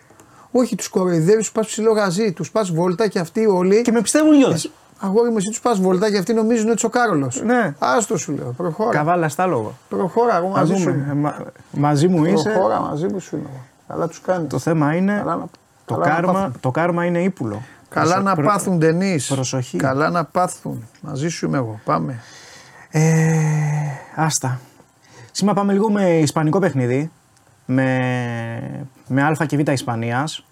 Όχι, 0.51 0.75
τους 0.75 0.87
κοροϊδεύεις, 0.87 1.35
τους 1.43 1.51
πας 1.51 1.65
ψηλό 1.67 1.91
γαζί, 1.91 2.31
τους 2.31 2.51
πας 2.51 2.71
βόλτα 2.71 3.07
και 3.07 3.19
αυτοί 3.19 3.45
όλοι. 3.45 3.81
Και 3.81 3.91
με 3.91 4.01
πιστεύουν 4.01 4.37
κιόλα. 4.37 4.59
Αγόρι 4.99 5.29
μου, 5.29 5.37
εσύ 5.37 5.49
τους 5.49 5.59
πας 5.59 5.79
βόλτα 5.79 6.11
και 6.11 6.17
αυτοί 6.17 6.33
νομίζουν 6.33 6.67
ότι 6.67 6.75
είσαι 6.75 6.85
ο 6.85 6.89
Κάρολος. 6.89 7.41
Ναι. 7.45 7.73
Άστο 7.79 8.17
σου 8.17 8.31
λέω, 8.31 8.53
προχώρα. 8.57 8.89
Καβάλα 8.91 9.29
στα 9.29 9.45
λόγο. 9.45 9.77
Προχώρα, 9.89 10.35
εγώ 10.37 10.47
Α 10.47 10.49
μαζί 10.49 10.75
σου. 10.75 10.83
δούμε. 10.83 10.91
είμαι. 10.91 11.11
Ε, 11.11 11.13
μα- 11.13 11.37
μαζί 11.71 12.07
μου 12.07 12.25
είσαι. 12.25 12.49
Προχώρα 12.49 12.79
μαζί 12.79 13.05
μου 13.07 13.19
σου 13.19 13.35
είναι. 13.35 13.45
εγώ. 13.49 13.61
Καλά 13.87 14.07
τους 14.07 14.21
κάνεις. 14.21 14.49
Το 14.49 14.59
θέμα 14.59 14.93
είναι. 14.95 15.13
Καλά 15.17 15.35
να- 15.35 15.45
το, 15.85 15.93
καλά 15.93 16.05
να 16.07 16.13
κάρμα, 16.15 16.33
πάθουν. 16.33 16.53
το 16.59 16.71
κάρμα 16.71 17.05
είναι 17.05 17.21
ύπουλο. 17.23 17.61
Καλά 17.89 18.05
Προσο- 18.07 18.21
να 18.23 18.35
προ- 18.35 18.45
πάθουν 18.47 18.77
Ντενή. 18.77 19.19
προσοχή. 19.27 19.77
Καλά 19.77 20.09
να 20.09 20.23
πάθουν. 20.23 20.87
Μαζί 21.01 21.27
σου 21.27 21.45
είμαι 21.45 21.57
εγώ. 21.57 21.79
Πάμε. 21.85 22.19
Ε, 22.89 23.01
άστα. 24.15 24.59
Σήμερα 25.31 25.55
πάμε 25.57 25.73
λίγο 25.73 25.91
με 25.91 26.17
ισπανικό 26.19 26.59
παιχνίδι. 26.59 27.11
Με, 27.65 28.87
με 29.07 29.23
Α 29.23 29.45
και 29.47 29.57
Β 29.57 29.69
Ισπανίας. 29.69 30.45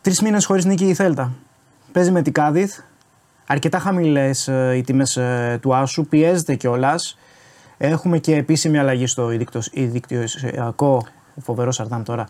Τρεις 0.00 0.20
μήνες 0.22 0.44
χωρίς 0.44 0.64
νίκη 0.64 0.84
η 0.88 0.94
Θέλτα. 0.94 1.32
Παίζει 1.92 2.10
με 2.10 2.22
την 2.22 2.32
Κάδιθ. 2.32 2.78
Αρκετά 3.46 3.78
χαμηλές 3.78 4.48
ε, 4.48 4.74
οι 4.76 4.82
τιμές 4.82 5.16
ε, 5.16 5.58
του 5.62 5.74
Άσου. 5.74 6.06
Πιέζεται 6.06 6.54
κιόλας. 6.54 7.18
Έχουμε 7.78 8.18
και 8.18 8.34
επίσημη 8.36 8.78
αλλαγή 8.78 9.06
στο 9.06 9.30
ιδικτυο- 9.30 9.62
ιδικτυακό. 9.70 11.06
Φοβερό 11.42 11.70
Σαρδάμ 11.72 12.02
τώρα. 12.02 12.28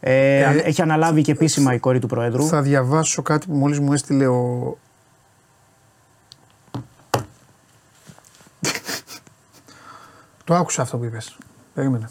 Ε, 0.00 0.38
Ε, 0.40 0.58
έχει 0.58 0.82
αναλάβει 0.82 1.22
και 1.22 1.32
επίσημα 1.32 1.74
η 1.74 1.78
κόρη 1.78 1.98
του 1.98 2.06
Προέδρου. 2.06 2.46
Θα 2.46 2.62
διαβάσω 2.62 3.22
κάτι 3.22 3.46
που 3.46 3.54
μόλις 3.54 3.80
μου 3.80 3.92
έστειλε 3.92 4.26
ο... 4.26 4.76
Το 10.44 10.54
άκουσα 10.54 10.82
αυτό 10.82 10.96
που 10.98 11.04
είπες. 11.04 11.36
Περίμενε. 11.74 12.08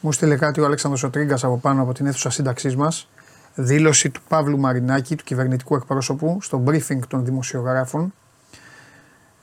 Μου 0.00 0.12
στείλε 0.12 0.36
κάτι 0.36 0.60
ο 0.60 0.64
Αλέξανδρος 0.64 1.02
ο 1.02 1.10
Τρίγκας 1.10 1.44
από 1.44 1.58
πάνω 1.58 1.82
από 1.82 1.92
την 1.92 2.06
αίθουσα 2.06 2.30
σύνταξής 2.30 2.76
μας. 2.76 3.08
Δήλωση 3.54 4.10
του 4.10 4.20
Παύλου 4.28 4.58
Μαρινάκη, 4.58 5.16
του 5.16 5.24
κυβερνητικού 5.24 5.74
εκπρόσωπου, 5.74 6.38
στο 6.40 6.62
briefing 6.66 6.98
των 7.08 7.24
δημοσιογράφων. 7.24 8.14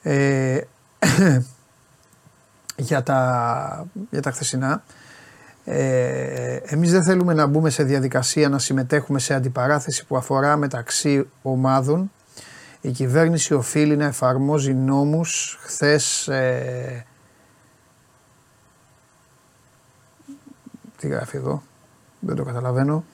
Ε, 0.02 0.60
για, 2.76 3.02
τα, 3.02 3.86
για 4.10 4.22
τα 4.22 4.30
χθεσινά. 4.30 4.82
Ε, 5.64 6.56
εμείς 6.64 6.90
δεν 6.90 7.04
θέλουμε 7.04 7.34
να 7.34 7.46
μπούμε 7.46 7.70
σε 7.70 7.82
διαδικασία 7.82 8.48
να 8.48 8.58
συμμετέχουμε 8.58 9.18
σε 9.18 9.34
αντιπαράθεση 9.34 10.06
που 10.06 10.16
αφορά 10.16 10.56
μεταξύ 10.56 11.26
ομάδων. 11.42 12.10
Η 12.80 12.90
κυβέρνηση 12.90 13.54
οφείλει 13.54 13.96
να 13.96 14.04
εφαρμόζει 14.04 14.74
νόμους. 14.74 15.58
Χθες, 15.62 16.28
ε, 16.28 17.04
τι 20.96 21.08
γράφει 21.08 21.36
εδώ, 21.36 21.62
δεν 22.20 22.36
το 22.36 22.44
καταλαβαίνω. 22.44 23.04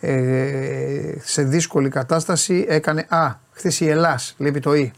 Ε, 0.00 1.14
σε 1.22 1.42
δύσκολη 1.42 1.88
κατάσταση 1.88 2.66
έκανε, 2.68 3.06
α, 3.08 3.34
χθες 3.52 3.80
η 3.80 3.88
Ελλάς, 3.88 4.34
λείπει 4.38 4.60
το 4.60 4.74
«η». 4.74 4.92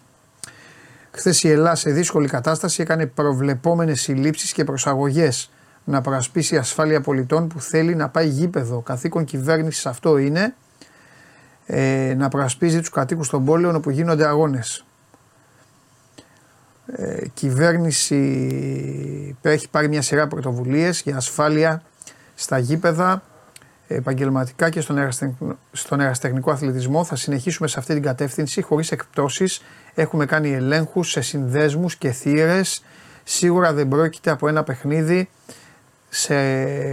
Χθες 1.10 1.42
η 1.42 1.48
Ελλάδα 1.48 1.74
σε 1.74 1.90
δύσκολη 1.90 2.28
κατάσταση 2.28 2.82
έκανε 2.82 3.06
προβλεπόμενες 3.06 4.00
συλλήψεις 4.00 4.52
και 4.52 4.64
προσαγωγές 4.64 5.50
να 5.84 6.00
προασπίσει 6.00 6.56
ασφάλεια 6.56 7.00
πολιτών 7.00 7.48
που 7.48 7.60
θέλει 7.60 7.94
να 7.94 8.08
πάει 8.08 8.28
γήπεδο. 8.28 8.80
Καθήκον 8.80 9.24
κυβέρνησης 9.24 9.86
αυτό 9.86 10.18
είναι 10.18 10.54
ε, 11.66 12.14
να 12.16 12.28
προασπίζει 12.28 12.78
τους 12.78 12.90
κατοίκους 12.90 13.28
των 13.28 13.44
πόλεων 13.44 13.74
όπου 13.74 13.90
γίνονται 13.90 14.26
αγώνες. 14.26 14.84
Ε, 16.86 17.28
κυβέρνηση 17.34 18.16
έχει 19.42 19.68
πάρει 19.68 19.88
μια 19.88 20.02
σειρά 20.02 20.28
πρωτοβουλίες 20.28 21.02
για 21.02 21.16
ασφάλεια 21.16 21.82
στα 22.42 22.58
γήπεδα 22.58 23.22
επαγγελματικά 23.88 24.70
και 24.70 24.80
στον, 24.80 24.98
ερασιτεχνικό, 24.98 25.56
στον 25.72 26.00
ερασιτεχνικό 26.00 26.50
αθλητισμό. 26.50 27.04
Θα 27.04 27.16
συνεχίσουμε 27.16 27.68
σε 27.68 27.78
αυτή 27.78 27.94
την 27.94 28.02
κατεύθυνση 28.02 28.62
χωρίς 28.62 28.92
εκπτώσεις. 28.92 29.62
Έχουμε 29.94 30.26
κάνει 30.26 30.52
ελέγχους 30.52 31.10
σε 31.10 31.20
συνδέσμους 31.20 31.96
και 31.96 32.10
θύρες. 32.10 32.84
Σίγουρα 33.24 33.72
δεν 33.72 33.88
πρόκειται 33.88 34.30
από 34.30 34.48
ένα 34.48 34.62
παιχνίδι 34.62 35.28
σε 36.08 36.34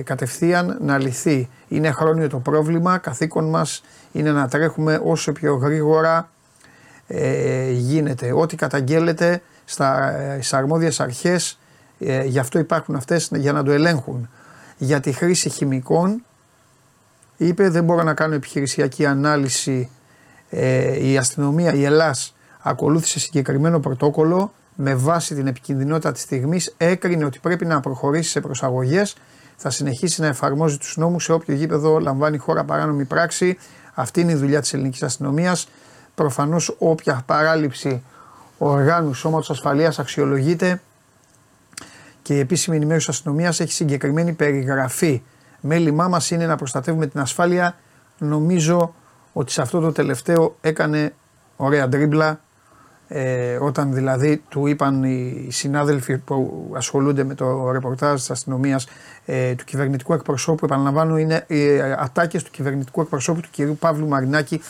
κατευθείαν 0.01 0.77
να 0.81 0.97
λυθεί. 0.97 1.49
Είναι 1.67 1.91
χρόνιο 1.91 2.29
το 2.29 2.37
πρόβλημα. 2.37 2.97
Καθήκον 2.97 3.49
μας 3.49 3.83
είναι 4.11 4.31
να 4.31 4.47
τρέχουμε 4.47 5.01
όσο 5.03 5.31
πιο 5.31 5.55
γρήγορα 5.55 6.29
ε, 7.07 7.71
γίνεται. 7.71 8.31
Ό,τι 8.33 8.55
καταγγέλλεται 8.55 9.41
στα, 9.65 10.11
ε, 10.17 10.33
στις 10.33 10.53
αρμόδιες 10.53 10.99
αρχές, 10.99 11.59
ε, 11.99 12.23
γι' 12.23 12.39
αυτό 12.39 12.59
υπάρχουν 12.59 12.95
αυτές 12.95 13.29
για 13.33 13.51
να 13.51 13.63
το 13.63 13.71
ελέγχουν. 13.71 14.29
Για 14.81 14.99
τη 14.99 15.11
χρήση 15.11 15.49
χημικών 15.49 16.23
είπε 17.37 17.69
δεν 17.69 17.83
μπορώ 17.83 18.03
να 18.03 18.13
κάνω 18.13 18.33
επιχειρησιακή 18.33 19.05
ανάλυση 19.05 19.89
ε, 20.49 21.07
η 21.07 21.17
αστυνομία, 21.17 21.73
η 21.73 21.83
Ελλάς 21.83 22.35
ακολούθησε 22.61 23.19
συγκεκριμένο 23.19 23.79
πρωτόκολλο 23.79 24.53
με 24.75 24.95
βάση 24.95 25.35
την 25.35 25.47
επικινδυνότητα 25.47 26.11
της 26.11 26.21
στιγμής 26.21 26.73
έκρινε 26.77 27.25
ότι 27.25 27.39
πρέπει 27.39 27.65
να 27.65 27.79
προχωρήσει 27.79 28.29
σε 28.29 28.41
προσαγωγές 28.41 29.15
θα 29.61 29.69
συνεχίσει 29.69 30.21
να 30.21 30.27
εφαρμόζει 30.27 30.77
τους 30.77 30.97
νόμους 30.97 31.23
σε 31.23 31.31
όποιο 31.31 31.55
γήπεδο 31.55 31.99
λαμβάνει 31.99 32.35
η 32.35 32.39
χώρα 32.39 32.63
παράνομη 32.63 33.05
πράξη. 33.05 33.57
Αυτή 33.93 34.21
είναι 34.21 34.31
η 34.31 34.35
δουλειά 34.35 34.61
της 34.61 34.73
ελληνικής 34.73 35.03
αστυνομίας. 35.03 35.69
Προφανώς 36.15 36.75
όποια 36.77 37.23
παράληψη 37.25 38.03
οργάνου 38.57 39.13
σώματος 39.13 39.49
ασφαλείας 39.49 39.99
αξιολογείται 39.99 40.81
και 42.29 42.35
η 42.35 42.39
επίσημη 42.39 42.75
ενημέρωση 42.75 43.07
της 43.07 43.15
αστυνομίας 43.15 43.59
έχει 43.59 43.71
συγκεκριμένη 43.71 44.33
περιγραφή. 44.33 45.21
Μέλημά 45.61 46.07
μας 46.07 46.31
είναι 46.31 46.45
να 46.45 46.55
προστατεύουμε 46.55 47.07
την 47.07 47.19
ασφάλεια. 47.19 47.75
Νομίζω 48.17 48.93
ότι 49.33 49.51
σε 49.51 49.61
αυτό 49.61 49.79
το 49.79 49.91
τελευταίο 49.91 50.57
έκανε 50.61 51.13
ωραία 51.55 51.87
ντρίμπλα 51.87 52.39
ε, 53.07 53.55
όταν 53.55 53.93
δηλαδή 53.93 54.43
του 54.49 54.67
είπαν 54.67 55.03
οι 55.03 55.47
συνάδελφοι 55.51 56.17
που 56.17 56.69
ασχολούνται 56.75 57.23
με 57.23 57.33
το 57.33 57.71
ρεπορτάζ 57.71 58.19
της 58.19 58.31
αστυνομίας 58.31 58.87
ε, 59.25 59.55
του 59.55 59.63
κυβερνητικού 59.63 60.13
εκπροσώπου, 60.13 60.65
επαναλαμβάνω 60.65 61.17
είναι 61.17 61.45
οι 61.47 61.81
ατάκες 61.97 62.43
του 62.43 62.51
κυβερνητικού 62.51 63.01
εκπροσώπου 63.01 63.39
του 63.39 63.49
κυρίου 63.51 63.77
Παύλου 63.77 64.07
Μαρινάκη 64.07 64.61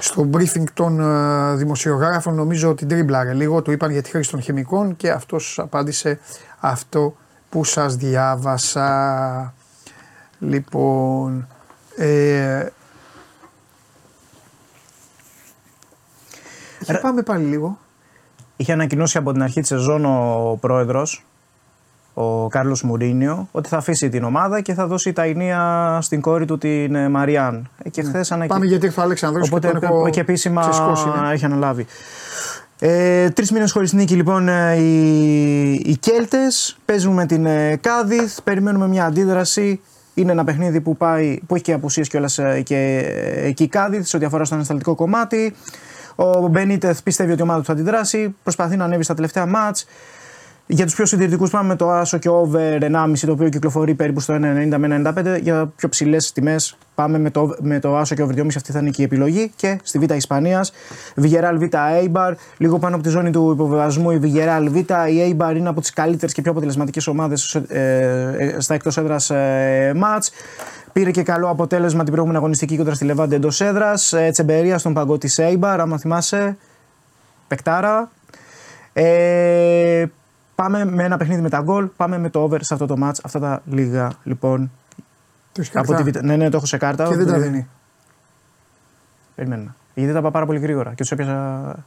στο 0.00 0.30
briefing 0.32 0.64
των 0.74 1.00
ε, 1.00 1.54
δημοσιογράφων 1.56 2.34
νομίζω 2.34 2.68
ότι 2.70 2.86
τρίμπλαρε 2.86 3.32
λίγο, 3.32 3.62
του 3.62 3.70
είπαν 3.70 3.90
για 3.90 4.02
τη 4.02 4.10
χρήση 4.10 4.30
των 4.30 4.40
χημικών 4.40 4.96
και 4.96 5.10
αυτός 5.10 5.58
απάντησε 5.58 6.18
αυτό 6.60 7.16
που 7.48 7.64
σας 7.64 7.96
διάβασα. 7.96 9.54
Λοιπόν, 10.38 11.48
ε, 11.96 12.66
Για 16.80 17.00
πάμε 17.00 17.22
πάλι 17.22 17.44
λίγο. 17.44 17.78
Είχε 18.56 18.72
ανακοινώσει 18.72 19.18
από 19.18 19.32
την 19.32 19.42
αρχή 19.42 19.60
της 19.60 19.68
σεζόν 19.68 20.04
ο 20.04 20.58
πρόεδρος, 20.60 21.24
ο 22.20 22.48
Κάρλος 22.48 22.82
Μουρίνιο, 22.82 23.48
ότι 23.52 23.68
θα 23.68 23.76
αφήσει 23.76 24.08
την 24.08 24.24
ομάδα 24.24 24.60
και 24.60 24.74
θα 24.74 24.86
δώσει 24.86 25.12
τα 25.12 25.22
ενία 25.22 25.98
στην 26.02 26.20
κόρη 26.20 26.44
του 26.44 26.58
την 26.58 26.94
ε, 26.94 27.08
Μαριάν. 27.08 27.68
Ε, 27.82 27.88
και 27.88 28.02
χθες 28.02 28.30
ναι. 28.30 28.46
Πάμε 28.46 28.66
γιατί 28.66 28.86
ήρθε 28.86 29.00
ο 29.00 29.02
Αλέξανδρος 29.02 29.46
Οπότε 29.48 29.68
και, 29.68 29.86
έχω... 29.86 30.10
και 30.10 30.20
επίσημα 30.20 30.68
ναι. 31.22 31.32
έχει 31.32 31.44
αναλάβει. 31.44 31.86
Ε, 32.78 33.30
Τρεις 33.30 33.52
μήνες 33.52 33.72
χωρίς 33.72 33.92
νίκη 33.92 34.14
λοιπόν 34.14 34.48
ε, 34.48 34.74
οι, 34.74 35.72
οι 35.72 35.96
Κέλτες. 36.00 36.78
Παίζουν 36.84 37.14
με 37.14 37.26
την 37.26 37.46
Κάδιθ. 37.80 38.38
Περιμένουμε 38.44 38.88
μια 38.88 39.04
αντίδραση. 39.04 39.80
Είναι 40.14 40.32
ένα 40.32 40.44
παιχνίδι 40.44 40.80
που, 40.80 40.96
πάει, 40.96 41.40
που 41.46 41.54
έχει 41.54 41.64
και 41.64 41.72
απουσίες 41.72 42.08
κιόλας 42.08 42.40
και 42.62 43.12
εκεί 43.42 43.62
η 43.62 43.68
Κάδιθ 43.68 44.06
σε 44.06 44.16
ό,τι 44.16 44.24
αφορά 44.24 44.44
στο 44.44 44.54
ανασταλτικό 44.54 44.94
κομμάτι. 44.94 45.54
Ο 46.14 46.48
Μπενίτεθ 46.48 47.02
πιστεύει 47.02 47.30
ότι 47.30 47.40
η 47.40 47.42
ομάδα 47.42 47.58
του 47.58 47.66
θα 47.66 47.72
αντιδράσει. 47.72 48.34
Προσπαθεί 48.42 48.76
να 48.76 48.84
ανέβει 48.84 49.02
στα 49.02 49.14
τελευταία 49.14 49.46
μάτς. 49.46 49.86
Για 50.70 50.84
τους 50.84 50.94
πιο 50.94 51.06
συντηρητικούς 51.06 51.50
πάμε 51.50 51.68
με 51.68 51.76
το 51.76 51.90
Άσο 51.90 52.18
και 52.18 52.28
over 52.28 52.78
1,5 52.80 53.12
το 53.26 53.32
οποίο 53.32 53.48
κυκλοφορεί 53.48 53.94
περίπου 53.94 54.20
στο 54.20 54.34
1,90 54.34 54.74
με 54.78 55.12
95. 55.16 55.40
Για 55.42 55.72
πιο 55.76 55.88
ψηλές 55.88 56.32
τιμές 56.32 56.76
πάμε 56.94 57.18
με 57.18 57.30
το, 57.30 57.56
με 57.60 57.78
το 57.78 57.96
Άσο 57.96 58.14
και 58.14 58.22
over 58.22 58.34
2,5. 58.34 58.46
Αυτή 58.56 58.72
θα 58.72 58.78
είναι 58.78 58.90
και 58.90 59.02
η 59.02 59.04
επιλογή. 59.04 59.52
Και 59.56 59.80
στη 59.82 59.98
Β' 59.98 60.14
Ισπανίας, 60.14 60.72
Βιγεράλ 61.16 61.58
Β' 61.58 61.64
Eibar. 61.64 62.32
Λίγο 62.56 62.78
πάνω 62.78 62.94
από 62.94 63.04
τη 63.04 63.10
ζώνη 63.10 63.30
του 63.30 63.50
υποβεβασμού 63.50 64.10
η 64.10 64.18
Βιγεράλ 64.18 64.70
Β. 64.70 64.76
Η 64.76 64.84
Eibar 64.92 65.56
είναι 65.56 65.68
από 65.68 65.80
τις 65.80 65.92
καλύτερες 65.92 66.34
και 66.34 66.42
πιο 66.42 66.50
αποτελεσματικές 66.50 67.06
ομάδες 67.06 67.54
ε, 67.54 68.36
ε, 68.38 68.60
στα 68.60 68.74
εκτός 68.74 68.96
έδρας 68.96 69.30
ε, 69.30 69.92
μάτς. 69.96 70.30
Πήρε 70.92 71.10
και 71.10 71.22
καλό 71.22 71.48
αποτέλεσμα 71.48 72.02
την 72.02 72.12
προηγούμενη 72.12 72.38
αγωνιστική 72.38 72.76
κοντρα 72.76 72.94
στη 72.94 73.04
Λεβάντε 73.04 73.36
εντός 73.36 73.60
έδρας. 73.60 74.12
Ε, 74.12 74.30
Τσεμπερία 74.30 74.78
στον 74.78 74.92
παγκό 74.92 75.18
της 75.18 75.38
Έιμπαρ, 75.38 75.80
άμα 75.80 75.98
θυμάσαι. 75.98 76.56
Πεκτάρα. 77.48 78.10
Ε, 78.92 80.04
πάμε 80.62 80.84
με 80.84 81.04
ένα 81.04 81.16
παιχνίδι 81.16 81.40
με 81.40 81.48
τα 81.48 81.60
γκολ. 81.60 81.86
Πάμε 81.96 82.18
με 82.18 82.30
το 82.30 82.42
over 82.42 82.58
σε 82.60 82.74
αυτό 82.74 82.86
το 82.86 82.94
match. 83.02 83.18
Αυτά 83.22 83.38
τα 83.38 83.62
λίγα 83.66 84.12
λοιπόν. 84.24 84.70
Το 85.52 85.62
από 85.72 85.94
τη... 85.94 86.24
Ναι, 86.24 86.36
ναι, 86.36 86.48
το 86.50 86.56
έχω 86.56 86.66
σε 86.66 86.76
κάρτα. 86.76 87.08
Και 87.08 87.16
δεν 87.16 87.26
τα 87.26 87.38
δίνει. 87.38 87.68
Περιμένω. 89.34 89.74
Γιατί 89.94 90.12
τα 90.12 90.20
πάω 90.20 90.30
πάρα 90.30 90.46
πολύ 90.46 90.58
γρήγορα 90.58 90.90
και 90.90 91.02
τους 91.02 91.10
έπιασα 91.10 91.84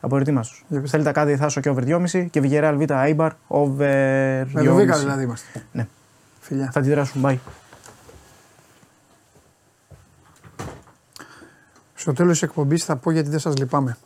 από 0.00 0.18
ετοίμαστο. 0.18 0.56
Θέλει 0.86 1.12
κάτι 1.12 1.36
θάσο 1.36 1.60
και 1.60 1.68
over 1.68 1.82
2,5 1.86 2.26
και 2.30 2.40
Βιγεράλ 2.40 2.76
Β' 2.76 2.92
Άιμπαρ 2.92 3.32
over 3.46 4.42
2,5. 4.42 4.50
Με 4.52 4.86
το 4.86 4.98
δηλαδή 4.98 5.22
είμαστε. 5.22 5.64
Ναι. 5.72 5.86
Φιλιά. 6.40 6.70
Θα 6.72 6.78
αντιδράσουν. 6.78 7.22
Bye. 7.24 7.36
Στο 11.94 12.12
τέλος 12.12 12.32
της 12.32 12.42
εκπομπής 12.42 12.84
θα 12.84 12.96
πω 12.96 13.10
γιατί 13.10 13.28
δεν 13.28 13.38
σας 13.38 13.56
λυπάμαι. 13.56 13.96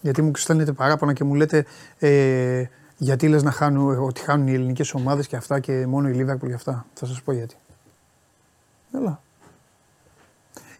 Γιατί 0.00 0.22
μου 0.22 0.30
στέλνετε 0.34 0.72
παράπονα 0.72 1.12
και 1.12 1.24
μου 1.24 1.34
λέτε 1.34 1.64
ε, 1.98 2.64
γιατί 2.96 3.28
λες 3.28 3.42
να 3.42 3.50
χάνουν, 3.50 4.04
ότι 4.04 4.20
χάνουν 4.20 4.46
οι 4.48 4.52
ελληνικές 4.52 4.94
ομάδες 4.94 5.26
και 5.26 5.36
αυτά 5.36 5.60
και 5.60 5.86
μόνο 5.86 6.08
η 6.08 6.12
Λίβερπουλ 6.12 6.48
και 6.48 6.54
αυτά; 6.54 6.86
Θα 6.94 7.06
σας 7.06 7.22
πω 7.22 7.32
γιατί. 7.32 7.56
Έλα. 8.94 9.20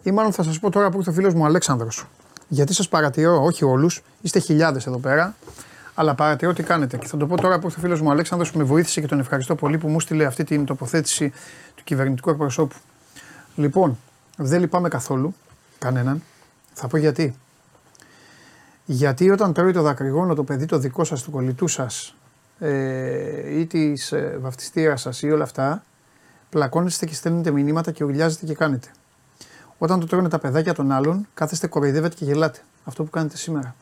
Ή 0.02 0.10
μάλλον 0.10 0.32
θα 0.32 0.42
σας 0.42 0.58
πω 0.58 0.70
τώρα 0.70 0.90
που 0.90 0.98
ήρθε 0.98 1.10
ο 1.10 1.12
φίλος 1.12 1.34
μου 1.34 1.44
Αλέξανδρος. 1.44 2.06
Γιατί 2.48 2.74
σας 2.74 2.88
παρατηρώ, 2.88 3.42
όχι 3.42 3.64
όλους, 3.64 4.02
είστε 4.20 4.38
χιλιάδες 4.38 4.86
εδώ 4.86 4.98
πέρα, 4.98 5.34
αλλά 5.94 6.14
παρατηρώ 6.14 6.52
τι 6.52 6.62
κάνετε. 6.62 6.96
Και 6.96 7.06
θα 7.06 7.16
το 7.16 7.26
πω 7.26 7.36
τώρα 7.36 7.58
που 7.58 7.66
ήρθε 7.66 7.78
ο 7.78 7.82
φίλος 7.82 8.00
μου 8.00 8.10
Αλέξανδρος 8.10 8.50
που 8.50 8.58
με 8.58 8.64
βοήθησε 8.64 9.00
και 9.00 9.06
τον 9.06 9.18
ευχαριστώ 9.18 9.54
πολύ 9.54 9.78
που 9.78 9.88
μου 9.88 10.00
στείλε 10.00 10.24
αυτή 10.24 10.44
την 10.44 10.64
τοποθέτηση 10.64 11.32
του 11.74 11.84
κυβερνητικού 11.84 12.30
εκπροσώπου. 12.30 12.76
Λοιπόν, 13.56 13.98
δεν 14.36 14.60
λυπάμαι 14.60 14.88
καθόλου 14.88 15.34
κανέναν. 15.78 16.22
Θα 16.72 16.88
πω 16.88 16.96
γιατί. 16.96 17.36
Γιατί 18.86 19.30
όταν 19.30 19.52
τρώει 19.52 19.72
το 19.72 19.82
δακρυγόνο 19.82 20.34
το 20.34 20.44
παιδί 20.44 20.66
το 20.66 20.78
δικό 20.78 21.04
σας, 21.04 21.22
του 21.22 21.30
κολλητού 21.30 21.68
σας 21.68 22.14
ε, 22.58 23.58
ή 23.58 23.66
της 23.66 24.12
ε, 24.12 24.38
βαφτιστήρας 24.40 25.00
σας 25.00 25.22
ή 25.22 25.30
όλα 25.30 25.44
αυτά, 25.44 25.84
πλακώνεστε 26.50 27.06
και 27.06 27.14
στέλνετε 27.14 27.50
μηνύματα 27.50 27.90
και 27.90 28.04
ουρλιάζετε 28.04 28.46
και 28.46 28.54
κάνετε. 28.54 28.88
Όταν 29.78 30.00
το 30.00 30.06
τρώνε 30.06 30.28
τα 30.28 30.38
παιδάκια 30.38 30.74
των 30.74 30.92
άλλων, 30.92 31.26
κάθεστε, 31.34 31.66
κοροϊδεύετε 31.66 32.14
και 32.14 32.24
γελάτε. 32.24 32.60
Αυτό 32.84 33.04
που 33.04 33.10
κάνετε 33.10 33.36
σήμερα. 33.36 33.74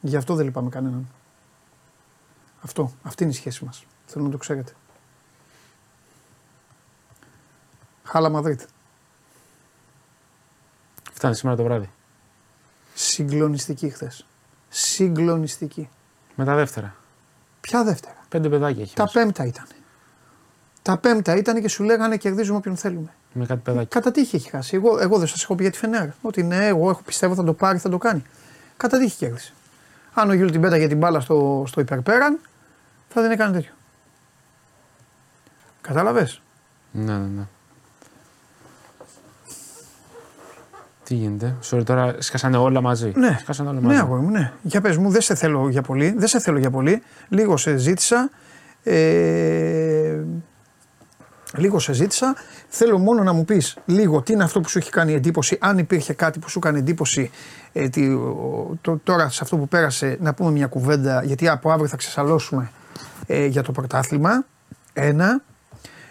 Γι' 0.00 0.16
αυτό 0.16 0.34
δεν 0.34 0.44
λυπάμαι 0.44 0.68
κανέναν. 0.68 1.08
Αυτό. 2.62 2.92
Αυτή 3.02 3.22
είναι 3.22 3.32
η 3.32 3.36
σχέση 3.36 3.64
μας. 3.64 3.84
Θέλω 4.06 4.24
να 4.24 4.30
το 4.30 4.36
ξέρετε. 4.36 4.72
Χάλα 8.02 8.28
Μαδρίτη. 8.28 8.64
Φτάνει 11.12 11.34
σήμερα 11.34 11.56
το 11.56 11.62
βράδυ. 11.62 11.90
Συγκλονιστική 13.00 13.88
χθες. 13.90 14.26
Συγκλονιστική. 14.68 15.88
Με 16.34 16.44
τα 16.44 16.54
δεύτερα. 16.54 16.94
Ποια 17.60 17.84
δεύτερα; 17.84 18.16
Πέντε 18.28 18.48
παιδάκια 18.48 18.82
έχει. 18.82 18.94
Τα 18.94 19.02
μέσα. 19.02 19.18
πέμπτα 19.18 19.44
ήταν. 19.44 19.64
Τα 20.82 20.98
πέμπτα 20.98 21.36
ήταν 21.36 21.60
και 21.60 21.68
σου 21.68 21.82
λέγανε 21.82 22.16
κερδίζουμε 22.16 22.56
όποιον 22.56 22.76
θέλουμε. 22.76 23.12
Με 23.32 23.46
κάτι 23.46 23.60
παιδάκι. 23.60 23.86
Κατά 23.88 24.10
τύχη 24.10 24.36
έχει 24.36 24.50
χάσει. 24.50 24.76
Εγώ, 24.76 24.98
εγώ 24.98 25.18
δεν 25.18 25.26
σας 25.26 25.42
έχω 25.42 25.54
πει 25.54 25.62
για 25.62 25.72
τη 25.72 25.78
Φενέρ. 25.78 26.08
Ότι 26.22 26.42
ναι, 26.42 26.66
εγώ 26.66 26.90
έχω, 26.90 27.02
πιστεύω 27.02 27.34
θα 27.34 27.44
το 27.44 27.52
πάρει, 27.52 27.78
θα 27.78 27.88
το 27.88 27.98
κάνει. 27.98 28.22
Κατά 28.76 28.98
τύχη 28.98 29.16
κέρδισε. 29.16 29.52
Αν 30.14 30.30
ο 30.30 30.32
Γιούλ 30.32 30.50
την 30.50 30.60
πέταγε 30.60 30.86
την 30.86 30.98
μπάλα 30.98 31.20
στο, 31.20 31.64
στο 31.66 31.80
υπερπέραν, 31.80 32.40
θα 33.08 33.20
δεν 33.20 33.30
έκανε 33.30 33.52
τέτοιο. 33.52 33.72
Κατάλαβες; 35.80 36.42
Ναι, 36.92 37.12
ναι, 37.12 37.26
ναι. 37.26 37.46
Τι 41.08 41.14
γίνεται, 41.14 41.56
sorry, 41.70 41.84
τώρα 41.84 42.14
σκάσανε 42.18 42.56
όλα 42.56 42.80
μαζί. 42.80 43.12
Ναι, 43.16 43.38
σκάσανε 43.40 43.68
όλα 43.68 43.80
ναι, 43.80 43.86
μαζί. 43.86 43.96
ναι, 43.96 44.02
αγόρι 44.02 44.22
μου, 44.22 44.30
ναι. 44.30 44.52
Για 44.62 44.80
πες 44.80 44.96
μου, 44.96 45.10
δεν 45.10 45.20
σε 45.20 45.34
θέλω 45.34 45.68
για 45.68 45.82
πολύ, 45.82 46.14
δεν 46.16 46.28
σε 46.28 46.40
θέλω 46.40 46.58
για 46.58 46.70
πολύ. 46.70 47.02
Λίγο 47.28 47.56
σε 47.56 47.76
ζήτησα, 47.76 48.30
ε, 48.82 50.18
λίγο 51.56 51.78
σε 51.78 51.92
ζήτησα. 51.92 52.34
Θέλω 52.68 52.98
μόνο 52.98 53.22
να 53.22 53.32
μου 53.32 53.44
πεις 53.44 53.76
λίγο 53.84 54.22
τι 54.22 54.32
είναι 54.32 54.44
αυτό 54.44 54.60
που 54.60 54.68
σου 54.68 54.78
έχει 54.78 54.90
κάνει 54.90 55.12
εντύπωση, 55.14 55.56
αν 55.60 55.78
υπήρχε 55.78 56.12
κάτι 56.12 56.38
που 56.38 56.48
σου 56.48 56.58
έκανε 56.58 56.78
εντύπωση 56.78 57.30
ε, 57.72 57.88
τι, 57.88 58.08
το, 58.80 59.00
τώρα 59.04 59.28
σε 59.28 59.40
αυτό 59.42 59.56
που 59.56 59.68
πέρασε, 59.68 60.16
να 60.20 60.34
πούμε 60.34 60.50
μια 60.50 60.66
κουβέντα, 60.66 61.22
γιατί 61.24 61.48
από 61.48 61.70
αύριο 61.70 61.88
θα 61.88 61.96
ξεσαλώσουμε 61.96 62.70
ε, 63.26 63.46
για 63.46 63.62
το 63.62 63.72
πρωτάθλημα. 63.72 64.44
Ένα, 64.92 65.42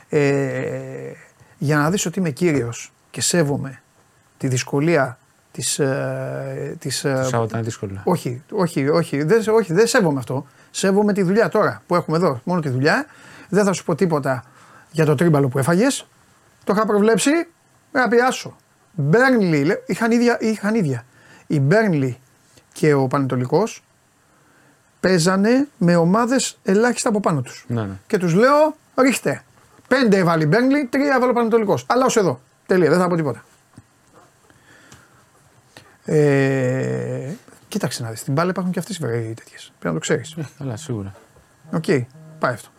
ε, 0.10 1.11
για 1.57 1.78
να 1.78 1.90
δεις 1.90 2.06
ότι 2.06 2.19
είμαι 2.19 2.30
κύριος 2.30 2.94
και 3.11 3.22
σέβομαι 3.22 3.82
τη 4.38 4.48
δυσκολία 4.48 5.18
της... 5.52 5.80
Ε, 5.80 6.76
της 6.80 7.04
ε, 7.04 7.14
το 7.14 7.30
Σάββατο 7.30 7.56
είναι 7.56 7.66
δύσκολο. 7.66 8.02
Όχι, 8.04 8.44
όχι, 8.52 8.90
όχι, 8.90 9.24
δεν, 9.24 9.44
όχι, 9.50 9.74
δεν 9.74 9.88
σέβομαι 9.88 10.20
αυτό. 10.20 10.46
Σέβομαι 10.72 11.14
τη 11.14 11.22
δουλειά 11.22 11.50
τώρα 11.50 11.82
που 11.88 11.96
έχουμε 11.96 12.18
εδώ, 12.18 12.42
μόνο 12.44 12.62
τη 12.62 12.70
δουλειά. 12.70 13.06
Δεν 13.50 13.66
θα 13.66 13.74
σου 13.74 13.84
πω 13.84 13.96
τίποτα 13.96 14.44
για 14.92 15.06
το 15.06 15.16
τρίμπαλο 15.16 15.48
που 15.48 15.60
έφαγες. 15.60 16.08
Το 16.64 16.74
είχα 16.74 16.86
προβλέψει, 16.86 17.32
να 17.92 18.08
πιάσω. 18.08 18.56
Μπέρνλι, 18.94 19.84
είχαν 19.86 20.12
ίδια, 20.12 20.38
είχαν 20.40 20.76
ίδια. 20.76 21.06
Η 21.48 21.60
Μπέρνλι 21.60 22.20
και 22.74 22.94
ο 22.94 23.08
Πανετολικός 23.08 23.84
παίζανε 25.00 25.68
με 25.78 25.96
ομάδες 25.96 26.58
ελάχιστα 26.64 27.10
από 27.10 27.20
πάνω 27.20 27.42
τους. 27.42 27.66
Ναι, 27.68 27.82
ναι. 27.82 27.94
Και 28.08 28.18
τους 28.18 28.34
λέω, 28.34 28.76
ρίχτε. 28.96 29.44
Πέντε 29.88 30.18
έβαλε 30.18 30.44
η 30.44 30.48
Μπέρνλι, 30.50 30.86
τρία 30.86 31.16
έβαλε 31.16 31.32
ο 31.32 31.34
Πανετολικός. 31.34 31.86
Αλλά 31.88 32.06
ως 32.06 32.18
εδώ. 32.18 32.40
Τελεία, 32.66 32.90
δεν 32.90 33.00
θα 33.00 33.08
πω 33.08 33.16
τίποτα. 33.16 33.44
Ε, 36.10 37.30
κοίταξε 37.68 38.04
να 38.04 38.10
δεις. 38.10 38.20
Στην 38.20 38.34
μπάλα 38.34 38.50
υπάρχουν 38.50 38.74
και 38.74 38.80
αυτές 38.80 38.96
οι 38.98 39.00
τέτοιες. 39.34 39.72
Πρέπει 39.80 39.86
να 39.86 39.94
το 39.94 40.00
ξέρεις. 40.00 40.32
Ε, 40.38 40.46
καλά, 40.58 40.76
σίγουρα. 40.78 41.14
Οκ, 41.74 41.84
πάει 42.40 42.54
αυτό. 42.54 42.70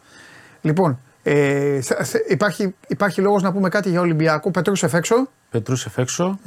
Λοιπόν, 0.61 0.99
ε, 1.23 1.81
θε- 1.81 2.05
θε- 2.05 2.31
υπάρχει, 2.31 2.75
υπάρχει 2.89 3.21
λόγος 3.21 3.43
να 3.43 3.53
πούμε 3.53 3.69
κάτι 3.69 3.91
για 3.91 4.01
Ολυμπιακό. 4.01 4.51
Πετρούσεφ 4.51 4.89
έξω; 4.93 5.29
Πετρούσεφ 5.51 5.91
έξω. 5.97 6.39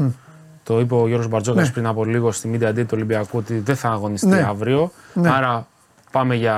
Το 0.64 0.80
είπε 0.80 0.94
ο 0.96 1.08
Γιώργος 1.08 1.28
Μπαρτζόκας 1.28 1.66
Ναι. 1.68 1.72
πριν 1.74 1.86
από 1.86 2.06
λίγο 2.06 2.32
στη 2.32 2.52
Media 2.60 2.68
Day 2.70 2.76
του 2.76 2.88
Ολυμπιακού 2.94 3.38
ότι 3.38 3.60
δεν 3.60 3.76
θα 3.76 3.90
αγωνιστεί 3.90 4.28
Ναι. 4.28 4.46
αύριο. 4.50 4.92
Ναι. 5.14 5.30
Άρα 5.30 5.68
πάμε 6.12 6.36
για 6.36 6.58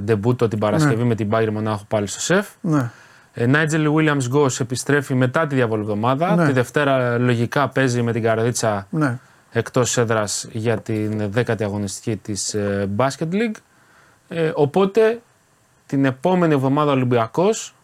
ντεμπούτο 0.00 0.48
την 0.48 0.58
Παρασκευή 0.58 0.96
Ναι. 1.02 1.04
με 1.04 1.14
την 1.14 1.28
Bayern 1.32 1.50
Μονάχου 1.52 1.86
πάλι 1.86 2.06
στο 2.06 2.20
ΣΕΦ. 2.20 2.48
Ναι. 2.60 2.90
Ε, 3.32 3.46
Νάιτζελ 3.46 3.86
Γουίλιαμς 3.96 4.26
Γκος 4.28 4.60
επιστρέφει 4.60 5.14
μετά 5.14 5.46
τη 5.46 5.54
διαβολοβδομάδα. 5.54 6.34
Ναι. 6.36 6.46
Τη 6.46 6.52
Δευτέρα 6.52 7.18
λογικά 7.18 7.68
παίζει 7.68 8.02
με 8.02 8.12
την 8.12 8.22
Καρδίτσα 8.22 8.86
ναι. 8.90 9.18
Εκτός 9.50 9.96
έδρας 9.96 10.46
για 10.52 10.80
την 10.80 11.30
10η 11.34 11.62
αγωνιστική 11.62 12.16
της 12.16 12.54
ε, 12.54 12.88
Basket 12.96 13.32
League. 13.32 13.56
Ε, 14.28 14.52
οπότε 14.54 15.20
την 15.86 16.04
επόμενη 16.04 16.54
εβδομάδα 16.54 16.90
ο 16.90 16.94
Ολυμπιακός 16.94 17.74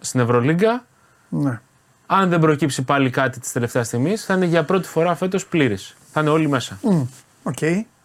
στην 0.00 0.20
Ευρωλίγκα 0.20 0.84
ναι. 1.28 1.60
αν 2.06 2.28
δεν 2.28 2.40
προκύψει 2.40 2.82
πάλι 2.82 3.10
κάτι 3.10 3.40
της 3.40 3.52
τελευταίας 3.52 3.86
στιγμής, 3.86 4.24
θα 4.24 4.34
είναι 4.34 4.44
για 4.44 4.64
πρώτη 4.64 4.88
φορά 4.88 5.14
φέτος 5.14 5.46
πλήρης. 5.46 5.96
Θα 6.12 6.20
είναι 6.20 6.30
όλοι 6.30 6.48
μέσα. 6.48 6.78
Μμ, 6.82 7.02
Οκ. 7.42 7.58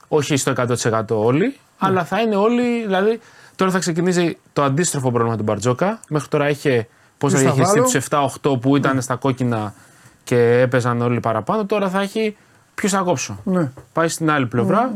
Όχι 0.08 0.36
στο 0.36 0.54
100% 0.58 1.04
όλοι, 1.08 1.58
αλλά 1.78 2.06
θα 2.06 2.22
είναι 2.22 2.36
όλοι. 2.36 2.82
Δηλαδή, 2.82 3.20
τώρα 3.56 3.72
θα 3.72 3.80
ξεκινήσει 3.80 4.38
το 4.54 4.64
αντίστροφο 4.64 5.12
πρόβλημα 5.12 5.38
του 5.38 5.44
Μπαρτζόκα. 5.44 6.00
Μέχρι 6.10 6.28
τώρα 6.28 6.50
είχε 6.50 6.88
πώς 7.18 7.32
θα 7.32 7.38
Ποιος 7.40 7.50
θα 7.50 7.56
διαχειριστεί 7.56 8.00
βάλω; 8.10 8.30
τους 8.32 8.52
7-8 8.54 8.62
που 8.62 8.76
ήταν 8.76 9.02
στα 9.02 9.16
κόκκινα 9.16 9.74
και 10.24 10.60
έπαιζαν 10.60 11.02
όλοι 11.02 11.20
παραπάνω. 11.20 11.66
Τώρα 11.66 11.90
θα 11.90 12.02
έχει 12.02 12.38
ποιος 12.76 12.92
θα 12.92 13.00
κόψω; 13.02 13.40
Ναι. 13.44 13.72
Πάει 13.94 14.08
στην 14.08 14.30
άλλη 14.30 14.48
πλευρά. 14.48 14.92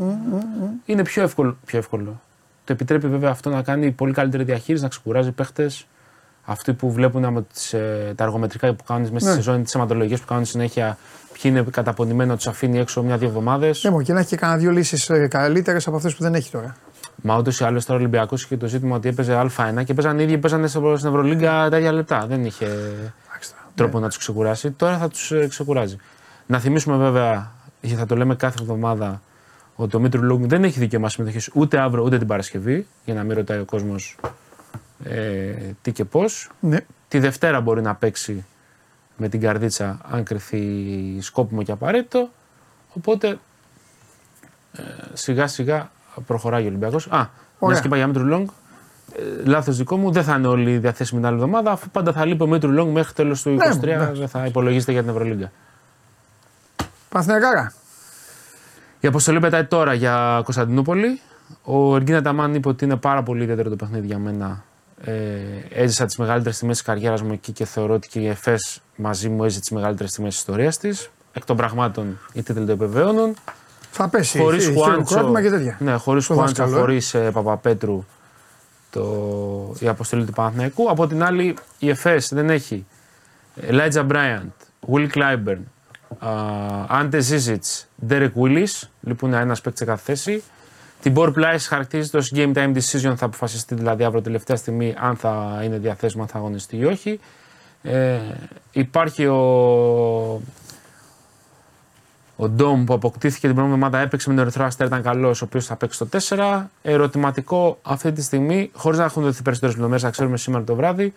Είναι 0.84 1.02
πιο 1.02 1.22
εύκολο, 1.22 1.56
πιο 1.66 1.78
εύκολο. 1.78 2.20
Το 2.64 2.72
επιτρέπει 2.72 3.08
βέβαια 3.08 3.30
αυτό 3.30 3.50
να 3.50 3.62
κάνει 3.62 3.90
πολύ 3.90 4.12
καλύτερη 4.12 4.44
διαχείριση, 4.44 4.82
να 4.82 4.88
ξεκουράζει 4.88 5.30
παίχτες. 5.32 5.86
Αυτοί 6.44 6.72
που 6.72 6.92
βλέπουν 6.92 7.24
από 7.24 7.42
τις, 7.52 7.72
ε, 7.72 8.12
τα 8.16 8.24
αργομετρικά 8.24 8.74
που 8.74 8.84
κάνουν 8.84 9.02
μέσα 9.02 9.14
Ναι. 9.14 9.20
στη 9.20 9.42
σεζόν, 9.42 9.62
τις 9.62 9.74
αιματολογίες 9.74 10.20
που 10.20 10.26
κάνουν 10.26 10.44
συνέχεια, 10.44 10.98
ποιοι 11.32 11.42
είναι 11.54 11.64
καταπονημένοι, 11.70 12.30
να 12.30 12.36
τους 12.36 12.46
αφήνει 12.46 12.78
έξω 12.78 13.02
μια-δύο 13.02 13.28
εβδομάδες. 13.28 13.84
Ναι, 13.84 13.90
μου 13.90 14.00
και 14.02 14.12
να 14.12 14.18
έχει 14.20 14.28
και 14.28 14.36
κανένα 14.36 14.58
δύο 14.58 14.70
λύσεις 14.70 15.10
καλύτερες 15.28 15.86
από 15.86 15.96
αυτές 15.96 16.14
που 16.14 16.22
δεν 16.22 16.34
έχει 16.34 16.50
τώρα. 16.50 16.76
Μα 17.22 17.36
ούτως 17.36 17.60
ή 17.60 17.64
άλλως 17.64 17.84
τώρα 17.84 17.98
ο 17.98 18.02
Ολυμπιακός 18.02 18.42
είχε 18.44 18.56
το 18.56 18.66
ζήτημα 18.66 18.96
ότι 18.96 19.08
έπαιζε 19.08 19.34
Α1 19.34 19.84
και 19.84 19.94
παίζαν 19.94 20.18
οι 20.18 20.22
ίδιοι 20.22 20.38
παίζανε 20.38 20.66
στο- 20.66 20.96
στην 20.96 21.08
Ευρωλίγκα 21.08 21.68
τα 21.70 21.76
ίδια 21.78 21.92
λεπτά. 21.92 22.26
Δεν 22.28 22.44
είχε 22.44 22.64
Εντάξει, 22.64 23.50
τώρα. 23.50 23.70
τρόπο 23.74 23.98
να 23.98 24.08
τους 24.08 24.18
ξεκουράσει. 24.18 24.70
Τώρα 24.70 24.98
θα 24.98 25.08
τους 25.08 25.32
ξεκουράζει. 25.48 25.96
Να 26.46 26.58
θυμίσουμε 26.58 26.96
βέβαια, 26.96 27.34
και 27.34 27.57
θα 27.80 28.06
το 28.06 28.16
λέμε 28.16 28.34
κάθε 28.34 28.58
εβδομάδα, 28.60 29.22
ότι 29.76 29.96
ο 29.96 30.00
Μήτρου 30.00 30.22
Λόγκ 30.22 30.44
δεν 30.44 30.64
έχει 30.64 30.78
δικαίωμα 30.78 31.08
συμμετοχής 31.08 31.50
ούτε 31.54 31.78
αύριο 31.78 32.04
ούτε 32.04 32.18
την 32.18 32.26
Παρασκευή, 32.26 32.86
για 33.04 33.14
να 33.14 33.22
μην 33.22 33.36
ρωτάει 33.36 33.58
ο 33.58 33.64
κόσμος 33.64 34.16
ε, 35.04 35.52
τι 35.82 35.92
και 35.92 36.04
πώς. 36.04 36.50
Ναι. 36.60 36.78
Τη 37.08 37.18
Δευτέρα 37.18 37.60
μπορεί 37.60 37.82
να 37.82 37.94
παίξει 37.94 38.44
με 39.16 39.28
την 39.28 39.40
Καρδίτσα 39.40 39.98
αν 40.10 40.24
κριθεί 40.24 40.62
σκόπιμο 41.20 41.62
και 41.62 41.72
απαραίτητο. 41.72 42.28
Οπότε 42.94 43.38
ε, 44.72 44.82
σιγά 45.12 45.46
σιγά 45.46 45.90
προχωράει 46.26 46.64
ο 46.64 46.66
Ολυμπιακός. 46.66 47.06
Α, 47.06 47.28
μια 47.60 47.80
και 47.80 47.86
είπα 47.86 47.96
για 47.96 48.06
Μήτρου 48.06 48.24
Λόγκ. 48.24 48.48
Ε, 49.16 49.48
Λάθος 49.48 49.76
δικό 49.76 49.96
μου, 49.96 50.10
δεν 50.10 50.22
θα 50.24 50.36
είναι 50.36 50.46
όλοι 50.46 50.78
διαθέσιμοι 50.78 51.20
την 51.20 51.28
άλλη 51.28 51.38
εβδομάδα, 51.38 51.70
αφού 51.70 51.88
πάντα 51.88 52.12
θα 52.12 52.24
λείπει 52.24 52.42
ο 52.42 52.46
Μήτρου 52.46 52.70
Λόγκ 52.70 52.90
μέχρι 52.90 53.12
τέλος 53.12 53.42
του 53.42 53.56
2023. 53.60 53.80
Ναι, 53.80 53.96
ναι. 53.96 54.12
δεν 54.12 54.28
θα 54.28 54.46
υπολογίζεται 54.46 54.92
για 54.92 55.00
την 55.00 55.10
Ευρωλίγκα. 55.10 55.52
Παναθηναϊκάρα. 57.08 57.72
Η 59.00 59.06
αποστολή 59.08 59.40
πετάει 59.40 59.64
τώρα 59.64 59.94
για 59.94 60.40
Κωνσταντινούπολη. 60.44 61.20
Ο 61.62 61.94
Εργίνα 61.96 62.22
Ταμάν 62.22 62.54
είπε 62.54 62.68
ότι 62.68 62.84
είναι 62.84 62.96
πάρα 62.96 63.22
πολύ 63.22 63.42
ιδιαίτερο 63.42 63.68
το 63.70 63.76
παιχνίδι 63.76 64.06
για 64.06 64.18
μένα. 64.18 64.64
Ε, 65.04 65.12
έζησα 65.70 66.04
τις 66.06 66.16
μεγαλύτερες 66.16 66.58
τιμέ 66.58 66.72
της 66.72 66.82
καριέρας 66.82 67.22
μου 67.22 67.32
εκεί 67.32 67.52
και 67.52 67.64
θεωρώ 67.64 67.94
ότι 67.94 68.08
και 68.08 68.20
η 68.20 68.26
ΕΦΕΣ 68.28 68.80
μαζί 68.96 69.28
μου 69.28 69.44
έζησε 69.44 69.60
τις 69.60 69.70
μεγαλύτερες 69.70 70.12
τιμέ 70.12 70.28
της 70.28 70.36
ιστορίας 70.36 70.78
της. 70.78 71.10
Εκ 71.32 71.44
των 71.44 71.56
πραγμάτων 71.56 72.18
οι 72.32 72.42
τίτλοι 72.42 72.64
το 72.66 72.72
επιβεβαιώνουν. 72.72 73.34
Θα 73.90 74.08
πέσει. 74.08 74.38
Χωρίς 74.38 74.64
χει- 74.64 74.74
Χουάντσο, 74.76 75.04
χειροκρότημα 75.04 75.42
και 75.42 75.50
τέτοια. 75.50 75.76
ναι, 75.80 75.94
χωρίς 75.94 76.24
Στο 76.24 76.34
Χουάντσο, 76.34 76.54
δάσκαλο, 76.54 76.76
ε. 76.76 76.80
χωρίς 76.80 77.14
Παπαπέτρου 77.32 78.04
το, 78.90 79.74
η 79.80 79.88
αποστολή 79.88 80.24
του 80.24 80.32
Παναθηναϊκού. 80.32 80.90
Από 80.90 81.06
την 81.06 81.22
άλλη, 81.22 81.56
η 81.78 81.88
ΕΦΕΣ 81.88 82.28
δεν 82.34 82.50
έχει 82.50 82.86
Elijah 83.68 84.06
Bryant, 84.08 84.50
Will 84.92 85.08
Clyburn, 85.14 85.58
Άντε 86.88 87.20
Ζίζιτ, 87.20 87.64
Derek 88.08 88.32
Willis, 88.42 88.88
λείπουν 89.00 89.32
ένα 89.32 89.56
παίκτη 89.62 89.78
σε 89.78 89.84
κάθε 89.84 90.02
θέση. 90.04 90.42
Την 91.02 91.14
Board 91.16 91.32
Price 91.34 91.64
χαρακτηρίζεται 91.68 92.16
ως 92.16 92.32
game 92.34 92.54
time 92.54 92.74
decision, 92.74 93.14
θα 93.16 93.24
αποφασιστεί 93.24 93.74
δηλαδή 93.74 94.04
αύριο 94.04 94.22
τελευταία 94.22 94.56
στιγμή 94.56 94.94
αν 94.98 95.16
θα 95.16 95.60
είναι 95.64 95.78
διαθέσιμο, 95.78 96.22
αν 96.22 96.28
θα 96.28 96.38
αγωνιστεί 96.38 96.76
ή 96.76 96.84
όχι. 96.84 97.20
Ε, 97.82 98.18
υπάρχει 98.72 99.26
ο, 99.26 99.36
ο 102.36 102.48
Ντόμ 102.48 102.84
που 102.84 102.94
αποκτήθηκε 102.94 103.46
την 103.46 103.54
προηγούμενη 103.54 103.84
εβδομάδα, 103.84 104.06
έπαιξε 104.06 104.28
με 104.28 104.34
τον 104.34 104.44
Ερυθρό 104.44 104.64
Αστέρα, 104.64 104.88
ήταν 104.88 105.02
καλός, 105.02 105.42
ο 105.42 105.44
οποίος 105.44 105.66
θα 105.66 105.76
παίξει 105.76 105.98
το 105.98 106.08
4. 106.28 106.64
Ερωτηματικό 106.82 107.78
αυτή 107.82 108.12
τη 108.12 108.22
στιγμή, 108.22 108.70
χωρίς 108.74 108.98
να 108.98 109.04
έχουν 109.04 109.22
δοθεί 109.22 109.42
περισσότερες 109.42 109.74
λεπτομέρειες, 109.74 110.02
θα 110.02 110.10
ξέρουμε 110.10 110.36
σήμερα 110.36 110.64
το 110.64 110.74
βράδυ. 110.74 111.14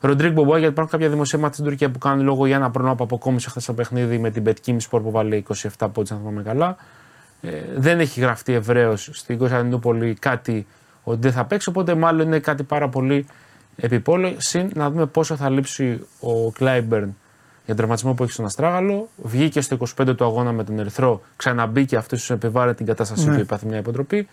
Ροντρίγκ 0.00 0.32
Μπομπόα, 0.32 0.58
γιατί 0.58 0.72
υπάρχουν 0.72 0.92
κάποια 0.92 1.08
δημοσίευματα 1.08 1.52
στην 1.54 1.64
Τουρκία 1.64 1.90
που 1.90 1.98
κάνουν 1.98 2.24
λόγο 2.24 2.46
για 2.46 2.56
ένα 2.56 2.70
προνόμιο 2.70 2.96
που 2.96 3.04
αποκόμισε 3.04 3.50
χθες 3.50 3.64
το 3.64 3.72
παιχνίδι 3.72 4.18
με 4.18 4.30
την 4.30 4.42
Πετκίμη 4.42 4.80
Σπορ 4.80 5.02
που 5.02 5.10
βάλει 5.10 5.44
27 5.78 5.86
πόντους, 5.92 6.10
αν 6.10 6.18
θυμάμαι 6.18 6.42
καλά. 6.42 6.76
Ε, 7.40 7.50
δεν 7.76 8.00
έχει 8.00 8.20
γραφτεί 8.20 8.52
ευρέως 8.52 9.08
στην 9.12 9.38
Κωνσταντινούπολη 9.38 10.14
κάτι 10.14 10.66
ότι 11.04 11.18
δεν 11.20 11.32
θα 11.32 11.44
παίξει, 11.44 11.68
οπότε 11.68 11.94
μάλλον 11.94 12.26
είναι 12.26 12.38
κάτι 12.38 12.62
πάρα 12.62 12.88
πολύ 12.88 13.26
επιπόλαιο. 13.76 14.34
Συν 14.36 14.70
να 14.74 14.90
δούμε 14.90 15.06
πόσο 15.06 15.36
θα 15.36 15.50
λείψει 15.50 16.06
ο 16.20 16.50
Κλάιμπερν 16.50 17.04
για 17.04 17.66
τον 17.66 17.76
τραυματισμό 17.76 18.14
που 18.14 18.22
έχει 18.22 18.32
στον 18.32 18.44
Αστράγαλο. 18.44 19.08
Βγήκε 19.16 19.60
στο 19.60 19.76
25 20.00 20.16
του 20.16 20.24
αγώνα 20.24 20.52
με 20.52 20.64
τον 20.64 20.78
Ερυθρό, 20.78 21.22
ξαναμπήκε 21.36 21.96
αυτός 21.96 22.26
του 22.26 22.32
επιβάλλει 22.32 22.74
την 22.74 22.86
κατάστασή 22.86 23.28
Ναι. 23.28 23.34
του, 23.34 23.40
υπάρχει 23.40 23.66
μια 23.66 23.78
υποτροπή. 23.78 24.28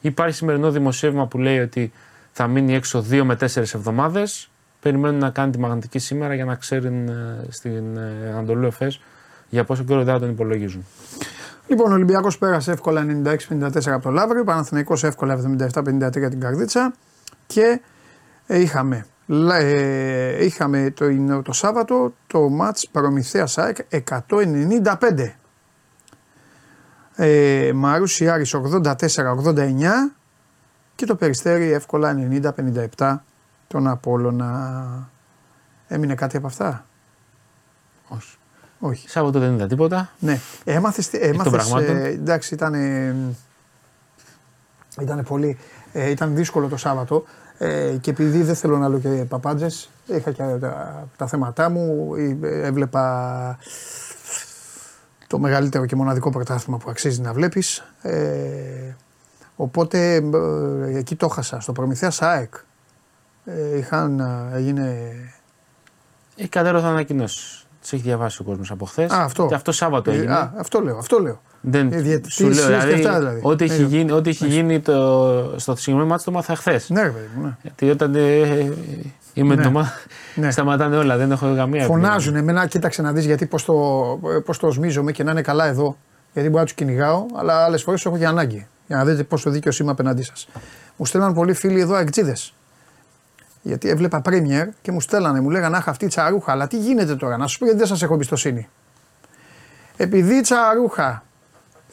Υπάρχει 0.00 0.34
σημερινό 0.36 0.70
δημοσίευμα 0.70 1.26
που 1.26 1.38
λέει 1.38 1.58
ότι 1.58 1.92
θα 2.32 2.46
μείνει 2.46 2.74
έξω 2.74 3.04
2 3.10 3.22
με 3.24 3.36
4 3.36 3.44
εβδομάδες. 3.56 4.50
Περιμένουν 4.80 5.18
να 5.18 5.30
κάνει 5.30 5.52
τη 5.52 5.58
μαγνητική 5.58 5.98
σήμερα 5.98 6.34
για 6.34 6.44
να 6.44 6.54
ξέρουν 6.54 7.08
ε, 7.08 7.46
στην 7.48 7.96
ε, 7.96 8.30
Ανατολού 8.32 8.66
Εφές 8.66 9.00
για 9.48 9.64
πόσο 9.64 9.84
καιρό 9.84 10.04
δεν 10.04 10.14
θα 10.14 10.20
τον 10.20 10.30
υπολογίζουν. 10.30 10.86
Λοιπόν, 11.66 11.90
ο 11.90 11.94
Ολυμπιακός 11.94 12.38
πέρασε 12.38 12.72
εύκολα 12.72 13.06
96-54 13.48 13.88
από 13.88 14.02
το 14.02 14.10
Λαύριο, 14.10 14.44
Παναθηναϊκός 14.44 15.04
εύκολα 15.04 15.38
77-53 15.72 16.10
την 16.12 16.40
Καρδίτσα 16.40 16.94
και 17.46 17.80
ε, 18.46 18.60
είχαμε, 18.60 19.06
λα- 19.26 19.56
ε, 19.56 20.44
είχαμε 20.44 20.90
το, 20.94 21.08
είναι 21.08 21.42
το 21.42 21.52
Σάββατο 21.52 22.14
το 22.26 22.48
μάτς 22.48 22.88
Προμηθέα 22.88 23.46
ΑΕΚ 23.56 23.76
195. 23.88 25.30
Ε, 27.14 27.72
Μαρούσι 27.74 28.28
Άρης 28.28 28.54
84-89 28.54 28.94
και 30.94 31.06
το 31.06 31.14
Περιστέρι 31.14 31.72
εύκολα 31.72 32.28
90-57 32.96 33.16
τον 33.72 33.86
Απόλλωνα. 33.86 35.08
Έμεινε 35.88 36.14
κάτι 36.14 36.36
από 36.36 36.46
αυτά; 36.46 36.86
Όχι. 38.08 38.36
Όχι. 38.80 39.08
Σάββατο 39.08 39.38
δεν 39.38 39.54
είδα 39.54 39.66
τίποτα. 39.66 40.10
Ναι. 40.18 40.40
Έμαθες, 40.64 41.10
των 41.10 41.20
έμαθες 41.22 41.52
πραγμάτων. 41.52 41.96
ε, 41.96 42.08
εντάξει 42.08 42.54
ήταν, 42.54 42.74
ήταν 45.00 45.24
πολύ, 45.28 45.58
ε, 45.92 46.10
ήταν 46.10 46.34
δύσκολο 46.34 46.68
το 46.68 46.76
Σάββατο 46.76 47.24
ε, 47.58 47.96
και 48.00 48.10
επειδή 48.10 48.42
δεν 48.42 48.54
θέλω 48.54 48.78
να 48.78 48.88
λέω 48.88 48.98
και 48.98 49.08
παπάντζες, 49.08 49.90
είχα 50.06 50.30
και 50.30 50.42
τα, 50.42 51.08
τα 51.16 51.26
θέματά 51.26 51.68
μου, 51.68 52.14
ε, 52.14 52.66
έβλεπα 52.66 53.58
το 55.26 55.38
μεγαλύτερο 55.38 55.86
και 55.86 55.96
μοναδικό 55.96 56.30
πρωτάθλημα 56.30 56.78
που 56.78 56.90
αξίζει 56.90 57.20
να 57.20 57.32
βλέπεις, 57.32 57.84
ε, 58.02 58.94
οπότε 59.56 60.14
ε, 60.14 60.96
εκεί 60.96 61.16
το 61.16 61.28
χάσα, 61.28 61.60
στο 61.60 61.72
Προμηθέας 61.72 62.22
ΑΕΚ. 62.22 62.54
Ε, 63.44 63.78
είχαν, 63.78 64.20
ε, 64.20 64.56
έγινε 64.56 65.12
Έχει 66.36 66.48
κατέρωθα 66.48 66.88
ανακοινώσεις. 66.88 67.64
Τις 67.80 67.92
έχει 67.92 68.02
διαβάσει 68.02 68.38
ο 68.42 68.44
κόσμος 68.44 68.70
από 68.70 68.84
χθες. 68.84 69.10
Α, 69.10 69.22
αυτό. 69.22 69.46
Και 69.46 69.54
αυτό 69.54 69.72
Σάββατο 69.72 70.10
Ε, 70.10 70.14
έγινε. 70.14 70.32
Α, 70.32 70.52
αυτό 70.56 70.80
λέω, 70.80 70.98
αυτό 70.98 71.18
λέω. 71.18 71.40
Δεν, 71.60 71.92
ε, 71.92 72.00
διαιτητής 72.00 72.34
σου 72.34 72.42
λέω, 72.48 72.52
και 72.54 72.60
δηλαδή, 72.66 72.92
αυτά, 72.92 73.18
δηλαδή. 73.18 73.40
ό,τι 73.42 73.64
έχει 73.64 73.80
Ναι. 73.80 73.86
γίνει, 73.88 74.10
ό,τι 74.12 74.30
έχει 74.30 74.46
γίνει 74.46 74.80
το, 74.80 74.94
στο 75.56 75.76
συγκεκριμένο 75.76 76.06
μάτι 76.08 76.24
το 76.24 76.30
μάθα 76.30 76.54
χθες. 76.54 76.90
Ναι, 76.90 77.02
ρε 77.02 77.08
παιδί 77.10 77.28
μου, 77.36 77.42
ναι. 77.42 77.56
Γιατί 77.62 77.90
όταν 77.90 78.14
ε, 78.14 78.72
είμαι 79.34 79.54
Ναι. 79.54 79.62
το 79.62 79.70
μάθα, 79.70 79.92
Ναι. 80.34 80.50
σταματάνε 80.50 80.96
όλα, 80.96 81.16
δεν 81.16 81.30
έχω 81.30 81.54
καμία 81.54 81.84
Φωνάζουν 81.84 82.36
εμένα, 82.36 82.66
κοίταξε 82.66 83.02
να 83.02 83.12
δεις 83.12 83.24
γιατί 83.24 83.46
πώς 83.46 83.64
το, 83.64 83.74
πώς 84.44 84.58
το 84.58 84.70
σμίζομαι 84.70 85.12
και 85.12 85.22
να 85.24 85.30
είναι 85.30 85.42
καλά 85.42 85.66
εδώ. 85.66 85.96
Γιατί 86.32 86.48
μπορεί 86.48 86.60
να 86.60 86.64
τους 86.64 86.74
κυνηγάω, 86.74 87.26
αλλά 87.36 87.64
άλλες 87.64 87.82
φορές 87.82 88.06
έχω 88.06 88.18
και 88.18 88.26
ανάγκη. 88.26 88.66
Για 88.86 88.96
να 88.96 89.04
δείτε 89.04 89.22
πόσο 89.22 89.50
δίκαιο 89.50 89.72
είμαι 89.80 89.90
απέναντί 89.90 90.22
σας. 90.22 90.48
Μου 90.96 91.06
στέλναν 91.06 91.34
πολλοί 91.34 91.52
φίλοι 91.52 91.80
εδώ 91.80 91.94
αεκτζίδες. 91.94 92.54
Γιατί 93.62 93.88
έβλεπα 93.88 94.22
Premier 94.24 94.66
και 94.82 94.92
μου 94.92 95.00
στέλνανε, 95.00 95.40
μου 95.40 95.50
λέγανε 95.50 95.76
Αχ, 95.76 95.88
αυτή 95.88 96.04
η 96.04 96.08
τσαρούχα, 96.08 96.52
αλλά 96.52 96.66
τι 96.66 96.76
γίνεται 96.78 97.16
τώρα, 97.16 97.36
να 97.36 97.46
σου 97.46 97.58
πω 97.58 97.64
γιατί 97.64 97.78
δεν 97.80 97.88
σας 97.88 98.02
έχω 98.02 98.14
εμπιστοσύνη. 98.14 98.68
Επειδή 99.96 100.34
η 100.34 100.40
τσαρούχα, 100.40 101.22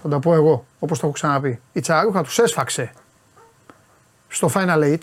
θα 0.02 0.10
το 0.10 0.20
πω 0.20 0.34
εγώ, 0.34 0.66
όπως 0.80 1.00
το 1.00 1.06
έχω 1.06 1.16
ξαναπεί, 1.16 1.60
η 1.74 1.80
τσαρούχα 1.80 2.24
τους 2.24 2.40
έσφαξε 2.40 2.92
στο 4.28 4.50
Final 4.54 4.84
Eight, 4.84 5.00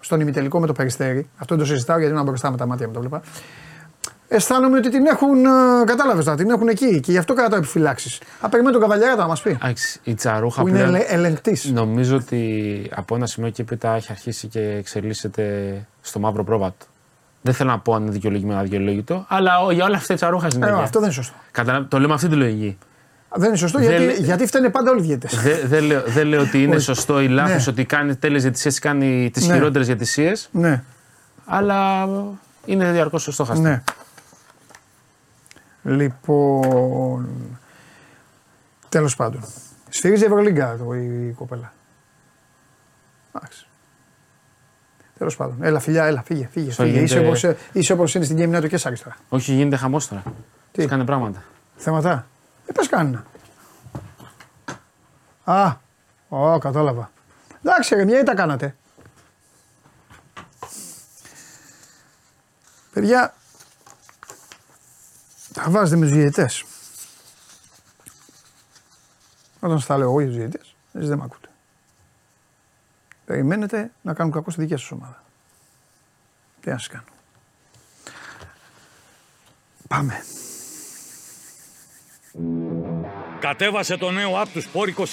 στον 0.00 0.20
ημιτελικό 0.20 0.60
με 0.60 0.66
το 0.66 0.72
περιστέρι. 0.72 1.28
Αυτό 1.36 1.54
δεν 1.56 1.64
το 1.64 1.70
συζητάω 1.70 1.98
γιατί 1.98 2.12
ήμουν 2.12 2.24
μπροστά 2.26 2.50
με 2.50 2.56
τα 2.56 2.66
μάτια 2.66 2.86
μου 2.86 2.92
το 2.92 3.00
βλέπα. 3.00 3.22
Αισθάνομαι 4.28 4.76
ότι 4.76 4.90
την 4.90 5.06
έχουν, 5.06 5.44
ε, 5.44 5.48
κατάλαβες 5.84 6.24
τώρα, 6.24 6.36
την 6.36 6.50
έχουν 6.50 6.68
εκεί 6.68 7.00
και 7.00 7.12
γι' 7.12 7.18
αυτό 7.18 7.34
κρατάω 7.34 7.58
επιφυλάξεις. 7.58 8.20
Α, 8.40 8.48
περιμένω 8.48 8.72
τον 8.78 8.88
Καβαλιάρα 8.88 9.16
να 9.16 9.26
μας 9.26 9.42
πει. 9.42 9.50
Εντάξει, 9.50 10.00
η 10.04 10.14
Τσαρούχα 10.14 10.62
Που 10.62 10.68
είναι 10.68 10.78
πλέον 10.78 10.94
ελε, 10.94 11.04
ελεγκτής. 11.04 11.70
νομίζω 11.70 12.16
ότι 12.16 12.90
από 12.94 13.14
ένα 13.14 13.26
σημείο 13.26 13.50
και 13.50 13.62
έπειτα 13.62 13.94
έχει 13.94 14.12
αρχίσει 14.12 14.46
και 14.48 14.60
εξελίσσεται 14.60 15.74
στο 16.00 16.18
μαύρο 16.18 16.44
πρόβατο. 16.44 16.86
Δεν 17.42 17.54
θέλω 17.54 17.70
να 17.70 17.78
πω 17.78 17.94
αν 17.94 18.02
είναι 18.02 18.10
δικαιολογημένο 18.10 18.56
ή 18.58 18.60
αδικαιολόγητο, 18.60 19.24
αλλά 19.28 19.60
ο- 19.64 19.70
για 19.70 19.84
όλα 19.84 19.96
αυτά 19.96 20.12
η 20.12 20.16
Τσαρούχα 20.16 20.48
είναι. 20.54 20.66
Ε, 20.66 20.70
αυτό 20.70 20.98
δεν 21.00 21.02
είναι 21.02 21.12
σωστό. 21.12 21.34
Καταλα... 21.50 21.86
Το 21.88 21.98
λέω 21.98 22.08
με 22.08 22.14
αυτή 22.14 22.28
τη 22.28 22.34
λογική. 22.34 22.78
Δεν 23.34 23.48
είναι 23.48 23.56
σωστό 23.56 23.78
Δεν 23.78 23.88
γιατί, 23.88 24.04
λέ- 24.04 24.18
γιατί 24.18 24.46
φταίνε 24.46 24.68
πάντα 24.70 24.90
όλοι 24.90 25.00
οι 25.00 25.04
διαιτητές. 25.04 25.42
Δεν 25.42 25.58
δεν 25.68 25.84
λέω, 25.84 26.02
δεν 26.06 26.26
λέω 26.26 26.40
ότι 26.40 26.62
είναι 26.62 26.74
Όχι. 26.74 26.84
σωστό 26.84 27.20
ή 27.20 27.28
λάθος 27.28 27.66
Ναι. 27.66 27.72
ότι 27.72 27.84
κάνει 27.84 28.16
τέλειες 28.16 28.42
διαιτησίες, 28.42 28.78
κάνει 28.78 29.30
τις 29.32 29.46
Ναι. 29.46 29.54
χειρότερες 29.54 29.86
διαιτησίες, 29.86 30.48
Ναι, 30.52 30.82
αλλά 31.46 32.08
είναι 32.64 32.92
διαρκώς 32.92 33.22
σωστό 33.22 33.44
χαστή. 33.44 33.62
ναι. 33.62 33.82
Λοιπόν. 35.82 37.28
Τέλος 38.88 39.16
πάντων. 39.16 39.44
Σφυρίζει 39.88 40.22
η 40.22 40.26
Ευρωλίγκα 40.26 40.76
το, 40.76 40.94
η, 40.94 41.26
η 41.28 41.32
κοπέλα. 41.32 41.72
Εντάξει. 43.34 43.66
Τέλος 45.20 45.36
πάντων. 45.36 45.62
Έλα, 45.62 45.80
φιλιά, 45.80 46.04
έλα, 46.04 46.22
φύγε. 46.22 46.48
φύγε, 46.52 46.70
Στο 46.70 46.82
φύγε. 46.82 46.94
γίνεται- 47.00 47.32
Είσαι, 47.32 47.46
όπως, 47.48 47.58
είσαι 47.72 47.92
όπως 47.92 48.14
είναι 48.14 48.24
στην 48.24 48.36
Κέμινα 48.36 48.60
του 48.60 48.68
και 48.68 48.78
αριστερά. 48.84 49.16
Όχι, 49.28 49.52
γίνεται 49.52 49.76
χαμός 49.76 50.08
τώρα. 50.08 50.22
Τι; 50.72 50.86
Κάνει 50.86 51.04
πράγματα. 51.04 51.42
Θέματα; 51.76 52.26
Ε, 52.66 52.72
πες 52.72 52.88
κάνει. 52.88 53.18
Α, 55.44 55.76
ω, 56.28 56.58
κατάλαβα. 56.58 57.10
Εντάξει, 57.64 57.94
ρε, 57.94 58.04
μια 58.04 58.20
ή 58.20 58.22
τα 58.22 58.34
κάνατε. 58.34 58.76
Παιδιά, 62.92 63.34
τα 65.52 65.64
βάζετε 65.68 65.96
με 65.96 66.06
τους 66.06 66.14
διαιτητές. 66.14 66.64
Όταν 69.60 69.78
σας 69.78 69.86
τα 69.86 69.98
λέω 69.98 70.08
εγώ 70.08 70.20
για 70.20 70.28
τους 70.28 70.36
διαιτητές, 70.38 70.74
εσείς 70.92 71.08
δεν 71.08 71.18
με 71.18 71.24
ακούτε. 71.24 71.39
Περιμένετε 73.30 73.90
να 74.02 74.14
κάνουν 74.14 74.32
κακό 74.32 74.50
στη 74.50 74.60
δική 74.60 74.76
σας 74.76 74.90
ομάδα. 74.90 75.22
Τι 76.60 76.70
να 76.70 76.78
σας 76.78 76.88
κάνω. 76.88 77.04
Πάμε. 79.88 80.24
Κατέβασε 83.40 83.96
το 83.96 84.10
νέο 84.10 84.42
app 84.42 84.46
του 84.52 84.62
Sport 84.62 84.88
24 84.94 85.04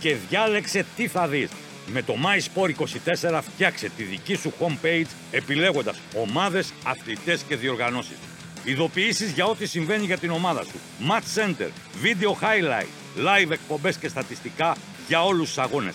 και 0.00 0.14
διάλεξε 0.14 0.86
τι 0.96 1.08
θα 1.08 1.28
δεις. 1.28 1.50
Με 1.86 2.02
το 2.02 2.14
MySport24 2.24 3.40
φτιάξε 3.42 3.88
τη 3.96 4.02
δική 4.02 4.34
σου 4.34 4.52
homepage 4.60 5.06
επιλέγοντας 5.30 6.00
ομάδες, 6.16 6.72
αθλητές 6.84 7.42
και 7.42 7.56
διοργανώσεις. 7.56 8.16
Ειδοποιήσεις 8.64 9.30
για 9.30 9.44
ό,τι 9.44 9.66
συμβαίνει 9.66 10.04
για 10.04 10.18
την 10.18 10.30
ομάδα 10.30 10.62
σου. 10.62 10.78
Match 11.08 11.40
Center, 11.40 11.68
Video 12.02 12.30
Highlight, 12.30 12.88
Live 13.16 13.50
εκπομπές 13.50 13.96
και 13.96 14.08
στατιστικά 14.08 14.76
για 15.08 15.24
όλους 15.24 15.46
τους 15.46 15.58
αγώνες. 15.58 15.94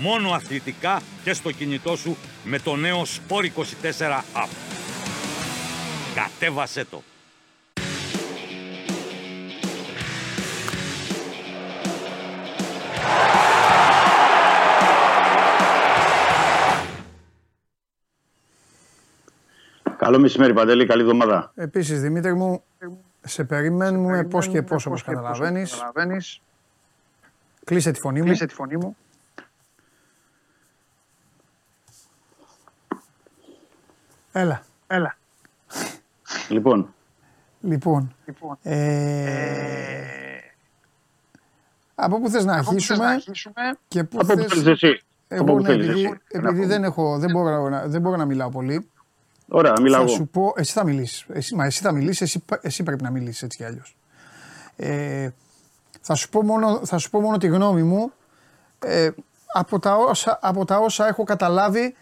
Μόνο 0.00 0.30
αθλητικά 0.30 1.00
και 1.24 1.32
στο 1.32 1.52
κινητό 1.52 1.96
σου 1.96 2.16
με 2.44 2.58
το 2.58 2.76
νέο 2.76 3.02
Sport24 3.02 4.20
app. 4.34 4.48
Κατέβασέ 6.14 6.84
το! 6.84 7.02
Καλό 19.96 20.18
μεσημέρι, 20.18 20.52
Παντελή. 20.52 20.86
Καλή 20.86 21.02
εβδομάδα. 21.02 21.52
Επίσης, 21.54 22.00
Δημήτρη 22.00 22.34
μου, 22.34 22.62
σε 23.20 23.44
περιμένουμε 23.44 24.24
πώς 24.24 24.48
και 24.48 24.62
πώς 24.62 24.86
όπως 24.86 25.02
καταλαβαίνεις. 25.02 25.82
Κλείσε 27.64 27.90
τη 27.90 28.00
φωνή 28.00 28.18
μου. 28.18 28.24
Κλείσε 28.24 28.46
τη 28.46 28.54
φωνή 28.54 28.76
μου. 28.76 28.96
Έλα. 34.38 34.62
Έλα. 34.86 35.16
Λοιπόν, 36.48 36.94
Λοιπόν, 37.60 38.14
Λοιπόν, 38.26 38.58
ε, 38.62 40.00
από 41.94 42.20
πού 42.20 42.28
θες 42.30 42.44
να 42.44 42.52
από 42.58 42.62
πού 42.62 42.66
θες 42.70 42.90
αρχίσουμε 42.90 43.04
να 43.04 43.10
αρχίσουμε. 43.10 43.78
και 43.88 44.04
πού 44.04 44.18
από 44.20 44.32
πού 44.32 44.38
θες... 44.38 44.46
θέλεις 44.52 44.66
εσύ. 44.66 45.02
από 45.28 45.34
Εγώ 45.34 45.44
πού 45.44 45.56
ναι, 45.60 45.68
θέλεις 45.68 45.88
επειδή, 45.88 46.04
εσύ. 46.04 46.20
επειδή 46.30 46.64
δεν, 46.66 46.84
έχω, 46.84 47.18
δεν, 47.18 47.30
μπορώ, 47.30 47.68
να- 47.68 47.86
δεν 47.86 48.00
μπορώ 48.00 48.16
να 48.16 48.24
μιλάω 48.24 48.48
πολύ. 48.48 48.88
Ωραία, 49.48 49.72
μιλάω 49.80 50.00
θα 50.00 50.06
εγώ. 50.06 50.14
σου 50.16 50.28
πω, 50.28 50.52
εσύ 50.56 50.72
θα 50.72 50.84
μιλήσεις. 50.84 51.26
Εσύ, 51.32 51.54
μα 51.54 51.64
εσύ 51.64 51.82
θα 51.82 51.92
μιλήσεις, 51.92 52.20
εσύ, 52.20 52.44
εσύ 52.60 52.82
πρέπει 52.82 53.02
να 53.02 53.10
μιλήσεις 53.10 53.42
έτσι 53.42 53.56
κι 53.56 53.64
αλλιώς. 53.64 53.96
Ε, 54.76 55.28
θα, 56.00 56.14
σου 56.14 56.28
πω 56.28 56.42
μόνο, 56.42 56.80
θα 56.86 56.98
σου 56.98 57.10
πω 57.10 57.20
μόνο 57.20 57.36
τη 57.38 57.46
γνώμη 57.46 57.82
μου 57.82 58.12
ε, 58.78 59.10
από, 59.52 59.78
τα 59.78 59.94
όσα, 59.96 60.38
από 60.42 60.64
τα 60.64 60.78
όσα 60.78 61.06
έχω 61.06 61.24
καταλάβει 61.24 61.94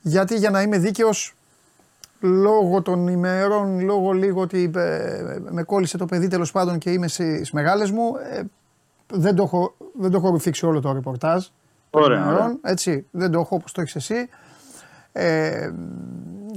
γιατί 0.00 0.36
για 0.36 0.50
να 0.50 0.62
είμαι 0.62 0.78
δίκαιος 0.78 1.34
λόγω 2.20 2.82
των 2.82 3.08
ημερών, 3.08 3.80
λόγω 3.80 4.12
λίγο 4.12 4.40
ότι 4.40 4.70
ε, 4.74 5.38
με 5.50 5.62
κόλλησε 5.62 5.96
το 5.96 6.06
παιδί 6.06 6.28
τέλος 6.28 6.52
πάντων 6.52 6.78
και 6.78 6.90
είμαι 6.90 7.08
στις 7.08 7.50
μεγάλες 7.50 7.90
μου 7.90 8.12
ε, 8.32 8.42
δεν, 9.12 9.34
το 9.34 9.42
έχω, 9.42 9.74
δεν 9.92 10.10
το 10.10 10.16
έχω 10.16 10.30
ρουφήξει 10.30 10.66
όλο 10.66 10.80
το 10.80 10.92
ρεπορτάζ 10.92 11.46
των 11.90 12.02
Ωραία, 12.02 12.18
ημερών, 12.18 12.36
ωραία. 12.36 12.56
έτσι, 12.62 13.06
δεν 13.10 13.30
το 13.30 13.40
έχω 13.40 13.54
όπως 13.56 13.72
το 13.72 13.80
έχεις 13.80 13.96
εσύ 13.96 14.28
ε, 15.12 15.70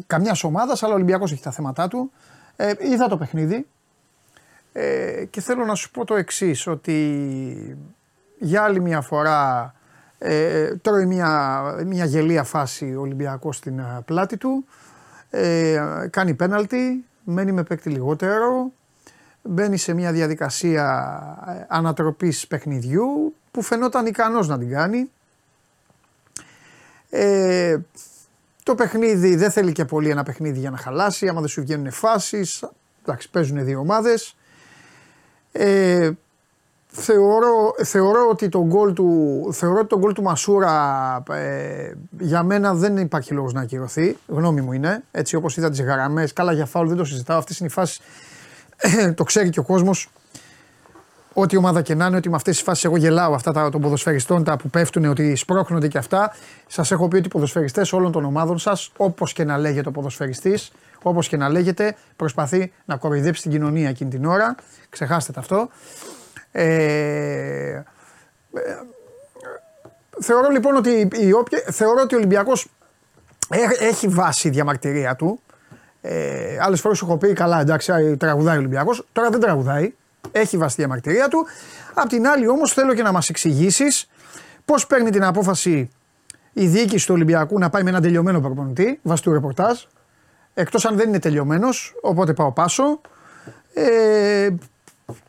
καμιάς 0.07 0.43
ομάδας, 0.43 0.84
αλλά 0.84 0.91
ο 0.91 0.95
Ολυμπιακός 0.95 1.31
έχει 1.31 1.41
τα 1.41 1.51
θέματα 1.51 1.88
του. 1.88 2.11
Ε, 2.55 2.73
είδα 2.80 3.07
το 3.07 3.18
παιχνίδι 3.18 3.68
ε, 4.73 5.26
και 5.30 5.41
θέλω 5.41 5.65
να 5.65 5.76
σου 5.76 5.91
πω 5.91 6.05
το 6.05 6.15
εξής: 6.15 6.68
ότι 6.68 7.77
για 8.39 8.63
άλλη 8.63 8.81
μια 8.81 9.01
φορά 9.01 9.73
ε, 10.23 10.76
τρώει 10.76 11.06
μια, 11.06 11.61
μια 11.85 12.06
γελία 12.06 12.43
φάση 12.43 12.95
ο 12.95 13.02
Ολυμπιακός 13.02 13.56
στην 13.56 13.80
ε, 13.80 14.02
πλάτη 14.06 14.38
του. 14.38 14.65
Ε, 15.30 16.07
κάνει 16.10 16.34
πέναλτι, 16.34 17.06
μένει 17.23 17.52
με 17.52 17.64
παίκτη 17.64 17.89
λιγότερο. 17.89 18.72
Μπαίνει 19.41 19.77
σε 19.77 19.93
μια 19.93 20.11
διαδικασία 20.11 21.15
ε, 21.48 21.65
ανατροπής 21.68 22.48
παιχνιδιού 22.48 23.35
που 23.52 23.61
φαινόταν 23.61 24.06
ικανός 24.06 24.48
να 24.48 24.57
την 24.57 24.69
κάνει. 24.69 25.10
Ε, 27.10 27.77
το 28.64 28.76
παιχνίδι 28.76 29.35
δεν 29.35 29.52
θέλει 29.52 29.72
και 29.72 29.85
πολύ 29.85 30.10
ένα 30.10 30.23
παιχνίδι 30.23 30.60
για 30.60 30.69
να 30.69 30.77
χαλάσει. 30.77 31.27
Άμα 31.27 31.39
δεν 31.39 31.49
σου 31.49 31.61
βγαίνουν 31.61 31.91
φάσεις. 31.91 32.64
Εντάξει, 33.02 33.30
παίζουν 33.30 33.65
δύο 33.65 33.80
ομάδες. 33.80 34.35
Ε, 35.52 36.11
θεωρώ, 36.91 37.76
θεωρώ 37.84 38.27
ότι 38.30 38.49
το 38.49 38.65
γκολ 38.65 38.93
του, 38.93 39.49
θεωρώ 39.53 39.77
ότι 39.80 39.88
το 39.88 39.97
γκολ 39.97 40.13
του 40.13 40.22
Μασούρα 40.22 41.23
ε, 41.31 41.91
για 42.19 42.43
μένα 42.43 42.73
δεν 42.73 42.97
υπάρχει 42.97 43.34
λόγος 43.34 43.53
να 43.53 43.61
ακυρωθεί. 43.61 44.18
Γνώμη 44.27 44.61
μου 44.61 44.73
είναι. 44.73 45.03
Έτσι 45.11 45.35
όπως 45.35 45.57
είδα 45.57 45.69
τις 45.69 45.81
γραμμές. 45.81 46.34
Καλά 46.34 46.51
για 46.51 46.65
φάουλ 46.65 46.88
δεν 46.88 46.97
το 46.97 47.05
συζητάω. 47.05 47.38
Αυτές 47.38 47.59
είναι 47.59 47.69
οι 47.69 47.72
φάσεις. 47.72 48.01
το 49.15 49.23
ξέρει 49.23 49.49
και 49.49 49.59
ο 49.59 49.63
κόσμος. 49.63 50.09
Ό,τι 51.34 51.57
ομάδα 51.57 51.81
και 51.81 51.95
να 51.95 52.05
είναι, 52.05 52.15
ότι 52.15 52.30
με 52.30 52.35
αυτές 52.35 52.55
τις 52.55 52.63
φάσεις 52.63 52.84
εγώ 52.84 52.97
γελάω 52.97 53.34
αυτά 53.34 53.51
τα, 53.51 53.69
των 53.69 53.81
ποδοσφαιριστών 53.81 54.43
τα 54.43 54.57
που 54.57 54.69
πέφτουν, 54.69 55.05
ότι 55.05 55.35
σπρώχνονται 55.35 55.88
και 55.88 55.97
αυτά. 55.97 56.34
Σας 56.68 56.91
έχω 56.91 57.07
πει 57.07 57.15
ότι 57.15 57.26
οι 57.26 57.30
ποδοσφαιριστές 57.30 57.93
όλων 57.93 58.11
των 58.11 58.26
ομάδων 58.26 58.57
σας, 58.57 58.91
όπως 58.97 59.34
και 59.34 59.43
να 59.43 59.57
λέγεται 59.57 59.89
ο 59.89 59.91
ποδοσφαιριστής, 59.91 60.72
όπως 61.01 61.27
και 61.27 61.38
να 61.38 61.49
λέγεται, 61.49 61.95
προσπαθεί 62.15 62.72
να 62.85 62.97
κοροϊδέψει 62.97 63.41
την 63.41 63.51
κοινωνία 63.51 63.89
εκείνη 63.89 64.09
την 64.09 64.26
ώρα. 64.26 64.55
Ξεχάστε 64.89 65.31
το 65.31 65.39
αυτό. 65.39 65.69
Ε, 66.52 66.64
ε, 67.73 67.84
θεωρώ 70.22 70.49
λοιπόν 70.49 70.76
ότι, 70.76 71.10
η, 71.14 71.32
όποια- 71.34 71.64
θεωρώ 71.72 72.02
ότι 72.02 72.15
ο 72.15 72.18
Ολυμπιακός 72.18 72.68
έ- 73.49 73.82
έχει 73.82 74.07
βάση 74.07 74.48
η 74.48 74.52
διαμαρτυρία 74.52 75.15
του. 75.15 75.41
Ε, 76.02 76.57
Άλλες 76.61 76.82
φορές 76.82 76.98
σου 76.98 77.06
έχω 77.06 77.18
πει 77.18 77.34
καλά, 77.34 77.60
εντάξει, 77.60 77.91
α, 77.91 78.18
τραγουδάει 78.18 78.56
ο 78.56 78.60
Ολυμπιακός. 78.60 79.07
Τώρα 79.11 79.30
δεν 79.30 79.40
τραγουδάει. 79.40 79.94
Έχει 80.32 80.57
βάσει 80.57 80.76
τη 80.76 80.82
διαμαρτυρία 80.82 81.28
του. 81.28 81.45
Απ' 81.94 82.10
την 82.10 82.28
άλλη, 82.28 82.48
όμως, 82.48 82.73
θέλω 82.73 82.94
και 82.94 83.02
να 83.02 83.11
μας 83.11 83.30
εξηγήσεις 83.30 84.10
πώς 84.65 84.88
παίρνει 84.88 85.10
την 85.10 85.23
απόφαση 85.23 85.90
η 86.53 86.68
διοίκηση 86.68 87.06
του 87.07 87.14
Ολυμπιακού 87.14 87.60
να 87.60 87.69
πάει 87.69 87.84
με 87.84 87.90
έναν 87.90 88.02
τελειωμένο 88.02 88.40
προπονητή 88.41 88.99
βάσει 89.03 89.22
του 89.23 89.32
ρεπορτάζ. 89.34 89.80
Εκτός 90.53 90.86
αν 90.86 90.95
δεν 90.95 91.07
είναι 91.07 91.19
τελειωμένος, 91.19 91.94
οπότε 92.02 92.34
πάω 92.34 92.52
πάσο. 92.52 93.02
Ε, 93.73 94.49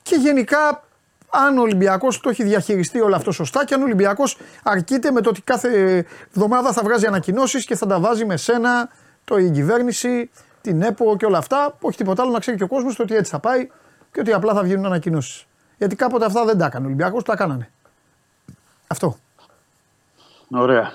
και 0.03 0.17
γενικά 0.17 0.85
αν 1.33 1.59
ο 1.59 1.61
Ολυμπιακός 1.61 2.21
το 2.21 2.29
έχει 2.29 2.43
διαχειριστεί 2.43 3.01
όλο 3.01 3.15
αυτό 3.17 3.33
σωστά 3.33 3.65
και 3.65 3.75
αν 3.75 3.81
ο 3.81 3.85
Ολυμπιακός 3.85 4.39
αρκείται 4.63 5.11
με 5.11 5.21
το 5.21 5.29
ότι 5.29 5.43
κάθε 5.43 5.97
εβδομάδα 6.35 6.73
θα 6.73 6.83
βγάζει 6.83 7.07
ανακοινώσεις 7.07 7.65
και 7.65 7.77
θα 7.77 7.87
τα 7.87 8.01
βάζει 8.01 8.25
με 8.25 8.37
σένα, 8.37 8.89
το 9.25 9.37
η 9.37 9.51
κυβέρνηση, 9.51 10.31
την 10.61 10.83
ΕΠΟ 10.83 11.17
και 11.17 11.27
όλα 11.27 11.39
αυτά. 11.39 11.77
Όχι 11.81 11.97
τίποτα 11.97 12.23
άλλο 12.23 12.31
να 12.31 12.39
ξέρει 12.39 12.57
και 12.57 12.63
ο 12.63 12.67
κόσμος 12.67 12.99
ότι 12.99 13.15
έτσι 13.15 13.31
θα 13.31 13.39
πάει 13.39 13.69
και 14.13 14.21
ότι 14.21 14.33
απλά 14.33 14.55
θα 14.55 14.63
βγαίνουν 14.63 14.87
ανακοινώσεις. 14.87 15.47
Γιατί 15.79 15.97
κάποτε 15.97 16.25
αυτά 16.25 16.45
δεν 16.45 16.59
τα 16.59 16.67
έκανε 16.67 16.85
ο 16.85 16.87
Ολυμπιακός, 16.87 17.25
τα 17.25 17.37
κάνανε. 17.37 17.71
Αυτό. 18.87 19.17
Ωραία. 20.51 20.93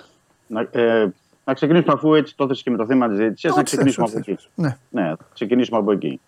Να, 0.48 0.68
ε, 0.72 1.14
να 1.46 1.54
ξεκινήσουμε 1.54 1.94
αφού 1.94 2.14
έτσι 2.16 2.36
το 2.36 2.48
θες 2.48 2.64
και 2.64 2.72
με 2.72 2.78
το 2.78 2.86
θέμα 2.86 3.08
της 3.08 3.18
διαιτησίας, 3.18 3.54
να 3.56 3.60
Ό,τι 3.60 3.70
θες, 3.70 3.78
ξεκινήσουμε 3.78 4.06
ό,τι 4.08 4.18
από 4.18 4.32
εκεί. 4.32 4.42
θες. 4.42 4.50
Ναι. 4.56 4.78
Ναι, 4.90 5.08
θα 5.10 5.26
ξεκινήσουμε 5.34 5.78
από 5.80 5.92
εκεί. 5.92 6.22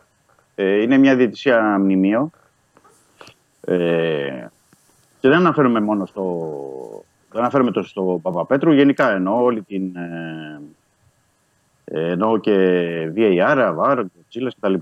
Ε, 0.56 0.82
είναι 0.82 0.98
μια 0.98 1.16
διαιτησία 1.16 1.78
μνημείο. 1.80 2.32
Ε, 3.70 4.50
και 5.20 5.28
δεν 5.30 5.38
αναφέρομαι 5.38 5.80
μόνο 5.80 6.06
στο. 6.06 6.24
Δεν 7.32 7.42
αναφέρομαι 7.42 7.72
τόσο 7.72 7.90
στο 7.90 8.20
Παπαπέτρου, 8.22 8.72
γενικά 8.72 9.12
εννοώ 9.12 9.44
όλη 9.44 9.62
την. 9.62 9.96
Ε, 9.96 10.62
ε, 11.86 12.12
εννοώ 12.12 12.38
και 12.38 12.56
VAR, 13.16 13.76
VAR, 13.78 14.04
Τσίλες 14.30 14.56
κτλ. 14.60 14.74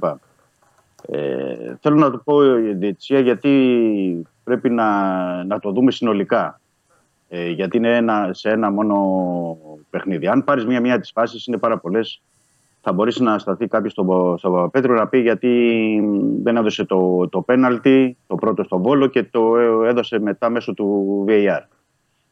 Ε, 1.02 1.76
θέλω 1.82 1.96
να 1.96 2.12
το 2.12 2.18
πω 2.18 2.58
η 2.58 2.74
διαιτησία 2.74 3.20
γιατί 3.20 4.28
πρέπει 4.44 4.70
να, 4.70 5.44
να 5.44 5.60
το 5.60 5.72
δούμε 5.72 5.92
συνολικά. 5.92 6.60
Ε, 7.30 7.50
γιατί 7.50 7.78
είναι 7.78 7.96
ένα, 7.96 8.30
σε 8.34 8.50
ένα 8.50 8.72
μόνο 8.72 9.58
παιχνίδι. 9.90 10.28
Αν 10.28 10.44
πάρεις 10.44 10.66
μία-μία 10.66 11.00
τις 11.00 11.12
φάσεις, 11.12 11.46
είναι 11.46 11.58
πάρα 11.58 11.78
πολλές. 11.78 12.22
Θα 12.90 12.96
μπορέσει 12.96 13.24
να 13.24 13.40
σταθεί 13.40 13.68
κάποιος 13.68 13.92
στον 13.92 14.38
στο 14.38 14.52
Παπαπέτρου 14.52 14.94
να 14.94 15.08
πει 15.08 15.20
γιατί 15.20 15.50
δεν 16.44 16.58
έδωσε 16.58 16.86
το, 16.86 17.28
το 17.30 17.42
πέναλτι, 17.42 18.18
το 18.28 18.36
πρώτο 18.36 18.64
στον 18.64 18.82
Βόλο 18.82 19.08
και 19.08 19.24
το 19.24 19.58
έδωσε 19.86 20.20
μετά 20.20 20.50
μέσω 20.50 20.74
του 20.74 21.26
VAR. 21.28 21.62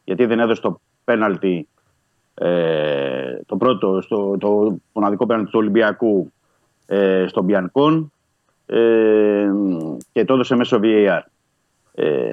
Γιατί 0.04 0.24
δεν 0.26 0.40
έδωσε 0.40 0.60
το 0.60 0.80
πέναλτι, 1.04 1.68
ε, 2.34 3.40
το 3.46 3.56
πρώτο, 3.56 4.00
στο, 4.00 4.36
το 4.38 4.76
μοναδικό 4.92 5.26
πέναλτι 5.26 5.50
του 5.50 5.58
Ολυμπιακού 5.58 6.32
ε, 6.86 7.24
στον 7.28 7.44
Μπιανκόν 7.44 8.12
ε, 8.66 9.48
και 10.12 10.24
το 10.24 10.34
έδωσε 10.34 10.56
μέσω 10.56 10.80
VAR. 10.82 11.20
Ε, 11.94 12.32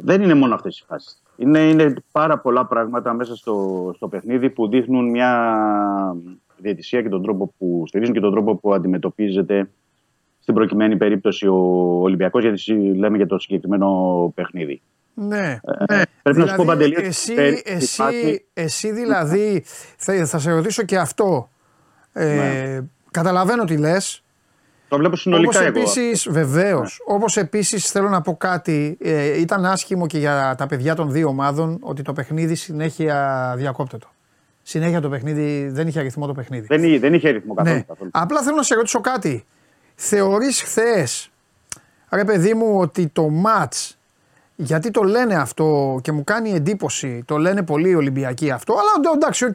δεν 0.00 0.22
είναι 0.22 0.34
μόνο 0.34 0.54
αυτές 0.54 0.78
οι 0.78 0.84
φάσεις. 0.86 1.22
Είναι, 1.36 1.58
είναι 1.58 1.94
πάρα 2.12 2.38
πολλά 2.38 2.66
πράγματα 2.66 3.12
μέσα 3.12 3.36
στο, 3.36 3.90
στο 3.94 4.08
παιχνίδι 4.08 4.50
που 4.50 4.68
δείχνουν 4.68 5.10
μια 5.10 5.30
διαιτησία 6.62 7.02
και 7.02 7.08
τον 7.08 7.22
τρόπο 7.22 7.54
που 7.58 7.84
στηρίζουν 7.86 8.14
και 8.14 8.20
τον 8.20 8.30
τρόπο 8.32 8.56
που 8.56 8.74
αντιμετωπίζεται 8.74 9.70
στην 10.40 10.54
προκειμένη 10.54 10.96
περίπτωση 10.96 11.46
ο 11.46 11.54
Ολυμπιακός 12.02 12.42
γιατί 12.42 12.58
συ- 12.58 12.96
λέμε 12.96 13.16
για 13.16 13.26
το 13.26 13.38
συγκεκριμένο 13.38 13.88
παιχνίδι. 14.34 14.80
Ναι, 15.14 15.58
Ε, 15.88 15.94
ναι. 15.94 16.02
πρέπει 16.22 16.38
να 16.38 16.46
σου 16.46 16.56
πω, 16.56 16.64
Παντελή, 16.64 16.96
ότι 16.96 17.06
εσύ, 17.06 17.34
πέρυσι 17.34 17.62
η 17.66 17.72
εσύ, 17.72 17.94
φάση- 18.02 18.44
εσύ 18.54 18.92
δηλαδή, 18.92 19.62
θα, 19.96 20.26
θα 20.26 20.38
σε 20.38 20.50
ρωτήσω 20.52 20.82
και 20.82 20.98
αυτό. 20.98 21.48
Ε, 22.12 22.80
Καταλαβαίνω 23.10 23.64
τι 23.64 23.76
λες. 23.76 24.22
Το 24.88 24.96
βλέπω 24.98 25.16
συνολικά 25.16 25.48
Όπως 25.58 25.60
εγώ. 25.68 25.78
επίσης, 25.80 26.28
βεβαίως, 26.30 27.00
όπως 27.06 27.36
επίσης 27.36 27.90
θέλω 27.90 28.08
να 28.08 28.20
πω 28.20 28.36
κάτι, 28.36 28.96
ε, 29.00 29.40
ήταν 29.40 29.64
άσχημο 29.64 30.06
και 30.06 30.18
για 30.18 30.54
τα 30.58 30.66
παιδιά 30.66 30.94
των 30.94 31.10
δύο 31.12 31.28
ομάδων 31.28 31.78
ότι 31.80 32.02
το 32.02 32.12
παιχνίδι 32.12 32.54
συνέχεια 32.54 33.54
διακόπτετο. 33.56 34.08
Συνέχεια 34.62 35.00
το 35.00 35.08
παιχνίδι, 35.08 35.68
δεν 35.68 35.86
είχε 35.88 35.98
ρυθμό 35.98 36.26
το 36.26 36.32
παιχνίδι. 36.32 36.66
Δεν, 36.66 36.84
εί- 36.84 36.98
δεν 37.00 37.14
είχε 37.14 37.28
ρυθμό 37.30 37.54
καθόλου. 37.54 37.74
Ναι. 37.76 37.82
καθόλου. 37.82 38.10
Απλά 38.12 38.42
θέλω 38.42 38.56
να 38.56 38.62
σε 38.62 38.74
ρωτήσω 38.74 39.00
κάτι. 39.00 39.44
Θεωρείς 39.94 40.62
χθες, 40.62 41.30
ρε 42.10 42.24
παιδί 42.24 42.54
μου, 42.54 42.78
ότι 42.78 43.06
το 43.08 43.28
μάτς, 43.28 43.98
γιατί 44.56 44.90
το 44.90 45.02
λένε 45.02 45.34
αυτό 45.34 45.98
και 46.02 46.12
μου 46.12 46.24
κάνει 46.24 46.50
εντύπωση, 46.50 47.22
το 47.26 47.36
λένε 47.38 47.62
πολλοί 47.62 47.88
οι 47.88 47.94
Ολυμπιακοί 47.94 48.50
αυτό, 48.50 48.72
αλλά 48.72 48.90
εντω- 48.96 49.14
εντάξει, 49.14 49.44
οκ, 49.44 49.54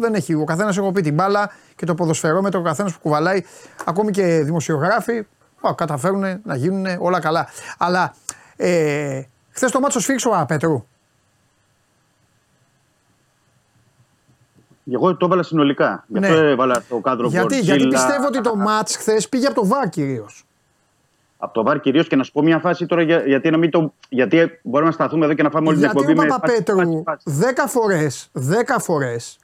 δεν 0.00 0.14
έχει. 0.14 0.34
Ο 0.34 0.44
καθένας 0.44 0.76
έχω 0.78 0.92
πει 0.92 1.00
την 1.02 1.14
μπάλα 1.14 1.50
και 1.76 1.86
το 1.86 1.94
ποδοσφαιρόμετρο, 1.94 2.60
ο 2.60 2.62
καθένας 2.62 2.92
που 2.92 2.98
κουβαλάει, 3.02 3.42
ακόμη 3.84 4.10
και 4.10 4.40
δημοσιογράφοι, 4.44 5.18
α, 5.68 5.74
καταφέρουν 5.74 6.40
να 6.44 6.56
γίνουν 6.56 6.86
όλα 6.98 7.20
καλά. 7.20 7.48
Αλλά 7.78 8.14
ε, 8.56 9.20
χθες 9.50 9.70
το 9.70 9.80
μάτσο 9.80 10.00
σφίξω 10.00 10.30
ο 10.30 10.44
Πέτρου. 10.46 10.86
Εγώ 14.94 15.16
το 15.16 15.26
έβαλα 15.26 15.42
συνολικά. 15.42 16.04
Γι' 16.06 16.18
αυτό 16.18 16.32
Ναι. 16.42 16.48
έβαλα 16.50 16.82
το 16.88 16.98
κάδρο 16.98 17.28
Γιατί, 17.28 17.46
Γκορτζίλα. 17.54 17.76
γιατί 17.76 17.94
πιστεύω 17.94 18.26
ότι 18.26 18.40
το 18.40 18.56
μάτς 18.56 18.96
χθες 18.96 19.28
πήγε 19.28 19.46
από 19.46 19.54
το 19.54 19.66
ΒΑΡ 19.66 19.88
κυρίως. 19.88 20.42
Από 21.38 21.52
το 21.54 21.62
βάρ 21.62 21.80
κυρίως 21.80 22.06
και 22.08 22.16
να 22.16 22.22
σου 22.22 22.32
πω 22.32 22.42
μια 22.42 22.58
φάση 22.58 22.86
τώρα 22.86 23.02
για- 23.02 23.22
γιατί, 23.26 23.50
να 23.50 23.56
μην 23.56 23.70
το, 23.70 23.92
γιατί 24.08 24.58
μπορούμε 24.62 24.88
να 24.90 24.94
σταθούμε 24.94 25.24
εδώ 25.24 25.34
και 25.34 25.42
να 25.42 25.50
φάμε 25.50 25.68
όλη 25.68 25.76
την 25.78 25.84
Γιατί 25.86 26.00
εκπομπή 26.00 26.18
ο 26.18 26.22
με 26.22 26.28
Παπαπέτρου 26.28 26.76
φάση, 26.76 27.02
φάση, 27.04 27.22
φάση. 27.30 27.38
10 27.38 27.66
φορές, 27.68 28.30
10 28.32 28.78
φορες 28.78 29.38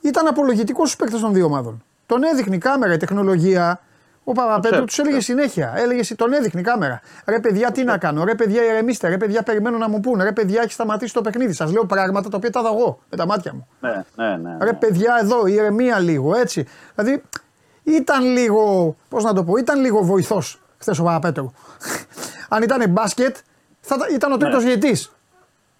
ήταν 0.00 0.26
απολογητικός 0.26 0.88
στους 0.90 1.00
παίκτες 1.00 1.20
των 1.20 1.32
δύο 1.32 1.44
ομάδων. 1.44 1.82
Τον 2.06 2.22
έδειχνε 2.22 2.54
η 2.54 2.58
κάμερα, 2.58 2.92
η 2.92 2.96
τεχνολογία. 2.96 3.80
Ο 4.24 4.32
Παπαπέτρου 4.32 4.70
ξέρω, 4.70 4.84
τους 4.84 4.98
έλεγε 4.98 5.20
συνέχεια. 5.20 5.72
Έλεγε, 5.76 6.14
τον 6.14 6.32
έδειχνε 6.32 6.60
η 6.60 6.62
κάμερα. 6.62 7.00
Ρε 7.26 7.40
παιδιά, 7.40 7.70
τι 7.72 7.84
να 7.84 7.98
κάνω; 7.98 8.24
Ρε 8.24 8.34
παιδιά, 8.34 8.62
ηρεμήστε. 8.64 9.08
Ρε 9.08 9.16
παιδιά, 9.16 9.42
περιμένω 9.42 9.78
να 9.78 9.88
μου 9.88 10.00
πούνε. 10.00 10.24
Ρε 10.24 10.32
παιδιά, 10.32 10.62
έχει 10.62 10.72
σταματήσει 10.72 11.14
το 11.14 11.20
παιχνίδι. 11.20 11.52
Σας 11.52 11.72
λέω 11.72 11.84
πράγματα 11.84 12.28
τα 12.28 12.36
οποία 12.36 12.50
τα 12.50 12.62
δω 12.62 12.68
εγώ 12.68 12.98
με 13.10 13.16
τα 13.16 13.26
μάτια 13.26 13.52
μου. 13.54 13.68
Ναι, 13.80 14.04
ναι, 14.16 14.36
ναι. 14.36 14.56
Ρε 14.60 14.64
ναι. 14.70 14.72
παιδιά, 14.72 15.18
εδώ, 15.22 15.46
ηρεμία 15.46 15.98
λίγο, 15.98 16.34
έτσι. 16.36 16.66
Δηλαδή, 16.94 17.22
ήταν 17.84 18.24
λίγο, 18.24 18.96
πώς 19.08 19.24
να 19.24 19.32
το 19.32 19.44
πω, 19.44 19.56
ήταν 19.56 19.80
λίγο 19.80 20.02
βοηθός 20.02 20.60
χθες 20.78 20.98
ο 20.98 21.02
Παπαπέτρου. 21.02 21.50
Αν 22.48 22.62
ήταν 22.62 22.90
μπάσκετ, 22.90 23.36
θα, 23.80 23.96
τα- 23.96 24.06
ήταν 24.14 24.32
ο 24.32 24.36
τρίτος 24.36 24.64
Ναι. 24.64 24.74
διαιτή. 24.74 25.02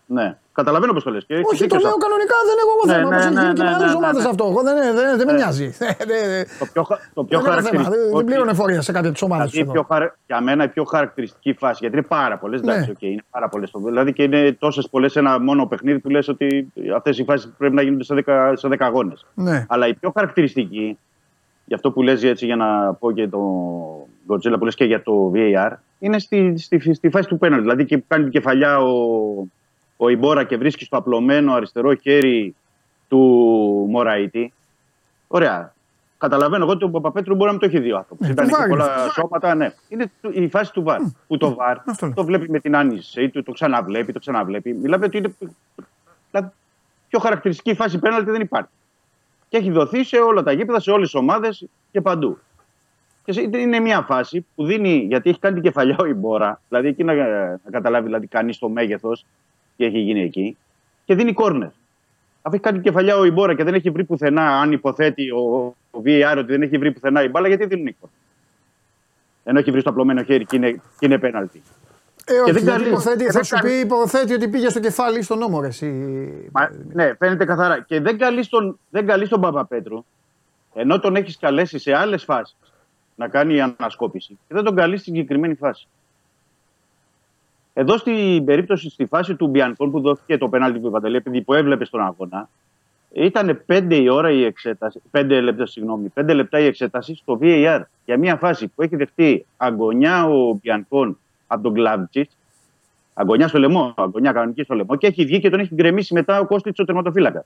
ναι. 0.06 0.36
Καταλαβαίνω 0.60 0.92
πώς 0.92 1.04
το 1.04 1.10
λες. 1.10 1.24
Όχι, 1.52 1.66
το 1.66 1.76
λέω 1.84 1.96
κανονικά, 2.04 2.36
δεν 2.48 2.56
έχω 2.62 2.72
εγώ 2.76 2.84
Ναι, 2.86 2.92
θέμα. 2.92 3.08
ναι, 3.08 3.14
Όπως 3.16 3.24
έχει 3.26 3.34
ναι, 3.34 3.40
γίνει 3.42 3.54
και 3.54 3.62
ναι, 3.62 3.68
με 3.68 3.76
ναι, 3.76 3.76
άλλες 3.84 3.86
ναι, 3.92 3.98
ομάδες 4.02 4.22
ναι. 4.22 4.28
αυτό. 4.28 4.44
Εγώ 4.50 4.60
δεν, 4.62 4.74
δεν, 4.98 5.16
δεν 5.18 5.26
με 5.26 5.32
Ναι. 5.32 5.38
νοιάζει. 5.38 5.66
Δεν- 6.08 6.08
δεν- 6.08 6.46
Το 6.58 6.66
πιο, 6.72 6.82
χα- 6.88 6.98
το 7.14 7.24
πιο 7.24 7.38
δεν 7.38 7.38
έχω 7.38 7.44
θέμα. 7.44 7.54
χαρακτηριστικό. 7.54 7.90
Δεν- 7.94 8.04
Δεν 8.06 8.14
ότι- 8.16 8.24
πλήρωνε 8.24 8.52
φορεία 8.60 8.80
σε 8.80 8.92
κάποια 8.92 9.12
τη 9.12 9.24
ομάδα 9.24 9.44
Δηλαδή, 9.44 9.68
η 9.70 9.72
πιο 9.72 9.82
χαρα... 9.90 10.16
για 10.26 10.40
μένα 10.40 10.64
η 10.64 10.68
πιο 10.68 10.84
χαρακτηριστική 10.84 11.52
φάση, 11.62 11.78
γιατί 11.80 11.96
είναι 11.96 12.06
πάρα 12.08 12.36
πολλές. 12.38 12.60
Ναι. 12.62 12.72
Εντάξει, 12.72 12.90
οκ, 12.90 13.02
είναι 13.02 13.24
πάρα 13.30 13.48
πολλές. 13.48 13.70
Δηλαδή 13.84 14.12
και 14.12 14.22
είναι 14.22 14.52
τόσες 14.52 14.88
πολλές 14.88 15.12
σε 15.12 15.18
ένα 15.18 15.40
μόνο 15.40 15.66
παιχνίδι 15.66 15.98
που 15.98 16.08
λες 16.10 16.28
ότι 16.28 16.72
αυτές 16.96 17.18
οι 17.18 17.24
φάσεις 17.24 17.52
πρέπει 17.58 17.74
να 17.74 17.82
γίνονται 17.82 18.04
σε 18.04 18.14
10, 18.26 18.52
σε 18.54 18.68
10 18.68 18.74
αγώνες. 18.78 19.26
Ναι. 19.34 19.66
Αλλά 19.68 19.86
η 19.88 19.94
πιο 19.94 20.10
χαρακτηριστική, 20.14 20.98
γι' 21.64 21.74
αυτό 21.74 21.90
που 21.90 22.02
λες 22.02 22.22
έτσι 22.22 22.44
για 22.46 22.56
να 22.56 22.94
πω 22.94 23.12
και 23.12 23.28
το 23.28 23.38
Godzilla 24.28 24.54
που 24.58 24.64
λες 24.64 24.74
και 24.74 24.84
για 24.84 25.02
το 25.02 25.32
VAR, 25.34 25.70
είναι 25.98 26.18
στη, 26.18 26.54
στη, 26.58 26.94
στη 26.94 27.10
φάση 27.10 27.28
του 27.28 27.38
πέναλ. 27.38 27.60
Δηλαδή 27.60 27.84
και 27.84 27.98
που 27.98 28.04
κάνει 28.08 28.22
την 28.22 28.32
κεφαλιά 28.32 28.78
ο, 28.80 28.88
ο 30.04 30.08
Ιμπόρα 30.08 30.44
και 30.44 30.56
βρίσκει 30.56 30.84
στο 30.84 30.96
απλωμένο 30.96 31.52
αριστερό 31.52 31.94
χέρι 31.94 32.54
του 33.08 33.18
Μωραήτη. 33.90 34.52
Ωραία. 35.28 35.72
Καταλαβαίνω 36.18 36.64
εγώ 36.64 36.72
ότι 36.72 36.84
ο 36.84 36.90
Παπαπέτρου 36.90 37.34
μπορεί 37.34 37.44
να 37.46 37.50
μην 37.50 37.60
το 37.60 37.66
έχει 37.66 37.78
δει 37.84 37.92
ο 37.92 37.96
άνθρωπος. 37.96 38.26
Ναι, 38.26 38.32
Ήταν 38.32 38.44
του 38.46 38.50
και 38.50 38.56
βάρ 38.58 38.68
πολλά 38.68 39.00
είναι. 39.02 39.10
σώματα, 39.12 39.54
ναι. 39.54 39.72
Είναι 39.88 40.10
το- 40.20 40.30
η 40.32 40.48
φάση 40.48 40.72
του 40.72 40.82
βάρ. 40.82 41.00
Που 41.26 41.36
το 41.36 41.54
βάρ 41.54 41.76
αυτό 41.86 42.06
λέω. 42.06 42.14
το 42.14 42.24
βλέπει 42.24 42.50
με 42.50 42.60
την 42.60 42.76
άνοιση 42.76 43.28
του, 43.28 43.42
το 43.42 43.52
ξαναβλέπει, 43.52 44.12
το 44.12 44.18
ξαναβλέπει. 44.18 44.72
Μιλάμε 44.72 45.04
ότι 45.04 45.16
είναι. 45.16 45.34
Δηλαδή, 46.30 46.50
πιο 47.08 47.18
χαρακτηριστική 47.18 47.74
φάση 47.74 47.98
πέναλτη 47.98 48.30
δεν 48.30 48.40
υπάρχει. 48.40 48.68
Και 49.48 49.56
έχει 49.56 49.70
δοθεί 49.70 50.04
σε 50.04 50.16
όλα 50.16 50.42
τα 50.42 50.52
γήπεδα, 50.52 50.80
σε 50.80 50.90
όλες 50.90 51.10
τις 51.10 51.14
ομάδες 51.20 51.66
και 51.90 52.00
παντού. 52.00 52.38
Και 53.24 53.32
σε- 53.32 53.40
είναι 53.52 53.80
μια 53.80 54.00
φάση 54.00 54.46
που 54.54 54.64
δίνει, 54.64 54.94
γιατί 55.08 55.30
έχει 55.30 55.38
κάνει 55.38 55.54
την 55.54 55.62
κεφαλιά 55.64 55.96
ο 55.98 56.04
Ιμπόρα, 56.04 56.60
δηλαδή 56.68 56.88
εκεί 56.88 57.04
να, 57.04 57.14
να 57.14 57.58
καταλάβει 57.70 58.04
δηλαδή, 58.04 58.26
κανείς 58.26 58.58
το 58.58 58.68
μέγεθος 58.68 59.24
τι 59.76 59.84
έχει 59.84 59.98
γίνει 59.98 60.22
εκεί, 60.22 60.56
και 61.04 61.14
δίνει 61.14 61.32
κόρνερ. 61.32 61.68
Αφού 62.42 62.54
έχει 62.54 62.64
κάνει 62.64 62.76
την 62.80 62.86
κεφαλιά 62.90 63.16
ο 63.16 63.24
Ιμπόρα 63.24 63.54
και 63.54 63.64
δεν 63.64 63.74
έχει 63.74 63.90
βρει 63.90 64.04
πουθενά, 64.04 64.60
αν 64.60 64.72
υποθέτει 64.72 65.30
ο, 65.30 65.74
ο 65.90 66.02
VAR 66.04 66.34
ότι 66.38 66.52
δεν 66.52 66.62
έχει 66.62 66.78
βρει 66.78 66.92
πουθενά 66.92 67.22
η 67.22 67.28
μπάλα, 67.28 67.48
γιατί 67.48 67.66
δίνουν 67.66 67.96
κόρνερ. 68.00 68.18
Ενώ 69.44 69.58
έχει 69.58 69.70
βρει 69.70 69.80
στο 69.80 69.90
απλωμένο 69.90 70.22
χέρι 70.22 70.44
και 70.44 70.56
είναι, 70.56 70.70
και 70.72 71.06
είναι 71.06 71.18
πέναλτι. 71.18 71.62
Ε, 72.26 72.32
όχι, 72.32 72.42
δεν 72.52 72.62
γιατί 72.62 72.70
καλεί- 72.76 72.86
υποθέτει, 72.86 73.16
και 73.24 73.24
θα 73.24 73.32
δεν 73.32 73.44
σου 73.44 73.54
καλεί- 73.54 73.72
πει, 73.72 73.78
υποθέτει 73.80 74.34
ότι 74.34 74.48
πήγε 74.48 74.68
στο 74.68 74.80
κεφάλι 74.80 75.18
ή 75.18 75.22
στον 75.22 75.38
νόμο, 75.38 75.60
ρε, 75.60 75.66
εσύ. 75.66 75.86
Μα, 76.52 76.70
ναι, 76.92 77.14
φαίνεται 77.18 77.44
καθαρά. 77.44 77.80
Και 77.80 78.00
δεν 78.00 78.18
καλεί 78.18 78.42
στον, 78.42 78.78
δεν 78.90 79.06
καλείς 79.06 79.28
τον 79.28 79.40
Παπαπέτρου, 79.40 80.04
ενώ 80.74 81.00
τον 81.00 81.16
έχεις 81.16 81.38
καλέσει 81.38 81.78
σε 81.78 81.92
άλλες 81.94 82.24
φάσεις 82.24 82.56
να 83.14 83.28
κάνει 83.28 83.60
ανασκόπηση, 83.60 84.38
και 84.48 84.54
δεν 84.54 84.64
τον 84.64 84.74
καλείς 84.74 85.00
στην 85.00 85.14
συγκεκριμένη 85.14 85.54
φάση. 85.54 85.86
Εδώ 87.76 87.96
στην 87.96 88.44
περίπτωση, 88.44 88.90
στη 88.90 89.06
φάση 89.06 89.34
του 89.34 89.46
Μπιανκόν 89.46 89.90
που 89.90 90.00
δόθηκε 90.00 90.38
το 90.38 90.48
πέναλτι 90.48 90.78
του 90.78 90.90
Παντελή, 90.90 91.16
επειδή 91.16 91.42
που 91.42 91.54
έβλεπε 91.54 91.84
στον 91.84 92.00
αγώνα, 92.00 92.48
ήταν 93.12 93.64
5 93.66 93.86
η 93.90 94.08
ώρα 94.08 94.30
η 94.30 94.44
εξέταση, 94.44 95.02
5 95.10 95.40
λεπτά, 95.42 95.66
συγγνώμη, 95.66 96.12
5 96.14 96.34
λεπτά 96.34 96.58
η 96.58 96.64
εξέταση 96.64 97.14
στο 97.14 97.38
VAR 97.42 97.82
για 98.04 98.18
μια 98.18 98.36
φάση 98.36 98.68
που 98.68 98.82
έχει 98.82 98.96
δεχτεί 98.96 99.46
αγωνιά 99.56 100.26
ο 100.26 100.58
Μπιανκόν 100.62 101.18
από 101.46 101.62
τον 101.62 101.74
Κλάβτσιτ, 101.74 102.30
αγωνιά 103.14 103.48
στο 103.48 103.58
λαιμό, 103.58 103.94
αγωνιά 103.96 104.32
κανονική 104.32 104.62
στο 104.62 104.74
λαιμό 104.74 104.96
και 104.96 105.06
έχει 105.06 105.24
βγει 105.24 105.40
και 105.40 105.50
τον 105.50 105.60
έχει 105.60 105.74
γκρεμίσει 105.74 106.14
μετά 106.14 106.40
ο 106.40 106.46
Κώστιτς 106.46 106.78
ο 106.78 106.84
τερματοφύλακα. 106.84 107.44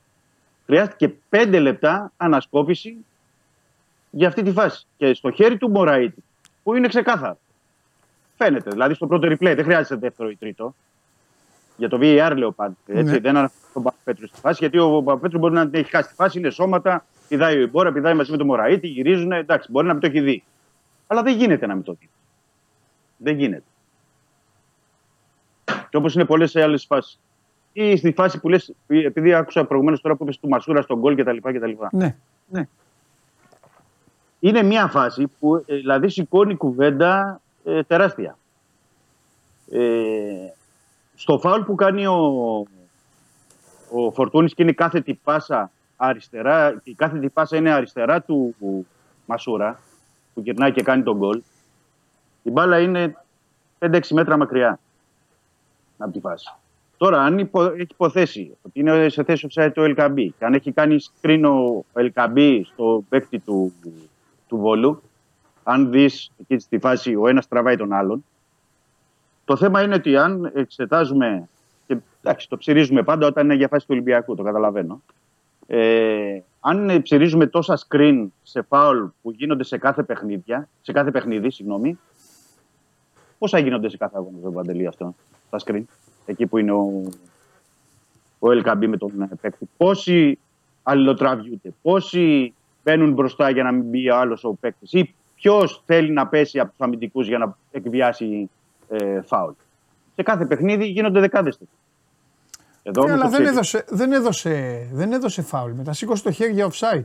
Χρειάστηκε 0.67 1.15
5 1.31 1.59
λεπτά 1.61 2.13
ανασκόπηση 2.17 2.97
για 4.11 4.29
αυτή 4.29 4.43
τη 4.43 4.53
φάση. 4.53 4.87
Και 4.97 5.15
στο 5.15 5.31
χέρι 5.31 5.57
του 5.57 5.71
Μωραήτη, 5.71 6.25
που 6.63 6.75
είναι 6.75 6.89
ξεκάθαρο. 6.89 7.39
Φαίνεται. 8.39 8.70
Δηλαδή 8.70 8.94
στο 8.94 9.06
πρώτο 9.06 9.28
replay 9.28 9.52
δεν 9.55 9.65
χρειάζεται 9.65 9.97
δεύτερο 9.97 10.31
ή 10.31 10.36
τρίτο. 10.36 10.74
Για 11.77 11.89
το 11.89 11.98
VAR 12.01 12.32
λέω 12.36 12.51
πάντα. 12.51 12.74
Έτσι, 12.86 13.12
Ναι. 13.12 13.19
Δεν 13.19 13.36
αναφέρω 13.36 13.70
τον 13.73 13.82
Παπαπέτρου 13.82 14.27
στη 14.27 14.40
φάση. 14.40 14.56
Γιατί 14.60 14.78
ο 14.78 15.02
Παπαπέτρου 15.02 15.39
μπορεί 15.39 15.55
να 15.55 15.69
την 15.69 15.81
έχει 15.81 15.90
χάσει 15.90 16.09
τη 16.09 16.15
φάση, 16.15 16.39
είναι 16.39 16.51
σώματα, 16.51 17.05
πηδάει 17.28 17.56
ο 17.59 17.60
Ιμπόρα, 17.60 17.93
πηδάει 17.93 18.15
μαζί 18.15 18.31
με 18.31 18.36
τον 18.36 18.47
Μωραήτη, 18.47 18.86
γυρίζουν. 18.86 19.32
Εντάξει, 19.32 19.70
μπορεί 19.70 19.86
να 19.86 19.93
μην 19.93 20.02
το 20.02 20.06
έχει 20.09 20.20
δει. 20.20 20.44
Αλλά 21.06 21.23
δεν 21.23 21.36
γίνεται 21.36 21.66
να 21.66 21.74
μην 21.74 21.85
το 21.85 21.97
δει. 22.01 22.09
Δεν 23.16 23.36
γίνεται. 23.39 23.62
Και 25.90 25.97
όπως 25.97 26.15
είναι 26.15 26.24
πολλές 26.24 26.56
άλλες 26.56 26.85
φάσεις. 26.85 27.19
Ή 27.73 27.97
στη 27.97 28.12
φάση 28.12 28.40
που 28.40 28.48
λες, 28.48 28.74
επειδή 28.86 29.35
άκουσα 29.35 29.65
προηγουμένως 29.65 30.01
τώρα 30.01 30.16
που 30.16 30.23
είπες 30.23 30.39
του 30.39 30.48
Μασούρα 30.48 30.82
στον 30.82 30.98
γκολ 30.98 31.16
κτλ. 31.16 31.36
κτλ. 31.43 31.70
Ναι. 31.90 32.69
Είναι 34.40 34.62
μια 34.62 34.86
φάση 34.86 35.27
που 35.40 35.56
ε, 35.66 35.74
δηλαδή 35.74 36.09
σηκώνει 36.09 36.56
κουβέντα 36.56 37.40
ε, 37.69 37.82
τεράστια. 37.82 38.39
Ε, 39.70 40.49
στο 41.15 41.39
φάουλ 41.39 41.62
που 41.62 41.74
κάνει 41.74 42.07
ο, 42.07 42.16
ο 43.90 44.11
Φορτούνης 44.12 44.55
και 44.55 44.62
είναι 44.62 44.73
κάθετη 44.73 45.15
πάσα 45.24 45.70
αριστερά, 45.97 46.81
και 46.85 46.90
η 46.90 46.95
κάθετη 46.95 47.28
πάσα 47.28 47.57
είναι 47.57 47.70
αριστερά 47.73 48.23
του 48.23 48.55
Μασούρα, 49.27 49.81
που 50.35 50.40
γυρνάει 50.40 50.73
και 50.73 50.82
κάνει 50.82 51.03
τον 51.03 51.16
γκολ, 51.16 51.43
η 52.43 52.51
μπάλα 52.51 52.81
είναι 52.81 53.16
5-6 53.78 54.01
μέτρα 54.11 54.36
μακριά 54.36 54.78
από 55.99 56.12
τη 56.12 56.20
φάση. 56.20 56.55
Τώρα, 56.97 57.23
αν 57.23 57.39
υπο, 57.39 57.62
έχει 57.62 57.86
υποθέσει 57.90 58.57
ότι 58.62 58.81
είναι 58.81 59.09
σε 59.09 59.24
θέση 59.24 59.47
offside 59.51 59.70
το 59.74 59.82
LKB 59.97 60.28
και 60.39 60.45
αν 60.45 60.55
έχει 60.55 60.73
κάνει 60.73 60.97
screen 61.20 61.43
ο 61.45 61.85
LKB 61.93 62.61
στο 62.65 63.05
παίκτη 63.09 63.39
του, 63.39 63.73
του 64.49 64.57
Βόλου, 64.57 65.03
αν 65.70 65.90
δεις 65.90 66.31
εκεί 66.40 66.59
στη 66.59 66.78
φάση 66.78 67.15
ο 67.15 67.28
ένας 67.28 67.49
τραβάει 67.49 67.77
τον 67.77 67.93
άλλον, 67.93 68.24
το 69.45 69.57
θέμα 69.57 69.82
είναι 69.82 69.95
ότι 69.95 70.16
αν 70.16 70.51
εξετάζουμε. 70.55 71.49
Και, 71.86 71.97
εντάξει, 72.23 72.49
το 72.49 72.57
ψηρίζουμε 72.57 73.03
πάντα 73.03 73.27
όταν 73.27 73.45
είναι 73.45 73.55
για 73.55 73.69
φάση 73.69 73.86
του 73.86 73.93
Ολυμπιακού, 73.93 74.35
το 74.35 74.43
καταλαβαίνω. 74.43 75.03
Ε, 75.66 76.40
αν 76.61 77.03
ψηρίζουμε 77.03 77.47
τόσα 77.47 77.78
screen 77.89 78.27
σε 78.43 78.62
φάουλ 78.62 79.05
που 79.23 79.31
γίνονται 79.31 79.65
σε 79.65 79.78
κάθε, 79.78 80.03
παιχνίδια, 80.03 80.69
σε 80.82 80.93
κάθε 80.93 81.11
παιχνίδι, 81.11 81.51
συγγνώμη, 81.51 81.99
πόσα 83.39 83.59
γίνονται 83.59 83.89
σε 83.89 83.97
κάθε 83.97 84.16
αγώνα, 84.16 84.39
τον 84.43 84.53
Παντελή 84.53 84.86
αυτό, 84.86 85.15
τα 85.51 85.59
screen, 85.65 85.82
εκεί 86.27 86.47
που 86.47 86.59
είναι 86.59 86.73
ο, 86.73 87.03
ο 88.39 88.49
LKB 88.49 88.86
με 88.86 88.97
τον 88.97 89.23
ε, 89.23 89.28
παίκτη. 89.40 89.69
Πόσοι 89.77 90.39
αλληλοτραβιούνται, 90.82 91.73
πόσοι 91.82 92.55
μπαίνουν 92.85 93.12
μπροστά 93.12 93.51
για 93.51 93.62
να 93.62 93.73
μην 93.73 93.82
μπει 93.82 94.11
ο 94.11 94.16
άλλος 94.16 94.45
ο 94.45 94.53
παίκτης, 94.53 94.93
ή 94.93 95.15
ποιος 95.40 95.82
θέλει 95.86 96.10
να 96.12 96.27
πέσει 96.27 96.59
από 96.59 96.70
τους 96.70 96.81
αμυντικούς 96.81 97.27
για 97.28 97.39
να 97.39 97.56
εκβιάσει 97.70 98.51
ε, 98.89 99.20
φάουλ; 99.23 99.52
Σε 100.15 100.23
κάθε 100.23 100.44
παιχνίδι 100.47 100.86
γίνονται 100.86 101.20
δεκάδες 101.20 101.59
τέτοιες. 101.59 101.77
Εδώ 102.82 103.01
Ναι, 103.02 103.06
με 103.09 103.12
αλλά 103.12 103.23
το 103.23 103.28
δεν 103.31 103.39
ψήφι. 103.40 103.52
έδωσε, 103.55 103.85
δεν, 103.89 104.12
έδωσε, 104.12 104.86
δεν 104.93 105.12
έδωσε 105.12 105.43
φάουλ. 105.43 105.73
Μετά 105.73 105.93
σήκωσε 105.93 106.23
το 106.23 106.31
χέρι 106.31 106.52
για 106.52 106.69
offside. 106.70 107.05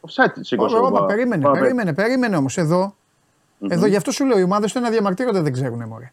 Offside 0.00 0.32
σήκωσε 0.40 0.76
Ω, 0.76 0.82
ο 0.82 0.86
όπα, 0.86 1.00
Πα- 1.00 1.06
περίμενε, 1.06 1.42
Παπα- 1.42 1.58
περίμενε, 1.58 1.94
περίμενε 1.94 2.36
όμως. 2.36 2.56
Εδώ, 2.58 2.94
εδώ 3.68 3.86
γι' 3.86 3.96
αυτό 3.96 4.10
σου 4.10 4.24
λέω: 4.24 4.38
οι 4.38 4.42
ομάδες 4.42 4.70
ούτε 4.70 4.80
να 4.80 4.90
διαμαρτύρονται 4.90 5.40
δεν 5.40 5.52
ξέρουν. 5.52 5.82
Μωρέ. 5.88 6.10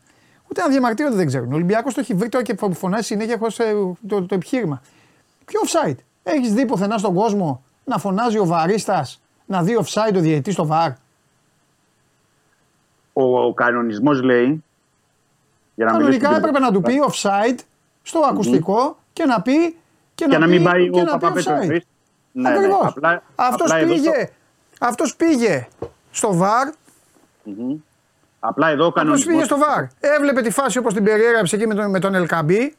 Ούτε 0.49 0.61
να 0.61 0.67
διαμαρτύρονται 0.69 1.15
δεν 1.15 1.25
ξέρουν. 1.27 1.51
Ο 1.51 1.55
Ολυμπιακός 1.55 1.93
το 1.93 1.99
έχει 1.99 2.13
βρει 2.13 2.29
τώρα 2.29 2.43
και 2.43 2.53
που 2.53 2.73
φωνάζει 2.73 3.03
συνέχεια 3.05 3.37
χωρίς, 3.37 3.59
ε, 3.59 3.73
το, 4.07 4.21
το, 4.25 4.35
επιχείρημα. 4.35 4.81
Ποιο 5.45 5.59
offside; 5.65 5.95
Έχεις 6.23 6.53
δει 6.53 6.65
πουθενά 6.65 6.97
στον 6.97 7.13
κόσμο 7.13 7.63
να 7.85 7.97
φωνάζει 7.97 8.37
ο 8.37 8.45
βαρίστας 8.45 9.21
να 9.45 9.63
δει 9.63 9.77
offside 9.83 10.15
ο 10.15 10.19
διαιτητής 10.19 10.53
στο 10.53 10.65
βαρ; 10.65 10.91
Ο, 13.23 13.39
ο 13.45 13.53
κανονισμός 13.53 14.21
λέει. 14.21 14.63
Για 15.75 15.85
να 15.85 15.91
Κανονικά 15.91 16.27
μιλήσω 16.29 16.35
έπρεπε 16.47 16.59
να 16.59 16.71
του 16.71 16.81
πει 16.81 16.93
offside 17.11 17.57
στο 18.01 18.19
ακουστικό 18.19 18.97
και 19.13 19.25
να 19.25 19.41
πει. 19.41 19.75
Και, 20.15 20.25
Και 20.29 20.37
να 20.37 20.47
μην 20.47 20.63
πάει 20.63 20.89
και 20.89 20.99
ο 20.99 21.03
να 21.03 21.11
πει 21.17 21.19
Παπαπέτρου. 21.19 21.53
offside. 21.53 21.61
εννοείς. 21.61 21.83
Ναι, 22.31 22.49
ναι. 22.49 22.55
Ακριβώς. 22.57 22.85
Απλά, 22.85 23.23
Αυτός 23.35 23.61
απλά 23.71 23.77
εδώ 23.77 23.93
πήγε, 23.93 24.09
στο- 24.09 24.33
αυτός 24.87 25.15
πήγε 25.15 25.67
στο 26.11 26.33
βαρ 26.35 26.67
Μμμ. 27.43 27.75
Απλά 28.39 28.69
εδώ 28.69 28.83
ο 28.83 28.87
Όπω 28.87 28.99
κανονισμό. 28.99 29.31
πήγε 29.31 29.43
στο 29.43 29.57
βαρ. 29.57 29.83
Έβλεπε 29.99 30.41
τη 30.41 30.49
φάση 30.49 30.77
όπως 30.77 30.93
την 30.93 31.03
περιέγραψε 31.03 31.55
εκεί 31.55 31.67
με 31.67 31.73
τον, 31.75 31.89
με 31.89 31.99
τον 31.99 32.15
Ελκαμπή. 32.15 32.75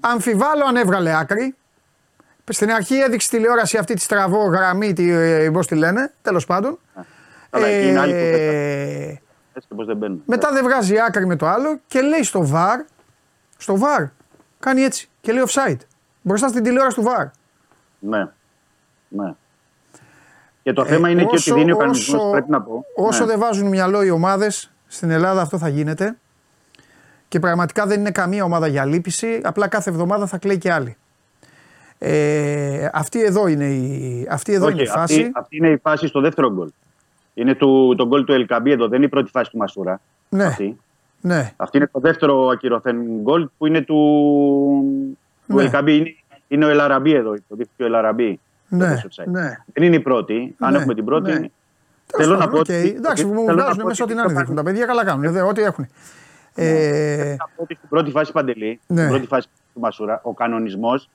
Αμφιβάλλω 0.00 0.64
αν 0.64 0.76
έβγαλε 0.76 1.16
άκρη. 1.18 1.54
Στην 2.52 2.70
αρχή 2.72 2.94
έδειξε 2.94 3.28
τηλεόραση 3.28 3.76
αυτή 3.76 3.94
τη 3.94 4.00
στραβό 4.00 4.44
γραμμή, 4.44 4.92
τη, 4.92 5.10
ε, 5.10 5.50
πώς 5.52 5.66
τη 5.66 5.74
λένε, 5.74 6.12
τέλος 6.22 6.46
πάντων. 6.46 6.78
Καλά, 7.50 7.66
εκεί 7.66 7.88
είναι 7.88 8.00
άλλη 8.00 8.12
Ε, 8.12 8.30
κουβέντα. 8.32 9.20
Έτσι 9.52 9.68
και 9.68 9.74
πώς 9.74 9.86
δεν 9.86 9.96
μπαίνουν. 9.96 10.22
μετά 10.26 10.52
δεν 10.52 10.64
βγάζει 10.64 10.98
άκρη 10.98 11.26
με 11.26 11.36
το 11.36 11.46
άλλο 11.46 11.78
και 11.86 12.00
λέει 12.00 12.22
στο 12.22 12.46
βαρ, 12.46 12.80
στο 13.56 13.76
βαρ, 13.78 14.04
κάνει 14.58 14.82
έτσι 14.82 15.08
και 15.20 15.32
λέει 15.32 15.42
offside. 15.46 15.76
Μπροστά 16.22 16.48
στην 16.48 16.62
τηλεόραση 16.62 16.96
του 16.96 17.02
βαρ. 17.02 17.26
Ναι. 17.98 18.28
ναι. 19.08 19.34
Και 20.62 20.72
το 20.72 20.84
θέμα 20.84 21.08
είναι 21.10 21.24
και 21.24 21.36
ότι 21.36 21.52
δίνει 21.52 21.72
ο 21.72 21.76
κανονισμός, 21.76 22.30
πρέπει 22.30 22.50
να 22.50 22.62
πω. 22.62 22.84
Ε, 22.96 23.02
Όσο 23.02 23.20
Ναι. 23.20 23.26
δεν 23.30 23.38
βάζουν 23.38 23.68
μυαλό 23.68 24.02
οι 24.02 24.10
ομάδες, 24.10 24.70
στην 24.86 25.10
Ελλάδα 25.10 25.40
αυτό 25.40 25.58
θα 25.58 25.68
γίνεται. 25.68 26.16
Και 27.28 27.38
πραγματικά 27.40 27.86
δεν 27.86 28.00
είναι 28.00 28.10
καμία 28.10 28.44
ομάδα 28.44 28.66
για 28.66 28.84
λύπηση. 28.84 29.40
Απλά 29.44 29.68
κάθε 29.68 29.90
εβδομάδα 29.90 30.26
θα 30.26 30.38
κλαίει 30.38 30.58
και 30.58 30.72
άλλη. 30.72 30.96
Ε, 31.98 32.88
αυτή 32.92 33.22
εδώ 33.24 33.46
είναι 33.46 33.64
η, 33.64 34.26
αυτή 34.30 34.52
εδώ 34.52 34.64
Όχι, 34.64 34.74
είναι 34.74 34.82
η 34.82 34.86
φάση. 34.86 35.14
Αυτή, 35.20 35.30
αυτή 35.34 35.56
είναι 35.56 35.68
η 35.70 35.76
φάση 35.76 36.06
στο 36.06 36.20
δεύτερο 36.20 36.52
γκολ. 36.52 36.70
Είναι 37.40 37.54
του, 37.54 37.94
το 37.96 38.06
γκολ 38.06 38.24
του 38.24 38.32
Ελ 38.32 38.42
Κααμπί 38.42 38.70
εδώ, 38.70 38.88
δεν 38.88 38.96
είναι 38.96 39.06
η 39.06 39.08
πρώτη 39.08 39.30
φάση 39.30 39.50
του 39.50 39.56
Μασούρα. 39.56 40.00
Ναι. 40.28 40.44
Αυτή. 40.44 40.78
Ναι, 41.20 41.52
αυτή 41.56 41.76
είναι 41.76 41.86
το 41.92 42.00
δεύτερο 42.00 42.46
ακυρωθέν 42.46 42.96
γκολ 43.22 43.48
που 43.58 43.66
είναι 43.66 43.80
του, 43.80 43.96
του 45.46 45.54
Ναι. 45.56 45.62
Ελ 45.62 45.70
Κααμπί. 45.70 45.96
Είναι, 45.96 46.14
είναι 46.48 46.64
ο 46.64 46.68
Ελαραμπή 46.68 47.12
εδώ, 47.14 47.34
υποδείχθηκε 47.34 47.82
ο 47.82 47.86
Ελαραμπή. 47.86 48.40
ναι, 48.68 48.96
στο 48.96 49.08
offside. 49.08 49.26
ναι. 49.26 49.56
Δεν 49.72 49.84
είναι 49.84 49.96
η 49.96 50.00
πρώτη. 50.00 50.54
Αν 50.58 50.72
Ναι, 50.72 50.78
έχουμε 50.78 50.94
την 50.94 51.04
πρώτη. 51.04 51.30
ναι. 51.32 51.36
Θέλω 51.36 51.48
Τέλος 52.24 52.28
να 52.28 52.36
πάντων, 52.38 52.50
πω 52.52 52.58
οκ. 52.58 52.64
ότι- 52.80 52.94
Εντάξει, 52.96 53.24
μου 53.24 53.32
θέλω 53.44 53.44
να 53.56 53.62
βγάζουν 53.62 53.80
πω 53.82 53.86
μέσα 53.86 54.02
ότι 54.04 54.12
ό,τι 54.12 54.14
να 54.14 54.20
είναι 54.24 54.32
το 54.32 54.38
δείχνουν. 54.38 54.56
Τα 54.56 54.62
παιδιά 54.62 54.86
καλά 54.86 55.04
κάνουν. 55.04 55.32
δε, 55.32 55.40
ό,τι 55.42 55.62
έχουν. 55.62 55.86
Ε, 56.54 57.36
ότι 57.56 57.74
στην 57.74 57.88
πρώτη 57.88 58.10
φάση 58.10 58.32
Παντελή, 58.32 58.80
Ναι. 58.86 58.96
στην 59.00 59.08
πρώτη 59.10 59.26
φάση 59.26 59.48
του 59.74 59.80
Μασούρα, 59.80 60.20
ο 60.24 60.32
κανονισμός 60.34 61.08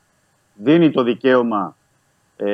δίνει 0.54 0.92
το 0.92 1.04
δικαίωμα 1.04 1.76
ε, 2.38 2.46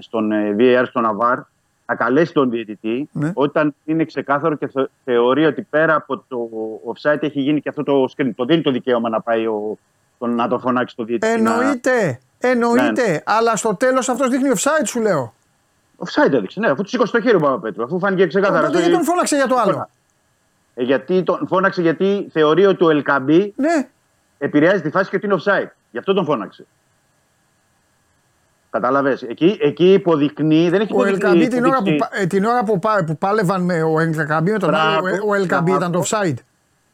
στον 0.00 0.32
ε, 0.32 0.56
VAR, 0.58 0.84
στον 0.88 1.06
Αβάρ, 1.06 1.38
να 1.86 1.94
καλέσει 1.94 2.32
τον 2.32 2.50
διαιτητή 2.50 3.08
Ναι. 3.12 3.30
όταν 3.34 3.74
είναι 3.84 4.04
ξεκάθαρο 4.04 4.54
και 4.56 4.66
θε- 4.66 4.88
θεωρεί 5.04 5.44
ότι 5.44 5.62
πέρα 5.62 5.94
από 5.94 6.24
το 6.28 6.48
offside 6.92 7.22
έχει 7.22 7.40
γίνει 7.40 7.60
και 7.60 7.68
αυτό 7.68 7.82
το 7.82 8.04
screen. 8.16 8.30
Το 8.36 8.44
δίνει 8.44 8.62
το 8.62 8.70
δικαίωμα 8.70 9.08
να 9.08 9.20
πάει 9.20 9.46
ο, 9.46 9.78
τον, 10.18 10.34
να 10.34 10.48
το 10.48 10.58
φωνάξει 10.58 10.96
το 10.96 11.04
διαιτητή. 11.04 11.40
να- 11.40 11.52
εννοείται, 11.54 12.20
εννοείται. 12.38 13.22
Αλλά 13.26 13.56
στο 13.56 13.74
τέλος 13.74 14.08
αυτός 14.08 14.28
δείχνει 14.28 14.50
offside 14.56 14.84
σου 14.86 15.00
λέω. 15.00 15.34
Offside 15.98 16.32
έδειξε, 16.32 16.60
ναι, 16.60 16.68
αφού 16.70 16.82
του 16.82 16.88
σήκωσε 16.88 17.12
το 17.12 17.20
χέρι 17.20 17.36
ο 17.36 17.38
Παπαπέτρου, 17.38 17.82
αφού 17.84 17.98
φάνηκε 17.98 18.26
ξεκάθαρα. 18.26 18.60
Τότε 18.60 18.70
στο- 18.70 18.78
γιατί 18.78 18.94
τον 18.96 19.04
φώναξε 19.04 19.36
για 19.36 19.46
το 19.46 19.56
άλλο; 19.56 19.88
Ε, 20.74 20.82
γιατί 20.82 21.22
τον 21.22 21.46
φώναξε 21.46 21.82
γιατί 21.82 22.28
θεωρεί 22.32 22.66
ότι 22.66 22.84
ο 22.84 22.90
Ελκαμπή 22.90 23.52
Ναι, 23.56 23.88
επηρεάζει 24.38 24.82
τη 24.82 24.90
φάση 24.90 25.10
και 25.10 25.16
ότι 25.16 25.26
είναι 25.26 25.36
offside. 25.44 25.68
Γι' 25.90 25.98
αυτό 25.98 26.12
τον 26.12 26.24
φώναξε. 26.24 26.66
Κατάλαβες. 28.80 29.22
Εκεί, 29.22 29.58
εκεί 29.60 29.92
υποδεικνύει, 29.92 30.68
δεν 30.68 30.80
έχει 30.80 30.92
ο 30.94 30.96
υποδεικνύει. 31.06 31.30
Ελκαμπή 31.30 31.48
την 31.48 31.64
ώρα, 31.64 31.76
που, 31.76 31.88
υποδείξει- 31.88 32.10
πα- 32.10 32.20
ε, 32.20 32.26
την 32.26 32.44
ώρα 32.44 32.64
που, 32.64 32.78
πα- 32.78 33.04
που 33.06 33.16
πάλευαν 33.18 33.62
με 33.62 33.82
ο 33.82 34.00
Ελκαμπή 34.00 34.50
με 34.50 34.58
τον 34.58 34.68
Μπράβο, 34.68 34.88
άλλο, 35.06 35.22
ο- 35.24 35.28
ο 35.28 35.34
Ελκαμπή 35.34 35.70
μπράβο. 35.70 35.78
ήταν 35.86 35.92
το 35.92 36.02
offside. 36.08 36.34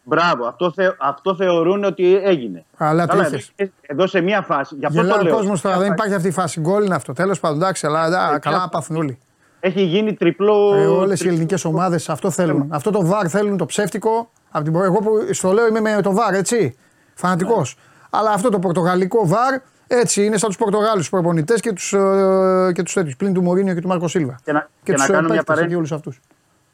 Μπράβο, 0.04 0.46
αυτό, 0.46 0.72
θε, 0.72 0.88
αυτό 0.98 1.34
θεωρούν 1.36 1.84
ότι 1.84 2.16
έγινε. 2.24 2.64
Αλλά 2.76 3.06
Καλά, 3.06 3.22
τρίχες. 3.22 3.52
εδώ- 3.56 3.72
Εδώ 3.80 4.06
σε 4.06 4.20
μία 4.20 4.42
φάση. 4.42 4.74
Γι' 4.78 4.84
αυτό 4.86 5.00
Γελάει 5.00 5.14
το 5.18 5.20
ο 5.24 5.24
λέω. 5.26 5.34
κόσμος 5.36 5.60
τώρα, 5.60 5.78
δεν 5.78 5.92
υπάρχει 5.92 6.14
αυτή 6.14 6.28
η 6.28 6.30
φάση. 6.30 6.60
Γκολ 6.60 6.84
είναι 6.84 6.94
αυτό. 6.94 7.12
Τέλος 7.12 7.40
πάντων, 7.40 7.56
εντάξει, 7.56 7.86
αλλά 7.86 8.00
α, 8.00 8.38
καλά 8.38 8.58
να 8.58 8.68
πάθουν 8.68 8.96
όλοι. 8.96 9.18
Έχει 9.60 9.82
γίνει 9.82 10.14
τριπλό. 10.14 10.74
Ε, 10.76 10.86
Όλες 10.86 11.18
οι 11.20 11.22
τρι- 11.22 11.32
ελληνικέ 11.34 11.66
ομάδες 11.68 12.08
αυτό 12.08 12.30
θέλουν. 12.30 12.66
Αυτό 12.72 12.90
το 12.90 13.06
βαρ 13.06 13.26
θέλουν, 13.30 13.56
το 13.56 13.66
ψεύτικο. 13.66 14.30
Από 14.50 14.64
την... 14.64 14.72
προ- 14.72 14.84
Εγώ 14.84 14.98
που 14.98 15.10
στο 15.34 15.52
λέω 15.52 15.66
είμαι 15.66 15.80
με 15.80 16.02
το 16.02 16.12
βαρ, 16.12 16.34
έτσι. 16.34 16.76
Φανατικός. 17.14 17.76
Ναι. 17.76 18.18
Αλλά 18.18 18.30
αυτό 18.30 18.48
το 18.48 18.58
πορτογαλικό 18.58 19.26
βαρ 19.26 19.60
έτσι 20.00 20.24
είναι 20.24 20.36
σαν 20.38 20.48
τους 20.48 20.58
Πορτογάλους 20.58 21.08
προπονητές 21.10 21.60
και 21.60 21.72
τους 21.72 21.92
ε, 21.92 22.70
και 22.74 22.82
τους 22.82 22.92
τέτοιους, 22.92 23.16
πλην 23.16 23.32
του 23.32 23.42
Μωρίνιο 23.42 23.74
και 23.74 23.80
του 23.80 23.88
Μάρκο 23.88 24.08
Σίλβα. 24.08 24.40
Και 24.44 24.52
να, 24.52 24.60
Και, 24.60 24.92
και 24.92 24.98
να 24.98 25.06
του 25.06 25.12
κάνω 25.12 25.28
μια 25.28 25.28
παίκτες 25.28 25.38
και 25.44 25.52
παρένθεση. 25.52 25.76
όλους 25.76 25.92
αυτούς. 25.92 26.20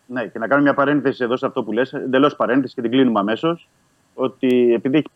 Ναι, 0.07 0.27
και 0.27 0.39
να 0.39 0.47
κάνω 0.47 0.63
μια 0.63 0.75
παρένθεση 0.75 1.25
εδώ 1.25 1.37
σε 1.37 1.47
αυτό 1.47 1.63
που 1.63 1.73
λες, 1.73 1.93
εντελώς 1.93 2.37
παρένθεση 2.37 2.75
και 2.75 2.81
την 2.81 2.91
κλείνουμε 2.91 3.21
αμέσως. 3.21 3.69
Ότι 4.15 4.73
επειδή 4.75 4.97
έχει 4.97 5.07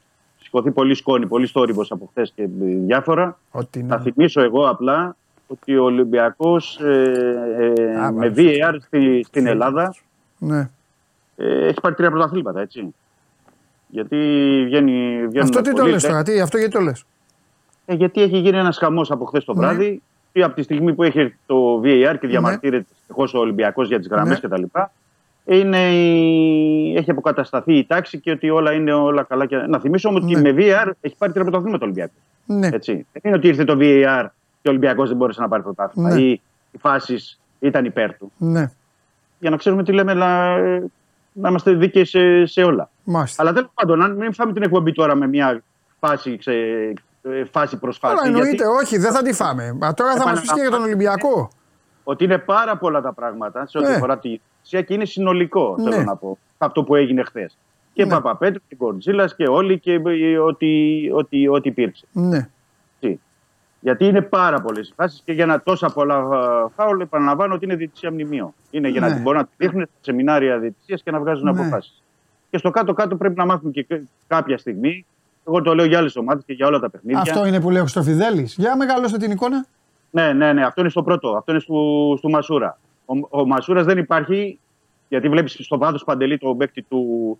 σηκωθεί 0.42 0.70
πολύ 0.70 0.94
σκόνη, 0.94 1.26
πολύ 1.26 1.46
θόρυβο 1.46 1.84
από 1.88 2.08
χθες 2.10 2.32
και 2.34 2.48
διάφορα, 2.86 3.38
Ό,τι 3.50 3.80
θα 3.88 3.94
είναι. 4.00 4.10
θυμίσω 4.12 4.40
εγώ 4.40 4.68
απλά 4.68 5.16
ότι 5.46 5.76
ο 5.76 5.84
Ολυμπιακός 5.84 6.80
ε, 6.80 7.98
Α, 8.00 8.12
με 8.12 8.28
βάλε 8.28 8.32
VAR 8.36 8.76
στη, 8.80 9.24
στην 9.28 9.46
Ελλάδα 9.46 9.94
Ναι. 10.38 10.70
ε, 11.36 11.66
έχει 11.66 11.80
πάρει 11.82 11.94
τρία 11.94 12.10
πρωταθλήματα, 12.10 12.60
έτσι. 12.60 12.94
Γιατί 13.88 14.16
βγαίνει. 14.64 15.16
βγαίνουν 15.28 15.42
Αυτό 15.48 15.60
τι 15.60 15.70
το 15.70 15.76
πολλοί, 15.80 15.90
λες 15.92 16.02
δε- 16.02 16.08
τώρα, 16.08 16.22
τι, 16.22 16.40
αυτό 16.40 16.58
γιατί 16.58 16.72
το 16.72 16.80
λες; 16.80 17.04
Ε, 17.86 17.94
γιατί 17.94 18.22
έχει 18.22 18.38
γίνει 18.38 18.58
ένας 18.58 18.78
χαμός 18.78 19.10
από 19.10 19.24
χθες 19.24 19.44
το 19.44 19.52
Ναι. 19.54 19.58
βράδυ. 19.60 20.02
Και 20.32 20.42
από 20.42 20.54
τη 20.54 20.62
στιγμή 20.62 20.94
που 20.94 21.02
έχει 21.02 21.34
το 21.46 21.80
VAR 21.84 22.14
και 22.20 22.26
διαμαρτύρεται 22.26 22.86
συνεχώ 23.06 23.38
ο 23.38 23.42
Ολυμπιακός 23.42 23.88
για 23.88 23.98
τις 23.98 24.08
γραμμές 24.08 24.40
Ναι. 24.42 24.48
κτλ. 24.48 24.62
είναι 25.44 25.78
η... 25.94 26.96
έχει 26.96 27.10
αποκατασταθεί 27.10 27.74
η 27.78 27.84
τάξη 27.86 28.18
και 28.20 28.30
ότι 28.30 28.50
όλα 28.50 28.72
είναι 28.72 28.92
όλα 28.92 29.22
καλά. 29.22 29.46
Και... 29.46 29.56
Να 29.56 29.78
θυμίσω 29.80 30.08
όμως 30.08 30.22
ότι 30.22 30.34
Ναι. 30.34 30.52
με 30.52 30.54
VAR 30.58 30.90
έχει 31.00 31.16
πάρει 31.18 31.32
τρία 31.32 31.42
πρωταθλήματα 31.44 31.78
το 31.78 31.84
Ολυμπιακός. 31.84 32.14
Ναι. 32.46 32.68
Έτσι. 32.72 32.92
Δεν 32.92 33.22
είναι 33.24 33.34
ότι 33.36 33.48
ήρθε 33.48 33.64
το 33.64 33.72
VAR 33.80 34.26
και 34.62 34.68
ο 34.68 34.70
Ολυμπιακός 34.70 35.08
δεν 35.08 35.16
μπόρεσε 35.16 35.40
να 35.40 35.48
πάρει 35.48 35.62
πρωτάθλημα 35.62 36.14
Ναι. 36.14 36.20
ή 36.20 36.40
οι 36.72 36.78
φάσεις 36.78 37.40
ήταν 37.60 37.84
υπέρ 37.84 38.14
του. 38.16 38.32
Ναι, 38.38 38.70
Για 39.38 39.50
να 39.50 39.56
ξέρουμε 39.56 39.82
τι 39.84 39.92
λέμε, 39.92 40.14
να, 40.14 40.56
να 41.32 41.48
είμαστε 41.48 41.72
δίκαιοι 41.72 42.04
σε, 42.04 42.46
σε 42.46 42.62
όλα. 42.62 42.90
μάλιστα. 43.04 43.42
Αλλά 43.42 43.52
τέλος 43.52 43.70
πάντων, 43.74 44.02
αν 44.02 44.12
μην 44.16 44.32
φάμε 44.32 44.52
την 44.52 44.62
εκπομπή 44.62 44.92
τώρα 44.92 45.14
με 45.14 45.26
μια 45.28 45.62
φάση, 46.00 46.36
ξε, 46.36 46.52
ε, 46.52 46.92
φάση 47.50 47.76
προς 47.78 47.98
φάση. 47.98 48.14
Τώρα 48.14 48.26
εννοείται, 48.26 48.48
γιατί 48.48 48.64
όχι, 48.64 48.98
δεν 48.98 49.12
θα 49.12 49.22
τη 49.22 49.32
φάμε. 49.32 49.72
Μα 49.80 49.94
τώρα 49.94 50.14
θα 50.16 50.28
μας 50.28 50.40
πεις 50.40 50.52
και 50.52 50.60
για 50.60 50.70
τον 50.70 50.82
Ολυμπιακό. 50.82 51.50
Ότι 52.04 52.24
είναι 52.24 52.38
πάρα 52.38 52.76
πολλά 52.76 53.00
τα 53.00 53.12
πράγματα 53.12 53.66
σε 53.66 53.78
ό,τι 53.78 53.88
Ναι. 53.88 53.94
αφορά 53.94 54.18
τη 54.18 54.40
ουσία 54.64 54.82
και 54.82 54.94
είναι 54.94 55.04
συνολικό, 55.04 55.74
Ναι. 55.78 55.90
θέλω 55.90 56.02
να 56.04 56.16
πω, 56.16 56.38
αυτό 56.58 56.84
που 56.84 56.94
έγινε 56.94 57.22
χθες. 57.22 57.58
Και 57.92 58.04
Ναι. 58.04 58.10
Παπαπέτρου 58.10 58.60
και 58.68 58.76
Κορτζίλα 58.76 59.26
και 59.36 59.46
όλοι 59.48 59.78
και 59.80 59.92
ε, 59.92 60.38
ό,τι, 60.38 60.68
ό,τι, 61.12 61.48
ό,τι 61.48 61.68
υπήρξε. 61.68 62.06
Ναι. 62.12 62.48
Έτσι. 63.00 63.20
Γιατί 63.80 64.04
είναι 64.04 64.22
πάρα 64.22 64.60
πολλές 64.60 64.88
οι 64.88 64.92
φάσεις 64.96 65.22
και 65.24 65.32
για 65.32 65.46
να 65.46 65.62
τόσα 65.62 65.88
πολλά 65.92 66.16
α, 66.16 66.68
φάουλ, 66.76 67.00
επαναλαμβάνω 67.00 67.54
ότι 67.54 67.64
είναι 67.64 67.74
διαιτησία 67.74 68.10
μνημείο. 68.10 68.54
Είναι 68.70 68.88
για 68.88 69.00
Ναι. 69.00 69.08
να 69.08 69.18
μπορούν 69.20 69.40
να 69.40 69.46
τη 69.46 69.52
δείχνουν 69.56 69.82
στα 69.84 69.94
σεμινάρια 70.00 70.58
διαιτησίας 70.58 71.02
και 71.02 71.10
να 71.10 71.18
βγάζουν 71.20 71.44
Ναι. 71.44 71.50
αποφάσεις. 71.60 72.02
Και 72.50 72.58
στο 72.58 72.70
κάτω-κάτω 72.70 73.16
πρέπει 73.16 73.34
να 73.36 73.44
μάθουν 73.44 73.70
και 73.72 73.86
κάποια 74.26 74.58
στιγμή. 74.58 75.06
Εγώ 75.46 75.62
το 75.62 75.74
λέω 75.74 75.84
για 75.86 75.98
άλλες 75.98 76.16
ομάδες 76.16 76.44
και 76.46 76.52
για 76.52 76.66
όλα 76.66 76.78
τα 76.78 76.90
παιχνίδια. 76.90 77.20
Αυτό 77.20 77.46
είναι 77.46 77.60
που 77.60 77.70
λέει 77.70 77.78
ο 77.78 77.82
Χρυστοφιδέλης. 77.82 78.54
Για 78.58 78.76
μεγαλώστε 78.76 79.18
την 79.18 79.30
εικόνα. 79.30 79.66
Ναι, 80.10 80.32
ναι, 80.32 80.52
ναι, 80.52 80.64
αυτό 80.64 80.80
είναι 80.80 80.90
στο 80.90 81.02
πρώτο. 81.02 81.28
Αυτό 81.36 81.52
είναι 81.52 81.60
στο, 81.60 81.74
στο 82.18 82.28
Μασούρα. 82.28 82.78
Ο, 83.04 83.40
ο 83.40 83.46
Μασούρας 83.46 83.84
δεν 83.84 83.98
υπάρχει, 83.98 84.58
γιατί 85.08 85.28
βλέπεις 85.28 85.56
στο 85.60 85.78
βάθος 85.78 86.04
παντελή 86.04 86.38
το 86.38 86.54
παίκτη 86.54 86.82
του, 86.82 87.38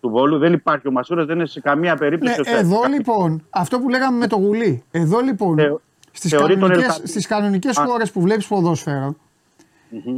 του 0.00 0.08
Βόλου. 0.08 0.38
Δεν 0.38 0.52
υπάρχει 0.52 0.88
ο 0.88 0.90
Μασούρας, 0.90 1.26
δεν 1.26 1.36
είναι 1.36 1.46
σε 1.46 1.60
καμία 1.60 1.92
Ναι, 1.92 1.98
περίπτωση. 1.98 2.40
ο 2.40 2.56
εδώ 2.56 2.80
Σέρ. 2.80 2.90
λοιπόν, 2.90 3.44
αυτό 3.50 3.78
που 3.80 3.88
λέγαμε 3.88 4.18
με 4.18 4.26
το 4.26 4.36
γουλί. 4.36 4.84
Εδώ 4.90 5.20
λοιπόν, 5.20 5.56
Θεω- 5.56 5.80
στις 6.12 6.30
θεωρεί 6.30 6.52
τον 6.52 6.60
κανονικές, 6.60 6.88
Ελκαντή. 6.88 7.08
στις 7.08 7.26
κανονικές 7.26 7.78
Α. 7.78 7.84
χώρες 7.86 8.10
που 8.12 8.20
βλέπεις 8.20 8.46
ποδόσφαιρο, 8.46 9.16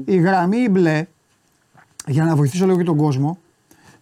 η 0.05 0.17
γραμμή 0.17 0.57
η 0.59 0.69
μπλε, 0.71 1.07
για 2.07 2.25
να 2.25 2.37
βοηθήσω 2.37 2.65
λίγο 2.67 2.79
και 2.79 2.85
τον 2.85 2.97
κόσμο, 2.97 3.39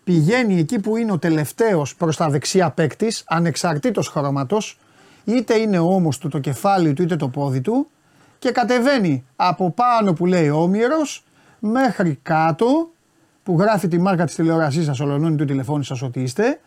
πηγαίνει 0.09 0.59
εκεί 0.59 0.79
που 0.79 0.97
είναι 0.97 1.13
ο 1.13 1.19
τελευταίος 1.19 1.95
προς 1.97 2.17
τα 2.17 2.29
δεξιά 2.29 2.71
παίκτης, 2.71 3.23
ανεξαρτήτως 3.27 4.09
χρώματος, 4.09 4.79
είτε 5.25 5.55
είναι 5.55 5.79
όμως 5.79 6.19
του 6.19 6.29
το 6.29 6.39
κεφάλι 6.39 6.93
του 6.93 7.03
είτε 7.03 7.17
το 7.17 7.29
πόδι 7.29 7.61
του 7.61 7.89
και 8.39 8.51
κατεβαίνει 8.51 9.25
από 9.37 9.71
πάνω 9.71 10.13
που 10.13 10.27
λέει 10.27 10.51
όμηρος 10.51 11.25
μέχρι 11.59 12.19
κάτω 12.23 12.91
που 13.43 13.57
γράφει 13.61 13.89
τη 13.89 13.99
μάρκα 13.99 14.25
της 14.25 14.35
τηλεόρασής 14.35 14.85
σας, 14.85 15.01
ολονώνει 15.01 15.37
του 15.37 15.45
τηλεφώνου 15.45 15.83
σας 15.83 16.03
ότι 16.03 16.21
είστε, 16.23 16.61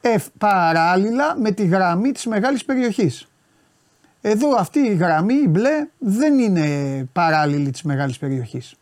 ευ- 0.00 0.28
παράλληλα 0.38 1.36
με 1.38 1.50
τη 1.50 1.64
γραμμή 1.66 2.12
της 2.12 2.26
μεγάλης 2.26 2.64
περιοχής. 2.64 3.28
Εδώ 4.20 4.56
αυτή 4.58 4.78
η 4.78 4.94
γραμμή, 4.94 5.34
η 5.34 5.46
μπλε, 5.48 5.88
δεν 5.98 6.38
είναι 6.38 6.68
παράλληλη 7.12 7.70
της 7.70 7.82
μεγάλης 7.82 8.18
περιοχής. 8.18 8.74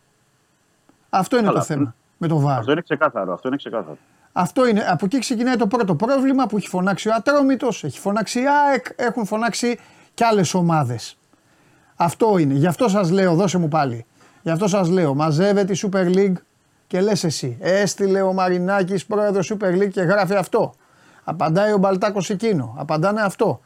Αυτό 1.09 1.37
είναι 1.37 1.45
Καλά, 1.47 1.59
το 1.59 1.65
θέμα 1.65 1.95
με 2.23 2.29
το 2.29 2.39
βάρος. 2.39 2.59
Αυτό 2.59 2.71
είναι 2.71 2.81
ξεκάθαρο. 2.81 3.33
Αυτό 3.33 3.47
είναι 3.47 3.57
ξεκάθαρο. 3.57 3.97
Αυτό 4.31 4.67
είναι. 4.67 4.85
Από 4.89 5.05
εκεί 5.05 5.19
ξεκινάει 5.19 5.55
το 5.55 5.67
πρώτο 5.67 5.95
πρόβλημα 5.95 6.45
που 6.45 6.57
έχει 6.57 6.67
φωνάξει 6.67 7.09
ο 7.09 7.11
Ατρόμητος, 7.15 7.83
έχει 7.83 7.99
φωνάξει 7.99 8.39
η 8.39 8.43
ΑΕΚ, 8.47 8.85
έχουν 8.95 9.25
φωνάξει 9.25 9.79
και 10.13 10.25
άλλες 10.25 10.53
ομάδες. 10.53 11.17
Αυτό 11.95 12.37
είναι. 12.37 12.53
Γι' 12.53 12.67
αυτό 12.67 12.89
σας 12.89 13.11
λέω, 13.11 13.35
δώσε 13.35 13.57
μου 13.57 13.67
πάλι. 13.67 14.05
Γι' 14.41 14.49
αυτό 14.49 14.67
σας 14.67 14.89
λέω, 14.89 15.13
μαζεύεται 15.13 15.73
η 15.73 15.77
Super 15.81 16.15
League 16.15 16.33
και 16.87 17.01
λες 17.01 17.23
εσύ. 17.23 17.57
Έστειλε 17.59 18.21
ο 18.21 18.33
Μαρινάκης 18.33 19.05
πρόεδρος 19.05 19.53
Super 19.53 19.81
League 19.81 19.89
και 19.91 20.01
γράφει 20.01 20.35
αυτό. 20.35 20.73
Απαντάει 21.23 21.71
ο 21.71 21.77
Μπαλτάκος 21.77 22.29
εκείνο. 22.29 22.75
Απαντάνε 22.77 23.21
αυτό. 23.21 23.59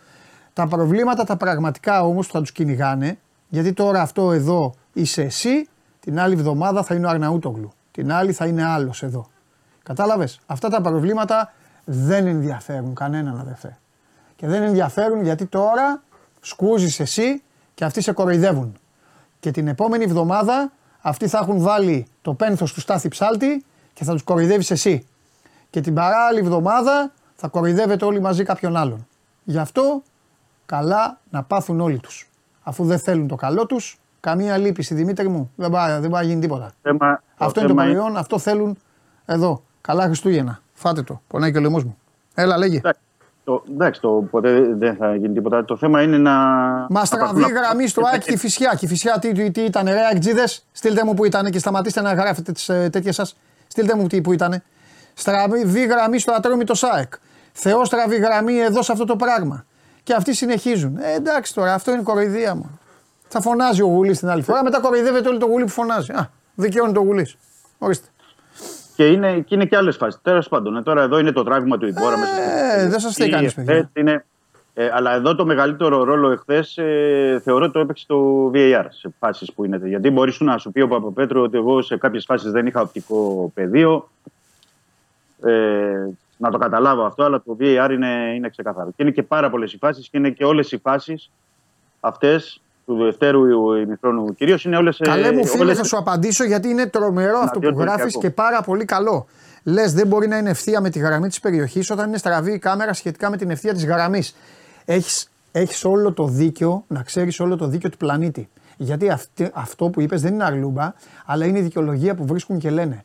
Τα 0.54 0.68
προβλήματα 0.68 1.24
τα 1.24 1.38
πραγματικά 1.38 2.04
όμως 2.04 2.28
που 2.28 2.34
θα 2.34 2.40
τους 2.40 2.52
κυνηγάνε, 2.52 3.18
γιατί 3.48 3.74
τώρα 3.74 4.02
αυτό 4.02 4.32
εδώ 4.32 4.74
είσαι 4.94 5.22
εσύ, 5.22 5.68
την 6.00 6.20
άλλη 6.20 6.34
εβδομάδα 6.34 6.84
θα 6.84 6.96
είναι 6.96 7.06
ο 7.06 7.10
Αρναούτογλου. 7.10 7.72
Την 7.98 8.12
άλλη 8.12 8.34
θα 8.34 8.46
είναι 8.46 8.64
άλλος 8.64 9.04
εδώ. 9.04 9.26
Κατάλαβες, 9.84 10.40
αυτά 10.46 10.70
τα 10.70 10.82
προβλήματα 10.82 11.54
δεν 11.86 12.28
ενδιαφέρουν 12.28 12.94
κανέναν 12.96 13.40
αδερφέ. 13.40 13.78
Και 14.36 14.48
δεν 14.48 14.64
ενδιαφέρουν 14.64 15.24
γιατί 15.24 15.46
τώρα 15.46 16.04
σκούζεις 16.42 17.00
εσύ 17.00 17.44
και 17.74 17.86
αυτοί 17.86 18.02
σε 18.02 18.12
κοροϊδεύουν. 18.12 18.78
Και 19.40 19.52
την 19.52 19.68
επόμενη 19.68 20.04
εβδομάδα 20.04 20.72
αυτοί 21.02 21.28
θα 21.28 21.38
έχουν 21.38 21.60
βάλει 21.60 22.08
το 22.22 22.34
πένθος 22.34 22.74
του 22.74 22.80
Στάθη 22.80 23.08
Ψάλτη 23.08 23.66
και 23.94 24.04
θα 24.04 24.14
τους 24.14 24.24
κοροϊδεύεις 24.24 24.72
εσύ. 24.72 25.08
Και 25.70 25.82
την 25.82 25.94
παράλληλη 25.94 26.46
εβδομάδα 26.46 27.12
θα 27.36 27.48
κοροϊδεύετε 27.48 28.06
όλοι 28.06 28.22
μαζί 28.22 28.44
κάποιον 28.44 28.76
άλλον. 28.76 29.08
Γι' 29.44 29.60
αυτό 29.60 30.04
καλά 30.66 31.20
να 31.30 31.44
πάθουν 31.44 31.80
όλοι 31.80 32.00
τους. 32.00 32.30
Αφού 32.64 32.86
δεν 32.86 33.00
θέλουν 33.00 33.28
το 33.28 33.36
καλό 33.36 33.66
τους, 33.66 34.00
καμία 34.20 34.58
λύπηση 34.58 34.94
Δημήτρη 34.94 35.28
μου, 35.28 35.52
δεν 35.56 35.70
πάει, 35.70 36.00
δεν 36.00 36.10
πάει 36.10 36.22
να 36.24 36.28
γίνει 36.30 36.42
τίποτα. 36.42 36.72
Θέμα, 36.82 37.22
Αυτό 37.38 37.60
είναι 37.60 37.70
το 37.70 37.76
θέμα 37.76 37.92
προϊόν, 37.92 38.18
αυτό 38.18 38.40
θέλουν 38.40 38.78
εδώ. 39.26 39.64
Καλά 39.82 40.06
Χριστούγεννα. 40.06 40.62
Φάτε 40.74 41.02
το. 41.02 41.22
Πονάει 41.28 41.52
και 41.52 41.58
ο 41.58 41.62
λαιμό 41.62 41.78
μου. 41.78 41.98
Έλα, 42.34 42.58
λέγε. 42.58 42.78
Εντάξει, 42.78 43.00
το, 43.44 43.64
εντάξει, 43.72 44.02
το, 44.02 44.10
ποτέ 44.32 44.74
δεν 44.76 44.96
θα 44.96 45.16
γίνει 45.16 45.34
τίποτα. 45.34 45.66
Το 45.66 45.78
θέμα 45.78 46.02
είναι 46.02 46.18
να. 46.18 46.32
Μα 46.32 46.88
να 46.90 47.06
στραβή 47.06 47.42
πάρουν- 47.42 47.58
γραμμή 47.58 47.88
στο 47.88 48.02
ΑΕΚ 48.06 48.22
και 48.24 48.38
φυσιά. 48.38 48.76
Και 48.80 48.88
φυσιά 48.88 49.20
τι, 49.20 49.32
τι, 49.32 49.52
τι 49.52 49.62
ήταν, 49.62 49.86
ρε 49.86 50.06
Αεκτζίδες; 50.12 50.66
Στείλτε 50.72 51.04
μου 51.06 51.14
που 51.14 51.26
ήταν 51.26 51.50
και 51.50 51.60
σταματήστε 51.60 52.02
να 52.02 52.14
γράφετε 52.14 52.52
τις 52.52 52.66
τέτοιες 52.66 53.16
σας. 53.16 53.38
Στείλτε 53.68 53.96
μου 53.96 54.08
τι 54.08 54.22
που 54.22 54.34
ήταν. 54.34 54.64
Στραβή 55.14 55.86
γραμμή 55.86 56.20
στο 56.20 56.32
ατρόμητο 56.32 56.74
ΣΑΕΚ. 56.74 57.14
Θεό 57.54 57.86
στραβή 57.86 58.16
γραμμή 58.16 58.58
εδώ 58.58 58.82
σε 58.82 58.92
αυτό 58.92 59.06
το 59.06 59.16
πράγμα. 59.16 59.66
Και 60.04 60.14
αυτοί 60.14 60.34
συνεχίζουν. 60.34 60.98
Ε, 60.98 61.14
εντάξει 61.14 61.54
τώρα, 61.54 61.74
αυτό 61.74 61.92
είναι 61.92 62.02
κοροϊδία 62.02 62.56
μου. 62.56 62.80
Θα 63.28 63.42
φωνάζει 63.42 63.82
ο 63.82 63.86
Γουλής 63.86 64.20
την 64.20 64.30
άλλη 64.30 64.42
φορά, 64.42 64.64
μετά 64.64 64.80
κοροϊδεύεται 64.80 65.30
όλο 65.30 65.38
το 65.38 65.46
Γουλή 65.46 65.64
που 65.64 65.70
φωνάζει. 65.70 66.12
Α, 66.12 66.30
δικαιώνει 66.56 66.94
το 66.94 67.00
Γουλής. 67.00 67.38
Ορίστε. 67.78 68.08
Και 68.96 69.08
είναι 69.08 69.40
και, 69.40 69.56
είναι 69.56 69.66
και 69.66 69.76
άλλες 69.78 69.96
φάσεις. 69.98 70.22
Τέλος 70.22 70.48
πάντων, 70.48 70.78
ε, 70.78 70.82
τώρα 70.82 71.02
εδώ 71.02 71.20
είναι 71.20 71.32
το 71.32 71.44
τράβημα 71.44 71.78
του 71.78 71.88
Ιμπόρα 71.88 72.18
μέσα. 72.18 72.42
Ε, 72.42 72.80
στο- 72.80 72.90
δεν 72.90 73.00
σας 73.00 73.14
φταίει 73.14 73.28
η 73.28 73.32
κανείς, 73.32 73.54
παιδιά. 73.54 73.74
εχθές 73.74 74.02
Είναι, 74.02 74.26
ε, 74.74 74.90
αλλά 74.94 75.14
εδώ 75.14 75.36
το 75.36 75.46
μεγαλύτερο 75.46 76.04
ρόλο 76.04 76.32
εχθές 76.32 76.78
ε, 76.78 77.42
θεωρώ 77.44 77.64
ότι 77.64 77.74
το 77.74 77.80
έπαιξε 77.80 78.06
το 78.08 78.52
VAR 78.54 78.86
σε 78.90 79.10
φάσεις 79.20 79.54
που 79.54 79.66
είναι. 79.66 79.80
Γιατί 79.84 80.10
μπορείς 80.10 80.40
να 80.40 80.58
σου 80.58 80.72
πει 80.72 80.82
ο 80.82 80.88
Παπαπέτρου 80.88 81.42
ότι 81.42 81.58
εγώ 81.58 81.82
σε 81.82 81.98
κάποιες 81.98 82.26
φάσεις 82.26 82.52
δεν 82.52 82.66
είχα 82.66 82.82
οπτικό 82.82 83.52
πεδίο. 83.54 84.10
Ε, 85.46 86.08
να 86.38 86.52
το 86.52 86.58
καταλάβω 86.58 87.04
αυτό, 87.06 87.24
αλλά 87.24 87.42
το 87.42 87.58
VAR 87.60 87.90
είναι, 87.92 88.32
είναι 88.36 88.50
ξεκαθαρό. 88.50 88.88
Και 88.96 89.04
είναι 89.04 89.12
και 89.12 89.24
πάρα 89.24 89.50
πολλές 89.50 89.74
οι 89.74 89.78
φάσεις 89.78 90.10
και 90.10 90.18
είναι 90.18 90.30
και 90.30 90.46
όλες 90.46 90.72
οι 90.72 90.78
φάσεις 90.78 91.32
αυτές 92.00 92.62
του 92.88 92.96
δευτέρου 92.96 93.74
ημιχρόνου 93.76 94.34
κυρίως 94.34 94.66
είναι 94.66 94.78
όλες. 94.78 95.00
Καλέ 95.04 95.32
μου 95.32 95.46
φίλε, 95.46 95.74
θα 95.74 95.84
σου 95.84 95.98
απαντήσω 95.98 96.44
γιατί 96.44 96.70
είναι 96.70 96.86
τρομερό 96.86 97.38
αυτό 97.38 97.60
που 97.60 97.66
Εναντίον 97.66 97.74
του 97.74 97.80
γράφεις 97.80 98.16
Ολυμπιακού. 98.16 98.22
και 98.22 98.30
πάρα 98.30 98.62
πολύ 98.62 98.86
καλό. 98.86 99.28
Λες, 99.64 99.94
δεν 99.94 100.08
μπορεί 100.08 100.28
να 100.28 100.38
είναι 100.38 100.50
ευθεία 100.50 100.82
με 100.82 100.90
τη 100.90 101.00
γραμμή 101.00 101.28
της 101.28 101.40
περιοχής 101.40 101.90
όταν 101.90 102.08
είναι 102.08 102.18
στραβή 102.18 102.54
η 102.54 102.60
κάμερα 102.60 102.94
σχετικά 102.94 103.30
με 103.30 103.38
την 103.38 103.50
ευθεία 103.50 103.74
της 103.74 103.86
γραμμής. 103.86 104.36
Έχεις 104.86 105.32
έχεις 105.52 105.86
όλο 105.86 106.14
το 106.14 106.28
δίκιο, 106.28 106.84
να 106.88 107.02
ξέρεις 107.02 107.40
όλο 107.40 107.56
το 107.56 107.68
δίκιο 107.68 107.90
του 107.90 107.98
πλανήτη. 107.98 108.50
Γιατί 108.78 109.10
αυτή, 109.10 109.50
αυτό 109.54 109.90
που 109.90 110.02
είπες 110.02 110.22
δεν 110.22 110.34
είναι 110.34 110.44
αρλούμπα, 110.44 110.94
αλλά 111.26 111.46
είναι 111.46 111.60
η 111.60 111.62
δικαιολογία 111.62 112.16
που 112.16 112.26
βρίσκουν 112.26 112.60
και 112.60 112.70
λένε. 112.70 113.04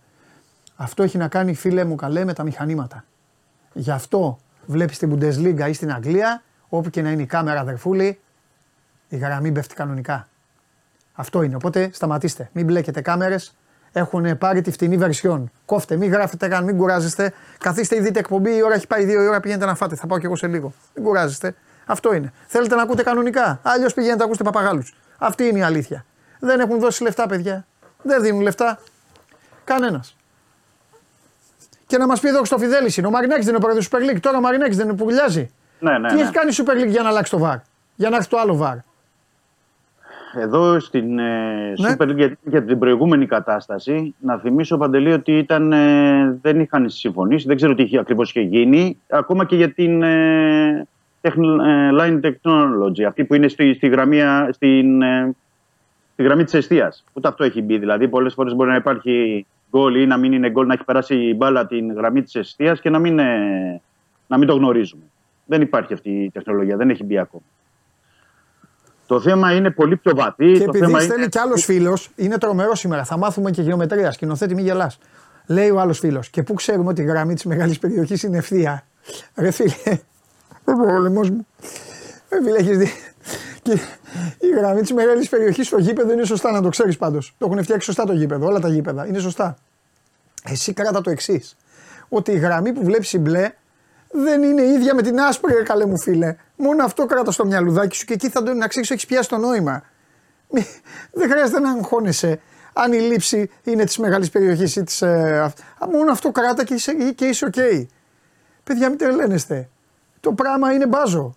Αυτό 0.76 1.02
έχει 1.02 1.18
να 1.18 1.28
κάνει, 1.28 1.54
φίλε 1.54 1.84
μου, 1.84 1.94
καλέ 1.94 2.24
με 2.24 2.32
τα 2.32 2.42
μηχανήματα. 2.42 3.04
Γι' 3.72 3.90
αυτό 3.90 4.38
βλέπεις 4.66 4.96
στην 4.96 5.14
Bundesliga 5.14 5.68
ή 5.68 5.72
στην 5.72 5.92
Αγγλία, 5.92 6.42
όπου 6.68 6.90
και 6.90 7.02
να 7.02 7.10
είναι 7.10 7.22
η 7.22 7.26
κάμερα, 7.26 7.60
αδερφούλη, 7.60 8.18
η 9.12 9.16
γραμμή 9.16 9.52
πέφτει 9.52 9.74
κανονικά. 9.74 10.28
Αυτό 11.12 11.42
είναι. 11.42 11.54
Οπότε 11.54 11.90
σταματήστε. 11.92 12.50
Μην 12.52 12.64
μπλέκετε 12.64 13.00
κάμερες. 13.00 13.54
Έχουν 13.92 14.38
πάρει 14.38 14.60
τη 14.60 14.70
φτηνή 14.70 14.96
βερσιόν. 14.96 15.50
Κόφτε, 15.64 15.96
μην 15.96 16.12
γράφετε 16.12 16.48
καν, 16.48 16.64
μην 16.64 16.76
κουράζεστε. 16.76 17.32
Καθίστε 17.58 17.96
ή 17.96 18.00
δείτε 18.00 18.18
εκπομπή. 18.18 18.56
Η 18.56 18.62
ώρα 18.62 18.74
έχει 18.74 18.86
πάει 18.86 19.04
δύο 19.04 19.22
η 19.22 19.26
ώρα. 19.26 19.40
Πηγαίνετε 19.40 19.66
να 19.66 19.74
φάτε. 19.74 19.94
Θα 19.94 20.06
πάω 20.06 20.18
κι 20.18 20.26
εγώ 20.26 20.36
σε 20.36 20.46
λίγο. 20.46 20.72
Μην 20.94 21.04
κουράζεστε. 21.04 21.54
Αυτό 21.86 22.14
είναι. 22.14 22.32
Θέλετε 22.46 22.74
να 22.74 22.82
ακούτε 22.82 23.02
κανονικά. 23.02 23.60
Αλλιώς 23.62 23.94
πηγαίνετε 23.94 24.18
να 24.18 24.24
ακούσετε 24.24 24.44
παπαγάλους. 24.44 24.94
Αυτή 25.18 25.44
είναι 25.44 25.58
η 25.58 25.62
αλήθεια. 25.62 26.04
Δεν 26.38 26.60
έχουν 26.60 26.78
δώσει 26.78 27.02
λεφτά, 27.02 27.26
παιδιά. 27.26 27.66
Δεν 28.02 28.22
δίνουν 28.22 28.40
λεφτά. 28.40 28.78
Κανένας. 29.64 30.16
Και 31.86 31.98
να 31.98 32.06
μας 32.06 32.20
πει 32.20 32.28
εδώ 32.28 32.44
στο 32.44 32.58
Φιδέλη 32.58 32.94
είναι. 32.96 33.06
Ο 33.06 33.10
Μαρινάκη 33.10 33.40
δεν 33.40 33.48
είναι 33.48 33.56
ο 33.56 33.60
πρόεδρος 33.60 33.88
του 33.88 33.96
Super 33.96 34.10
League. 34.10 34.20
Τώρα 34.20 34.36
ο 34.36 34.40
Μαρινάκη 34.40 34.74
δεν 34.74 34.86
είναι 34.88 34.96
που 34.96 35.04
βουλιάζει. 35.04 35.50
Ναι, 35.78 35.98
ναι, 35.98 36.08
Τι 36.08 36.14
ναι. 36.14 36.20
έχει 36.20 36.32
κάνει 36.32 36.50
η 36.50 36.54
Super 36.58 36.82
League 36.82 36.90
για 36.90 37.02
να 37.02 37.08
αλλάξει 37.08 37.30
το 37.30 37.38
βαρ. 37.38 37.56
Για 37.94 38.10
να 38.10 38.16
έρθει 38.16 38.28
το 38.28 38.38
άλλο 38.38 38.56
βαρ. 38.56 38.76
Εδώ 40.34 40.80
στην 40.80 41.18
ε, 41.18 41.72
Ναι. 41.78 41.94
Super 41.98 42.02
League 42.08 42.16
για, 42.16 42.36
για 42.42 42.64
την 42.64 42.78
προηγούμενη 42.78 43.26
κατάσταση, 43.26 44.14
να 44.18 44.38
θυμίσω 44.38 44.76
Παντελή 44.76 45.12
ότι 45.12 45.38
ήταν, 45.38 45.72
ε, 45.72 46.38
δεν 46.42 46.60
είχαν 46.60 46.88
συμφωνήσει, 46.90 47.46
δεν 47.46 47.56
ξέρω 47.56 47.74
τι 47.74 47.82
είχε, 47.82 47.98
ακριβώς 47.98 48.30
είχε 48.30 48.40
γίνει, 48.40 48.98
ακόμα 49.08 49.44
και 49.44 49.56
για 49.56 49.72
την 49.72 50.02
ε, 50.02 50.86
τεχν- 51.20 51.60
ε, 51.60 51.90
Line 52.00 52.20
Technology, 52.20 53.02
αυτή 53.06 53.24
που 53.24 53.34
είναι 53.34 53.48
στη, 53.48 53.74
στη 53.74 53.88
γραμμή, 53.88 54.20
στην, 54.50 55.02
ε, 55.02 55.34
στη 56.12 56.22
γραμμή 56.22 56.44
της 56.44 56.54
αιστεία. 56.54 56.92
Ούτε 57.12 57.28
αυτό 57.28 57.44
έχει 57.44 57.62
μπει. 57.62 57.78
Δηλαδή, 57.78 58.08
πολλές 58.08 58.34
φορές 58.34 58.54
μπορεί 58.54 58.70
να 58.70 58.76
υπάρχει 58.76 59.46
γκολ 59.70 59.94
ή 59.94 60.06
να 60.06 60.16
μην 60.16 60.32
είναι 60.32 60.50
γκολ, 60.50 60.66
να 60.66 60.72
έχει 60.72 60.84
περάσει 60.84 61.14
η 61.14 61.34
μπάλα 61.36 61.66
την 61.66 61.92
γραμμή 61.92 62.22
της 62.22 62.34
αιστεία 62.34 62.74
και 62.74 62.90
να 62.90 62.98
μην, 62.98 63.18
ε, 63.18 63.80
να 64.26 64.38
μην 64.38 64.48
το 64.48 64.54
γνωρίζουμε. 64.54 65.02
Δεν 65.46 65.60
υπάρχει 65.60 65.92
αυτή 65.92 66.10
η 66.10 66.30
τεχνολογία, 66.30 66.76
δεν 66.76 66.90
έχει 66.90 67.04
μπει 67.04 67.18
ακόμα. 67.18 67.42
Το 69.12 69.20
θέμα 69.20 69.52
είναι 69.52 69.70
πολύ 69.70 69.96
πιο 69.96 70.14
βαθύ. 70.14 70.52
Και 70.52 70.58
το 70.58 70.64
επειδή 70.64 70.84
θέμα 70.84 71.00
στέλνει 71.00 71.20
είναι... 71.20 71.28
κι 71.28 71.38
άλλος 71.38 71.64
φίλος, 71.64 72.10
είναι 72.16 72.38
τρομερό 72.38 72.74
σήμερα. 72.74 73.04
Θα 73.04 73.16
μάθουμε 73.16 73.50
και 73.50 73.62
γεωμετρία. 73.62 74.12
Σκηνοθέτη, 74.12 74.54
μη 74.54 74.62
γελάς. 74.62 74.98
Λέει 75.46 75.70
ο 75.70 75.80
άλλος 75.80 75.98
φίλος. 75.98 76.28
Και 76.28 76.42
πού 76.42 76.54
ξέρουμε 76.54 76.88
ότι 76.88 77.02
η 77.02 77.04
γραμμή 77.04 77.34
της 77.34 77.44
μεγάλης 77.44 77.78
περιοχής 77.78 78.22
είναι 78.22 78.38
ευθεία; 78.38 78.86
Ρε 79.34 79.50
φίλε, 79.50 80.00
δεν 80.64 80.76
μπορώ, 80.76 80.98
λαιμό 80.98 81.20
μου. 81.20 81.46
Ρε 82.28 82.42
φίλε, 82.42 82.58
έχεις 82.58 82.78
δει. 82.78 82.92
Και 83.62 83.72
η 84.38 84.48
γραμμή 84.56 84.80
της 84.80 84.92
μεγάλης 84.92 85.28
περιοχής 85.28 85.66
στο 85.66 85.78
γήπεδο 85.78 86.12
είναι 86.12 86.24
σωστά, 86.24 86.52
να 86.52 86.62
το 86.62 86.68
ξέρεις 86.68 86.96
πάντως. 86.96 87.34
Το 87.38 87.46
έχουν 87.50 87.62
φτιάξει 87.62 87.86
σωστά 87.86 88.04
το 88.04 88.12
γήπεδο, 88.12 88.46
όλα 88.46 88.60
τα 88.60 88.68
γήπεδα. 88.68 89.06
Είναι 89.06 89.18
σωστά. 89.18 89.56
Εσύ 90.44 90.72
κράτα 90.72 91.00
το 91.00 91.10
εξής. 91.10 91.56
Ότι 92.08 92.32
η 92.32 92.38
γραμμή 92.38 92.72
που 92.72 92.84
βλέπεις 92.84 93.12
η 93.12 93.18
μπλε 93.18 93.50
δεν 94.12 94.42
είναι 94.42 94.62
ίδια 94.62 94.94
με 94.94 95.02
την 95.02 95.20
άσπρη, 95.20 95.54
ρε 95.54 95.62
καλέ 95.62 95.86
μου 95.86 95.98
φίλε. 95.98 96.36
Μόνο 96.56 96.84
αυτό 96.84 97.06
κράτα 97.06 97.34
στο 97.34 97.44
μυαλουδάκι 97.46 97.96
σου 97.96 98.04
και 98.04 98.12
εκεί 98.12 98.28
θα 98.28 98.42
το 98.42 98.54
να 98.54 98.66
ξέρεις 98.68 98.90
έχεις 98.90 99.06
πιάσει 99.06 99.28
το 99.28 99.36
νόημα. 99.36 99.82
Μη- 100.50 100.66
Δεν 101.12 101.30
χρειάζεται 101.30 101.60
να 101.60 101.70
αγχώνεσαι 101.70 102.40
αν 102.72 102.92
η 102.92 102.98
λήψη 102.98 103.50
είναι 103.62 103.84
της 103.84 103.98
μεγάλης 103.98 104.30
περιοχής 104.30 104.76
ή 104.76 104.82
της. 104.84 105.02
Ε, 105.02 105.40
αυ- 105.44 105.58
α, 105.78 105.88
μόνο 105.88 106.12
αυτό 106.12 106.30
κράτα 106.32 106.64
και 106.64 106.74
είσαι, 106.74 106.92
και 107.14 107.24
είσαι 107.24 107.44
οκ. 107.44 107.54
Παιδιά, 108.64 108.88
μην 108.88 108.98
τρελαίνεστε. 108.98 109.68
Το 110.20 110.32
πράγμα 110.32 110.72
είναι 110.72 110.86
μπάζο. 110.86 111.34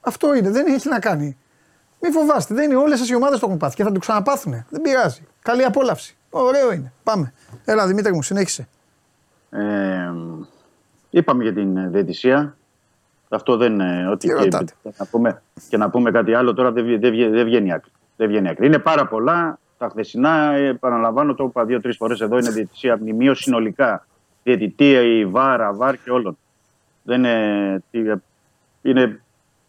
Αυτό 0.00 0.34
είναι, 0.34 0.50
δεν 0.50 0.66
έχει 0.66 0.88
να 0.88 0.98
κάνει. 0.98 1.36
Μην 2.00 2.12
φοβάστε, 2.12 2.54
δεν 2.54 2.64
είναι 2.70 2.76
όλες 2.80 3.08
οι 3.08 3.14
ομάδες 3.14 3.38
το 3.38 3.46
έχουν 3.46 3.58
πάθει 3.58 3.74
και 3.76 3.82
θα 3.82 3.92
το 3.92 3.98
ξαναπάθουν. 3.98 4.64
Δεν 4.70 4.80
πειράζει. 4.80 5.22
Καλή 5.42 5.64
απόλαυση. 5.64 6.16
Ωραίο 6.30 6.72
είναι. 6.72 6.92
Πάμε. 7.02 7.32
Έλα, 7.64 7.86
Δημήτρη 7.86 8.12
μου, 8.14 8.22
συνέχισε. 8.22 8.68
Ε, 9.50 9.60
είπαμε 11.18 11.42
για 11.42 11.52
την 11.52 11.76
ε, 11.76 11.88
διαιτησία. 11.88 12.56
Αυτό 13.28 13.56
δεν. 13.56 13.80
ε, 13.80 14.06
Ότι 14.06 14.28
Τι 14.28 14.34
και, 14.34 14.40
ρωτάτε. 14.42 14.72
να 14.98 15.06
πούμε, 15.10 15.42
και 15.68 15.76
να 15.76 15.90
πούμε 15.90 16.10
κάτι 16.10 16.34
άλλο 16.34 16.54
τώρα 16.54 16.72
δεν, 16.72 16.84
βγει- 16.84 17.00
δεν, 17.00 17.10
βγει- 17.10 17.30
δεν 17.30 17.44
βγαίνει 17.44 17.72
άκρη. 17.72 17.90
Δεν 18.16 18.28
βγαίνει 18.28 18.48
άκρη. 18.48 18.66
Είναι 18.66 18.78
πάρα 18.78 19.06
πολλά. 19.06 19.58
Τα 19.78 19.88
χθεσινά, 19.88 20.52
ε, 20.52 20.66
επαναλαμβάνω, 20.66 21.34
το 21.34 21.44
είπα 21.44 21.64
δύο-τρεις 21.64 21.96
φορές 21.96 22.20
εδώ, 22.20 22.38
είναι 22.38 22.50
διαιτησία 22.50 22.96
μνημείο 22.96 23.34
συνολικά. 23.34 24.06
Διαιτητία, 24.42 25.00
η 25.00 25.26
βάρα, 25.26 25.72
βάρ 25.74 25.96
και 26.02 26.10
όλων. 26.10 26.38
Δεν 27.02 27.18
είναι, 27.24 27.82
τι- 27.90 28.12
είναι 28.82 29.20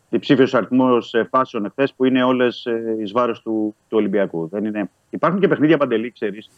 διψήφιος 0.10 0.54
αριθμός 0.54 1.14
φάσεων 1.30 1.66
εχθές 1.66 1.94
που 1.94 2.06
είναι 2.06 2.24
όλες 2.24 2.68
εις 3.02 3.12
βάρος 3.12 3.42
του, 3.42 3.76
του 3.90 3.98
Ολυμπιακού. 3.98 4.48
Δεν 4.52 4.66
είναι... 4.66 4.90
Υπάρχουν 5.10 5.40
και 5.40 5.48
παιχνίδια 5.48 5.78
παντελή, 5.78 6.12
ξέρεις, 6.12 6.50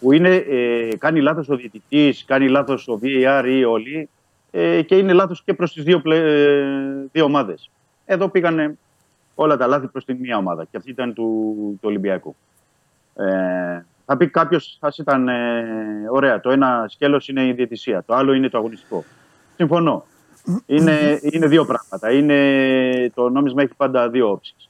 που 0.00 0.12
είναι, 0.12 0.34
ε, 0.34 0.88
κάνει 0.98 1.20
λάθος 1.20 1.48
ο 1.48 1.56
διαιτητής, 1.56 2.24
κάνει 2.24 2.48
λάθος 2.48 2.88
ο 2.88 2.98
VAR 3.02 3.44
ή 3.46 3.64
όλοι 3.64 4.08
ε, 4.50 4.82
και 4.82 4.96
είναι 4.96 5.12
λάθος 5.12 5.42
και 5.44 5.54
προς 5.54 5.72
τις 5.72 5.84
δύο, 5.84 6.00
πλε, 6.00 6.16
ε, 6.16 7.08
δύο 7.12 7.24
ομάδες. 7.24 7.70
Εδώ 8.04 8.28
πήγανε 8.28 8.78
όλα 9.34 9.56
τα 9.56 9.66
λάθη 9.66 9.86
προς 9.86 10.04
την 10.04 10.16
μία 10.20 10.36
ομάδα 10.36 10.64
και 10.64 10.76
αυτή 10.76 10.90
ήταν 10.90 11.14
του, 11.14 11.54
του 11.72 11.88
Ολυμπιακού. 11.88 12.36
Ε, 13.14 13.84
θα 14.04 14.16
πει 14.16 14.28
κάποιος, 14.28 14.76
θα 14.80 14.92
ήταν 14.98 15.28
ε, 15.28 15.64
ωραία. 16.10 16.40
Το 16.40 16.50
ένα 16.50 16.86
σκέλος 16.88 17.28
είναι 17.28 17.46
η 17.46 17.52
διαιτησία, 17.52 18.02
το 18.06 18.14
άλλο 18.14 18.32
είναι 18.32 18.48
το 18.48 18.58
αγωνιστικό. 18.58 19.04
Συμφωνώ. 19.56 20.04
Είναι, 20.66 21.20
είναι 21.22 21.46
δύο 21.46 21.64
πράγματα. 21.64 22.12
Είναι, 22.12 23.10
το 23.14 23.28
νόμισμα 23.28 23.62
έχει 23.62 23.74
πάντα 23.76 24.08
δύο 24.08 24.30
όψεις. 24.30 24.69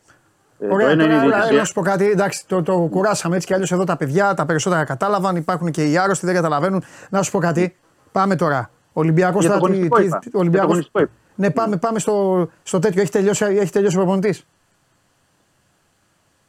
Ε, 0.62 0.68
το 0.68 0.74
Ωραία, 0.74 0.88
ένα 0.90 1.02
τώρα, 1.02 1.14
είναι 1.14 1.22
η 1.22 1.26
έλα, 1.26 1.34
διαιτησία. 1.36 1.58
να 1.58 1.64
σου 1.64 1.72
πω 1.72 1.82
κάτι. 1.82 2.10
Εντάξει, 2.10 2.46
το, 2.46 2.62
το 2.62 2.88
κουράσαμε 2.90 3.34
έτσι 3.34 3.46
κι 3.46 3.54
αλλιώς 3.54 3.72
εδώ 3.72 3.84
τα 3.84 3.96
παιδιά, 3.96 4.34
τα 4.34 4.46
περισσότερα 4.46 4.84
κατάλαβαν. 4.84 5.36
Υπάρχουν 5.36 5.70
και 5.70 5.84
οι 5.84 5.98
άρρωστοι, 5.98 6.26
δεν 6.26 6.34
καταλαβαίνουν. 6.34 6.82
Να 7.10 7.22
σου 7.22 7.30
πω 7.30 7.38
κάτι. 7.38 7.76
Πάμε 8.12 8.36
τώρα. 8.36 8.70
Ολυμπιακός 8.92 9.44
Για 9.44 9.50
το 9.52 9.58
τώρα. 9.58 9.66
αγωνιστικό 9.72 10.00
είπα. 10.00 10.18
Για 10.22 10.30
το 10.30 10.38
Ολυμπιακός... 10.38 10.68
αγωνιστικό 10.70 11.00
είπα. 11.00 11.10
Ναι, 11.34 11.50
πάμε, 11.50 11.76
πάμε 11.76 11.98
στο, 11.98 12.48
στο 12.62 12.78
τέτοιο. 12.78 13.00
Έχει 13.02 13.10
τελειώσει, 13.10 13.44
έχει 13.44 13.72
τελειώσει 13.72 13.96
ο 13.96 14.00
προπονητής. 14.00 14.46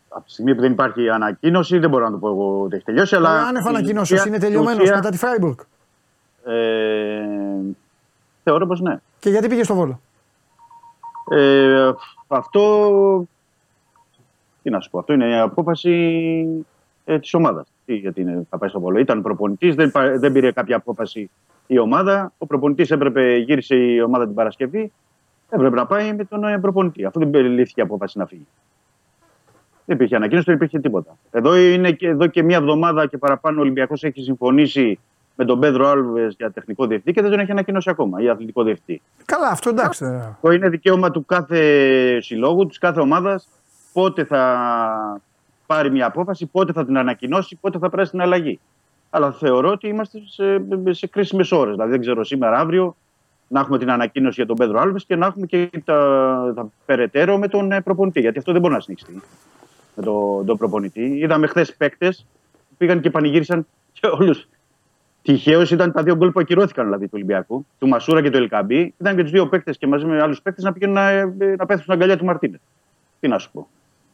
Από 0.09 0.25
τη 0.25 0.31
στιγμή 0.31 0.55
που 0.55 0.61
δεν 0.61 0.71
υπάρχει 0.71 1.09
ανακοίνωση, 1.09 1.77
δεν 1.79 1.89
μπορώ 1.89 2.05
να 2.05 2.11
το 2.11 2.17
πω 2.17 2.27
εγώ 2.27 2.61
ότι 2.61 2.75
έχει 2.75 2.85
τελειώσει. 2.85 3.15
Αλλά 3.15 3.29
Αν 3.41 3.55
έχω 3.55 3.67
η 3.67 3.69
ανακοινώσει, 3.75 4.13
ουσία- 4.13 4.27
είναι 4.27 4.35
η 4.35 4.39
τελειωμένος 4.39 4.81
ουσία, 4.83 4.95
μετά 4.95 5.09
τη 5.09 5.17
Φράιμπουργκ. 5.17 5.57
Ε, 6.45 6.53
θεωρώ 8.43 8.67
πως 8.67 8.81
ναι. 8.81 8.99
Και 9.19 9.29
γιατί 9.29 9.47
πήγε 9.47 9.63
στο 9.63 9.73
βόλο; 9.75 10.01
Ε, 11.29 11.91
αυτό. 12.27 13.25
Τι 14.63 14.69
να 14.69 14.79
σου 14.79 14.89
πω, 14.89 14.99
αυτό 14.99 15.13
είναι 15.13 15.29
η 15.29 15.37
απόφαση 15.37 15.93
ε, 17.05 17.19
της 17.19 17.33
ομάδας. 17.33 17.67
Γιατί 17.85 18.21
είναι, 18.21 18.45
θα 18.49 18.57
πάει 18.57 18.69
στο 18.69 18.79
βόλο. 18.79 18.99
Ήταν 18.99 19.21
προπονητής, 19.21 19.75
δεν, 19.75 19.91
πα- 19.91 20.17
δεν 20.17 20.31
πήρε 20.31 20.51
κάποια 20.51 20.75
απόφαση 20.75 21.29
η 21.67 21.79
ομάδα. 21.79 22.33
Ο 22.37 22.45
προπονητής 22.45 22.91
έπρεπε, 22.91 23.35
γύρισε 23.35 23.75
η 23.75 24.01
ομάδα 24.01 24.25
την 24.25 24.33
Παρασκευή. 24.35 24.91
Έπρεπε 25.49 25.75
να 25.75 25.85
πάει 25.85 26.13
με 26.13 26.23
τον 26.23 26.43
ε, 26.43 26.59
προπονητή. 26.59 27.05
Αυτό 27.05 27.19
δεν 27.19 27.45
λήφθηκε 27.45 27.81
απόφαση 27.81 28.17
να 28.17 28.25
φύγει. 28.25 28.47
Δεν 29.85 29.95
υπήρχε 29.95 30.15
ανακοίνωση, 30.15 30.45
δεν 30.45 30.55
υπήρχε 30.55 30.79
τίποτα. 30.79 31.17
Εδώ, 31.31 31.55
είναι 31.55 31.91
και, 31.91 32.07
εδώ 32.07 32.27
και 32.27 32.43
μία 32.43 32.57
εβδομάδα 32.57 33.07
και 33.07 33.17
παραπάνω 33.17 33.57
ο 33.57 33.61
Ολυμπιακός 33.61 34.03
έχει 34.03 34.21
συμφωνήσει 34.21 34.99
με 35.35 35.45
τον 35.45 35.59
Πέδρο 35.59 35.87
Άλβες 35.87 36.35
για 36.37 36.51
τεχνικό 36.51 36.85
διευθυντή 36.85 37.13
και 37.13 37.21
δεν 37.21 37.31
τον 37.31 37.39
έχει 37.39 37.51
ανακοινώσει 37.51 37.89
ακόμα 37.89 38.21
για 38.21 38.31
αθλητικό 38.31 38.63
διευθυντή. 38.63 39.01
Καλά, 39.25 39.47
αυτό 39.47 39.69
εντάξει. 39.69 39.99
τώρα. 40.03 40.27
Αυτό 40.33 40.51
είναι 40.51 40.69
δικαίωμα 40.69 41.11
του 41.11 41.25
κάθε 41.25 41.61
συλλόγου, 42.21 42.65
της 42.65 42.77
κάθε 42.77 42.99
ομάδας, 42.99 43.47
πότε 43.93 44.23
θα 44.23 45.21
πάρει 45.65 45.91
μια 45.91 46.05
απόφαση, 46.05 46.45
πότε 46.45 46.71
θα 46.71 46.85
την 46.85 46.97
ανακοινώσει, 46.97 47.57
πότε 47.61 47.77
θα 47.77 47.89
περάσει 47.89 48.11
την 48.11 48.21
αλλαγή. 48.21 48.59
Αλλά 49.09 49.31
θεωρώ 49.31 49.69
ότι 49.69 49.87
είμαστε 49.87 50.19
σε, 50.25 50.63
σε 50.89 51.07
κρίσιμες 51.07 51.51
ώρες. 51.51 51.73
Δηλαδή, 51.73 51.91
δεν 51.91 51.99
ξέρω 51.99 52.23
σήμερα, 52.23 52.59
αύριο, 52.59 52.95
να 53.47 53.59
έχουμε 53.59 53.77
την 53.77 53.91
ανακοίνωση 53.91 54.33
για 54.35 54.45
τον 54.45 54.55
Πέδρο 54.55 54.79
Άλβε 54.79 54.99
και 55.07 55.15
να 55.15 55.25
έχουμε 55.25 55.45
και 55.45 55.69
τα, 55.85 56.53
τα 56.55 56.71
περαιτέρω 56.85 57.37
με 57.37 57.47
τον 57.47 57.71
ε, 57.71 57.81
προπονητή. 57.81 58.19
Γιατί 58.19 58.37
αυτό 58.37 58.51
δεν 58.51 58.61
μπορεί 58.61 58.73
να 58.73 58.79
συνεχιστεί 58.79 59.21
με 59.95 60.03
τον, 60.03 60.45
τον 60.45 60.57
προπονητή. 60.57 61.17
Είδαμε 61.17 61.47
χθες 61.47 61.75
παίκτες 61.75 62.25
που 62.69 62.75
πήγαν 62.77 63.01
και 63.01 63.09
πανηγύρισαν 63.09 63.67
και 63.91 64.07
όλους. 64.07 64.47
Τυχαίως 65.21 65.71
ήταν 65.71 65.91
τα 65.91 66.03
δύο 66.03 66.15
γκολ 66.15 66.31
που 66.31 66.39
ακυρώθηκαν 66.39 66.85
δηλαδή 66.85 67.05
του 67.05 67.11
Ολυμπιακού, 67.13 67.65
του 67.79 67.87
Μασούρα 67.87 68.21
και 68.21 68.29
του 68.29 68.37
Ελκαμπή. 68.37 68.93
Ήταν 68.97 69.15
και 69.15 69.21
τους 69.21 69.31
δύο 69.31 69.47
παίκτες 69.47 69.77
και 69.77 69.87
μαζί 69.87 70.05
με 70.05 70.21
άλλους 70.21 70.41
παίκτες 70.41 70.63
να 70.63 70.73
πήγαιναν 70.73 70.93
να, 70.93 71.09
ε, 71.09 71.55
να 71.55 71.65
πέφτουν 71.65 71.79
στην 71.79 71.93
αγκαλιά 71.93 72.17
του 72.17 72.25
Μαρτίνε. 72.25 72.59
Τι 73.19 73.27
να 73.27 73.37
σου 73.37 73.51
πω. 73.51 73.67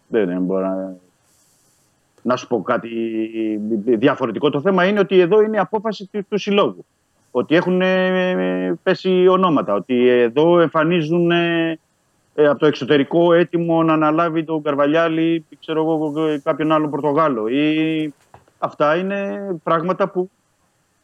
Δεν, 0.08 0.28
δεν 0.28 0.42
μπορώ 0.42 0.68
να, 0.68 0.96
να 2.22 2.36
σου 2.36 2.48
πω 2.48 2.62
κάτι 2.62 2.90
διαφορετικό. 3.86 4.50
Το 4.50 4.62
θέμα 4.62 4.86
είναι 4.86 5.00
ότι 5.00 5.20
εδώ 5.20 5.42
είναι 5.42 5.56
η 5.56 5.60
απόφαση 5.60 6.10
του, 6.12 6.26
του 6.30 6.38
συλλόγου. 6.38 6.86
Ότι 7.32 7.56
έχουν 7.56 7.82
ε, 7.82 8.80
πέσει 8.84 9.28
ονόματα. 9.28 9.74
Ότι 9.74 10.08
εδώ 10.08 10.60
εμφανίζουν 10.60 11.32
ε, 11.32 11.80
ε, 12.36 12.48
από 12.48 12.60
το 12.60 12.66
εξωτερικό 12.66 13.34
έτοιμο 13.34 13.84
να 13.84 13.94
αναλάβει 13.94 14.44
τον 14.44 14.62
Καρβαλιάλη 14.62 15.46
ή 15.50 15.58
ξέρω 15.60 15.82
εγώ, 15.82 16.14
κάποιον 16.44 16.72
άλλο 16.72 16.90
Πορτογάλο. 16.90 17.48
Ή... 17.48 18.14
Αυτά 18.60 18.96
είναι 18.96 19.50
πράγματα 19.64 20.10
που 20.10 20.30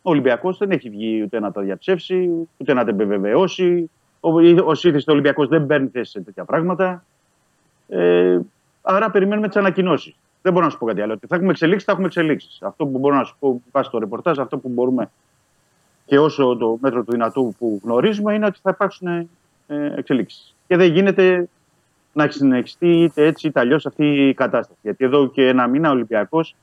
ο 0.01 0.09
Ολυμπιακός 0.09 0.57
δεν 0.57 0.71
έχει 0.71 0.89
βγει 0.89 1.21
ούτε 1.23 1.39
να 1.39 1.51
τα 1.51 1.61
διαψεύσει, 1.61 2.47
ούτε 2.57 2.73
να 2.73 2.83
τα 2.83 2.89
επιβεβαιώσει. 2.89 3.89
Ο, 4.19 4.29
ο 4.65 4.71
ήθιστε 4.71 5.11
Ολυμπιακός 5.11 5.47
δεν 5.47 5.65
παίρνει 5.65 5.87
θέση 5.87 6.11
σε 6.11 6.21
τέτοια 6.21 6.45
πράγματα. 6.45 7.05
Ε, 7.87 8.39
άρα 8.83 9.11
περιμένουμε 9.11 9.47
τις 9.47 9.57
ανακοινώσεις. 9.57 10.15
Δεν 10.41 10.53
μπορώ 10.53 10.65
να 10.65 10.71
σου 10.71 10.77
πω 10.77 10.85
κάτι 10.85 11.01
άλλο. 11.01 11.13
Ότι 11.13 11.27
θα 11.27 11.35
έχουμε 11.35 11.51
εξελίξεις, 11.51 11.85
θα 11.85 11.91
έχουμε 11.91 12.07
εξελίξεις. 12.07 12.61
Αυτό 12.61 12.85
που 12.85 12.99
μπορώ 12.99 13.15
να 13.15 13.23
σου 13.23 13.35
πω 13.39 13.61
πάση 13.71 13.87
στο 13.87 13.97
ρεπορτάζ, 13.97 14.39
αυτό 14.39 14.57
που 14.57 14.69
μπορούμε 14.69 15.09
και 16.05 16.19
όσο 16.19 16.57
το 16.57 16.77
μέτρο 16.81 17.03
του 17.03 17.11
δυνατού 17.11 17.55
που 17.57 17.81
γνωρίζουμε 17.83 18.33
είναι 18.33 18.45
ότι 18.45 18.59
θα 18.61 18.69
υπάρξουν 18.73 19.07
ε, 19.07 19.27
εξελίξεις. 19.95 20.55
Και 20.67 20.77
δεν 20.77 20.91
γίνεται 20.91 21.49
να 22.13 22.29
συνεχιστεί 22.29 23.03
είτε 23.03 23.25
έτσι 23.25 23.47
είτε 23.47 23.59
αλλιώς 23.59 23.85
αυτή 23.85 24.27
η 24.27 24.33
κατάσταση. 24.33 24.79
Γιατί 24.81 25.05
εδώ 25.05 25.27
και 25.27 25.47
ένα 25.47 25.67
μήνα 25.67 25.89
ο 25.89 25.91
Ολυμπιακός 25.91 26.55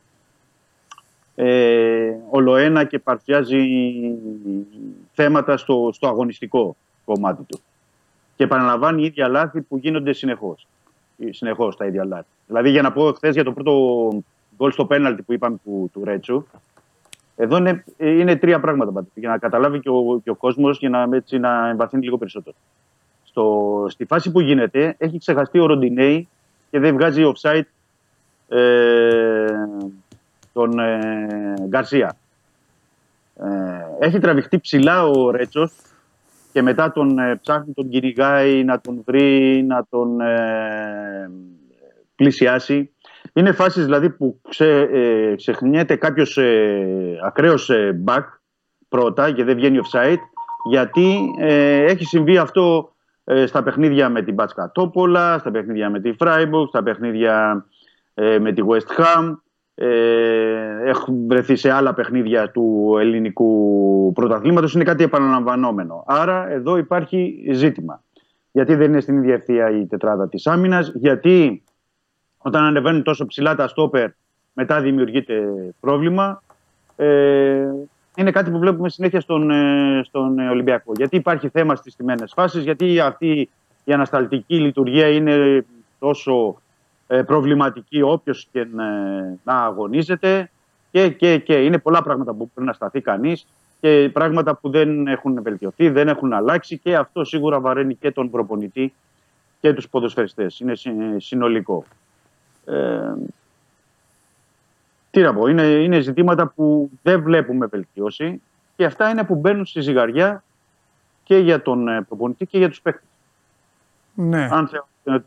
ε, 1.35 2.13
ολοένα 2.31 2.85
και 2.85 2.99
παρουσιάζει 2.99 3.59
θέματα 5.13 5.57
στο, 5.57 5.91
στο 5.93 6.09
αγωνιστικό 6.09 6.77
κομμάτι 7.05 7.43
του. 7.43 7.61
Και 8.37 8.45
επαναλαμβάνει 8.45 9.05
ίδια 9.05 9.29
λάθη 9.29 9.61
που 9.61 9.77
γίνονται 9.77 10.13
συνεχώς. 10.13 10.67
Συνεχώς 11.31 11.77
τα 11.77 11.87
ίδια 11.87 12.05
λάθη. 12.05 12.29
Δηλαδή, 12.47 12.71
για 12.71 12.83
να 12.83 12.93
πω 12.93 13.13
χθες 13.13 13.35
για 13.35 13.45
το 13.45 13.53
πρώτο 13.53 13.73
γκολ 14.57 14.73
στο 14.73 14.87
πέναλτι 14.87 15.23
που 15.23 15.33
είπαμε 15.33 15.57
του, 15.65 15.91
του 15.93 16.05
Ρέτσου, 16.05 16.45
εδώ 17.37 17.57
είναι, 17.57 17.85
είναι 17.97 18.37
τρία 18.37 18.61
πράγματα 18.61 18.93
πάντα, 18.93 19.07
για 19.15 19.29
να 19.29 19.39
καταλάβει 19.39 19.81
και 19.81 19.89
ο, 19.89 20.21
και 20.25 20.31
ο 20.31 20.35
κόσμος 20.35 20.79
για 20.79 20.89
να, 20.89 21.09
έτσι, 21.13 21.39
να 21.39 21.69
εμβαθύνει 21.69 22.05
λίγο 22.05 22.19
περισσότερο. 22.19 22.57
Στο, 23.25 23.87
στη 23.89 24.05
φάση 24.05 24.31
που 24.31 24.41
γίνεται, 24.41 24.95
έχει 24.99 25.19
ξεχαστεί 25.19 25.59
ο 25.59 25.67
Ροντινέη 25.67 26.29
και 26.71 26.79
δεν 26.79 26.95
βγάζει 26.95 27.33
offside 27.35 27.63
ε, 28.49 29.47
τον 30.53 30.79
ε, 30.79 31.55
Γκαρσία. 31.67 32.17
Ε, 33.37 34.07
έχει 34.07 34.19
τραβηχτεί 34.19 34.59
ψηλά 34.59 35.07
ο 35.07 35.31
Ρέτσος 35.31 35.73
και 36.53 36.63
μετά 36.63 36.93
τον 36.93 37.19
ε, 37.19 37.37
ψάχνει, 37.43 37.73
τον 37.73 37.89
κυνηγάει, 37.89 38.65
να 38.65 38.81
τον 38.81 39.03
βρει, 39.07 39.63
να 39.63 39.87
τον 39.91 40.21
ε, 40.21 41.31
πλησιάσει. 42.15 42.91
Είναι 43.33 43.53
φάσεις 43.53 43.85
δηλαδή 43.85 44.11
που 44.11 44.41
ξε, 44.49 44.81
ε, 44.81 45.35
ξεχνιέται 45.35 45.97
κάποιος 45.97 46.39
ε, 46.39 47.21
ακραίος 47.25 47.71
ε, 47.71 48.03
back 48.07 48.25
πρώτα 48.89 49.33
και 49.33 49.45
δεν 49.45 49.57
βγαίνει 49.57 49.81
offside 49.83 50.19
γιατί 50.65 51.35
ε, 51.39 51.85
έχει 51.85 52.05
συμβεί 52.05 52.39
αυτό 52.39 52.95
ε, 53.25 53.47
στα 53.47 53.63
παιχνίδια 53.63 54.09
με 54.09 54.23
την 54.23 54.35
Μπάτσκα 54.35 54.71
Τόπολα, 54.75 55.39
στα 55.39 55.51
παιχνίδια 55.51 55.91
με 55.91 56.01
τη 56.01 56.15
Freiburg, 56.19 56.67
στα 56.69 56.83
παιχνίδια 56.83 57.67
ε, 58.15 58.39
με 58.39 58.53
τη 58.53 58.63
West 58.67 59.03
Ham. 59.03 59.35
Ε, 59.83 60.83
έχουν 60.85 61.27
βρεθεί 61.27 61.57
σε 61.57 61.71
άλλα 61.71 61.95
παιχνίδια 61.95 62.51
του 62.51 62.97
ελληνικού 63.01 64.13
πρωταθλήματος. 64.13 64.75
Είναι 64.75 64.85
κάτι 64.85 65.05
επαναλαμβανόμενο. 65.05 66.05
Άρα 66.07 66.51
εδώ 66.51 66.77
υπάρχει 66.77 67.51
ζήτημα. 67.53 68.03
Γιατί 68.53 68.75
δεν 68.75 68.91
είναι 68.91 69.01
στην 69.01 69.17
ίδια 69.17 69.35
ευθεία 69.35 69.71
η 69.71 69.87
τετράδα 69.87 70.29
της 70.29 70.47
άμυνας, 70.47 70.93
γιατί 70.95 71.63
όταν 72.39 72.65
ανεβαίνουν 72.65 73.03
τόσο 73.03 73.27
ψηλά 73.27 73.55
τα 73.55 73.69
στόπερ 73.69 74.11
μετά 74.53 74.81
δημιουργείται 74.81 75.43
πρόβλημα. 75.81 76.43
Ε, 76.97 77.67
είναι 78.17 78.31
κάτι 78.31 78.51
που 78.51 78.59
βλέπουμε 78.59 78.89
συνέχεια 78.89 79.21
στον, 79.21 79.51
ε, 79.51 80.01
στον 80.05 80.39
Ολυμπιακό. 80.39 80.93
Γιατί 80.97 81.17
υπάρχει 81.17 81.49
θέμα 81.49 81.75
στις 81.75 81.97
τιμένες 81.97 82.33
φάσεις, 82.33 82.63
γιατί 82.63 83.01
αυτή 83.01 83.49
η 83.85 83.93
ανασταλτική 83.93 84.61
λειτουργία 84.61 85.09
είναι 85.09 85.65
τόσο 85.99 86.33
ε, 86.49 86.70
προβληματική 87.27 88.03
όποιος 88.03 88.49
και 88.53 88.67
να 89.45 89.65
αγωνίζεται 89.65 90.51
και, 90.91 91.09
και, 91.09 91.39
και 91.39 91.55
είναι 91.65 91.79
πολλά 91.79 92.03
πράγματα 92.03 92.33
που 92.33 92.51
πρέπει 92.51 92.67
να 92.67 92.73
σταθεί 92.73 93.01
κανείς 93.01 93.47
και 93.81 94.11
πράγματα 94.13 94.57
που 94.57 94.71
δεν 94.71 95.07
έχουν 95.07 95.43
βελτιωθεί, 95.43 95.89
δεν 95.89 96.09
έχουν 96.09 96.33
αλλάξει 96.33 96.79
και 96.79 96.97
αυτό 96.97 97.25
σίγουρα 97.25 97.61
βαραίνει 97.61 97.95
και 97.95 98.11
τον 98.11 98.31
προπονητή 98.31 98.93
και 99.61 99.73
τους 99.73 99.89
ποδοσφαιριστές. 99.89 100.61
Είναι 100.61 100.75
συνολικό. 101.17 101.85
Ε, 102.65 103.13
τι 105.11 105.21
να 105.21 105.35
πω, 105.35 105.47
είναι, 105.47 105.63
είναι 105.63 106.01
ζητήματα 106.01 106.47
που 106.47 106.91
δεν 107.03 107.23
βλέπουμε 107.23 107.67
βελτίωση 107.67 108.41
και 108.77 108.85
αυτά 108.85 109.11
είναι 109.11 109.25
που 109.25 109.35
μπαίνουν 109.35 109.67
στη 109.67 109.81
ζυγαριά 109.81 110.45
και 111.25 111.39
για 111.39 111.63
τον 111.63 111.89
ε, 111.89 112.03
προπονητή 112.03 112.47
και 112.47 112.59
για 112.59 112.69
τους 112.69 112.81
παίκτες. 112.81 113.09
Ναι. 114.21 114.49
Αν 114.51 114.71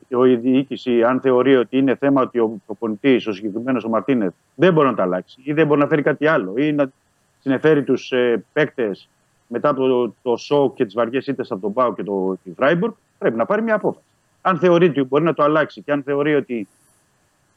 θεωρεί 0.08 0.32
η 0.32 0.36
διοίκηση, 0.36 1.04
αν 1.04 1.22
θεωρεί 1.22 1.56
ότι 1.56 1.78
είναι 1.78 1.96
θέμα 1.96 2.22
ότι 2.22 2.40
ο 2.40 2.62
προπονητής, 2.66 3.28
ο 3.28 3.34
συγκεκριμένος 3.34 3.84
ο 3.84 3.90
Μαρτίνεθ, 3.90 4.34
δεν 4.56 4.74
μπορεί 4.74 4.88
να 4.88 4.96
τα 4.96 5.04
αλλάξει 5.04 5.42
ή 5.44 5.54
δεν 5.54 5.68
μπορεί 5.68 5.80
να 5.80 5.88
φέρει 5.88 6.02
κάτι 6.02 6.28
άλλο 6.28 6.54
ή 6.58 6.72
να 6.72 6.92
συνεφέρει 7.40 7.84
τους 7.84 8.12
ε, 8.12 8.44
παίκτες 8.54 9.10
μετά 9.48 9.70
από 9.70 9.88
το, 9.88 10.14
το 10.22 10.38
σοκ 10.38 10.76
και 10.76 10.86
τις 10.86 10.94
βαριές 10.94 11.28
ήττες 11.28 11.52
από 11.52 11.62
τον 11.62 11.74
Πάο 11.74 11.94
και 11.94 12.04
το, 12.04 12.38
τη 12.44 12.52
Φράιμπουργκ, 12.56 12.94
πρέπει 13.18 13.38
να 13.38 13.46
πάρει 13.46 13.62
μια 13.62 13.76
απόφαση. 13.76 14.06
Αν 14.42 14.58
θεωρεί 14.58 14.88
ότι 14.88 15.04
μπορεί 15.04 15.24
να 15.24 15.34
το 15.34 15.44
αλλάξει 15.44 15.82
και 15.82 15.92
αν 15.92 16.04
θεωρεί 16.04 16.36
ότι 16.36 16.68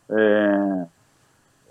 ε, 0.06 0.86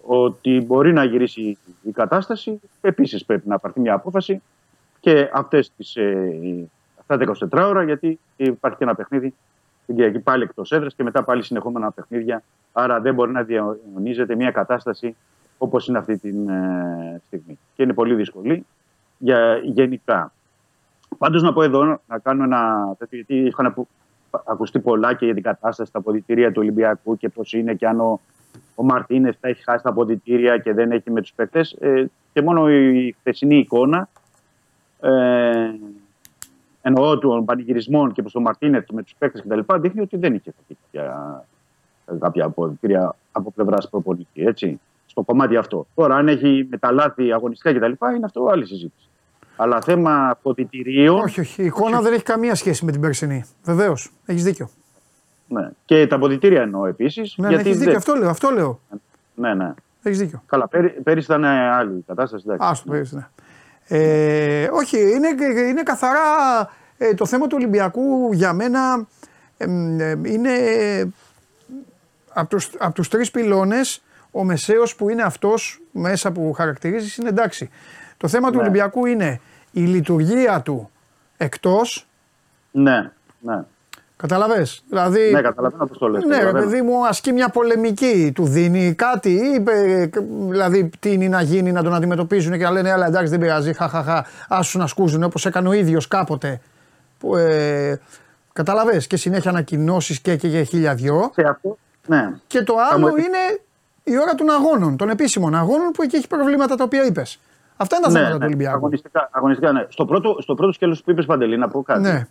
ότι 0.05 0.61
μπορεί 0.65 0.93
να 0.93 1.03
γυρίσει 1.03 1.57
η 1.81 1.91
κατάσταση. 1.91 2.59
Επίσης 2.81 3.25
πρέπει 3.25 3.47
να 3.47 3.59
πάρθει 3.59 3.79
μια 3.79 3.93
απόφαση 3.93 4.41
και 4.99 5.29
αυτές 5.33 5.71
τις, 5.77 5.95
ε, 5.95 6.67
αυτά 6.99 7.17
τα 7.17 7.47
24 7.63 7.67
ώρα 7.67 7.83
γιατί 7.83 8.19
υπάρχει 8.35 8.77
και 8.77 8.83
ένα 8.83 8.95
παιχνίδι 8.95 9.33
την 9.85 9.95
Κυριακή 9.95 10.19
πάλι 10.19 10.43
εκτός 10.43 10.71
έδρας 10.71 10.95
και 10.95 11.03
μετά 11.03 11.23
πάλι 11.23 11.43
συνεχόμενα 11.43 11.91
παιχνίδια. 11.91 12.43
Άρα 12.73 12.99
δεν 12.99 13.13
μπορεί 13.13 13.31
να 13.31 13.43
διαιωνίζεται 13.43 14.35
μια 14.35 14.51
κατάσταση 14.51 15.15
όπως 15.57 15.87
είναι 15.87 15.97
αυτή 15.97 16.17
τη 16.17 16.29
ε, 16.29 17.21
στιγμή. 17.25 17.59
Και 17.75 17.83
είναι 17.83 17.93
πολύ 17.93 18.15
δύσκολη 18.15 18.65
για 19.17 19.59
γενικά. 19.63 20.31
Πάντως 21.17 21.43
να 21.43 21.53
πω 21.53 21.63
εδώ, 21.63 21.99
να 22.07 22.19
κάνω 22.19 22.43
ένα 22.43 22.93
τέτοιο, 22.97 23.17
γιατί 23.17 23.47
είχαν 23.47 23.87
ακουστεί 24.45 24.79
πολλά 24.79 25.13
και 25.13 25.25
για 25.25 25.33
την 25.33 25.43
κατάσταση 25.43 25.89
στα 25.89 25.99
αποδητήρια 25.99 26.47
του 26.51 26.61
Ολυμπιακού 26.61 27.17
και 27.17 27.29
πώς 27.29 27.53
είναι 27.53 27.73
και 27.73 27.87
αν 27.87 27.99
ο 27.99 28.19
ο 28.75 28.83
Μαρτίνες 28.83 29.37
θα 29.39 29.47
έχει 29.47 29.63
χάσει 29.63 29.83
τα 29.83 29.89
αποδητήρια 29.89 30.57
και 30.57 30.73
δεν 30.73 30.91
έχει 30.91 31.11
με 31.11 31.21
τους 31.21 31.33
παίκτες. 31.33 31.71
Ε, 31.71 32.09
και 32.33 32.41
μόνο 32.41 32.69
η 32.69 33.15
χθεσινή 33.19 33.57
εικόνα 33.57 34.09
ε, 34.99 35.11
εννοώ 36.87 37.17
των 37.17 37.45
πανηγυρισμών 37.45 38.11
και 38.11 38.21
προς 38.21 38.33
τον 38.33 38.41
Μαρτίνε 38.41 38.85
με 38.91 39.03
τους 39.03 39.15
παίκτες 39.17 39.41
κτλ. 39.41 39.59
δείχνει 39.75 40.01
ότι 40.01 40.17
δεν 40.17 40.33
είχε 40.33 40.53
κάποια, 40.67 41.45
κάποια 42.19 42.45
αποδητήρια 42.45 43.15
από 43.31 43.51
πλευράς 43.51 43.89
προπονητή. 43.89 44.45
Έτσι, 44.45 44.79
στο 45.05 45.21
κομμάτι 45.21 45.57
αυτό. 45.57 45.87
Τώρα, 45.95 46.15
αν 46.15 46.27
έχει 46.27 46.67
μεταλάθει 46.69 47.31
αγωνιστικά 47.31 47.73
κτλ., 47.73 48.05
είναι 48.15 48.25
αυτό 48.25 48.45
άλλη 48.45 48.65
συζήτηση. 48.65 49.09
Αλλά 49.55 49.81
θέμα 49.81 50.29
αποδητηρίων. 50.29 51.19
Όχι, 51.19 51.39
όχι. 51.39 51.61
Η 51.61 51.65
εικόνα 51.65 52.01
δεν 52.01 52.13
έχει 52.13 52.23
καμία 52.23 52.55
σχέση 52.55 52.85
με 52.85 52.91
την 52.91 53.01
περσινή. 53.01 53.45
Βεβαίως. 53.63 54.11
Έχεις 54.25 54.43
δίκιο. 54.43 54.69
Ναι. 55.47 55.69
Και 55.85 56.07
τα 56.07 56.15
αποδητήρια 56.15 56.61
εννοώ 56.61 56.85
επίσης. 56.85 57.35
Ναι, 57.37 57.49
ναι, 57.49 57.55
έχεις 57.55 57.77
δίκιο, 57.77 57.95
αυτό 57.95 58.13
λέω. 58.15 58.29
Αυτό 58.29 58.49
λέω. 58.49 58.79
Ναι, 59.35 59.53
ναι. 59.53 59.73
Έχεις 60.03 60.19
δίκιο. 60.19 60.43
Καλά, 60.45 60.67
πέρι, 60.67 60.89
πέρυσι 60.89 61.25
ήταν 61.25 61.45
άλλη 61.45 62.03
κατάσταση. 62.07 62.49
Α 62.49 62.71
το 62.83 62.89
πέρυσι, 62.89 63.15
ναι. 63.15 63.27
Ε, 63.87 64.67
όχι, 64.71 64.97
είναι, 65.11 65.27
είναι 65.69 65.83
καθαρά 65.83 66.19
ε, 66.97 67.13
το 67.13 67.25
θέμα 67.25 67.47
του 67.47 67.55
Ολυμπιακού 67.59 68.33
για 68.33 68.53
μένα 68.53 69.07
ε, 69.57 69.65
είναι 70.23 70.51
από 72.33 72.49
τους, 72.49 72.69
από 72.77 72.93
τους 72.93 73.07
τρεις 73.09 73.31
πυλώνες 73.31 74.03
ο 74.31 74.43
μεσαίος 74.43 74.95
που 74.95 75.09
είναι 75.09 75.23
αυτός 75.23 75.81
μέσα 75.91 76.31
που 76.31 76.53
χαρακτηρίζεις 76.53 77.17
είναι 77.17 77.29
εντάξει. 77.29 77.69
Το 78.17 78.27
θέμα 78.27 78.49
του 78.49 78.55
ναι. 78.55 78.61
Ολυμπιακού 78.61 79.05
είναι 79.05 79.41
η 79.71 79.81
λειτουργία 79.81 80.61
του 80.61 80.89
εκτός 81.37 82.07
ναι, 82.71 83.11
ναι. 83.39 83.63
Καταλαβέ. 84.17 84.67
Δηλαδή, 84.89 85.31
ναι, 85.31 85.41
καταλαβαίνω 85.41 85.85
πώς 85.85 85.97
το 85.97 86.07
λε. 86.07 86.19
Ναι, 86.25 86.43
ρε 86.43 86.51
παιδί 86.51 86.81
μου, 86.81 87.07
ασκεί 87.07 87.31
μια 87.31 87.49
πολεμική. 87.49 88.31
Του 88.35 88.45
δίνει 88.45 88.93
κάτι, 88.93 89.29
είπε, 89.29 90.09
δηλαδή 90.49 90.89
τι 90.99 91.13
είναι 91.13 91.27
να 91.27 91.41
γίνει, 91.41 91.71
να 91.71 91.83
τον 91.83 91.93
αντιμετωπίζουν 91.93 92.57
και 92.57 92.63
να 92.63 92.71
λένε 92.71 92.89
Έλα 92.89 93.05
εντάξει, 93.05 93.29
δεν 93.29 93.39
πειράζει, 93.39 93.73
χαχαχά, 93.73 94.25
άσου 94.47 94.77
να 94.77 94.87
σκούζουν 94.87 95.23
όπως 95.23 95.45
έκανε 95.45 95.67
ο 95.67 95.73
ίδιος 95.73 96.07
κάποτε. 96.07 96.61
Που, 97.19 97.35
ε, 97.35 97.99
Καταλαβέ 98.53 98.97
και 98.97 99.17
συνέχεια 99.17 99.49
ανακοινώσεις 99.49 100.19
και, 100.19 100.35
και 100.35 100.47
για 100.47 100.63
χίλια 100.63 100.95
δυο. 100.95 101.31
Και, 101.35 101.41
αυτό, 101.41 101.77
ναι. 102.07 102.29
και 102.47 102.63
το 102.63 102.73
άλλο 102.91 103.07
είναι 103.07 103.61
η 104.03 104.19
ώρα 104.19 104.35
των 104.35 104.49
αγώνων, 104.49 104.97
των 104.97 105.09
επίσημων 105.09 105.55
αγώνων 105.55 105.91
που 105.91 106.03
εκεί 106.03 106.15
έχει 106.15 106.27
προβλήματα 106.27 106.75
τα 106.75 106.83
οποία 106.83 107.05
είπες. 107.05 107.39
Αυτά 107.77 107.95
είναι 107.95 108.05
τα 108.05 108.11
ναι, 108.11 108.17
θέματα 108.17 108.33
ναι, 108.33 108.39
του 108.39 108.45
Ολυμπιακού. 108.47 108.75
Αγωνιστικά, 108.75 109.29
αγωνιστικά 109.31 109.71
ναι. 109.71 109.85
Στο 109.89 110.05
πρώτο, 110.05 110.37
στο 110.39 110.55
πρώτο 110.55 110.71
σκέλος 110.71 111.03
που 111.03 111.11
είπες 111.11 111.25
Παντελή, 111.25 111.57
να 111.57 111.67
πω 111.67 111.81
κάτι. 111.81 112.01
Ναι 112.01 112.27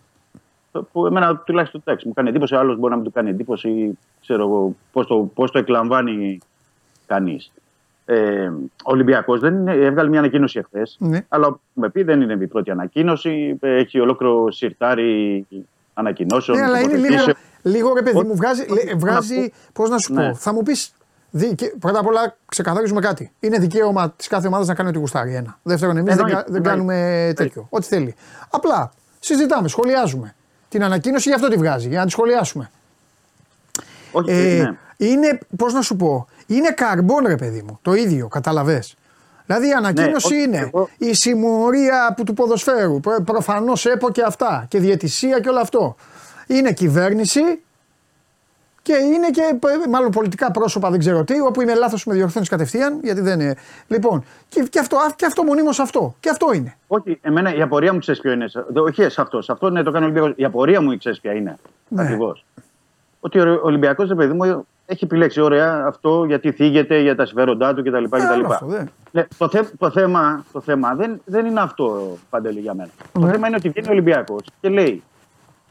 που 0.92 1.06
εμένα 1.06 1.36
τουλάχιστον 1.36 1.82
εντάξει, 1.84 2.06
μου 2.06 2.12
κάνει 2.12 2.28
εντύπωση, 2.28 2.54
άλλος 2.54 2.78
μπορεί 2.78 2.90
να 2.90 2.96
μην 2.96 3.04
του 3.04 3.12
κάνει 3.12 3.30
εντύπωση, 3.30 3.98
ξέρω 4.20 4.42
εγώ 4.42 4.76
πώς 4.92 5.06
το, 5.06 5.30
πώς 5.34 5.50
το 5.50 5.58
εκλαμβάνει 5.58 6.38
κανείς. 7.06 7.52
Ε, 8.06 8.46
ο 8.84 8.90
Ολυμπιακός 8.90 9.40
δεν 9.40 9.54
είναι, 9.54 9.72
έβγαλε 9.72 10.08
μια 10.08 10.18
ανακοίνωση 10.18 10.58
εχθές. 10.58 10.96
Ναι. 11.00 11.24
Αλλά 11.28 11.58
με 11.72 11.90
πει 11.90 12.02
δεν 12.02 12.20
είναι 12.20 12.32
η 12.40 12.46
πρώτη 12.46 12.70
ανακοίνωση. 12.70 13.58
Έχει 13.60 14.00
ολόκληρο 14.00 14.50
σιρτάρι 14.50 15.46
ανακοινώσεων. 15.94 16.58
Ναι, 16.58 16.64
αλλά 16.64 16.80
είναι 16.80 16.96
λίγο, 16.96 17.24
λίγο 17.62 17.94
ρε 17.94 18.02
παιδί 18.02 18.22
μου, 18.26 18.36
βγάζει, 18.36 18.64
βγάζει 18.96 19.52
πώς 19.72 19.90
να 19.90 19.98
σου 19.98 20.14
ναι. 20.14 20.28
πω. 20.28 20.34
Θα 20.34 20.52
μου 20.52 20.62
πεις, 20.62 20.94
πρώτα 21.78 21.98
απ' 21.98 22.06
όλα 22.06 22.36
ξεκαθαρίζουμε 22.46 23.00
κάτι. 23.00 23.32
Είναι 23.40 23.58
δικαίωμα 23.58 24.10
της 24.10 24.28
κάθε 24.28 24.46
ομάδας 24.46 24.66
να 24.66 24.74
κάνει 24.74 24.88
ό,τι 24.88 24.98
γουστάρει. 24.98 25.34
Ένα. 25.34 25.58
Δεύτερον, 25.62 25.96
εμείς 25.96 26.16
δεν, 26.16 26.26
δεν 26.46 26.62
κάνουμε 26.62 27.32
τέτοιο. 27.36 27.66
Ό,τι 27.70 27.86
θέλει. 27.86 28.14
Απλά 28.50 28.92
συζητάμε, 29.18 29.68
σχολιάζουμε 29.68 30.34
την 30.74 30.84
ανακοίνωση, 30.84 31.28
γι' 31.28 31.34
αυτό 31.34 31.48
τη 31.48 31.56
βγάζει, 31.56 31.88
για 31.88 31.98
να 31.98 32.04
τη 32.04 32.10
σχολιάσουμε. 32.10 32.70
Όχι, 34.12 34.30
ε, 34.30 34.62
ναι. 34.62 34.76
Είναι, 34.96 35.38
πώς 35.56 35.72
να 35.72 35.82
σου 35.82 35.96
πω, 35.96 36.28
είναι 36.46 36.70
καρμπόν 36.70 37.26
ρε 37.26 37.36
παιδί 37.36 37.62
μου, 37.62 37.78
το 37.82 37.94
ίδιο, 37.94 38.28
καταλαβες. 38.28 38.96
Δηλαδή 39.46 39.68
η 39.68 39.72
ανακοίνωση 39.72 40.34
ναι, 40.34 40.42
είναι 40.42 40.70
η 40.98 41.14
συμμορία 41.14 42.14
που 42.16 42.24
του 42.24 42.34
ποδοσφαίρου, 42.34 43.00
προφανώς 43.24 43.86
έπο 43.86 44.10
και 44.10 44.22
αυτά 44.22 44.64
και 44.68 44.78
διαιτησία 44.78 45.40
και 45.40 45.48
όλο 45.48 45.60
αυτό. 45.60 45.96
Είναι 46.46 46.72
κυβέρνηση 46.72 47.63
και 48.84 48.92
είναι 48.92 49.30
και 49.30 49.58
μάλλον 49.88 50.10
πολιτικά 50.10 50.50
πρόσωπα, 50.50 50.90
δεν 50.90 50.98
ξέρω 50.98 51.24
τι, 51.24 51.40
όπου 51.40 51.60
είναι 51.60 51.74
λάθος 51.74 52.04
με 52.04 52.14
διορθώνεις 52.14 52.48
κατευθείαν, 52.48 53.00
γιατί 53.02 53.20
δεν 53.20 53.40
είναι. 53.40 53.56
Λοιπόν, 53.88 54.24
και, 54.48 54.66
και 54.70 54.78
αυτό, 54.78 54.96
και 55.16 55.26
αυτό 55.26 55.42
μονίμως 55.42 55.78
αυτό. 55.78 56.14
Και 56.20 56.28
αυτό 56.28 56.52
είναι. 56.52 56.76
Όχι, 56.86 57.18
εμένα 57.22 57.54
η 57.54 57.62
απορία 57.62 57.92
μου 57.92 57.98
ξέρεις 57.98 58.20
ποιο 58.20 58.32
είναι. 58.32 58.46
Όχι 58.74 59.08
σε 59.08 59.20
αυτός. 59.20 59.44
Σε 59.44 59.52
αυτό 59.52 59.70
ναι, 59.70 59.82
το 59.82 59.90
κάνει 59.90 60.04
ο 60.04 60.08
Ολυμπιακό. 60.08 60.32
Η 60.36 60.44
απορία 60.44 60.80
μου 60.80 60.96
ξέρεις 60.96 61.20
ποια 61.20 61.32
είναι. 61.32 61.58
Ναι. 61.88 62.02
Ακριβώς. 62.02 62.44
Ότι 63.20 63.38
ο 63.40 63.60
Ολυμπιακός, 63.62 64.14
παιδί 64.14 64.32
μου, 64.32 64.66
έχει 64.86 65.04
επιλέξει 65.04 65.40
ωραία 65.40 65.84
αυτό 65.86 66.24
γιατί 66.24 66.52
θίγεται 66.52 67.00
για 67.00 67.16
τα 67.16 67.26
συμφέροντά 67.26 67.74
του 67.74 67.82
κτλ. 67.82 68.04
Ε, 68.16 68.84
ναι, 69.10 69.26
το, 69.38 69.48
θε, 69.48 69.62
το, 69.78 69.90
θέμα, 69.90 70.44
το 70.52 70.60
θέμα 70.60 70.94
δεν, 70.94 71.20
δεν 71.24 71.46
είναι 71.46 71.60
αυτό 71.60 72.16
παντελή 72.30 72.60
για 72.60 72.74
μένα. 72.74 72.90
Το 73.12 73.20
ναι. 73.20 73.30
θέμα 73.30 73.46
είναι 73.46 73.56
ότι 73.56 73.68
βγαίνει 73.68 73.88
ο 73.88 73.90
Ολυμπιακός 73.90 74.42
και 74.60 74.68
λέει 74.68 75.02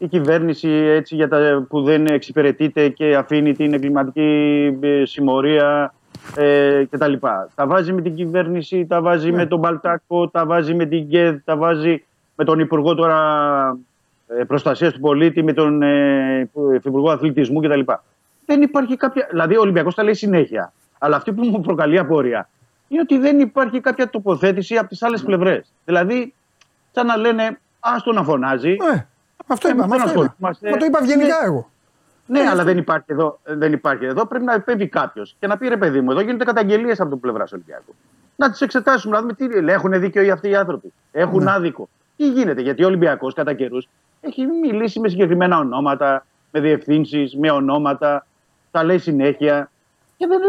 η 0.04 0.08
κυβέρνηση 0.08 0.68
έτσι, 0.68 1.14
για 1.14 1.28
τα, 1.28 1.66
που 1.68 1.82
δεν 1.82 2.06
εξυπηρετείται 2.06 2.88
και 2.88 3.16
αφήνει 3.16 3.54
την 3.54 3.74
εγκληματική 3.74 4.78
ε, 4.80 5.04
συμμορία 5.04 5.94
ε, 6.36 6.84
κτλ. 6.90 7.12
Τα 7.54 7.66
βάζει 7.66 7.92
με 7.92 8.00
την 8.00 8.14
κυβέρνηση, 8.14 8.86
τα 8.86 9.00
βάζει 9.00 9.32
με 9.32 9.46
τον 9.46 9.60
Παλτάκο, 9.60 10.28
τα 10.28 10.46
βάζει 10.46 10.74
με 10.74 10.86
την 10.86 11.08
ΚΕΔ, 11.08 11.36
τα 11.44 11.56
βάζει 11.56 12.04
με 12.34 12.44
τον 12.44 12.58
Υπουργό 12.58 12.94
τώρα 12.94 13.78
ε, 14.26 14.44
Προστασίας 14.44 14.92
του 14.92 15.00
Πολίτη, 15.00 15.42
με 15.42 15.52
τον 15.52 15.82
ε, 15.82 16.50
Υπουργό 16.74 17.10
Αθλητισμού 17.10 17.60
κτλ. 17.60 17.80
δεν 18.46 18.62
υπάρχει 18.62 18.96
κάποια. 18.96 19.26
Δηλαδή, 19.30 19.56
ο 19.56 19.60
Ολυμπιακός 19.60 19.94
τα 19.94 20.02
λέει 20.02 20.14
συνέχεια. 20.14 20.72
Αλλά 20.98 21.16
αυτή 21.16 21.32
που 21.32 21.44
μου 21.44 21.60
προκαλεί 21.60 21.98
απορία 21.98 22.48
είναι 22.88 23.00
ότι 23.00 23.18
δεν 23.18 23.40
υπάρχει 23.40 23.80
κάποια 23.80 24.10
τοποθέτηση 24.10 24.76
από 24.76 24.88
τις 24.88 25.02
άλλες 25.02 25.22
πλευρές. 25.22 25.72
Δηλαδή, 25.84 26.34
σαν 26.92 27.06
να 27.06 27.16
λένε, 27.16 27.58
άστο 27.80 28.12
να 28.12 28.22
φωνάζει. 28.22 28.70
Ε, 28.70 29.06
αυτό 29.46 29.68
είπα. 29.68 29.84
Εμείς 29.84 29.90
Μα 29.90 29.96
δεν 29.96 30.06
αυτό 30.06 30.20
είπα. 30.22 30.30
ασχολούμαστε. 30.32 30.70
Μα 30.70 30.76
το 30.76 30.84
είπα 30.84 30.98
ευγενικά 31.02 31.38
Ναι. 31.40 31.46
εγώ. 31.46 31.70
Ναι, 32.26 32.40
Ε, 32.40 32.46
αλλά 32.46 32.64
δεν 32.64 32.78
υπάρχει, 32.78 33.04
εδώ, 33.08 33.38
δεν 33.44 33.72
υπάρχει 33.72 34.04
εδώ. 34.04 34.26
Πρέπει 34.26 34.44
να 34.44 34.54
επέμβει 34.54 34.88
κάποιος 34.88 35.36
και 35.40 35.46
να 35.46 35.56
πει 35.58 35.68
ρε 35.68 35.76
παιδί 35.76 36.00
μου, 36.00 36.10
εδώ 36.10 36.20
γίνονται 36.20 36.44
καταγγελίες 36.44 37.00
από 37.00 37.10
την 37.10 37.20
πλευρά 37.20 37.44
Ολυμπιακού. 37.52 37.94
Να 38.36 38.50
τις 38.50 38.60
εξετάσουμε, 38.60 39.14
να 39.16 39.20
δούμε 39.20 39.32
τι 39.32 39.60
λέει. 39.62 39.74
Έχουν 39.74 40.00
δίκιο 40.00 40.22
οι 40.22 40.30
αυτοί 40.30 40.48
οι 40.48 40.54
άνθρωποι. 40.56 40.92
Έχουν 41.12 41.42
Ναι. 41.42 41.50
άδικο. 41.52 41.88
Τι 42.16 42.28
γίνεται, 42.30 42.60
γιατί 42.60 42.84
ο 42.84 42.86
Ολυμπιακός 42.86 43.34
κατά 43.34 43.52
καιρούς 43.54 43.88
έχει 44.20 44.46
μιλήσει 44.46 45.00
με 45.00 45.08
συγκεκριμένα 45.08 45.58
ονόματα, 45.58 46.26
με 46.50 46.60
διευθύνσεις, 46.60 47.36
με 47.36 47.50
ονόματα, 47.50 48.26
τα 48.70 48.84
λέει 48.84 48.98
συνέχεια. 48.98 49.70
Και 50.16 50.26
δεν 50.26 50.40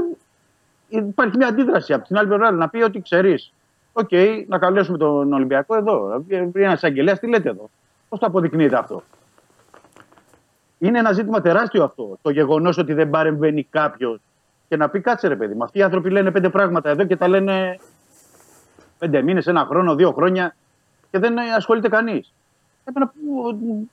υπάρχει 1.07 1.37
μια 1.37 1.47
αντίδραση 1.47 1.93
από 1.93 2.07
την 2.07 2.17
άλλη 2.17 2.27
πλευρά 2.27 2.51
να 2.51 2.69
πει 2.69 2.81
ότι 2.81 3.01
ξέρεις. 3.01 3.53
Οκ, 3.93 4.09
να 4.47 4.57
καλέσουμε 4.57 4.97
τον 4.97 5.33
Ολυμπιακό 5.33 5.75
εδώ. 5.75 6.23
Ένα 6.53 6.71
εισαγγελέα, 6.73 7.17
τι 7.17 7.27
λέτε 7.27 7.49
εδώ. 7.49 7.69
Πώς 8.09 8.19
το 8.19 8.25
αποδεικνύετε 8.25 8.77
αυτό; 8.77 9.03
Είναι 10.77 10.99
ένα 10.99 11.11
ζήτημα 11.11 11.41
τεράστιο 11.41 11.83
αυτό. 11.83 12.17
Το 12.21 12.29
γεγονός 12.29 12.77
ότι 12.77 12.93
δεν 12.93 13.09
παρεμβαίνει 13.09 13.63
κάποιος 13.63 14.19
και 14.67 14.77
να 14.77 14.89
πει 14.89 14.99
κάτσε 15.01 15.27
ρε 15.27 15.35
παιδί 15.35 15.53
μου. 15.53 15.63
Αυτοί 15.63 15.79
οι 15.79 15.81
άνθρωποι 15.81 16.09
λένε 16.09 16.31
πέντε 16.31 16.49
πράγματα 16.49 16.89
εδώ 16.89 17.05
και 17.05 17.15
τα 17.15 17.27
λένε 17.27 17.79
πέντε 18.97 19.21
μήνες, 19.21 19.47
ένα 19.47 19.65
χρόνο, 19.65 19.95
δύο 19.95 20.11
χρόνια 20.11 20.55
και 21.11 21.19
δεν 21.19 21.39
ασχολείται 21.39 21.89
κανείς. 21.89 22.33
Πρέπει 22.83 22.99
να 22.99 23.11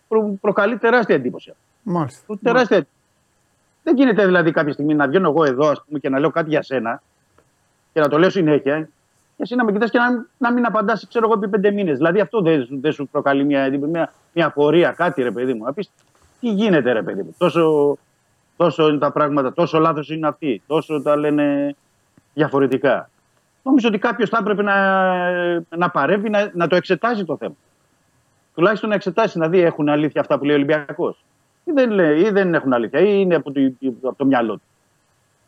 προ- 0.08 0.34
προκαλεί 0.40 0.78
τεράστια 0.78 1.14
εντύπωση. 1.14 1.50
αυτό. 1.50 1.62
Μάλιστα. 1.82 2.38
Τεράστια. 2.42 2.86
Δεν 3.82 3.96
γίνεται 3.96 4.24
δηλαδή 4.26 4.50
κάποια 4.50 4.72
στιγμή 4.72 4.94
να 4.94 5.06
βγαίνω 5.08 5.28
εγώ 5.28 5.44
εδώ 5.44 5.68
ας 5.68 5.82
πούμε, 5.86 5.98
και 5.98 6.08
να 6.08 6.18
λέω 6.18 6.30
κάτι 6.30 6.48
για 6.48 6.62
σένα 6.62 7.02
και 7.92 8.00
να 8.00 8.08
το 8.08 8.18
λέω 8.18 8.30
συνέχεια 8.30 8.80
και 8.80 8.88
εσύ 9.42 9.54
να 9.54 9.64
με 9.64 9.72
κοιτάς 9.72 9.90
και 9.90 9.98
να, 9.98 10.26
να 10.38 10.52
μην 10.52 10.66
απαντάς, 10.66 11.06
ξέρω 11.08 11.24
εγώ, 11.24 11.34
επί 11.34 11.48
πέντε 11.48 11.70
μήνες. 11.70 11.96
Δηλαδή 11.96 12.20
αυτό 12.20 12.40
δεν, 12.40 12.64
σου- 12.64 12.80
δεν 12.80 12.92
σου 12.92 13.08
προκαλεί 13.08 13.44
μια, 13.44 13.70
μια, 13.70 14.12
μια 14.32 14.46
απορία, 14.46 14.90
κάτι 14.92 15.22
ρε 15.22 15.30
παιδί 15.30 15.54
μου. 15.54 15.64
Να 15.64 15.72
πεις, 15.72 15.90
τι 16.40 16.48
γίνεται 16.48 16.92
ρε 16.92 17.02
παιδί 17.02 17.22
μου. 17.22 17.34
Τόσο, 17.38 17.96
τόσο 18.56 18.88
είναι 18.88 18.98
τα 18.98 19.12
πράγματα, 19.12 19.52
τόσο 19.52 19.78
λάθος 19.78 20.10
είναι 20.10 20.26
αυτοί, 20.26 20.62
τόσο 20.66 21.02
τα 21.02 21.16
λένε 21.16 21.74
διαφορετικά. 22.34 23.10
Νομίζω 23.62 23.88
ότι 23.88 23.98
κάποιος 23.98 24.28
θα 24.28 24.38
έπρεπε 24.40 24.62
να, 24.62 24.76
να 25.76 25.90
παρέμβει, 25.90 26.30
να, 26.30 26.50
να 26.54 26.66
το 26.66 26.76
εξετάσει 26.76 27.24
το 27.24 27.36
θέμα. 27.36 27.54
Τουλάχιστον 28.54 28.88
να 28.88 28.94
εξετάσει, 28.94 29.38
να 29.38 29.48
δει 29.48 29.60
έχουν 29.60 29.88
αλήθεια 29.88 30.20
αυτά 30.20 30.38
που 30.38 30.44
λέει 30.44 30.54
ο 30.54 30.58
Ολυμπιακός. 30.58 31.24
Ή 31.64 31.72
δεν, 31.72 31.90
λέει, 31.90 32.20
ή 32.20 32.30
δεν 32.30 32.54
έχουν 32.54 32.72
αλήθεια, 32.72 33.00
ή 33.00 33.16
είναι 33.20 33.34
από 33.34 33.52
το, 33.52 33.60
από 34.02 34.16
το 34.16 34.24
μυαλό 34.24 34.54
του. 34.54 34.62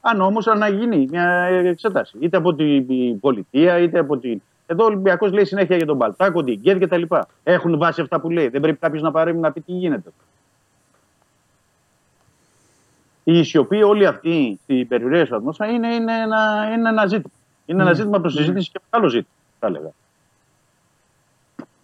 Αν 0.07 0.21
όμως 0.21 0.47
να 0.47 0.69
γίνει 0.69 1.07
μια 1.11 1.29
εξέταση, 1.65 2.17
είτε 2.21 2.37
από 2.37 2.55
την 2.55 3.21
πολιτεία, 3.21 3.79
είτε 3.79 3.99
από 3.99 4.19
την. 4.19 4.43
Εδώ 4.67 4.83
ο 4.83 4.87
Ολυμπιακός 4.87 5.33
λέει 5.33 5.45
συνέχεια 5.45 5.77
για 5.77 5.87
τον 5.87 5.99
Παλτάκο, 5.99 6.45
την 6.45 6.59
Γκέτ 6.61 6.85
κτλ. 6.85 7.03
Έχουν 7.43 7.79
βάσει 7.79 8.01
αυτά 8.01 8.21
που 8.21 8.31
λέει. 8.31 8.49
Δεν 8.49 8.61
πρέπει 8.61 8.79
κάποιος 8.79 9.03
να 9.03 9.11
παρέμβει 9.11 9.41
να 9.41 9.53
πει 9.53 9.61
τι 9.61 9.73
γίνεται. 9.73 10.11
Η 13.25 13.43
σιωπή 13.45 13.83
όλη 13.83 14.07
αυτή 14.07 14.59
στην 14.63 14.89
περιουσία 14.89 15.27
του 15.27 15.37
ατμόσφαιρα 15.37 15.71
είναι, 15.71 15.95
είναι, 15.95 16.21
ένα, 16.21 16.71
είναι 16.77 16.89
ένα 16.89 17.07
ζήτημα. 17.07 17.33
Είναι 17.67 17.83
ένα 17.83 17.93
ζήτημα 17.93 18.21
προς 18.21 18.33
συζήτηση 18.33 18.71
και 18.71 18.81
μεγάλο 18.91 19.11
ζήτημα, 19.11 19.35
θα 19.59 19.67
έλεγα. 19.67 19.91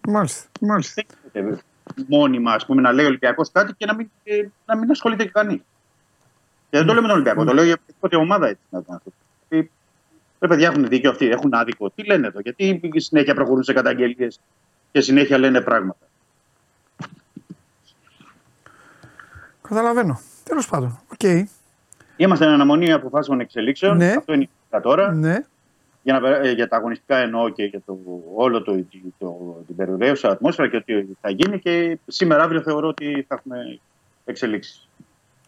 Μάλιστα. 0.07 0.49
Μάλιστα. 0.61 1.03
Δεν 1.31 1.43
γίνεται 1.43 1.61
μόνιμα 2.07 2.53
ας 2.53 2.65
πούμε, 2.65 2.81
να 2.81 2.91
λέει 2.91 3.05
ο 3.05 3.07
Ολυμπιακός 3.07 3.51
κάτι 3.51 3.73
και 3.77 3.85
να 3.85 3.95
μην, 3.95 4.09
ε, 4.23 4.47
να 4.65 4.77
μην 4.77 4.91
ασχολείται 4.91 5.23
και 5.23 5.29
κανείς. 5.29 5.61
Και 6.71 6.77
δεν 6.77 6.85
το 6.85 6.93
λέω 6.93 7.01
με 7.01 7.07
τον 7.07 7.15
Ολυμπιακό, 7.15 7.43
το 7.43 7.53
λέω 7.53 7.63
για 7.63 7.73
οποιαδήποτε 7.73 8.15
ομάδα 8.15 8.47
έτσι. 8.47 8.61
Να 8.69 8.83
το 8.83 9.01
πει. 9.47 9.71
Ρε 10.39 10.47
παιδιά 10.47 10.67
έχουν 10.67 10.87
δίκιο 10.87 11.09
αυτοί, 11.09 11.29
έχουν 11.29 11.53
άδικο. 11.53 11.89
Τι 11.89 12.03
λένε 12.03 12.27
εδώ, 12.27 12.39
γιατί 12.39 12.91
συνέχεια 12.95 13.33
προχωρούν 13.33 13.63
σε 13.63 13.73
καταγγελίες 13.73 14.39
και 14.91 15.01
συνέχεια 15.01 15.37
λένε 15.37 15.61
πράγματα. 15.61 16.05
Καταλαβαίνω. 19.61 20.19
Τέλος 20.43 20.67
πάντων. 20.67 20.99
Οκ. 21.11 21.47
Είμαστε 22.17 22.45
εν 22.45 22.51
αναμονή 22.51 22.91
αποφάσεων 22.91 23.39
εξελίξεων. 23.39 23.97
Ναι. 23.97 24.13
Αυτό 24.17 24.33
είναι 24.33 24.43
η 24.43 24.79
τώρα. 24.81 25.11
Ναι. 25.11 25.43
Για, 26.03 26.13
να, 26.13 26.19
περά- 26.19 26.45
ε, 26.45 26.51
για 26.51 26.67
τα 26.67 26.77
αγωνιστικά 26.77 27.17
εννοώ 27.17 27.49
και 27.49 27.63
για 27.63 27.81
το, 27.85 27.97
όλο 28.35 28.61
το, 28.63 28.85
το, 29.17 29.63
την 29.67 29.75
περιρρέουσα 29.75 30.29
ατμόσφαιρα 30.29 30.69
και 30.69 30.75
ότι 30.75 31.17
θα 31.21 31.29
γίνει 31.29 31.59
και 31.59 31.99
σήμερα 32.07 32.43
αύριο 32.43 32.61
θεωρώ 32.61 32.87
ότι 32.87 33.25
θα 33.27 33.35
έχουμε 33.35 33.79
εξελίξεις. 34.25 34.87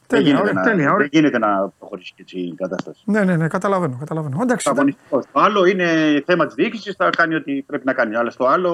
Δεν 0.07 0.19
Τέλεια, 0.19 0.25
γίνεται, 0.25 0.41
ωραία, 0.49 0.53
να, 0.53 0.61
τέλεια, 0.61 0.85
ωραία. 0.85 0.97
δεν 0.97 1.09
γίνεται 1.11 1.37
να 1.37 1.71
προχωρήσει 1.79 2.13
και 2.15 2.21
έτσι 2.21 2.39
η 2.39 2.55
κατάσταση. 2.55 3.03
Ναι, 3.05 3.23
ναι, 3.23 3.35
ναι, 3.35 3.47
καταλαβαίνω. 3.47 3.95
καταλαβαίνω. 3.99 4.37
Εντάξει, 4.41 4.65
Το 4.65 4.71
αγωνιστικό. 4.71 5.19
Το 5.19 5.39
άλλο 5.39 5.65
είναι 5.65 5.87
θέμα 6.25 6.45
της 6.45 6.55
διοίκησης, 6.55 6.95
θα 6.95 7.09
κάνει 7.09 7.35
ό,τι 7.35 7.61
πρέπει 7.61 7.85
να 7.85 7.93
κάνει. 7.93 8.15
Αλλά 8.15 8.29
στο 8.29 8.45
άλλο, 8.45 8.71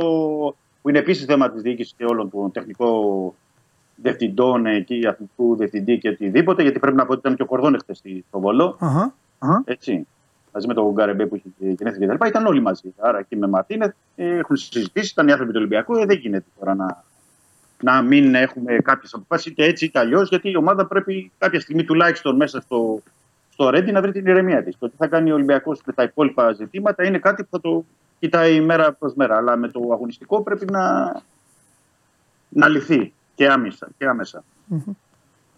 που 0.82 0.90
είναι 0.90 1.00
επίσης 1.00 1.26
θέμα 1.26 1.52
της 1.52 1.62
διοίκησης 1.62 1.94
και 1.98 2.06
όλων 2.06 2.30
των 2.30 2.52
τεχνικών 2.52 3.34
διευθυντών 3.96 4.66
εκεί, 4.66 5.08
αθλητικού 5.08 5.56
διευθυντή 5.56 5.98
και 5.98 6.10
οτιδήποτε, 6.10 6.62
γιατί 6.62 6.80
πρέπει 6.80 6.98
να 6.98 7.06
πω 7.06 7.12
ότι 7.12 7.20
ήταν 7.20 7.36
και 7.36 7.42
ο 7.42 7.46
Κορδόν 7.46 7.80
χθε 7.82 7.94
στο 8.28 8.40
Βολό. 8.40 8.78
Αχα. 8.80 9.14
Έτσι. 9.66 10.08
Μαζί 10.54 10.68
με 10.68 10.74
τον 10.74 10.92
Γκαρεμπέ 10.92 11.26
που 11.26 11.36
είχε 11.36 11.74
γενέθλια 11.76 12.16
κτλ. 12.16 12.28
Ήταν 12.28 12.46
όλοι 12.46 12.62
μαζί. 12.62 12.94
Άρα 12.98 13.22
και 13.22 13.36
με 13.36 13.48
Μαρτίνεθ 13.48 13.94
ε, 14.16 14.38
έχουν 14.38 14.56
συζητήσει, 14.56 15.10
ήταν 15.12 15.28
οι 15.28 15.32
άνθρωποι 15.32 15.52
του 15.52 15.58
Ολυμπιακού. 15.60 15.96
Ε, 15.96 16.06
δεν 16.06 16.18
γίνεται 16.18 16.46
τώρα 16.60 16.76
να, 16.76 17.04
να 17.84 18.02
μην 18.02 18.36
έχουμε 18.36 18.78
κάποιες 18.78 19.14
αποφάσεις 19.14 19.52
είτε 19.52 19.64
έτσι 19.64 19.86
είτε 19.86 20.00
αλλιώς, 20.00 20.30
γιατί 20.30 20.50
η 20.50 20.56
ομάδα 20.56 20.86
πρέπει 20.86 21.32
κάποια 21.38 21.60
στιγμή 21.60 21.84
τουλάχιστον 21.84 22.36
μέσα 22.36 22.62
στο, 22.62 23.02
στο 23.50 23.70
Ρέντι 23.70 23.92
να 23.92 24.02
βρει 24.02 24.12
την 24.12 24.26
ηρεμία 24.26 24.64
της. 24.64 24.78
Το 24.80 24.90
τι 24.90 24.96
θα 24.98 25.08
κάνει 25.08 25.32
ο 25.32 25.34
Ολυμπιακός 25.34 25.82
με 25.86 25.94
τα 25.94 26.04
υπόλοιπα 26.04 26.52
ζητήματα 26.54 27.04
είναι 27.06 27.18
κάτι 27.18 27.44
που 27.44 27.50
θα 27.52 27.62
το 27.62 27.86
κοιτάει 28.20 28.62
μέρα 28.62 28.94
προς 28.94 29.14
μέρα. 29.14 29.38
Αλλά 29.38 29.56
με 29.56 29.68
το 29.68 29.80
αγωνιστικό 29.92 30.42
πρέπει 30.42 30.66
να, 30.72 31.12
να 32.50 32.68
λυθεί 32.68 33.14
και 33.36 33.48
άμεσα. 33.48 33.88
Και 33.98 34.06
άμεσα. 34.08 34.44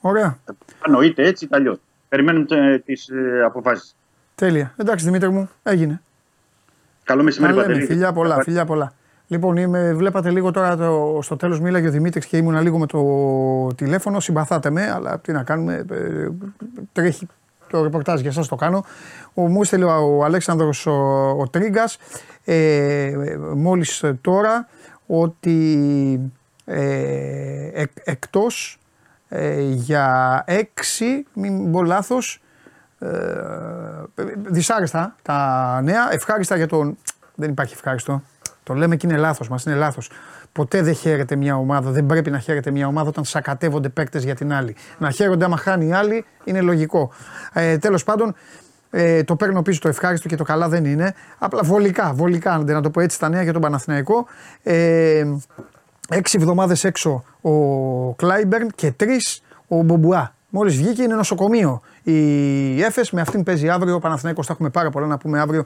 Ωραία. 0.02 0.38
Πάνω 0.80 1.02
είτε 1.02 1.24
έτσι 1.28 1.46
είτε 1.46 1.56
αλλιώς. 1.56 1.78
Περιμένουμε 2.10 2.82
τις 2.86 3.10
αποφάσεις. 3.46 3.96
Τέλεια. 4.36 4.74
Εντάξει, 4.78 5.06
Δημήτρη 5.06 5.30
μου, 5.30 5.50
έγινε. 5.64 6.02
Καλό 7.04 7.24
μεσημέρι, 7.24 7.54
Να 7.54 7.60
λέμε, 7.60 7.74
Παντελή. 7.74 7.88
φιλιά 7.92 8.14
πολλά, 8.14 8.42
φιλιά 8.44 8.66
πολλά. 8.66 8.94
Λοιπόν, 9.32 9.58
είμαι, 9.58 9.94
βλέπατε 9.94 10.30
λίγο 10.30 10.52
τώρα 10.52 10.76
το, 10.78 11.20
στο 11.22 11.36
τέλος 11.36 11.60
μίλαγε 11.60 11.88
ο 11.88 11.92
Δημήτρης 11.92 12.26
και 12.26 12.38
ήμουνα 12.38 12.62
λίγο 12.62 12.78
με 12.78 12.86
το 12.86 13.68
τηλέφωνο. 13.76 14.20
Συμπαθάτε 14.20 14.70
με, 14.70 14.92
αλλά 14.92 15.20
τι 15.20 15.32
να 15.32 15.44
κάνουμε. 15.44 15.86
ε, 15.92 16.28
τρέχει 16.92 17.28
το 17.70 17.84
ρεπορτάζ 17.84 18.22
για 18.22 18.30
εσά 18.30 18.46
το 18.46 18.56
κάνω. 18.56 18.84
Ο, 19.34 19.42
μου 19.48 19.62
έστειλε 19.62 19.86
ο 19.86 20.24
Αλέξανδρος 20.24 20.86
ο, 20.86 20.92
ο 21.40 21.48
Τρίγκας 21.50 21.98
ε, 22.46 23.14
μόλις 23.56 24.04
τώρα 24.22 24.68
ότι 25.08 26.20
ε, 26.66 27.70
εκ- 27.74 27.98
εκτός 28.04 28.80
ε, 29.30 29.62
για 29.62 30.44
έξι, 30.48 31.26
μην 31.34 31.72
πω 31.72 31.84
λάθος, 31.84 32.42
ε, 33.00 33.08
δυσάρεστα 34.36 35.16
τα 35.22 35.80
νέα. 35.84 36.14
Ευχάριστα 36.14 36.56
για 36.56 36.68
τον. 36.68 36.98
Δεν 37.36 37.50
υπάρχει 37.50 37.74
ευχάριστο. 37.74 38.22
Το 38.72 38.78
λέμε 38.78 38.96
και 38.96 39.08
είναι 39.08 39.18
λάθος 39.18 39.50
μας. 39.50 39.64
Είναι 39.64 39.76
λάθος. 39.76 40.10
Ποτέ 40.52 40.82
δεν 40.82 40.94
χαίρεται 40.94 41.36
μια 41.36 41.56
ομάδα, 41.56 41.92
δεν 41.92 42.06
πρέπει 42.06 42.32
να 42.32 42.40
χαίρεται 42.40 42.72
μια 42.72 42.88
ομάδα 42.88 43.10
όταν 43.10 43.26
σακατεύονται 43.26 43.90
παίκτες 43.90 44.24
για 44.24 44.36
την 44.36 44.54
άλλη. 44.54 44.76
Να 44.98 45.12
χαίρονται 45.12 45.46
άμα 45.46 45.58
χάνει 45.58 45.88
η 45.88 45.94
άλλη 45.94 46.26
είναι 46.44 46.62
λογικό. 46.62 47.12
Ε, 47.54 47.78
Τέλος 47.78 48.04
πάντων, 48.04 48.36
ε, 48.90 49.24
το 49.24 49.36
παίρνω 49.36 49.62
πίσω 49.62 49.80
το 49.80 49.88
ευχάριστο 49.88 50.28
και 50.28 50.36
το 50.36 50.44
καλά 50.44 50.70
δεν 50.70 50.86
είναι. 50.86 51.14
Απλά 51.38 51.62
βολικά, 51.64 52.14
βολικά, 52.14 52.58
να 52.58 52.82
το 52.82 52.90
πω 52.90 53.00
έτσι, 53.00 53.20
τα 53.20 53.30
νέα 53.30 53.44
για 53.44 53.54
τον 53.54 53.62
Παναθηναϊκό. 53.62 54.26
Ε, 54.64 55.26
έξι 56.10 56.38
εβδομάδες 56.40 56.84
έξω 56.84 57.24
ο 57.42 57.52
Κλάιμπερν 58.14 58.68
και 58.76 58.92
τρεις 58.92 59.44
ο 59.68 59.82
Μπομπουά. 59.82 60.34
Μόλις 60.50 60.78
βγήκε 60.78 61.02
είναι 61.02 61.16
νοσοκομείο. 61.16 61.82
Η 62.04 62.84
Έφες 62.84 63.12
με 63.12 63.22
αυτήν 63.22 63.44
παίζει 63.44 63.70
αύριο. 63.70 63.96
Ο 63.96 64.00
Παναθηναϊκός 64.00 64.46
θα 64.46 64.54
έχουμε 64.54 64.70
πάρα 64.70 64.90
πολλά 64.90 65.08
να 65.08 65.18
πούμε 65.18 65.40
αύριο. 65.40 65.64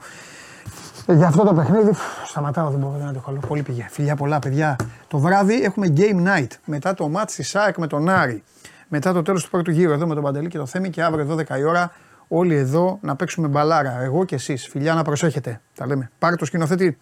Ε, 1.06 1.14
Για 1.14 1.26
αυτό 1.26 1.44
το 1.44 1.54
παιχνίδι, 1.54 1.92
φου, 1.92 2.26
σταματάω, 2.26 2.70
δεν 2.70 2.78
μπορώ 2.78 2.98
δεν 2.98 3.12
το 3.12 3.20
χαλώ. 3.20 3.40
Πολύ 3.48 3.62
πήγε. 3.62 3.86
Φιλιά 3.90 4.16
πολλά, 4.16 4.38
παιδιά. 4.38 4.76
Το 5.08 5.18
βράδυ 5.18 5.62
έχουμε 5.62 5.92
game 5.96 6.26
night. 6.26 6.48
Μετά 6.64 6.94
το 6.94 7.10
match 7.14 7.30
της 7.36 7.48
ΣΑΕΚ 7.48 7.76
με 7.76 7.86
τον 7.86 8.08
Άρη. 8.08 8.42
Μετά 8.88 9.12
το 9.12 9.22
τέλος 9.22 9.44
του 9.44 9.50
πρώτου 9.50 9.70
γύρου 9.70 9.92
εδώ 9.92 10.06
με 10.06 10.14
τον 10.14 10.22
Παντελή 10.22 10.48
και 10.48 10.58
το 10.58 10.66
Θέμη. 10.66 10.90
Και 10.90 11.02
αύριο 11.02 11.36
12 11.36 11.58
η 11.58 11.62
ώρα 11.62 11.92
όλοι 12.28 12.54
εδώ 12.54 12.98
να 13.00 13.16
παίξουμε 13.16 13.48
μπαλάρα. 13.48 14.02
Εγώ 14.02 14.24
και 14.24 14.34
εσείς. 14.34 14.68
Φιλιά 14.68 14.94
να 14.94 15.02
προσέχετε. 15.02 15.60
Τα 15.74 15.86
λέμε. 15.86 16.10
Πάρε 16.18 16.36
το 16.36 16.44
σκηνοθέτη. 16.44 16.98